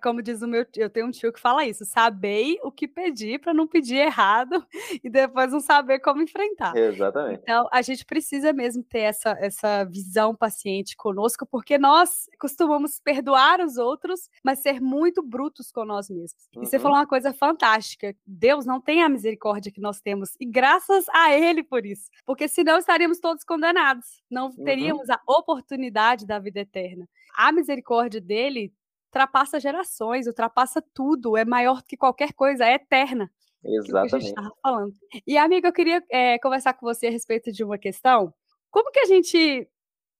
Como 0.01 0.23
diz 0.23 0.41
o 0.41 0.47
meu 0.47 0.65
eu 0.75 0.89
tenho 0.89 1.05
um 1.05 1.11
tio 1.11 1.31
que 1.31 1.39
fala 1.39 1.65
isso: 1.65 1.85
sabei 1.85 2.57
o 2.63 2.71
que 2.71 2.87
pedir 2.87 3.39
para 3.39 3.53
não 3.53 3.67
pedir 3.67 3.97
errado 3.97 4.65
e 5.03 5.09
depois 5.09 5.51
não 5.51 5.59
saber 5.59 5.99
como 5.99 6.14
enfrentar. 6.21 6.75
Exatamente. 6.75 7.41
Então, 7.43 7.67
a 7.71 7.81
gente 7.81 8.05
precisa 8.05 8.53
mesmo 8.53 8.83
ter 8.83 8.99
essa, 8.99 9.37
essa 9.39 9.83
visão 9.83 10.35
paciente 10.35 10.95
conosco, 10.95 11.45
porque 11.45 11.77
nós 11.77 12.29
costumamos 12.39 12.99
perdoar 12.99 13.59
os 13.61 13.77
outros, 13.77 14.29
mas 14.43 14.59
ser 14.59 14.81
muito 14.81 15.21
brutos 15.21 15.71
com 15.71 15.85
nós 15.85 16.09
mesmos. 16.09 16.47
Uhum. 16.55 16.63
E 16.63 16.65
você 16.65 16.77
uhum. 16.77 16.83
falou 16.83 16.97
uma 16.97 17.07
coisa 17.07 17.33
fantástica: 17.33 18.15
Deus 18.25 18.65
não 18.65 18.81
tem 18.81 19.03
a 19.03 19.09
misericórdia 19.09 19.71
que 19.71 19.81
nós 19.81 20.01
temos, 20.01 20.35
e 20.39 20.45
graças 20.45 21.05
a 21.09 21.33
Ele 21.33 21.63
por 21.63 21.85
isso, 21.85 22.09
porque 22.25 22.47
senão 22.47 22.77
estaríamos 22.77 23.19
todos 23.19 23.43
condenados, 23.43 24.23
não 24.29 24.47
uhum. 24.47 24.63
teríamos 24.63 25.07
uhum. 25.09 25.15
a 25.15 25.39
oportunidade 25.39 26.25
da 26.25 26.39
vida 26.39 26.59
eterna. 26.59 27.07
A 27.35 27.51
misericórdia 27.51 28.21
dele 28.21 28.73
ultrapassa 29.15 29.59
gerações, 29.59 30.27
ultrapassa 30.27 30.83
tudo, 30.93 31.37
é 31.37 31.45
maior 31.45 31.81
que 31.83 31.95
qualquer 31.95 32.33
coisa, 32.33 32.65
é 32.65 32.73
eterna. 32.73 33.31
Exatamente. 33.65 34.33
Que 34.33 34.49
falando. 34.61 34.93
E, 35.25 35.37
amiga, 35.37 35.67
eu 35.67 35.73
queria 35.73 36.03
é, 36.09 36.37
conversar 36.39 36.73
com 36.73 36.85
você 36.85 37.07
a 37.07 37.11
respeito 37.11 37.51
de 37.51 37.63
uma 37.63 37.77
questão. 37.77 38.33
Como 38.69 38.91
que 38.91 38.99
a 38.99 39.05
gente 39.05 39.67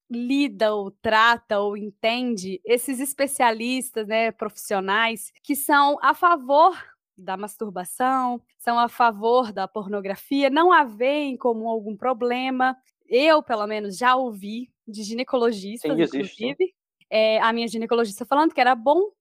lida 0.09 0.73
ou 0.73 0.91
trata 0.91 1.59
ou 1.59 1.75
entende 1.75 2.61
esses 2.63 2.99
especialistas, 2.99 4.07
né, 4.07 4.31
profissionais 4.31 5.31
que 5.43 5.55
são 5.55 5.97
a 6.01 6.13
favor 6.13 6.75
da 7.17 7.37
masturbação, 7.37 8.41
são 8.57 8.77
a 8.77 8.89
favor 8.89 9.51
da 9.51 9.67
pornografia, 9.67 10.49
não 10.49 10.71
a 10.71 10.83
veem 10.83 11.37
como 11.37 11.67
algum 11.67 11.95
problema. 11.95 12.75
Eu, 13.07 13.41
pelo 13.41 13.65
menos, 13.65 13.97
já 13.97 14.15
ouvi 14.15 14.69
de 14.87 15.01
ginecologistas, 15.03 15.91
Sim, 15.95 16.03
inclusive, 16.03 16.73
é, 17.09 17.39
a 17.39 17.53
minha 17.53 17.67
ginecologista 17.67 18.25
falando 18.25 18.53
que 18.53 18.61
era 18.61 18.75
bom 18.75 19.11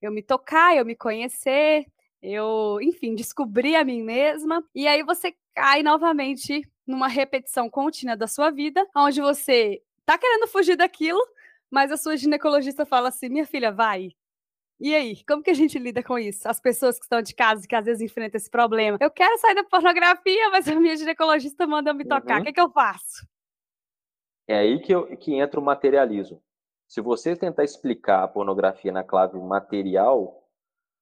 eu 0.00 0.10
me 0.10 0.22
tocar, 0.22 0.76
eu 0.76 0.84
me 0.84 0.96
conhecer, 0.96 1.86
eu, 2.22 2.78
enfim, 2.80 3.14
descobrir 3.14 3.74
a 3.74 3.84
mim 3.84 4.02
mesma. 4.02 4.64
E 4.74 4.86
aí 4.86 5.02
você 5.02 5.34
cai 5.54 5.82
novamente 5.82 6.62
numa 6.86 7.08
repetição 7.08 7.68
contínua 7.68 8.16
da 8.16 8.26
sua 8.26 8.50
vida, 8.50 8.86
onde 8.96 9.20
você 9.20 9.82
tá 10.06 10.16
querendo 10.16 10.46
fugir 10.46 10.76
daquilo, 10.76 11.20
mas 11.70 11.90
a 11.90 11.96
sua 11.96 12.16
ginecologista 12.16 12.86
fala 12.86 13.08
assim: 13.08 13.28
minha 13.28 13.46
filha, 13.46 13.72
vai. 13.72 14.10
E 14.78 14.94
aí, 14.94 15.22
como 15.24 15.42
que 15.42 15.50
a 15.50 15.54
gente 15.54 15.78
lida 15.78 16.02
com 16.02 16.18
isso? 16.18 16.48
As 16.48 16.60
pessoas 16.60 16.98
que 16.98 17.04
estão 17.04 17.22
de 17.22 17.34
casa, 17.34 17.66
que 17.68 17.74
às 17.74 17.84
vezes 17.84 18.02
enfrentam 18.02 18.36
esse 18.36 18.50
problema. 18.50 18.98
Eu 19.00 19.10
quero 19.10 19.38
sair 19.38 19.54
da 19.54 19.62
pornografia, 19.62 20.50
mas 20.50 20.66
a 20.66 20.74
minha 20.74 20.96
ginecologista 20.96 21.66
manda 21.66 21.90
eu 21.90 21.94
me 21.94 22.04
tocar. 22.04 22.34
Uhum. 22.34 22.40
O 22.40 22.42
que, 22.42 22.48
é 22.50 22.52
que 22.52 22.60
eu 22.60 22.70
faço? 22.70 23.24
É 24.48 24.58
aí 24.58 24.80
que, 24.80 24.92
eu, 24.92 25.16
que 25.16 25.34
entra 25.34 25.60
o 25.60 25.62
materialismo. 25.62 26.42
Se 26.88 27.00
você 27.00 27.36
tentar 27.36 27.62
explicar 27.62 28.24
a 28.24 28.28
pornografia 28.28 28.90
na 28.90 29.04
clave 29.04 29.38
material, 29.38 30.41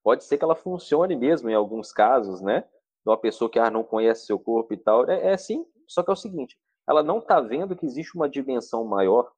pode 0.03 0.25
ser 0.25 0.39
que 0.39 0.45
ela 0.45 0.55
funcione 0.55 1.17
mesmo 1.17 1.49
em 1.49 1.55
alguns 1.55 1.93
casos, 1.93 2.41
né? 2.41 2.61
De 2.61 3.11
uma 3.11 3.19
pessoa 3.19 3.51
que 3.51 3.59
ah, 3.59 3.71
não 3.71 3.83
conhece 3.83 4.27
seu 4.27 4.39
corpo 4.39 4.75
e 4.75 4.77
tal. 4.77 5.09
É, 5.09 5.33
é 5.33 5.37
sim, 5.37 5.65
só 5.87 6.03
que 6.03 6.11
é 6.11 6.13
o 6.13 6.17
seguinte: 6.17 6.59
ela 6.89 7.03
não 7.03 7.19
está 7.19 7.41
vendo 7.41 7.77
que 7.77 7.87
existe 7.87 8.17
uma 8.17 8.29
dimensão 8.29 8.85
maior, 8.85 9.31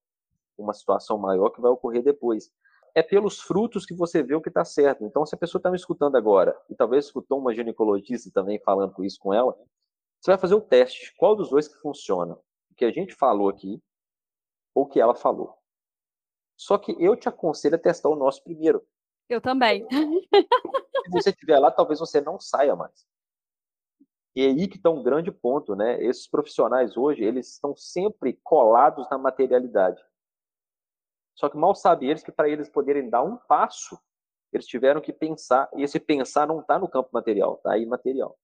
uma 0.56 0.72
situação 0.72 1.18
maior 1.18 1.50
que 1.50 1.60
vai 1.60 1.70
ocorrer 1.70 2.02
depois. 2.02 2.50
É 2.94 3.02
pelos 3.02 3.40
frutos 3.40 3.86
que 3.86 3.94
você 3.94 4.22
vê 4.22 4.34
o 4.34 4.40
que 4.40 4.50
está 4.50 4.64
certo. 4.64 5.04
Então, 5.04 5.24
se 5.24 5.34
a 5.34 5.38
pessoa 5.38 5.58
está 5.58 5.70
me 5.70 5.76
escutando 5.76 6.16
agora, 6.16 6.58
e 6.68 6.74
talvez 6.74 7.06
escutou 7.06 7.38
uma 7.38 7.54
ginecologista 7.54 8.30
também 8.32 8.58
falando 8.60 9.02
isso 9.02 9.18
com 9.18 9.32
ela, 9.32 9.56
você 10.20 10.30
vai 10.30 10.38
fazer 10.38 10.54
o 10.54 10.60
teste. 10.60 11.14
Qual 11.16 11.34
dos 11.34 11.50
dois 11.50 11.66
que 11.66 11.80
funciona? 11.80 12.34
O 12.70 12.74
que 12.76 12.84
a 12.84 12.92
gente 12.92 13.14
falou 13.14 13.48
aqui 13.48 13.82
ou 14.74 14.84
o 14.84 14.86
que 14.86 15.00
ela 15.00 15.14
falou? 15.14 15.56
Só 16.56 16.78
que 16.78 16.94
eu 16.98 17.16
te 17.16 17.28
aconselho 17.28 17.74
a 17.74 17.78
testar 17.78 18.08
o 18.08 18.16
nosso 18.16 18.44
primeiro. 18.44 18.86
Eu 19.32 19.40
também. 19.40 19.86
Se 19.90 21.10
você 21.10 21.30
estiver 21.30 21.58
lá, 21.58 21.70
talvez 21.70 21.98
você 21.98 22.20
não 22.20 22.38
saia 22.38 22.76
mais. 22.76 23.06
E 24.36 24.42
é 24.42 24.48
aí 24.48 24.68
que 24.68 24.76
está 24.76 24.90
um 24.90 25.02
grande 25.02 25.32
ponto, 25.32 25.74
né? 25.74 26.02
Esses 26.02 26.26
profissionais 26.26 26.96
hoje, 26.96 27.24
eles 27.24 27.48
estão 27.48 27.74
sempre 27.74 28.38
colados 28.44 29.08
na 29.10 29.16
materialidade. 29.16 30.02
Só 31.34 31.48
que 31.48 31.56
mal 31.56 31.74
sabem 31.74 32.10
eles 32.10 32.22
que 32.22 32.30
para 32.30 32.48
eles 32.48 32.68
poderem 32.68 33.08
dar 33.08 33.22
um 33.22 33.36
passo, 33.36 33.98
eles 34.52 34.66
tiveram 34.66 35.00
que 35.00 35.12
pensar, 35.12 35.70
e 35.74 35.82
esse 35.82 35.98
pensar 35.98 36.46
não 36.46 36.60
está 36.60 36.78
no 36.78 36.88
campo 36.88 37.08
material, 37.12 37.54
está 37.54 37.78
imaterial. 37.78 38.38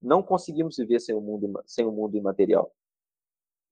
Não 0.00 0.22
conseguimos 0.22 0.76
viver 0.76 1.00
sem 1.00 1.16
o 1.16 1.20
mundo, 1.20 1.62
sem 1.66 1.84
o 1.84 1.90
mundo 1.90 2.16
imaterial. 2.16 2.72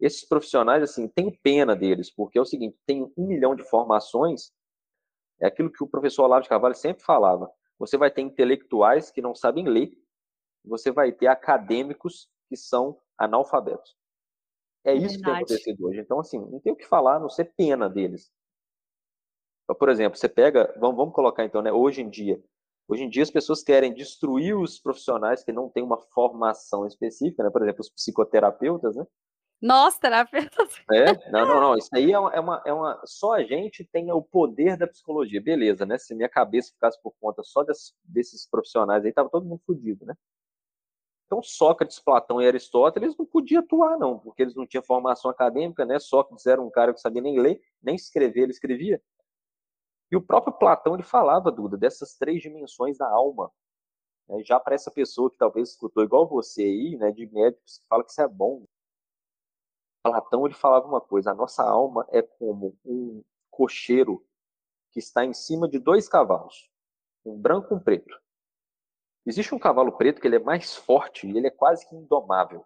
Esses 0.00 0.24
profissionais, 0.24 0.82
assim, 0.82 1.06
tenho 1.06 1.36
pena 1.42 1.76
deles, 1.76 2.10
porque 2.10 2.38
é 2.38 2.40
o 2.40 2.44
seguinte, 2.44 2.76
tem 2.84 3.04
um 3.16 3.26
milhão 3.26 3.54
de 3.54 3.62
formações, 3.62 4.52
é 5.40 5.46
aquilo 5.46 5.70
que 5.70 5.82
o 5.82 5.88
professor 5.88 6.24
Olavo 6.24 6.42
de 6.42 6.48
Carvalho 6.48 6.74
sempre 6.74 7.02
falava, 7.02 7.50
você 7.78 7.96
vai 7.96 8.10
ter 8.10 8.22
intelectuais 8.22 9.10
que 9.10 9.20
não 9.20 9.34
sabem 9.34 9.66
ler, 9.68 9.92
você 10.64 10.90
vai 10.90 11.12
ter 11.12 11.26
acadêmicos 11.26 12.28
que 12.48 12.56
são 12.56 12.98
analfabetos. 13.18 13.96
É, 14.84 14.94
isso 14.94 15.18
que 15.18 15.24
tem 15.24 15.34
acontecido 15.34 15.86
hoje. 15.86 16.00
Então, 16.00 16.20
assim, 16.20 16.38
não 16.38 16.60
tem 16.60 16.72
o 16.72 16.76
que 16.76 16.86
falar, 16.86 17.18
não 17.18 17.28
ser 17.28 17.52
pena 17.56 17.88
deles. 17.88 18.30
Então, 19.64 19.74
por 19.74 19.88
exemplo, 19.88 20.16
você 20.16 20.28
pega, 20.28 20.72
vamos, 20.78 20.96
vamos 20.96 21.14
colocar 21.14 21.44
então, 21.44 21.60
né, 21.60 21.72
hoje 21.72 22.00
em 22.00 22.08
dia, 22.08 22.40
hoje 22.86 23.02
em 23.02 23.08
dia 23.08 23.24
as 23.24 23.30
pessoas 23.30 23.64
querem 23.64 23.92
destruir 23.92 24.56
os 24.56 24.78
profissionais 24.78 25.42
que 25.42 25.50
não 25.50 25.68
têm 25.68 25.82
uma 25.82 25.98
formação 25.98 26.86
específica, 26.86 27.42
né, 27.42 27.50
por 27.50 27.62
exemplo, 27.62 27.80
os 27.80 27.90
psicoterapeutas, 27.90 28.94
né, 28.94 29.04
nós, 29.60 29.98
terapeutas. 29.98 30.74
É? 30.92 31.30
Não, 31.30 31.46
não, 31.46 31.60
não. 31.60 31.76
Isso 31.76 31.88
aí 31.94 32.12
é 32.12 32.18
uma, 32.18 32.32
é 32.32 32.40
uma, 32.40 32.62
é 32.66 32.72
uma. 32.72 33.02
Só 33.04 33.34
a 33.34 33.42
gente 33.42 33.84
tem 33.84 34.10
o 34.12 34.22
poder 34.22 34.76
da 34.76 34.86
psicologia. 34.86 35.40
Beleza, 35.40 35.84
né? 35.84 35.98
Se 35.98 36.14
minha 36.14 36.28
cabeça 36.28 36.72
ficasse 36.72 37.00
por 37.02 37.14
conta 37.20 37.42
só 37.42 37.62
desses, 37.62 37.94
desses 38.04 38.48
profissionais 38.48 39.04
aí, 39.04 39.12
tava 39.12 39.30
todo 39.30 39.46
mundo 39.46 39.60
fodido, 39.66 40.04
né? 40.04 40.14
Então, 41.26 41.42
Sócrates, 41.42 41.98
Platão 41.98 42.40
e 42.40 42.46
Aristóteles 42.46 43.16
não 43.16 43.26
podiam 43.26 43.60
atuar, 43.60 43.98
não, 43.98 44.16
porque 44.16 44.42
eles 44.42 44.54
não 44.54 44.64
tinham 44.64 44.82
formação 44.82 45.28
acadêmica, 45.28 45.84
né? 45.84 45.98
Sócrates 45.98 46.46
era 46.46 46.62
um 46.62 46.70
cara 46.70 46.94
que 46.94 47.00
sabia 47.00 47.20
nem 47.20 47.40
ler, 47.40 47.60
nem 47.82 47.96
escrever, 47.96 48.42
ele 48.42 48.52
escrevia. 48.52 49.02
E 50.10 50.16
o 50.16 50.22
próprio 50.22 50.52
Platão, 50.52 50.94
ele 50.94 51.02
falava, 51.02 51.50
Duda, 51.50 51.76
dessas 51.76 52.14
três 52.16 52.40
dimensões 52.40 52.96
da 52.96 53.08
alma. 53.08 53.50
Né? 54.28 54.42
Já 54.44 54.60
para 54.60 54.76
essa 54.76 54.90
pessoa 54.90 55.28
que 55.28 55.36
talvez 55.36 55.70
escutou 55.70 56.04
igual 56.04 56.28
você 56.28 56.62
aí, 56.62 56.96
né, 56.96 57.10
de 57.10 57.26
médicos 57.26 57.78
que 57.78 57.86
fala 57.88 58.04
que 58.04 58.12
isso 58.12 58.22
é 58.22 58.28
bom, 58.28 58.64
Platão 60.10 60.46
ele 60.46 60.54
falava 60.54 60.86
uma 60.86 61.00
coisa: 61.00 61.32
a 61.32 61.34
nossa 61.34 61.62
alma 61.62 62.06
é 62.10 62.22
como 62.22 62.78
um 62.84 63.24
cocheiro 63.50 64.24
que 64.92 65.00
está 65.00 65.24
em 65.24 65.34
cima 65.34 65.68
de 65.68 65.78
dois 65.78 66.08
cavalos, 66.08 66.70
um 67.24 67.36
branco 67.36 67.74
e 67.74 67.76
um 67.76 67.80
preto. 67.80 68.16
Existe 69.26 69.54
um 69.54 69.58
cavalo 69.58 69.92
preto 69.92 70.20
que 70.20 70.26
ele 70.28 70.36
é 70.36 70.40
mais 70.40 70.76
forte 70.76 71.26
e 71.26 71.36
ele 71.36 71.48
é 71.48 71.50
quase 71.50 71.88
que 71.88 71.96
indomável. 71.96 72.64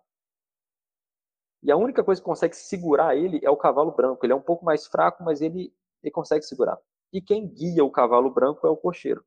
E 1.63 1.71
a 1.71 1.77
única 1.77 2.05
coisa 2.05 2.21
que 2.21 2.25
consegue 2.25 2.55
segurar 2.55 3.17
ele 3.17 3.41
é 3.43 3.51
o 3.51 3.57
cavalo 3.57 3.93
branco. 3.93 4.25
Ele 4.25 4.33
é 4.33 4.37
um 4.37 4.43
pouco 4.43 4.65
mais 4.65 4.87
fraco, 4.87 5.23
mas 5.23 5.41
ele, 5.41 5.75
ele 6.03 6.11
consegue 6.11 6.45
segurar. 6.45 6.79
E 7.13 7.21
quem 7.21 7.49
guia 7.49 7.85
o 7.85 7.91
cavalo 7.91 8.31
branco 8.31 8.67
é 8.67 8.71
o 8.71 8.77
cocheiro. 8.77 9.25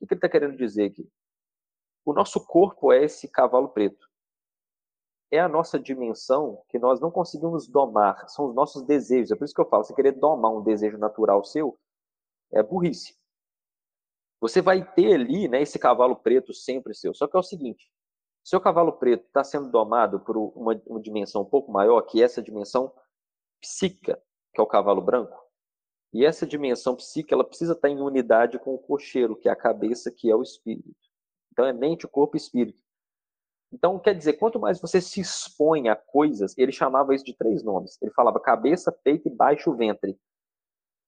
O 0.00 0.06
que 0.06 0.14
ele 0.14 0.18
está 0.18 0.28
querendo 0.28 0.56
dizer 0.56 0.84
aqui? 0.84 1.10
O 2.04 2.14
nosso 2.14 2.44
corpo 2.46 2.92
é 2.92 3.04
esse 3.04 3.28
cavalo 3.28 3.68
preto 3.68 4.09
é 5.30 5.38
a 5.38 5.48
nossa 5.48 5.78
dimensão 5.78 6.62
que 6.68 6.78
nós 6.78 7.00
não 7.00 7.10
conseguimos 7.10 7.68
domar, 7.68 8.28
são 8.28 8.46
os 8.46 8.54
nossos 8.54 8.82
desejos. 8.82 9.30
É 9.30 9.36
por 9.36 9.44
isso 9.44 9.54
que 9.54 9.60
eu 9.60 9.68
falo, 9.68 9.84
você 9.84 9.94
querer 9.94 10.12
domar 10.12 10.52
um 10.52 10.62
desejo 10.62 10.98
natural 10.98 11.44
seu 11.44 11.78
é 12.52 12.62
burrice. 12.62 13.16
Você 14.40 14.60
vai 14.60 14.84
ter 14.94 15.14
ali, 15.14 15.48
né, 15.48 15.62
esse 15.62 15.78
cavalo 15.78 16.16
preto 16.16 16.52
sempre 16.52 16.94
seu. 16.94 17.14
Só 17.14 17.28
que 17.28 17.36
é 17.36 17.40
o 17.40 17.42
seguinte, 17.42 17.90
seu 18.42 18.60
cavalo 18.60 18.92
preto 18.92 19.26
está 19.26 19.44
sendo 19.44 19.70
domado 19.70 20.20
por 20.20 20.36
uma, 20.36 20.80
uma, 20.86 21.00
dimensão 21.00 21.42
um 21.42 21.46
pouco 21.46 21.70
maior, 21.70 22.00
que 22.02 22.20
é 22.20 22.24
essa 22.24 22.42
dimensão 22.42 22.92
psíquica, 23.60 24.20
que 24.52 24.60
é 24.60 24.64
o 24.64 24.66
cavalo 24.66 25.00
branco. 25.00 25.38
E 26.12 26.24
essa 26.24 26.46
dimensão 26.46 26.96
psíquica, 26.96 27.34
ela 27.34 27.44
precisa 27.44 27.74
estar 27.74 27.88
em 27.88 28.00
unidade 28.00 28.58
com 28.58 28.74
o 28.74 28.78
cocheiro, 28.78 29.36
que 29.36 29.48
é 29.48 29.52
a 29.52 29.56
cabeça, 29.56 30.10
que 30.10 30.30
é 30.30 30.34
o 30.34 30.42
espírito. 30.42 30.96
Então 31.52 31.64
é 31.64 31.72
mente, 31.72 32.08
corpo 32.08 32.36
e 32.36 32.38
espírito. 32.38 32.82
Então, 33.72 33.98
quer 33.98 34.14
dizer, 34.14 34.34
quanto 34.34 34.58
mais 34.58 34.80
você 34.80 35.00
se 35.00 35.20
expõe 35.20 35.88
a 35.88 35.94
coisas, 35.94 36.56
ele 36.58 36.72
chamava 36.72 37.14
isso 37.14 37.24
de 37.24 37.34
três 37.34 37.62
nomes. 37.62 37.96
Ele 38.02 38.10
falava 38.10 38.40
cabeça, 38.40 38.90
peito 38.90 39.28
e 39.28 39.30
baixo 39.30 39.74
ventre. 39.74 40.18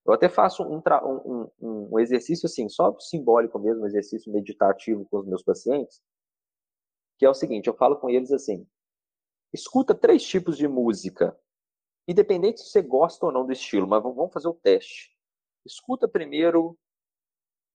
Eu 0.04 0.12
até 0.12 0.28
faço 0.28 0.62
um, 0.64 0.80
um, 0.80 1.50
um, 1.60 1.94
um 1.94 1.98
exercício 1.98 2.46
assim, 2.46 2.68
só 2.68 2.96
simbólico 2.98 3.58
mesmo, 3.58 3.82
um 3.82 3.86
exercício 3.86 4.32
meditativo 4.32 5.06
com 5.06 5.18
os 5.18 5.26
meus 5.26 5.42
pacientes, 5.42 6.02
que 7.18 7.24
é 7.24 7.30
o 7.30 7.34
seguinte, 7.34 7.68
eu 7.68 7.74
falo 7.74 7.96
com 7.96 8.10
eles 8.10 8.32
assim, 8.32 8.66
escuta 9.52 9.94
três 9.94 10.24
tipos 10.24 10.56
de 10.56 10.66
música, 10.66 11.38
independente 12.08 12.60
se 12.60 12.70
você 12.70 12.82
gosta 12.82 13.26
ou 13.26 13.30
não 13.30 13.46
do 13.46 13.52
estilo, 13.52 13.86
mas 13.86 14.02
vamos 14.02 14.32
fazer 14.32 14.48
o 14.48 14.54
teste. 14.54 15.16
Escuta 15.64 16.08
primeiro 16.08 16.76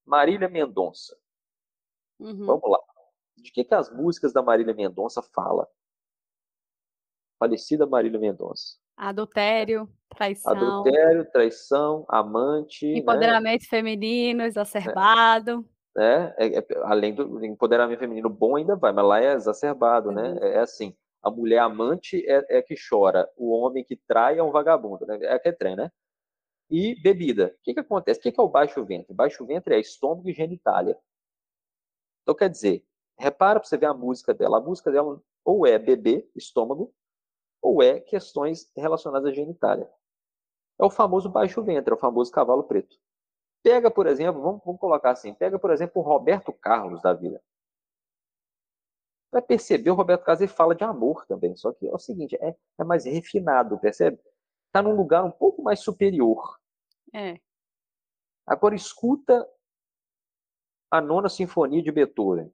Marília 0.06 0.50
Mendonça. 0.50 1.18
Uhum. 2.20 2.46
Vamos 2.46 2.70
lá. 2.70 2.80
De 3.38 3.52
que, 3.52 3.64
que 3.64 3.74
as 3.74 3.94
músicas 3.94 4.34
da 4.34 4.42
Marília 4.42 4.74
Mendonça 4.74 5.22
falam? 5.22 5.68
Falecida 7.40 7.86
Marília 7.86 8.20
Mendonça. 8.20 8.78
Adultério, 8.96 9.88
traição. 10.10 10.52
Adultério, 10.52 11.32
traição, 11.32 12.06
amante. 12.10 12.86
Né? 12.92 12.98
Empoderamento 12.98 13.62
né? 13.62 13.68
feminino, 13.70 14.44
exacerbado. 14.44 15.64
É, 15.96 16.34
é, 16.38 16.58
é, 16.60 16.66
além 16.84 17.14
do 17.14 17.44
empoderamento 17.44 18.00
feminino 18.00 18.30
bom 18.30 18.56
ainda 18.56 18.76
vai, 18.76 18.92
mas 18.92 19.06
lá 19.06 19.22
é 19.22 19.34
exacerbado, 19.34 20.12
né? 20.12 20.38
É, 20.42 20.50
é 20.54 20.60
assim, 20.60 20.96
a 21.24 21.30
mulher 21.32 21.60
amante 21.60 22.24
é, 22.28 22.58
é, 22.58 22.62
que 22.62 22.76
chora, 22.90 23.28
o 23.36 23.52
homem 23.52 23.84
que 23.84 23.96
trai 24.08 24.38
é 24.38 24.44
um 24.44 24.52
vagabundo, 24.52 25.06
né? 25.06 25.18
É 25.24 25.40
que 25.40 25.50
é 25.50 25.52
trem, 25.52 25.76
né? 25.76 25.92
E 26.70 26.96
bebida. 27.02 27.56
O 27.60 27.64
que, 27.64 27.74
que 27.74 27.80
acontece? 27.80 28.20
O 28.20 28.24
que, 28.24 28.32
que 28.32 28.40
é 28.40 28.44
o 28.44 28.50
baixo 28.50 28.84
ventre? 28.86 29.14
Baixo 29.14 29.46
ventre 29.46 29.76
é 29.76 29.80
estômago 29.80 30.30
e 30.30 30.34
genitália. 30.34 30.98
Então, 32.22 32.36
quer 32.36 32.50
dizer, 32.50 32.84
repara 33.18 33.60
para 33.60 33.68
você 33.68 33.78
ver 33.78 33.88
a 33.88 33.94
música 33.94 34.34
dela. 34.34 34.58
A 34.58 34.62
música 34.62 34.92
dela 34.92 35.22
ou 35.44 35.66
é 35.66 35.80
bebê, 35.80 36.30
estômago, 36.36 36.94
ou 37.62 37.82
é 37.82 38.00
questões 38.00 38.72
relacionadas 38.76 39.32
à 39.32 39.34
genitália. 39.34 39.90
É 40.80 40.86
o 40.86 40.90
famoso 40.90 41.30
baixo 41.30 41.64
ventre, 41.64 41.92
é 41.92 41.96
o 41.96 42.00
famoso 42.00 42.32
cavalo 42.32 42.64
preto. 42.64 42.98
Pega, 43.64 43.90
por 43.90 44.08
exemplo, 44.08 44.42
vamos, 44.42 44.62
vamos 44.64 44.80
colocar 44.80 45.12
assim, 45.12 45.34
pega, 45.34 45.58
por 45.58 45.72
exemplo, 45.72 46.02
o 46.02 46.06
Roberto 46.06 46.54
Carlos 46.54 47.02
da 47.02 47.14
vida. 47.14 47.42
Vai 49.32 49.42
perceber, 49.42 49.90
o 49.90 49.96
Roberto 49.96 50.24
Carlos 50.24 50.42
ele 50.42 50.52
fala 50.52 50.76
de 50.76 50.84
amor 50.84 51.26
também, 51.26 51.56
só 51.56 51.74
que 51.74 51.88
é 51.88 51.94
o 51.94 52.00
seguinte, 52.00 52.38
é, 52.40 52.56
é 52.78 52.84
mais 52.84 53.06
refinado, 53.06 53.78
percebe? 53.80 54.20
Está 54.68 54.82
num 54.82 54.96
lugar 54.96 55.24
um 55.24 55.32
pouco 55.32 55.62
mais 55.62 55.80
superior. 55.80 56.60
É. 57.14 57.40
Agora 58.46 58.76
escuta 58.76 59.50
a 60.90 61.02
nona 61.02 61.28
sinfonia 61.28 61.82
de 61.82 61.92
Beethoven. 61.92 62.54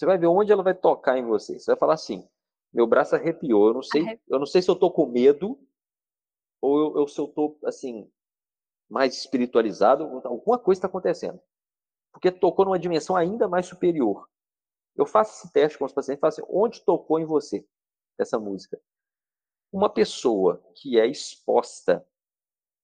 Você 0.00 0.06
vai 0.06 0.16
ver 0.16 0.28
onde 0.28 0.50
ela 0.50 0.62
vai 0.62 0.72
tocar 0.72 1.18
em 1.18 1.26
você. 1.26 1.58
Você 1.58 1.70
vai 1.70 1.78
falar 1.78 1.92
assim: 1.92 2.26
meu 2.72 2.86
braço 2.86 3.14
arrepiou. 3.14 3.68
Eu 3.68 3.74
não 3.74 3.82
sei, 3.82 4.18
eu 4.28 4.38
não 4.38 4.46
sei 4.46 4.62
se 4.62 4.70
eu 4.70 4.74
tô 4.74 4.90
com 4.90 5.04
medo 5.04 5.60
ou 6.58 6.78
eu, 6.78 7.00
eu, 7.00 7.06
se 7.06 7.20
eu 7.20 7.28
tô 7.28 7.58
assim 7.66 8.10
mais 8.88 9.14
espiritualizado. 9.14 10.04
Alguma 10.24 10.58
coisa 10.58 10.78
está 10.78 10.88
acontecendo, 10.88 11.38
porque 12.12 12.30
tocou 12.30 12.64
numa 12.64 12.78
dimensão 12.78 13.14
ainda 13.14 13.46
mais 13.46 13.66
superior. 13.66 14.26
Eu 14.96 15.04
faço 15.04 15.44
esse 15.44 15.52
teste 15.52 15.76
com 15.76 15.84
os 15.84 15.92
pacientes, 15.92 16.18
faço 16.18 16.40
assim, 16.40 16.50
onde 16.50 16.80
tocou 16.80 17.20
em 17.20 17.26
você 17.26 17.68
essa 18.16 18.38
música. 18.38 18.80
Uma 19.70 19.90
pessoa 19.90 20.64
que 20.76 20.98
é 20.98 21.06
exposta 21.06 22.06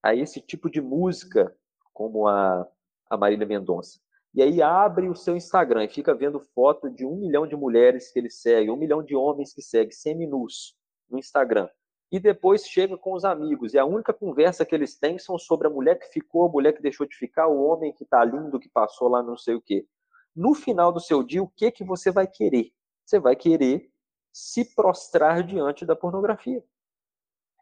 a 0.03 0.15
esse 0.15 0.39
tipo 0.39 0.69
de 0.69 0.83
música, 0.83 1.57
como 1.95 2.29
a, 2.29 2.69
a 3.09 3.17
Marília 3.17 3.47
Mendonça, 3.47 4.01
e 4.37 4.43
aí 4.43 4.61
abre 4.61 5.09
o 5.09 5.15
seu 5.15 5.35
Instagram 5.35 5.85
e 5.85 5.89
fica 5.89 6.15
vendo 6.15 6.39
foto 6.39 6.91
de 6.91 7.07
um 7.07 7.17
milhão 7.17 7.47
de 7.47 7.57
mulheres 7.57 8.13
que 8.13 8.19
ele 8.19 8.29
segue, 8.29 8.71
um 8.71 8.77
milhão 8.77 9.03
de 9.03 9.17
homens 9.17 9.55
que 9.55 9.63
segue, 9.63 9.95
semi-nus 9.95 10.77
no 11.09 11.19
Instagram. 11.19 11.71
E 12.13 12.21
depois 12.21 12.69
chega 12.69 12.99
com 12.99 13.15
os 13.15 13.25
amigos, 13.25 13.73
e 13.73 13.79
a 13.79 13.87
única 13.87 14.13
conversa 14.13 14.67
que 14.67 14.75
eles 14.75 14.95
têm 14.95 15.19
são 15.19 15.39
sobre 15.39 15.69
a 15.69 15.71
mulher 15.71 15.99
que 15.99 16.13
ficou, 16.13 16.45
a 16.45 16.53
mulher 16.53 16.75
que 16.75 16.83
deixou 16.83 17.07
de 17.07 17.17
ficar, 17.17 17.49
o 17.49 17.65
homem 17.65 17.95
que 17.95 18.05
tá 18.05 18.23
lindo, 18.27 18.61
que 18.61 18.69
passou 18.69 19.09
lá 19.09 19.23
não 19.23 19.39
sei 19.39 19.55
o 19.55 19.61
quê. 19.61 19.87
No 20.35 20.55
final 20.55 20.93
do 20.93 21.01
seu 21.01 21.23
dia, 21.23 21.43
o 21.43 21.49
que, 21.49 21.71
que 21.73 21.83
você 21.83 22.11
vai 22.11 22.27
querer? 22.27 22.71
Você 23.07 23.19
vai 23.19 23.35
querer 23.35 23.91
se 24.35 24.67
prostrar 24.75 25.43
diante 25.43 25.87
da 25.87 25.97
pornografia. 25.97 26.63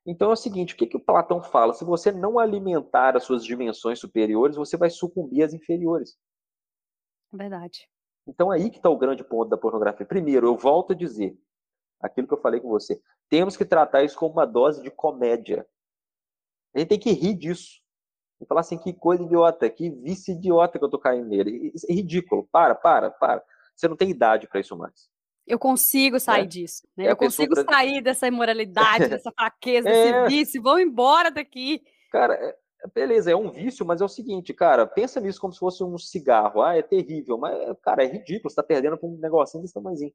Então 0.05 0.31
é 0.31 0.33
o 0.33 0.37
seguinte, 0.37 0.75
o 0.75 0.77
que, 0.77 0.89
que 0.89 0.97
o 0.97 1.01
Platão 1.01 1.41
fala? 1.41 1.73
Se 1.73 1.85
você 1.85 2.11
não 2.11 2.37
alimentar 2.37 3.17
as 3.17 3.23
suas 3.23 3.45
dimensões 3.45 4.01
superiores, 4.01 4.57
você 4.57 4.77
vai 4.77 4.91
sucumbir 4.91 5.45
às 5.45 5.55
inferiores. 5.55 6.19
Verdade. 7.35 7.89
Então 8.27 8.51
aí 8.51 8.71
que 8.71 8.77
está 8.77 8.89
o 8.89 8.99
grande 8.99 9.23
ponto 9.23 9.49
da 9.49 9.57
pornografia. 9.57 10.07
Primeiro, 10.07 10.47
eu 10.47 10.57
volto 10.57 10.93
a 10.93 10.97
dizer 10.97 11.37
aquilo 12.01 12.27
que 12.27 12.35
eu 12.35 12.41
falei 12.41 12.61
com 12.61 12.69
você. 12.69 13.01
Temos 13.29 13.57
que 13.57 13.65
tratar 13.65 14.03
isso 14.03 14.17
como 14.17 14.35
uma 14.35 14.47
dose 14.47 14.83
de 14.83 14.91
comédia. 14.91 15.67
A 16.75 16.79
gente 16.79 16.89
tem 16.89 16.99
que 16.99 17.13
rir 17.13 17.35
disso. 17.35 17.83
E 18.41 18.47
falar 18.47 18.61
assim, 18.61 18.79
que 18.79 18.93
coisa 18.93 19.23
idiota, 19.23 19.71
que 19.71 19.91
vício 19.91 20.35
idiota 20.35 20.79
que 20.79 20.85
eu 20.85 20.91
tô 20.91 20.99
caindo 20.99 21.29
nele. 21.29 21.71
Isso 21.75 21.87
é 21.89 21.95
ridículo. 21.95 22.49
Para, 22.51 22.75
para, 22.75 23.11
para. 23.11 23.43
Você 23.75 23.89
não 23.89 23.97
tem 23.97 24.11
idade 24.11 24.49
para 24.49 24.61
isso 24.61 24.77
mais. 24.77 25.09
Eu 25.47 25.59
consigo 25.59 26.19
sair 26.19 26.45
é. 26.45 26.47
disso. 26.47 26.87
Né? 26.97 27.07
É 27.07 27.11
eu 27.11 27.17
consigo 27.17 27.55
pra... 27.55 27.65
sair 27.65 28.01
dessa 28.01 28.27
imoralidade, 28.27 29.09
dessa 29.09 29.31
fraqueza, 29.33 29.89
é. 29.89 29.93
desse 29.93 30.37
vício. 30.37 30.63
Vão 30.63 30.79
embora 30.79 31.31
daqui. 31.31 31.83
Cara, 32.11 32.35
é, 32.35 32.57
beleza, 32.93 33.31
é 33.31 33.37
um 33.37 33.51
vício, 33.51 33.85
mas 33.87 34.01
é 34.01 34.05
o 34.05 34.09
seguinte, 34.09 34.53
cara, 34.53 34.87
pensa 34.87 35.21
nisso 35.21 35.41
como 35.41 35.53
se 35.53 35.59
fosse 35.59 35.83
um 35.83 35.97
cigarro. 35.99 36.63
Ah, 36.63 36.77
é 36.77 36.83
terrível, 36.83 37.39
mas, 37.39 37.57
cara, 37.83 38.05
é 38.05 38.07
ridículo, 38.07 38.51
você 38.51 38.57
tá 38.57 38.63
perdendo 38.63 38.99
pra 38.99 39.09
um 39.09 39.17
negocinho 39.17 39.63
desse 39.63 39.75
tamanhozinho. 39.75 40.13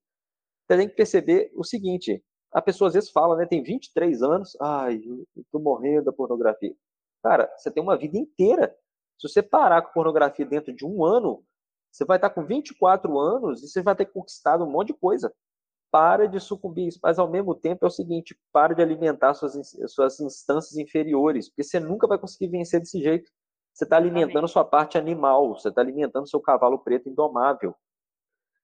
Você 0.67 0.78
tem 0.78 0.89
que 0.89 0.95
perceber 0.95 1.51
o 1.55 1.63
seguinte, 1.63 2.24
a 2.51 2.61
pessoa 2.61 2.88
às 2.89 2.93
vezes 2.93 3.09
fala, 3.09 3.36
né, 3.38 3.45
tem 3.45 3.63
23 3.63 4.22
anos, 4.24 4.57
ai, 4.61 5.01
eu 5.05 5.45
tô 5.51 5.59
morrendo 5.59 6.05
da 6.05 6.13
pornografia. 6.13 6.76
Cara, 7.24 7.51
você 7.57 7.72
tem 7.72 7.82
uma 7.84 7.97
vida 7.97 8.17
inteira. 8.17 8.76
Se 9.17 9.28
você 9.28 9.43
parar 9.43 9.82
com 9.82 9.93
pornografia 9.93 10.45
dentro 10.45 10.74
de 10.74 10.86
um 10.86 11.03
ano, 11.03 11.43
você 11.91 12.05
vai 12.05 12.17
estar 12.17 12.30
com 12.30 12.45
24 12.45 13.20
anos 13.20 13.63
e 13.63 13.67
você 13.67 13.82
vai 13.82 13.95
ter 13.95 14.05
conquistado 14.05 14.63
um 14.63 14.70
monte 14.70 14.88
de 14.88 14.93
coisa 14.93 15.34
para 15.91 16.27
de 16.27 16.39
sucumbir 16.39 16.87
isso, 16.87 16.99
mas 17.01 17.17
ao 17.17 17.29
mesmo 17.29 17.55
tempo 17.55 17.85
é 17.85 17.87
o 17.87 17.91
seguinte, 17.91 18.37
para 18.51 18.73
de 18.73 18.81
alimentar 18.81 19.33
suas, 19.33 19.53
suas 19.87 20.19
instâncias 20.19 20.77
inferiores, 20.77 21.49
porque 21.49 21.63
você 21.63 21.79
nunca 21.79 22.07
vai 22.07 22.17
conseguir 22.17 22.47
vencer 22.47 22.79
desse 22.79 23.01
jeito. 23.01 23.31
Você 23.73 23.85
está 23.85 23.97
alimentando 23.97 24.47
sua 24.47 24.65
parte 24.65 24.97
animal, 24.97 25.55
você 25.55 25.69
está 25.69 25.81
alimentando 25.81 26.29
seu 26.29 26.39
cavalo 26.41 26.79
preto 26.79 27.09
indomável. 27.09 27.75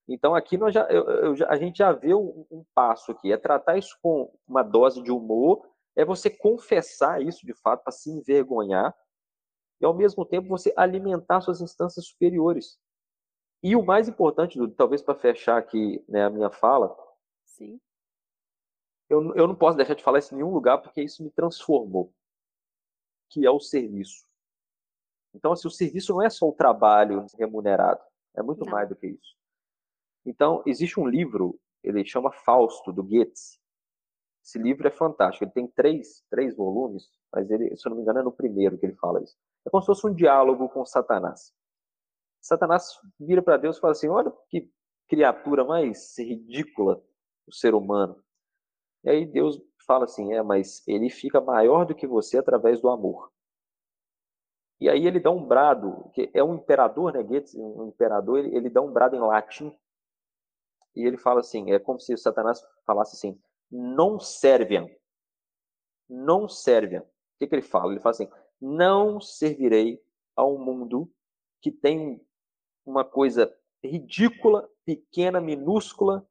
Então 0.07 0.35
aqui 0.35 0.57
nós 0.57 0.73
já, 0.73 0.83
eu, 0.89 1.03
eu, 1.03 1.35
a 1.49 1.55
gente 1.57 1.77
já 1.77 1.91
vê 1.91 2.13
um, 2.13 2.45
um, 2.51 2.63
passo 2.75 3.11
aqui, 3.11 3.31
é 3.31 3.37
tratar 3.37 3.77
isso 3.77 3.97
com 4.01 4.31
uma 4.47 4.61
dose 4.61 5.01
de 5.01 5.11
humor, 5.11 5.65
é 5.95 6.05
você 6.05 6.29
confessar 6.29 7.21
isso 7.21 7.45
de 7.45 7.53
fato 7.53 7.83
para 7.83 7.91
se 7.91 8.11
envergonhar 8.11 8.95
e 9.81 9.85
ao 9.85 9.93
mesmo 9.93 10.25
tempo 10.25 10.47
você 10.47 10.73
alimentar 10.75 11.41
suas 11.41 11.61
instâncias 11.61 12.05
superiores. 12.07 12.77
E 13.63 13.75
o 13.75 13.83
mais 13.83 14.07
importante, 14.07 14.59
talvez 14.71 15.01
para 15.01 15.15
fechar 15.15 15.57
aqui 15.57 16.03
né, 16.07 16.25
a 16.25 16.29
minha 16.29 16.51
fala, 16.51 16.95
Sim. 17.55 17.79
Eu, 19.09 19.33
eu 19.35 19.47
não 19.47 19.55
posso 19.55 19.77
deixar 19.77 19.93
de 19.93 20.03
falar 20.03 20.19
isso 20.19 20.33
em 20.33 20.37
nenhum 20.37 20.53
lugar 20.53 20.79
porque 20.79 21.01
isso 21.01 21.23
me 21.23 21.29
transformou, 21.29 22.13
que 23.29 23.45
é 23.45 23.51
o 23.51 23.59
serviço. 23.59 24.25
Então, 25.33 25.51
assim, 25.51 25.67
o 25.67 25.71
serviço 25.71 26.13
não 26.13 26.21
é 26.21 26.29
só 26.29 26.47
o 26.47 26.53
trabalho 26.53 27.25
remunerado, 27.37 28.01
é 28.35 28.41
muito 28.41 28.65
não. 28.65 28.71
mais 28.71 28.89
do 28.89 28.95
que 28.95 29.07
isso. 29.07 29.37
Então, 30.25 30.63
existe 30.65 30.99
um 30.99 31.07
livro, 31.07 31.57
ele 31.83 32.03
chama 32.03 32.31
Fausto, 32.31 32.91
do 32.91 33.03
Goethe. 33.03 33.59
Esse 34.43 34.59
livro 34.59 34.87
é 34.87 34.91
fantástico, 34.91 35.45
ele 35.45 35.51
tem 35.51 35.67
três, 35.67 36.23
três 36.29 36.55
volumes, 36.55 37.09
mas 37.31 37.49
ele, 37.49 37.75
se 37.75 37.87
eu 37.87 37.91
não 37.91 37.97
me 37.97 38.03
engano, 38.03 38.19
é 38.19 38.23
no 38.23 38.31
primeiro 38.31 38.77
que 38.77 38.85
ele 38.85 38.95
fala 38.95 39.23
isso. 39.23 39.37
É 39.65 39.69
como 39.69 39.81
se 39.81 39.87
fosse 39.87 40.07
um 40.07 40.13
diálogo 40.13 40.67
com 40.69 40.85
Satanás. 40.85 41.53
Satanás 42.41 42.99
vira 43.19 43.41
para 43.41 43.57
Deus 43.57 43.77
e 43.77 43.79
fala 43.79 43.91
assim: 43.91 44.07
Olha 44.07 44.31
que 44.49 44.69
criatura 45.07 45.63
mais 45.63 46.17
ridícula 46.17 47.03
o 47.47 47.53
ser 47.53 47.73
humano. 47.73 48.21
E 49.03 49.09
aí 49.09 49.25
Deus 49.25 49.61
fala 49.85 50.05
assim: 50.05 50.33
é, 50.33 50.41
mas 50.41 50.85
ele 50.87 51.09
fica 51.09 51.39
maior 51.39 51.85
do 51.85 51.95
que 51.95 52.07
você 52.07 52.37
através 52.37 52.81
do 52.81 52.89
amor. 52.89 53.31
E 54.79 54.89
aí 54.89 55.07
ele 55.07 55.19
dá 55.19 55.31
um 55.31 55.45
brado, 55.45 56.09
que 56.13 56.29
é 56.33 56.43
um 56.43 56.55
imperador, 56.55 57.13
né, 57.13 57.23
Goethe, 57.23 57.57
um 57.57 57.87
imperador, 57.87 58.39
ele, 58.39 58.55
ele 58.55 58.69
dá 58.69 58.81
um 58.81 58.91
brado 58.91 59.15
em 59.15 59.19
latim. 59.19 59.75
E 60.95 61.05
ele 61.05 61.17
fala 61.17 61.39
assim, 61.39 61.71
é 61.71 61.79
como 61.79 61.99
se 61.99 62.15
Satanás 62.17 62.61
falasse 62.85 63.15
assim, 63.15 63.39
não 63.71 64.19
serviam. 64.19 64.89
Não 66.09 66.47
serviam. 66.47 67.03
O 67.03 67.07
que, 67.39 67.47
que 67.47 67.55
ele 67.55 67.61
fala? 67.61 67.91
Ele 67.91 68.01
fala 68.01 68.11
assim, 68.11 68.29
não 68.61 69.19
servirei 69.19 70.01
a 70.35 70.45
um 70.45 70.57
mundo 70.57 71.11
que 71.61 71.71
tem 71.71 72.21
uma 72.85 73.03
coisa 73.03 73.53
ridícula, 73.83 74.69
pequena, 74.85 75.41
minúscula, 75.41 76.27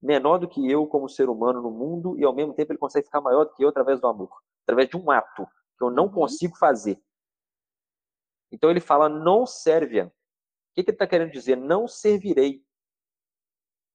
menor 0.00 0.38
do 0.38 0.48
que 0.48 0.70
eu 0.70 0.86
como 0.86 1.08
ser 1.08 1.28
humano 1.28 1.60
no 1.60 1.70
mundo 1.70 2.18
e 2.18 2.24
ao 2.24 2.34
mesmo 2.34 2.54
tempo 2.54 2.72
ele 2.72 2.78
consegue 2.78 3.06
ficar 3.06 3.20
maior 3.20 3.44
do 3.44 3.54
que 3.54 3.64
eu 3.64 3.68
através 3.68 4.00
do 4.00 4.06
amor, 4.06 4.30
através 4.62 4.88
de 4.88 4.96
um 4.96 5.10
ato 5.10 5.46
que 5.76 5.84
eu 5.84 5.90
não 5.90 6.04
uhum. 6.04 6.12
consigo 6.12 6.56
fazer. 6.56 7.02
Então 8.50 8.70
ele 8.70 8.80
fala 8.80 9.08
não 9.08 9.46
serve. 9.46 10.00
O 10.02 10.10
que, 10.74 10.84
que 10.84 10.90
ele 10.90 10.94
está 10.94 11.06
querendo 11.06 11.32
dizer? 11.32 11.56
Não 11.56 11.88
servirei. 11.88 12.64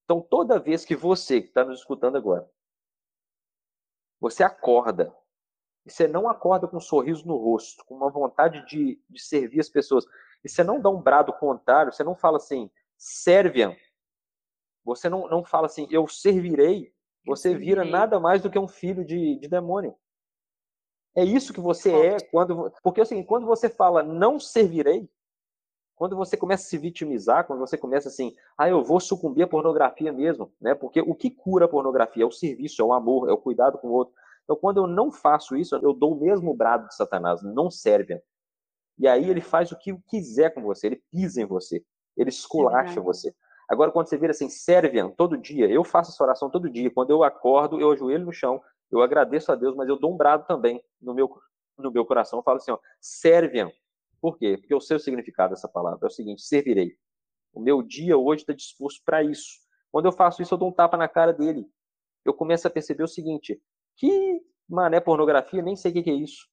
Então 0.03 0.21
toda 0.21 0.59
vez 0.59 0.85
que 0.85 0.95
você 0.95 1.41
que 1.41 1.47
está 1.47 1.63
nos 1.63 1.79
escutando 1.79 2.17
agora, 2.17 2.49
você 4.19 4.43
acorda 4.43 5.15
e 5.85 5.91
você 5.91 6.07
não 6.07 6.29
acorda 6.29 6.67
com 6.67 6.77
um 6.77 6.81
sorriso 6.81 7.27
no 7.27 7.35
rosto, 7.35 7.83
com 7.85 7.95
uma 7.95 8.09
vontade 8.09 8.65
de, 8.65 9.01
de 9.09 9.21
servir 9.21 9.59
as 9.59 9.69
pessoas, 9.69 10.05
e 10.43 10.49
você 10.49 10.63
não 10.63 10.79
dá 10.79 10.89
um 10.89 11.01
brado 11.01 11.33
contrário, 11.33 11.91
você 11.91 12.03
não 12.03 12.15
fala 12.15 12.37
assim, 12.37 12.69
serve 12.97 13.65
Você 14.83 15.09
não, 15.09 15.27
não 15.27 15.43
fala 15.43 15.67
assim, 15.67 15.87
eu 15.89 16.07
servirei, 16.07 16.93
você 17.25 17.55
vira 17.55 17.85
nada 17.85 18.19
mais 18.19 18.41
do 18.41 18.49
que 18.49 18.59
um 18.59 18.67
filho 18.67 19.05
de, 19.05 19.39
de 19.39 19.47
demônio. 19.47 19.95
É 21.15 21.23
isso 21.23 21.53
que 21.53 21.61
você 21.61 21.91
é 21.91 22.17
quando. 22.19 22.71
Porque 22.81 23.01
assim, 23.01 23.23
quando 23.23 23.45
você 23.45 23.69
fala 23.69 24.01
não 24.01 24.39
servirei, 24.39 25.07
quando 25.95 26.15
você 26.15 26.35
começa 26.35 26.63
a 26.63 26.65
se 26.67 26.77
vitimizar, 26.77 27.45
quando 27.45 27.59
você 27.59 27.77
começa 27.77 28.09
assim, 28.09 28.35
ah, 28.57 28.67
eu 28.67 28.83
vou 28.83 28.99
sucumbir 28.99 29.43
à 29.43 29.47
pornografia 29.47 30.11
mesmo, 30.11 30.51
né? 30.59 30.73
Porque 30.73 31.01
o 31.01 31.13
que 31.13 31.29
cura 31.29 31.65
a 31.65 31.69
pornografia 31.69 32.23
é 32.23 32.25
o 32.25 32.31
serviço, 32.31 32.81
é 32.81 32.85
o 32.85 32.93
amor, 32.93 33.29
é 33.29 33.31
o 33.31 33.37
cuidado 33.37 33.77
com 33.77 33.87
o 33.87 33.91
outro. 33.91 34.13
Então, 34.43 34.55
quando 34.55 34.77
eu 34.77 34.87
não 34.87 35.11
faço 35.11 35.55
isso, 35.55 35.75
eu 35.75 35.93
dou 35.93 36.13
o 36.13 36.19
mesmo 36.19 36.53
brado 36.53 36.87
de 36.87 36.95
Satanás, 36.95 37.41
não 37.43 37.69
serve. 37.69 38.21
E 38.97 39.07
aí 39.07 39.29
ele 39.29 39.41
faz 39.41 39.71
o 39.71 39.77
que 39.77 39.95
quiser 40.07 40.53
com 40.53 40.61
você, 40.61 40.87
ele 40.87 41.03
pisa 41.11 41.41
em 41.41 41.45
você, 41.45 41.83
ele 42.17 42.29
esculacha 42.29 42.99
é 42.99 43.03
você. 43.03 43.33
Agora, 43.73 43.91
quando 43.91 44.07
você 44.07 44.17
vira 44.17 44.31
assim, 44.31 44.49
Serviam, 44.49 45.09
todo 45.09 45.37
dia, 45.37 45.67
eu 45.67 45.83
faço 45.83 46.11
essa 46.11 46.23
oração 46.23 46.49
todo 46.49 46.69
dia. 46.69 46.91
Quando 46.91 47.09
eu 47.09 47.23
acordo, 47.23 47.79
eu 47.81 47.91
ajoelho 47.91 48.25
no 48.25 48.31
chão, 48.31 48.61
eu 48.91 49.01
agradeço 49.01 49.51
a 49.51 49.55
Deus, 49.55 49.75
mas 49.75 49.89
eu 49.89 49.97
dou 49.97 50.13
um 50.13 50.17
brado 50.17 50.45
também 50.45 50.83
no 51.01 51.13
meu, 51.13 51.29
no 51.77 51.91
meu 51.91 52.05
coração. 52.05 52.37
Eu 52.37 52.43
falo 52.43 52.57
assim, 52.57 52.71
ó, 52.71 52.77
Serviam. 53.01 53.71
Por 54.21 54.37
quê? 54.37 54.57
Porque 54.57 54.75
o 54.75 54.79
significado 54.79 55.55
dessa 55.55 55.67
palavra. 55.67 55.99
É 56.03 56.05
o 56.05 56.09
seguinte, 56.11 56.43
servirei. 56.43 56.95
O 57.51 57.59
meu 57.59 57.81
dia 57.81 58.15
hoje 58.15 58.43
está 58.43 58.53
disposto 58.53 59.01
para 59.03 59.23
isso. 59.23 59.59
Quando 59.91 60.05
eu 60.05 60.11
faço 60.11 60.41
isso, 60.41 60.53
eu 60.53 60.57
dou 60.57 60.69
um 60.69 60.71
tapa 60.71 60.95
na 60.95 61.07
cara 61.07 61.33
dele. 61.33 61.67
Eu 62.23 62.33
começo 62.33 62.67
a 62.67 62.69
perceber 62.71 63.03
o 63.03 63.07
seguinte, 63.07 63.61
que 63.97 64.41
mané 64.69 64.99
pornografia, 64.99 65.61
nem 65.61 65.75
sei 65.75 65.91
o 65.91 66.03
que 66.03 66.09
é 66.09 66.13
isso. 66.13 66.47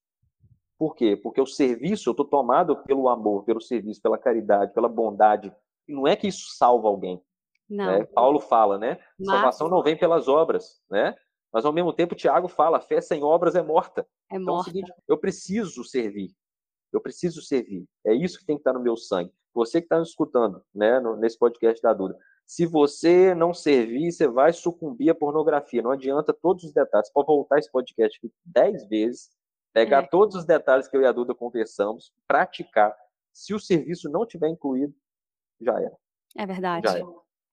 Por 0.76 0.96
quê? 0.96 1.16
Porque 1.16 1.40
o 1.40 1.46
serviço, 1.46 2.08
eu 2.08 2.12
estou 2.12 2.26
tomado 2.26 2.82
pelo 2.84 3.08
amor, 3.08 3.44
pelo 3.44 3.60
serviço, 3.60 4.00
pela 4.00 4.16
caridade, 4.16 4.72
pela 4.72 4.88
bondade, 4.88 5.54
não 5.90 6.06
é 6.06 6.16
que 6.16 6.28
isso 6.28 6.56
salva 6.56 6.88
alguém. 6.88 7.22
Não. 7.68 7.86
Né? 7.86 8.04
Paulo 8.04 8.40
fala, 8.40 8.78
né? 8.78 8.98
Mas... 9.18 9.28
Salvação 9.28 9.68
não 9.68 9.82
vem 9.82 9.96
pelas 9.96 10.28
obras, 10.28 10.80
né? 10.90 11.14
Mas 11.52 11.64
ao 11.64 11.72
mesmo 11.72 11.92
tempo 11.92 12.14
Tiago 12.14 12.48
fala, 12.48 12.78
a 12.78 12.80
fé 12.80 13.00
sem 13.00 13.22
obras 13.22 13.54
é 13.54 13.62
morta. 13.62 14.06
É 14.30 14.36
então, 14.36 14.54
morta. 14.54 14.68
é 14.68 14.70
o 14.70 14.72
seguinte, 14.72 14.92
eu 15.08 15.18
preciso 15.18 15.84
servir. 15.84 16.30
Eu 16.92 17.00
preciso 17.00 17.40
servir. 17.42 17.86
É 18.04 18.12
isso 18.12 18.38
que 18.38 18.44
tem 18.44 18.56
que 18.56 18.60
estar 18.60 18.72
no 18.72 18.82
meu 18.82 18.96
sangue. 18.96 19.32
Você 19.54 19.80
que 19.80 19.86
está 19.86 19.96
me 19.96 20.04
escutando, 20.04 20.62
né, 20.74 21.00
nesse 21.18 21.38
podcast 21.38 21.80
da 21.82 21.92
Duda. 21.92 22.16
Se 22.46 22.66
você 22.66 23.34
não 23.34 23.54
servir, 23.54 24.10
você 24.10 24.26
vai 24.26 24.52
sucumbir 24.52 25.10
à 25.10 25.14
pornografia. 25.14 25.82
Não 25.82 25.92
adianta 25.92 26.32
todos 26.32 26.64
os 26.64 26.72
detalhes. 26.72 27.08
Você 27.08 27.12
pode 27.12 27.26
voltar 27.26 27.58
esse 27.58 27.70
podcast 27.70 28.18
aqui 28.18 28.32
dez 28.44 28.88
vezes, 28.88 29.30
pegar 29.72 30.04
é. 30.04 30.06
todos 30.06 30.34
os 30.34 30.44
detalhes 30.44 30.88
que 30.88 30.96
eu 30.96 31.02
e 31.02 31.06
a 31.06 31.12
Duda 31.12 31.34
conversamos, 31.34 32.12
praticar. 32.26 32.96
Se 33.32 33.54
o 33.54 33.60
serviço 33.60 34.10
não 34.10 34.26
tiver 34.26 34.48
incluído, 34.48 34.92
já 35.60 35.80
era. 35.80 35.96
É 36.36 36.46
verdade. 36.46 36.88
Era. 36.88 37.04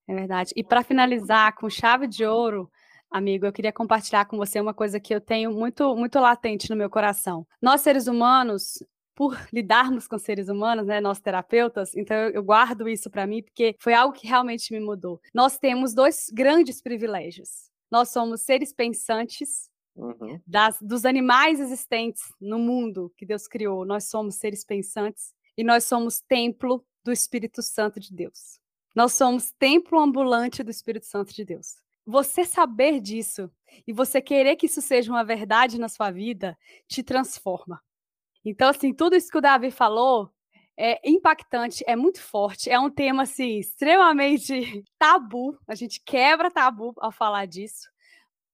É 0.07 0.15
verdade. 0.15 0.53
E 0.55 0.63
para 0.63 0.83
finalizar 0.83 1.53
com 1.55 1.69
chave 1.69 2.07
de 2.07 2.25
ouro, 2.25 2.71
amigo, 3.11 3.45
eu 3.45 3.51
queria 3.51 3.73
compartilhar 3.73 4.25
com 4.25 4.37
você 4.37 4.59
uma 4.59 4.73
coisa 4.73 4.99
que 4.99 5.13
eu 5.13 5.19
tenho 5.19 5.51
muito, 5.51 5.95
muito 5.95 6.19
latente 6.19 6.69
no 6.69 6.75
meu 6.75 6.89
coração. 6.89 7.45
Nós, 7.61 7.81
seres 7.81 8.07
humanos, 8.07 8.83
por 9.13 9.35
lidarmos 9.51 10.07
com 10.07 10.17
seres 10.17 10.47
humanos, 10.47 10.85
né, 10.85 11.01
nós 11.01 11.19
terapeutas, 11.19 11.95
então 11.95 12.15
eu 12.15 12.43
guardo 12.43 12.87
isso 12.87 13.09
para 13.09 13.25
mim 13.25 13.41
porque 13.41 13.75
foi 13.79 13.93
algo 13.93 14.13
que 14.13 14.27
realmente 14.27 14.71
me 14.71 14.79
mudou. 14.79 15.19
Nós 15.33 15.57
temos 15.57 15.93
dois 15.93 16.27
grandes 16.31 16.81
privilégios. 16.81 17.69
Nós 17.89 18.09
somos 18.09 18.41
seres 18.41 18.71
pensantes, 18.71 19.69
uhum. 19.95 20.39
das, 20.45 20.77
dos 20.81 21.03
animais 21.03 21.59
existentes 21.59 22.21
no 22.39 22.59
mundo 22.59 23.11
que 23.17 23.25
Deus 23.25 23.47
criou, 23.47 23.83
nós 23.85 24.07
somos 24.09 24.35
seres 24.35 24.63
pensantes 24.63 25.33
e 25.57 25.63
nós 25.63 25.85
somos 25.85 26.21
templo 26.21 26.85
do 27.03 27.11
Espírito 27.11 27.61
Santo 27.61 27.99
de 27.99 28.13
Deus. 28.13 28.59
Nós 28.95 29.13
somos 29.13 29.51
templo 29.51 29.99
ambulante 29.99 30.63
do 30.63 30.71
Espírito 30.71 31.05
Santo 31.05 31.33
de 31.33 31.43
Deus. 31.43 31.75
Você 32.05 32.45
saber 32.45 33.01
disso 33.01 33.51
e 33.85 33.91
você 33.91 34.21
querer 34.21 34.55
que 34.55 34.65
isso 34.65 34.81
seja 34.81 35.11
uma 35.11 35.23
verdade 35.23 35.79
na 35.79 35.89
sua 35.89 36.09
vida 36.11 36.57
te 36.87 37.03
transforma. 37.03 37.81
Então, 38.45 38.69
assim, 38.69 38.93
tudo 38.93 39.15
isso 39.15 39.29
que 39.29 39.37
o 39.37 39.41
Davi 39.41 39.71
falou 39.71 40.31
é 40.77 41.01
impactante, 41.09 41.83
é 41.87 41.95
muito 41.95 42.21
forte, 42.21 42.69
é 42.69 42.79
um 42.79 42.89
tema 42.89 43.23
assim 43.23 43.57
extremamente 43.57 44.83
tabu. 44.97 45.57
A 45.67 45.75
gente 45.75 46.01
quebra 46.05 46.51
tabu 46.51 46.93
ao 46.97 47.11
falar 47.11 47.45
disso. 47.45 47.89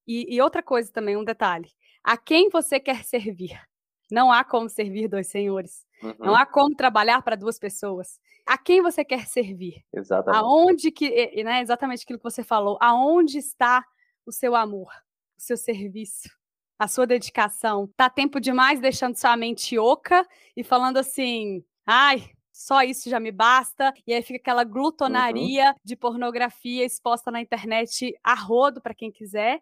E, 0.07 0.33
e 0.33 0.41
outra 0.41 0.63
coisa 0.63 0.91
também, 0.91 1.17
um 1.17 1.23
detalhe: 1.23 1.69
a 2.03 2.17
quem 2.17 2.49
você 2.49 2.79
quer 2.79 3.03
servir? 3.03 3.61
Não 4.09 4.31
há 4.31 4.43
como 4.43 4.69
servir 4.69 5.07
dois 5.07 5.27
senhores. 5.27 5.85
Uhum. 6.03 6.15
Não 6.19 6.35
há 6.35 6.45
como 6.45 6.75
trabalhar 6.75 7.21
para 7.21 7.37
duas 7.37 7.57
pessoas. 7.57 8.19
A 8.45 8.57
quem 8.57 8.81
você 8.81 9.05
quer 9.05 9.25
servir? 9.25 9.83
Exatamente. 9.93 10.41
Aonde 10.41 10.91
que, 10.91 11.43
né, 11.43 11.61
exatamente 11.61 12.03
aquilo 12.03 12.19
que 12.19 12.23
você 12.23 12.43
falou. 12.43 12.77
Aonde 12.81 13.37
está 13.37 13.83
o 14.25 14.31
seu 14.31 14.55
amor, 14.55 14.91
o 15.37 15.41
seu 15.41 15.55
serviço, 15.55 16.29
a 16.77 16.87
sua 16.87 17.07
dedicação? 17.07 17.89
Tá 17.95 18.09
tempo 18.09 18.39
demais 18.39 18.81
deixando 18.81 19.15
sua 19.15 19.37
mente 19.37 19.79
oca 19.79 20.27
e 20.57 20.63
falando 20.63 20.97
assim: 20.97 21.63
"Ai, 21.85 22.29
só 22.51 22.83
isso 22.83 23.09
já 23.09 23.19
me 23.19 23.31
basta. 23.31 23.93
E 24.05 24.13
aí 24.13 24.21
fica 24.21 24.37
aquela 24.37 24.63
glutonaria 24.63 25.69
uhum. 25.69 25.75
de 25.83 25.95
pornografia 25.95 26.85
exposta 26.85 27.31
na 27.31 27.41
internet 27.41 28.13
a 28.23 28.35
rodo 28.35 28.81
para 28.81 28.93
quem 28.93 29.11
quiser. 29.11 29.61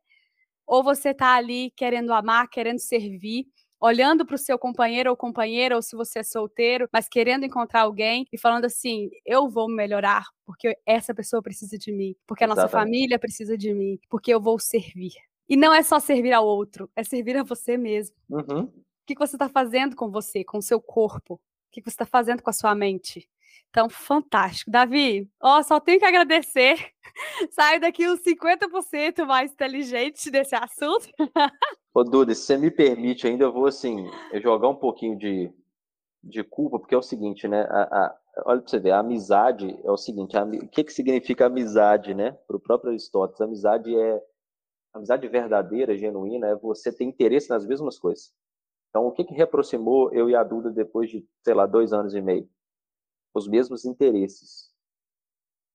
Ou 0.65 0.83
você 0.83 1.13
tá 1.13 1.35
ali 1.35 1.71
querendo 1.71 2.11
amar, 2.13 2.49
querendo 2.49 2.79
servir 2.79 3.45
olhando 3.81 4.25
para 4.25 4.35
o 4.35 4.37
seu 4.37 4.57
companheiro 4.59 5.09
ou 5.09 5.17
companheira, 5.17 5.75
ou 5.75 5.81
se 5.81 5.95
você 5.95 6.19
é 6.19 6.23
solteiro, 6.23 6.87
mas 6.93 7.09
querendo 7.09 7.43
encontrar 7.43 7.81
alguém 7.81 8.27
e 8.31 8.37
falando 8.37 8.65
assim: 8.65 9.09
eu 9.25 9.49
vou 9.49 9.67
melhorar, 9.67 10.25
porque 10.45 10.77
essa 10.85 11.13
pessoa 11.13 11.41
precisa 11.41 11.77
de 11.77 11.91
mim, 11.91 12.15
porque 12.27 12.43
a 12.43 12.47
nossa 12.47 12.61
Exatamente. 12.61 12.85
família 12.85 13.19
precisa 13.19 13.57
de 13.57 13.73
mim, 13.73 13.99
porque 14.07 14.31
eu 14.31 14.39
vou 14.39 14.59
servir. 14.59 15.13
E 15.49 15.57
não 15.57 15.73
é 15.73 15.83
só 15.83 15.99
servir 15.99 16.31
ao 16.31 16.45
outro, 16.45 16.89
é 16.95 17.03
servir 17.03 17.35
a 17.35 17.43
você 17.43 17.75
mesmo. 17.75 18.15
Uhum. 18.29 18.63
O 18.63 18.83
que 19.05 19.15
você 19.15 19.35
está 19.35 19.49
fazendo 19.49 19.95
com 19.95 20.09
você, 20.09 20.43
com 20.43 20.59
o 20.59 20.61
seu 20.61 20.79
corpo? 20.79 21.33
O 21.33 21.39
que 21.71 21.81
você 21.81 21.89
está 21.89 22.05
fazendo 22.05 22.41
com 22.41 22.49
a 22.49 22.53
sua 22.53 22.75
mente? 22.75 23.27
Então, 23.71 23.89
fantástico. 23.89 24.69
Davi, 24.69 25.29
ó, 25.41 25.63
só 25.63 25.79
tenho 25.79 25.97
que 25.97 26.05
agradecer. 26.05 26.75
Saio 27.51 27.79
daqui 27.79 28.07
uns 28.07 28.19
50% 28.19 29.25
mais 29.25 29.53
inteligente 29.53 30.29
desse 30.29 30.53
assunto. 30.53 31.07
Ô, 31.93 32.03
Duda, 32.03 32.35
se 32.35 32.41
você 32.41 32.57
me 32.57 32.69
permite 32.69 33.25
ainda, 33.25 33.45
eu 33.45 33.53
vou, 33.53 33.67
assim, 33.67 34.09
jogar 34.43 34.67
um 34.67 34.75
pouquinho 34.75 35.17
de, 35.17 35.49
de 36.21 36.43
culpa, 36.43 36.79
porque 36.79 36.93
é 36.93 36.97
o 36.97 37.01
seguinte, 37.01 37.47
né? 37.47 37.61
A, 37.61 37.81
a, 37.83 38.19
olha 38.45 38.59
para 38.59 38.69
você 38.69 38.79
ver, 38.79 38.91
a 38.91 38.99
amizade 38.99 39.79
é 39.85 39.89
o 39.89 39.97
seguinte, 39.97 40.35
a, 40.35 40.43
o 40.43 40.67
que, 40.67 40.83
que 40.83 40.91
significa 40.91 41.45
amizade, 41.45 42.13
né? 42.13 42.31
Para 42.45 42.57
o 42.57 42.59
próprio 42.59 42.89
Aristóteles, 42.89 43.39
amizade 43.39 43.95
é 43.97 44.21
amizade 44.93 45.25
verdadeira, 45.29 45.97
genuína, 45.97 46.47
é 46.47 46.55
você 46.55 46.91
ter 46.91 47.05
interesse 47.05 47.49
nas 47.49 47.65
mesmas 47.65 47.97
coisas. 47.97 48.33
Então, 48.89 49.07
o 49.07 49.13
que, 49.13 49.23
que 49.23 49.33
reaproximou 49.33 50.11
eu 50.11 50.29
e 50.29 50.35
a 50.35 50.43
Duda 50.43 50.69
depois 50.69 51.09
de, 51.09 51.25
sei 51.41 51.53
lá, 51.53 51.65
dois 51.65 51.93
anos 51.93 52.13
e 52.13 52.19
meio? 52.19 52.49
Os 53.33 53.47
mesmos 53.47 53.85
interesses 53.85 54.71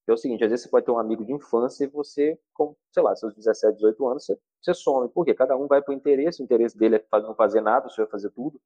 é 0.09 0.13
o 0.13 0.17
seguinte, 0.17 0.45
às 0.45 0.51
vezes 0.51 0.65
você 0.65 0.71
pode 0.71 0.87
ter 0.87 0.93
um 0.93 0.99
amigo 0.99 1.25
de 1.25 1.33
infância 1.33 1.85
e 1.85 1.89
você, 1.89 2.39
com, 2.55 2.77
sei 2.93 3.03
lá, 3.03 3.15
seus 3.17 3.35
17, 3.35 3.75
18 3.75 4.09
anos, 4.09 4.25
você, 4.25 4.39
você 4.63 4.75
some. 4.75 5.09
Por 5.09 5.25
quê? 5.25 5.35
Cada 5.35 5.57
um 5.57 5.67
vai 5.67 5.83
para 5.83 5.93
o 5.93 5.97
interesse, 5.97 6.41
o 6.41 6.45
interesse 6.45 6.79
dele 6.79 6.97
é 6.97 7.21
não 7.21 7.35
fazer 7.35 7.61
nada, 7.61 7.87
o 7.87 7.91
senhor 7.91 8.07
vai 8.07 8.13
fazer 8.13 8.31
tudo. 8.31 8.61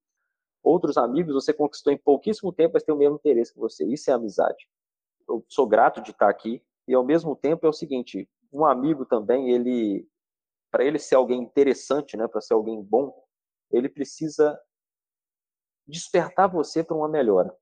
Outros 0.62 0.98
amigos 0.98 1.32
você 1.32 1.52
conquistou 1.54 1.92
em 1.92 1.96
pouquíssimo 1.96 2.52
tempo, 2.52 2.74
mas 2.74 2.82
tem 2.82 2.94
o 2.94 2.98
mesmo 2.98 3.16
interesse 3.16 3.54
que 3.54 3.58
você. 3.58 3.86
Isso 3.86 4.10
é 4.10 4.12
amizade. 4.12 4.68
Eu 5.26 5.42
sou 5.48 5.66
grato 5.66 6.02
de 6.02 6.10
estar 6.10 6.28
aqui 6.28 6.62
e, 6.86 6.94
ao 6.94 7.04
mesmo 7.04 7.34
tempo, 7.34 7.66
é 7.66 7.68
o 7.70 7.72
seguinte, 7.72 8.28
um 8.52 8.66
amigo 8.66 9.06
também, 9.06 9.50
ele, 9.50 10.06
para 10.70 10.84
ele 10.84 10.98
ser 10.98 11.14
alguém 11.14 11.40
interessante, 11.40 12.16
né, 12.18 12.28
para 12.28 12.42
ser 12.42 12.52
alguém 12.52 12.82
bom, 12.82 13.14
ele 13.70 13.88
precisa 13.88 14.60
despertar 15.86 16.48
você 16.48 16.84
para 16.84 16.96
uma 16.96 17.08
melhora. 17.08 17.56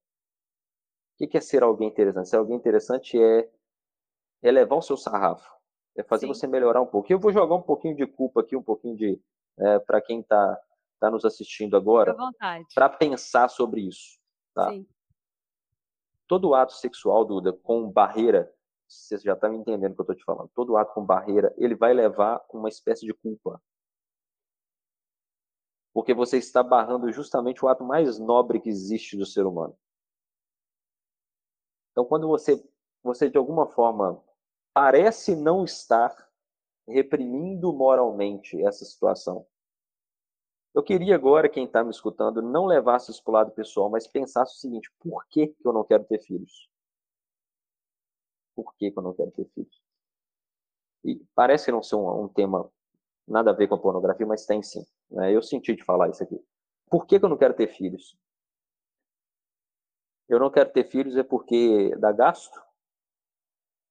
O 1.21 1.27
que 1.27 1.37
é 1.37 1.41
ser 1.41 1.63
alguém 1.63 1.89
interessante? 1.89 2.29
Ser 2.29 2.37
alguém 2.37 2.57
interessante 2.57 3.21
é 3.21 3.51
elevar 4.43 4.79
o 4.79 4.83
seu 4.83 4.97
sarrafo, 4.97 5.51
é 5.97 6.03
fazer 6.03 6.27
Sim. 6.27 6.35
você 6.35 6.47
melhorar 6.47 6.81
um 6.81 6.87
pouco. 6.87 7.13
Eu 7.13 7.19
vou 7.19 7.33
jogar 7.33 7.57
um 7.57 7.63
pouquinho 7.63 7.97
de 7.97 8.07
culpa 8.07 8.41
aqui, 8.41 8.57
um 8.57 8.63
pouquinho 8.63 8.97
de 8.97 9.21
é, 9.59 9.79
para 9.81 10.01
quem 10.01 10.21
está 10.21 10.61
tá 11.01 11.11
nos 11.11 11.25
assistindo 11.25 11.77
agora, 11.77 12.17
para 12.75 12.89
pensar 12.89 13.49
sobre 13.49 13.81
isso. 13.81 14.19
Tá? 14.55 14.71
Sim. 14.71 14.87
Todo 16.27 16.55
ato 16.55 16.75
sexual, 16.75 17.25
Duda, 17.25 17.53
com 17.53 17.91
barreira, 17.91 18.53
você 18.87 19.19
já 19.19 19.35
está 19.35 19.49
me 19.49 19.57
entendendo 19.57 19.93
o 19.93 19.95
que 19.95 20.01
eu 20.01 20.05
estou 20.05 20.17
te 20.17 20.25
falando. 20.25 20.51
Todo 20.55 20.77
ato 20.77 20.95
com 20.95 21.05
barreira, 21.05 21.53
ele 21.57 21.75
vai 21.75 21.93
levar 21.93 22.45
uma 22.53 22.69
espécie 22.69 23.05
de 23.05 23.15
culpa. 23.15 23.61
Porque 25.93 26.15
você 26.15 26.39
está 26.39 26.63
barrando 26.63 27.11
justamente 27.11 27.65
o 27.65 27.69
ato 27.69 27.83
mais 27.83 28.19
nobre 28.19 28.61
que 28.61 28.69
existe 28.69 29.17
do 29.17 29.27
ser 29.27 29.47
humano. 29.47 29.77
Então, 31.99 32.07
quando 32.07 32.29
você, 32.29 32.65
você 33.03 33.29
de 33.29 33.37
alguma 33.37 33.67
forma 33.67 34.23
parece 34.73 35.35
não 35.35 35.65
estar 35.65 36.15
reprimindo 36.87 37.73
moralmente 37.73 38.63
essa 38.65 38.85
situação. 38.85 39.45
Eu 40.73 40.81
queria 40.81 41.17
agora, 41.17 41.49
quem 41.49 41.65
está 41.65 41.83
me 41.83 41.91
escutando, 41.91 42.41
não 42.41 42.67
levasse 42.67 43.11
isso 43.11 43.21
para 43.25 43.31
o 43.33 43.35
lado 43.35 43.51
pessoal, 43.51 43.91
mas 43.91 44.07
pensasse 44.07 44.55
o 44.55 44.59
seguinte: 44.61 44.89
por 45.01 45.27
que, 45.27 45.49
que 45.49 45.67
eu 45.67 45.73
não 45.73 45.83
quero 45.83 46.05
ter 46.05 46.21
filhos? 46.21 46.71
Por 48.55 48.73
que, 48.77 48.93
que 48.93 48.97
eu 48.97 49.03
não 49.03 49.13
quero 49.13 49.33
ter 49.33 49.47
filhos? 49.47 49.83
e 51.05 51.17
parece 51.35 51.73
não 51.73 51.83
ser 51.83 51.97
um, 51.97 52.25
um, 52.25 52.29
tema 52.29 52.71
nada 53.27 53.51
a 53.51 53.55
ver 53.55 53.67
com 53.67 53.75
a 53.75 53.81
pornografia, 53.81 54.25
mas 54.25 54.47
tem 54.47 54.63
sim. 54.63 54.87
Né? 55.11 55.35
Eu 55.35 55.43
senti 55.43 55.75
de 55.75 55.83
falar 55.83 56.09
isso 56.11 56.23
aqui. 56.23 56.41
Por 56.89 57.07
que, 57.07 57.19
que 57.19 57.25
eu 57.25 57.29
não 57.29 57.37
quero 57.37 57.55
ter 57.55 57.67
filhos? 57.67 58.17
Eu 60.29 60.39
não 60.39 60.51
quero 60.51 60.71
ter 60.71 60.85
filhos 60.85 61.17
é 61.17 61.23
porque 61.23 61.95
dá 61.97 62.13
gasto? 62.13 62.61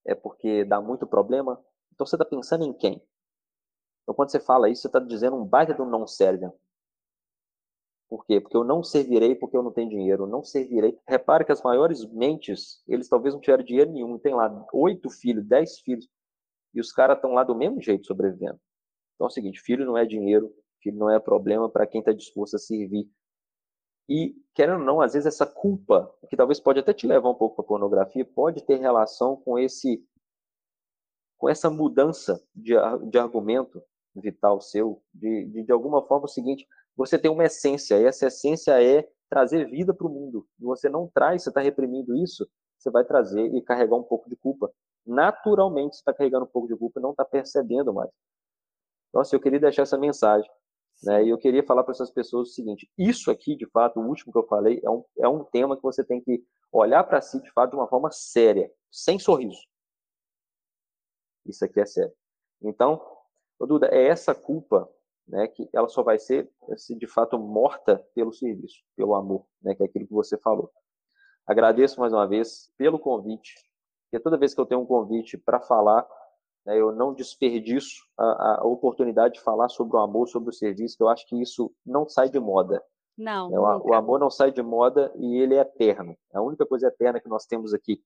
É 0.06 0.14
porque 0.14 0.64
dá 0.64 0.80
muito 0.80 1.08
problema? 1.08 1.64
Então 1.94 2.06
você 2.06 2.16
está 2.16 2.26
pensando 2.26 2.64
em 2.64 2.74
quem? 2.74 3.02
Então 4.04 4.14
quando 4.16 4.30
você 4.30 4.40
fala 4.40 4.70
isso, 4.70 4.84
você 4.84 4.88
está 4.88 5.00
dizendo 5.00 5.36
um 5.36 5.46
baita 5.46 5.74
do 5.74 5.86
não 5.86 6.06
serve. 6.06 6.48
Por 8.10 8.26
quê? 8.26 8.40
Porque 8.40 8.56
eu 8.56 8.64
não 8.64 8.84
servirei 8.84 9.36
porque 9.36 9.58
eu 9.58 9.64
não 9.64 9.72
tenho 9.72 9.90
dinheiro, 9.90 10.26
não 10.26 10.44
servirei. 10.44 10.98
Repare 11.06 11.44
que 11.44 11.52
as 11.52 11.62
maiores 11.62 12.06
mentes, 12.06 12.82
eles 12.88 13.10
talvez 13.10 13.34
não 13.34 13.42
tiveram 13.42 13.64
dinheiro 13.64 13.92
nenhum, 13.92 14.18
tem 14.18 14.34
lá 14.34 14.66
oito 14.72 15.10
filhos, 15.10 15.46
dez 15.46 15.80
filhos, 15.80 16.08
e 16.74 16.80
os 16.80 16.92
caras 16.92 17.18
estão 17.18 17.34
lá 17.34 17.44
do 17.44 17.56
mesmo 17.56 17.82
jeito 17.82 18.08
sobrevivendo. 18.08 18.60
Então 19.16 19.26
é 19.26 19.30
o 19.30 19.34
seguinte, 19.34 19.60
filho 19.60 19.86
não 19.86 19.98
é 19.98 20.06
dinheiro, 20.06 20.54
filho 20.82 20.98
não 20.98 21.10
é 21.10 21.20
problema 21.20 21.70
para 21.70 21.86
quem 21.86 22.00
está 22.00 22.14
disposto 22.14 22.56
a 22.56 22.60
servir. 22.60 23.10
E, 24.10 24.36
querendo 24.54 24.80
ou 24.80 24.86
não, 24.86 25.02
às 25.02 25.14
vezes 25.14 25.28
essa 25.28 25.46
culpa, 25.46 26.14
que 26.30 26.38
talvez 26.38 26.60
pode 26.60 26.80
até 26.80 26.94
te 26.94 27.06
levar 27.06 27.30
um 27.30 27.36
pouco 27.36 27.56
para 27.56 27.66
pornografia, 27.66 28.24
pode 28.24 28.64
ter 28.64 28.80
relação 28.80 29.36
com 29.36 29.58
esse 29.60 30.04
com 31.38 31.48
essa 31.48 31.70
mudança 31.70 32.44
de, 32.56 32.74
de 33.12 33.20
argumento 33.20 33.80
vital 34.16 34.60
seu, 34.60 35.04
de, 35.14 35.46
de, 35.46 35.64
de 35.64 35.72
alguma 35.72 36.02
forma 36.02 36.26
o 36.26 36.30
seguinte, 36.30 36.68
você 36.96 37.20
tem 37.20 37.30
uma 37.30 37.46
essência, 37.46 37.96
e 38.00 38.06
essa 38.06 38.26
essência 38.26 38.82
é 38.82 39.08
trazer 39.30 39.70
vida 39.70 39.94
para 39.94 40.08
o 40.08 40.10
mundo. 40.10 40.48
E 40.60 40.64
você 40.64 40.90
não 40.90 41.08
traz, 41.08 41.44
você 41.44 41.50
está 41.50 41.62
reprimindo 41.62 42.16
isso, 42.16 42.50
você 42.78 42.90
vai 42.90 43.04
trazer 43.04 43.54
e 43.54 43.62
carregar 43.62 43.96
um 43.96 44.04
pouco 44.04 44.28
de 44.30 44.36
culpa. 44.36 44.72
Naturalmente, 45.06 45.96
você 45.96 46.02
está 46.02 46.14
carregando 46.14 46.46
um 46.46 46.50
pouco 46.50 46.68
de 46.68 46.76
culpa 46.76 47.00
e 47.00 47.04
não 47.04 47.12
está 47.12 47.24
percebendo 47.24 47.94
mais. 47.94 48.10
Então, 49.10 49.22
assim, 49.22 49.36
eu 49.36 49.40
queria 49.40 49.60
deixar 49.60 49.84
essa 49.84 49.98
mensagem. 49.98 50.50
Né? 51.04 51.26
E 51.26 51.30
eu 51.30 51.38
queria 51.38 51.64
falar 51.64 51.84
para 51.84 51.92
essas 51.92 52.12
pessoas 52.12 52.50
o 52.50 52.54
seguinte: 52.54 52.90
isso 52.98 53.30
aqui, 53.30 53.56
de 53.56 53.66
fato, 53.68 54.00
o 54.00 54.08
último 54.08 54.32
que 54.32 54.40
eu 54.40 54.48
falei, 54.48 54.82
é 54.84 54.90
um, 54.90 55.04
é 55.20 55.28
um 55.28 55.44
tema 55.44 55.76
que 55.76 55.84
você 55.84 56.04
tem 56.04 56.22
que 56.22 56.44
olhar 56.72 57.04
para 57.04 57.22
si, 57.22 57.42
de 57.42 57.52
fato, 57.52 57.72
de 57.72 57.76
uma 57.76 57.88
forma 57.88 58.12
séria, 58.12 58.72
sem 58.92 59.20
sorriso. 59.20 59.62
Isso 61.46 61.64
aqui 61.64 61.80
é 61.80 61.86
sério. 61.86 62.14
Então, 62.62 63.02
Duda, 63.60 63.88
é 63.88 64.08
essa 64.08 64.36
culpa 64.36 64.90
né, 65.28 65.48
que 65.48 65.70
ela 65.74 65.88
só 65.88 66.04
vai 66.04 66.18
ser, 66.18 66.50
de 66.98 67.08
fato, 67.08 67.38
morta 67.38 68.06
pelo 68.14 68.32
serviço, 68.32 68.82
pelo 68.96 69.16
amor, 69.16 69.46
né, 69.62 69.76
que 69.76 69.84
é 69.84 69.86
aquilo 69.86 70.08
que 70.08 70.14
você 70.14 70.38
falou. 70.38 70.72
Agradeço 71.46 72.00
mais 72.00 72.14
uma 72.14 72.28
vez 72.28 72.72
pelo 72.78 73.00
convite, 73.00 73.56
porque 74.04 74.22
toda 74.22 74.38
vez 74.38 74.54
que 74.54 74.62
eu 74.62 74.66
tenho 74.66 74.82
um 74.82 74.86
convite 74.86 75.38
para 75.38 75.60
falar, 75.60 76.08
né, 76.68 76.78
eu 76.78 76.92
não 76.92 77.14
desperdiço 77.14 78.04
a, 78.20 78.60
a, 78.60 78.66
oportunidade 78.66 79.36
de 79.36 79.42
falar 79.42 79.70
sobre 79.70 79.96
o 79.96 80.00
amor, 80.02 80.28
sobre 80.28 80.50
o 80.50 80.54
serviço, 80.54 80.98
que 80.98 81.04
eu 81.04 81.08
acho 81.08 81.26
que 81.26 81.42
isso 81.42 81.74
não 81.86 82.08
sai 82.10 82.30
de 82.30 82.40
moda. 82.42 82.84
Não. 83.18 83.50
Né, 83.50 83.58
o, 83.58 83.92
o 83.92 83.94
amor 83.94 84.20
não 84.20 84.30
sai 84.30 84.52
de 84.52 84.62
moda 84.62 85.10
e 85.16 85.38
ele 85.38 85.56
é 85.56 85.62
eterno. 85.62 86.14
É 86.34 86.38
a 86.38 86.42
única 86.42 86.66
coisa 86.66 86.88
eterna 86.88 87.22
que 87.22 87.30
nós 87.30 87.46
temos 87.46 87.74
aqui. 87.74 88.04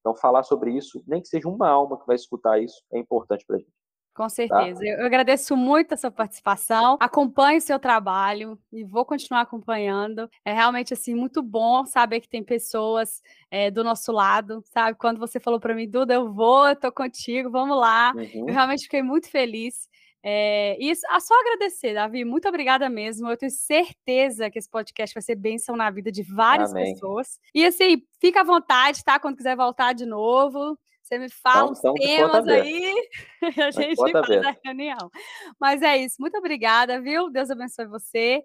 Então, 0.00 0.16
falar 0.16 0.42
sobre 0.42 0.72
isso, 0.72 1.04
nem 1.06 1.20
que 1.20 1.28
seja 1.28 1.46
uma 1.46 1.68
alma 1.68 2.00
que 2.00 2.06
vai 2.06 2.16
escutar 2.16 2.58
isso, 2.58 2.82
é 2.90 2.98
importante 2.98 3.44
para 3.44 3.56
a 3.56 3.58
gente. 3.58 3.72
Com 4.18 4.24
tá? 4.24 4.28
certeza. 4.30 4.80
Tá? 4.80 4.84
Eu 4.84 5.06
agradeço 5.06 5.56
muito 5.56 5.94
a 5.94 5.96
sua 5.96 6.10
participação. 6.10 6.96
Acompanhe 6.98 7.58
o 7.58 7.60
seu 7.60 7.78
trabalho 7.78 8.58
e 8.72 8.82
vou 8.82 9.04
continuar 9.04 9.42
acompanhando. 9.42 10.28
É 10.44 10.52
realmente 10.52 10.92
assim 10.92 11.14
muito 11.14 11.40
bom 11.40 11.86
saber 11.86 12.20
que 12.20 12.28
tem 12.28 12.42
pessoas 12.42 13.22
é, 13.48 13.70
do 13.70 13.84
nosso 13.84 14.10
lado, 14.10 14.60
sabe? 14.66 14.98
Quando 14.98 15.20
você 15.20 15.38
falou 15.38 15.60
para 15.60 15.72
mim, 15.72 15.88
Duda, 15.88 16.14
eu 16.14 16.32
vou, 16.32 16.66
eu 16.66 16.74
tô 16.74 16.90
contigo, 16.90 17.48
vamos 17.48 17.78
lá. 17.78 18.12
Uhum. 18.16 18.48
Eu 18.48 18.52
realmente 18.52 18.82
fiquei 18.82 19.04
muito 19.04 19.30
feliz. 19.30 19.88
É, 20.20 20.76
e 20.80 20.90
a 20.90 21.20
só 21.20 21.34
agradecer, 21.40 21.94
Davi, 21.94 22.24
muito 22.24 22.48
obrigada 22.48 22.88
mesmo. 22.88 23.30
Eu 23.30 23.36
tenho 23.36 23.52
certeza 23.52 24.50
que 24.50 24.58
esse 24.58 24.68
podcast 24.68 25.14
vai 25.14 25.22
ser 25.22 25.36
bênção 25.36 25.76
na 25.76 25.90
vida 25.90 26.10
de 26.10 26.24
várias 26.24 26.72
Amém. 26.72 26.92
pessoas. 26.92 27.38
E 27.54 27.64
assim, 27.64 28.02
fica 28.20 28.40
à 28.40 28.44
vontade, 28.44 29.04
tá? 29.04 29.20
Quando 29.20 29.36
quiser 29.36 29.56
voltar 29.56 29.92
de 29.92 30.04
novo, 30.04 30.76
você 31.08 31.18
me 31.18 31.30
fala 31.30 31.72
então, 31.72 31.72
os 31.72 31.78
então, 31.78 31.94
temas 31.94 32.46
aí, 32.46 33.08
a 33.66 33.70
gente 33.70 33.96
faz 33.96 34.46
a 34.46 34.56
reunião. 34.64 35.10
Mas 35.58 35.80
é 35.80 35.96
isso, 35.96 36.16
muito 36.20 36.36
obrigada, 36.36 37.00
viu? 37.00 37.30
Deus 37.30 37.50
abençoe 37.50 37.86
você. 37.86 38.44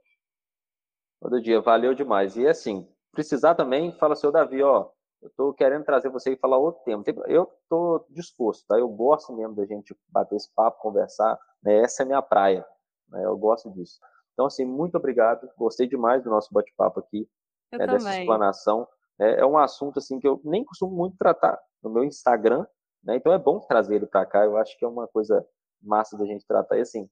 Todo 1.22 1.42
dia, 1.42 1.60
valeu 1.62 1.94
demais. 1.94 2.38
E 2.38 2.48
assim, 2.48 2.88
precisar 3.12 3.56
também, 3.56 3.92
fala, 3.98 4.16
seu 4.16 4.32
Davi, 4.32 4.64
ó, 4.64 4.90
eu 5.22 5.30
tô 5.38 5.54
querendo 5.54 5.84
trazer 5.84 6.10
você 6.10 6.34
e 6.34 6.38
falar 6.38 6.58
outro 6.58 6.84
tema. 6.84 7.04
Eu 7.28 7.50
tô 7.70 8.06
disposto, 8.10 8.66
tá? 8.68 8.78
Eu 8.78 8.90
gosto 8.90 9.34
mesmo 9.34 9.56
da 9.56 9.66
gente 9.66 9.96
bater 10.10 10.36
esse 10.36 10.54
papo, 10.54 10.82
conversar, 10.82 11.38
né? 11.62 11.82
Essa 11.82 12.04
é 12.04 12.06
a 12.06 12.08
minha 12.08 12.22
praia, 12.22 12.66
né? 13.10 13.26
Eu 13.26 13.38
gosto 13.38 13.70
disso. 13.72 14.00
Então, 14.34 14.46
assim, 14.46 14.66
muito 14.66 14.96
obrigado. 14.96 15.50
Gostei 15.58 15.88
demais 15.88 16.24
do 16.24 16.30
nosso 16.30 16.54
bate-papo 16.54 17.00
aqui, 17.00 17.28
eu 17.72 17.82
é, 17.82 17.88
dessa 17.88 18.20
explanação. 18.20 18.88
É, 19.20 19.42
é 19.42 19.46
um 19.46 19.58
assunto, 19.58 20.00
assim, 20.00 20.20
que 20.20 20.28
eu 20.28 20.42
nem 20.44 20.64
costumo 20.64 20.96
muito 20.96 21.18
tratar, 21.18 21.60
no 21.84 21.90
meu 21.90 22.04
Instagram, 22.04 22.66
né? 23.04 23.16
Então 23.18 23.34
é 23.34 23.38
bom 23.38 23.60
trazer 23.60 23.96
ele 23.96 24.06
para 24.06 24.26
cá. 24.26 24.46
Eu 24.46 24.58
acho 24.58 24.78
que 24.78 24.86
é 24.86 24.88
uma 24.88 25.08
coisa 25.08 25.46
massa 25.82 26.18
da 26.18 26.26
gente 26.26 26.46
tratar. 26.48 26.78
E 26.78 26.82
assim, 26.82 27.08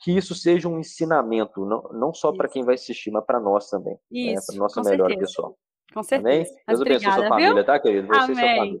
que 0.00 0.12
isso 0.12 0.34
seja 0.34 0.68
um 0.68 0.78
ensinamento, 0.78 1.64
não, 1.64 1.82
não 1.92 2.14
só 2.14 2.32
para 2.32 2.48
quem 2.48 2.64
vai 2.64 2.74
assistir, 2.74 3.10
mas 3.10 3.24
para 3.24 3.40
nós 3.40 3.68
também. 3.70 3.98
Né? 4.10 4.34
Para 4.46 4.56
nossa 4.56 4.82
melhor 4.82 5.14
pessoal. 5.16 5.56
Com 5.94 6.02
certeza. 6.02 6.28
Amém? 6.28 6.44
Deus 6.68 6.80
abençoe 6.80 7.12
sua 7.12 7.28
família, 7.28 7.54
viu? 7.54 7.64
tá, 7.64 7.78
querido? 7.78 8.06
Você 8.08 8.32
Amém. 8.32 8.74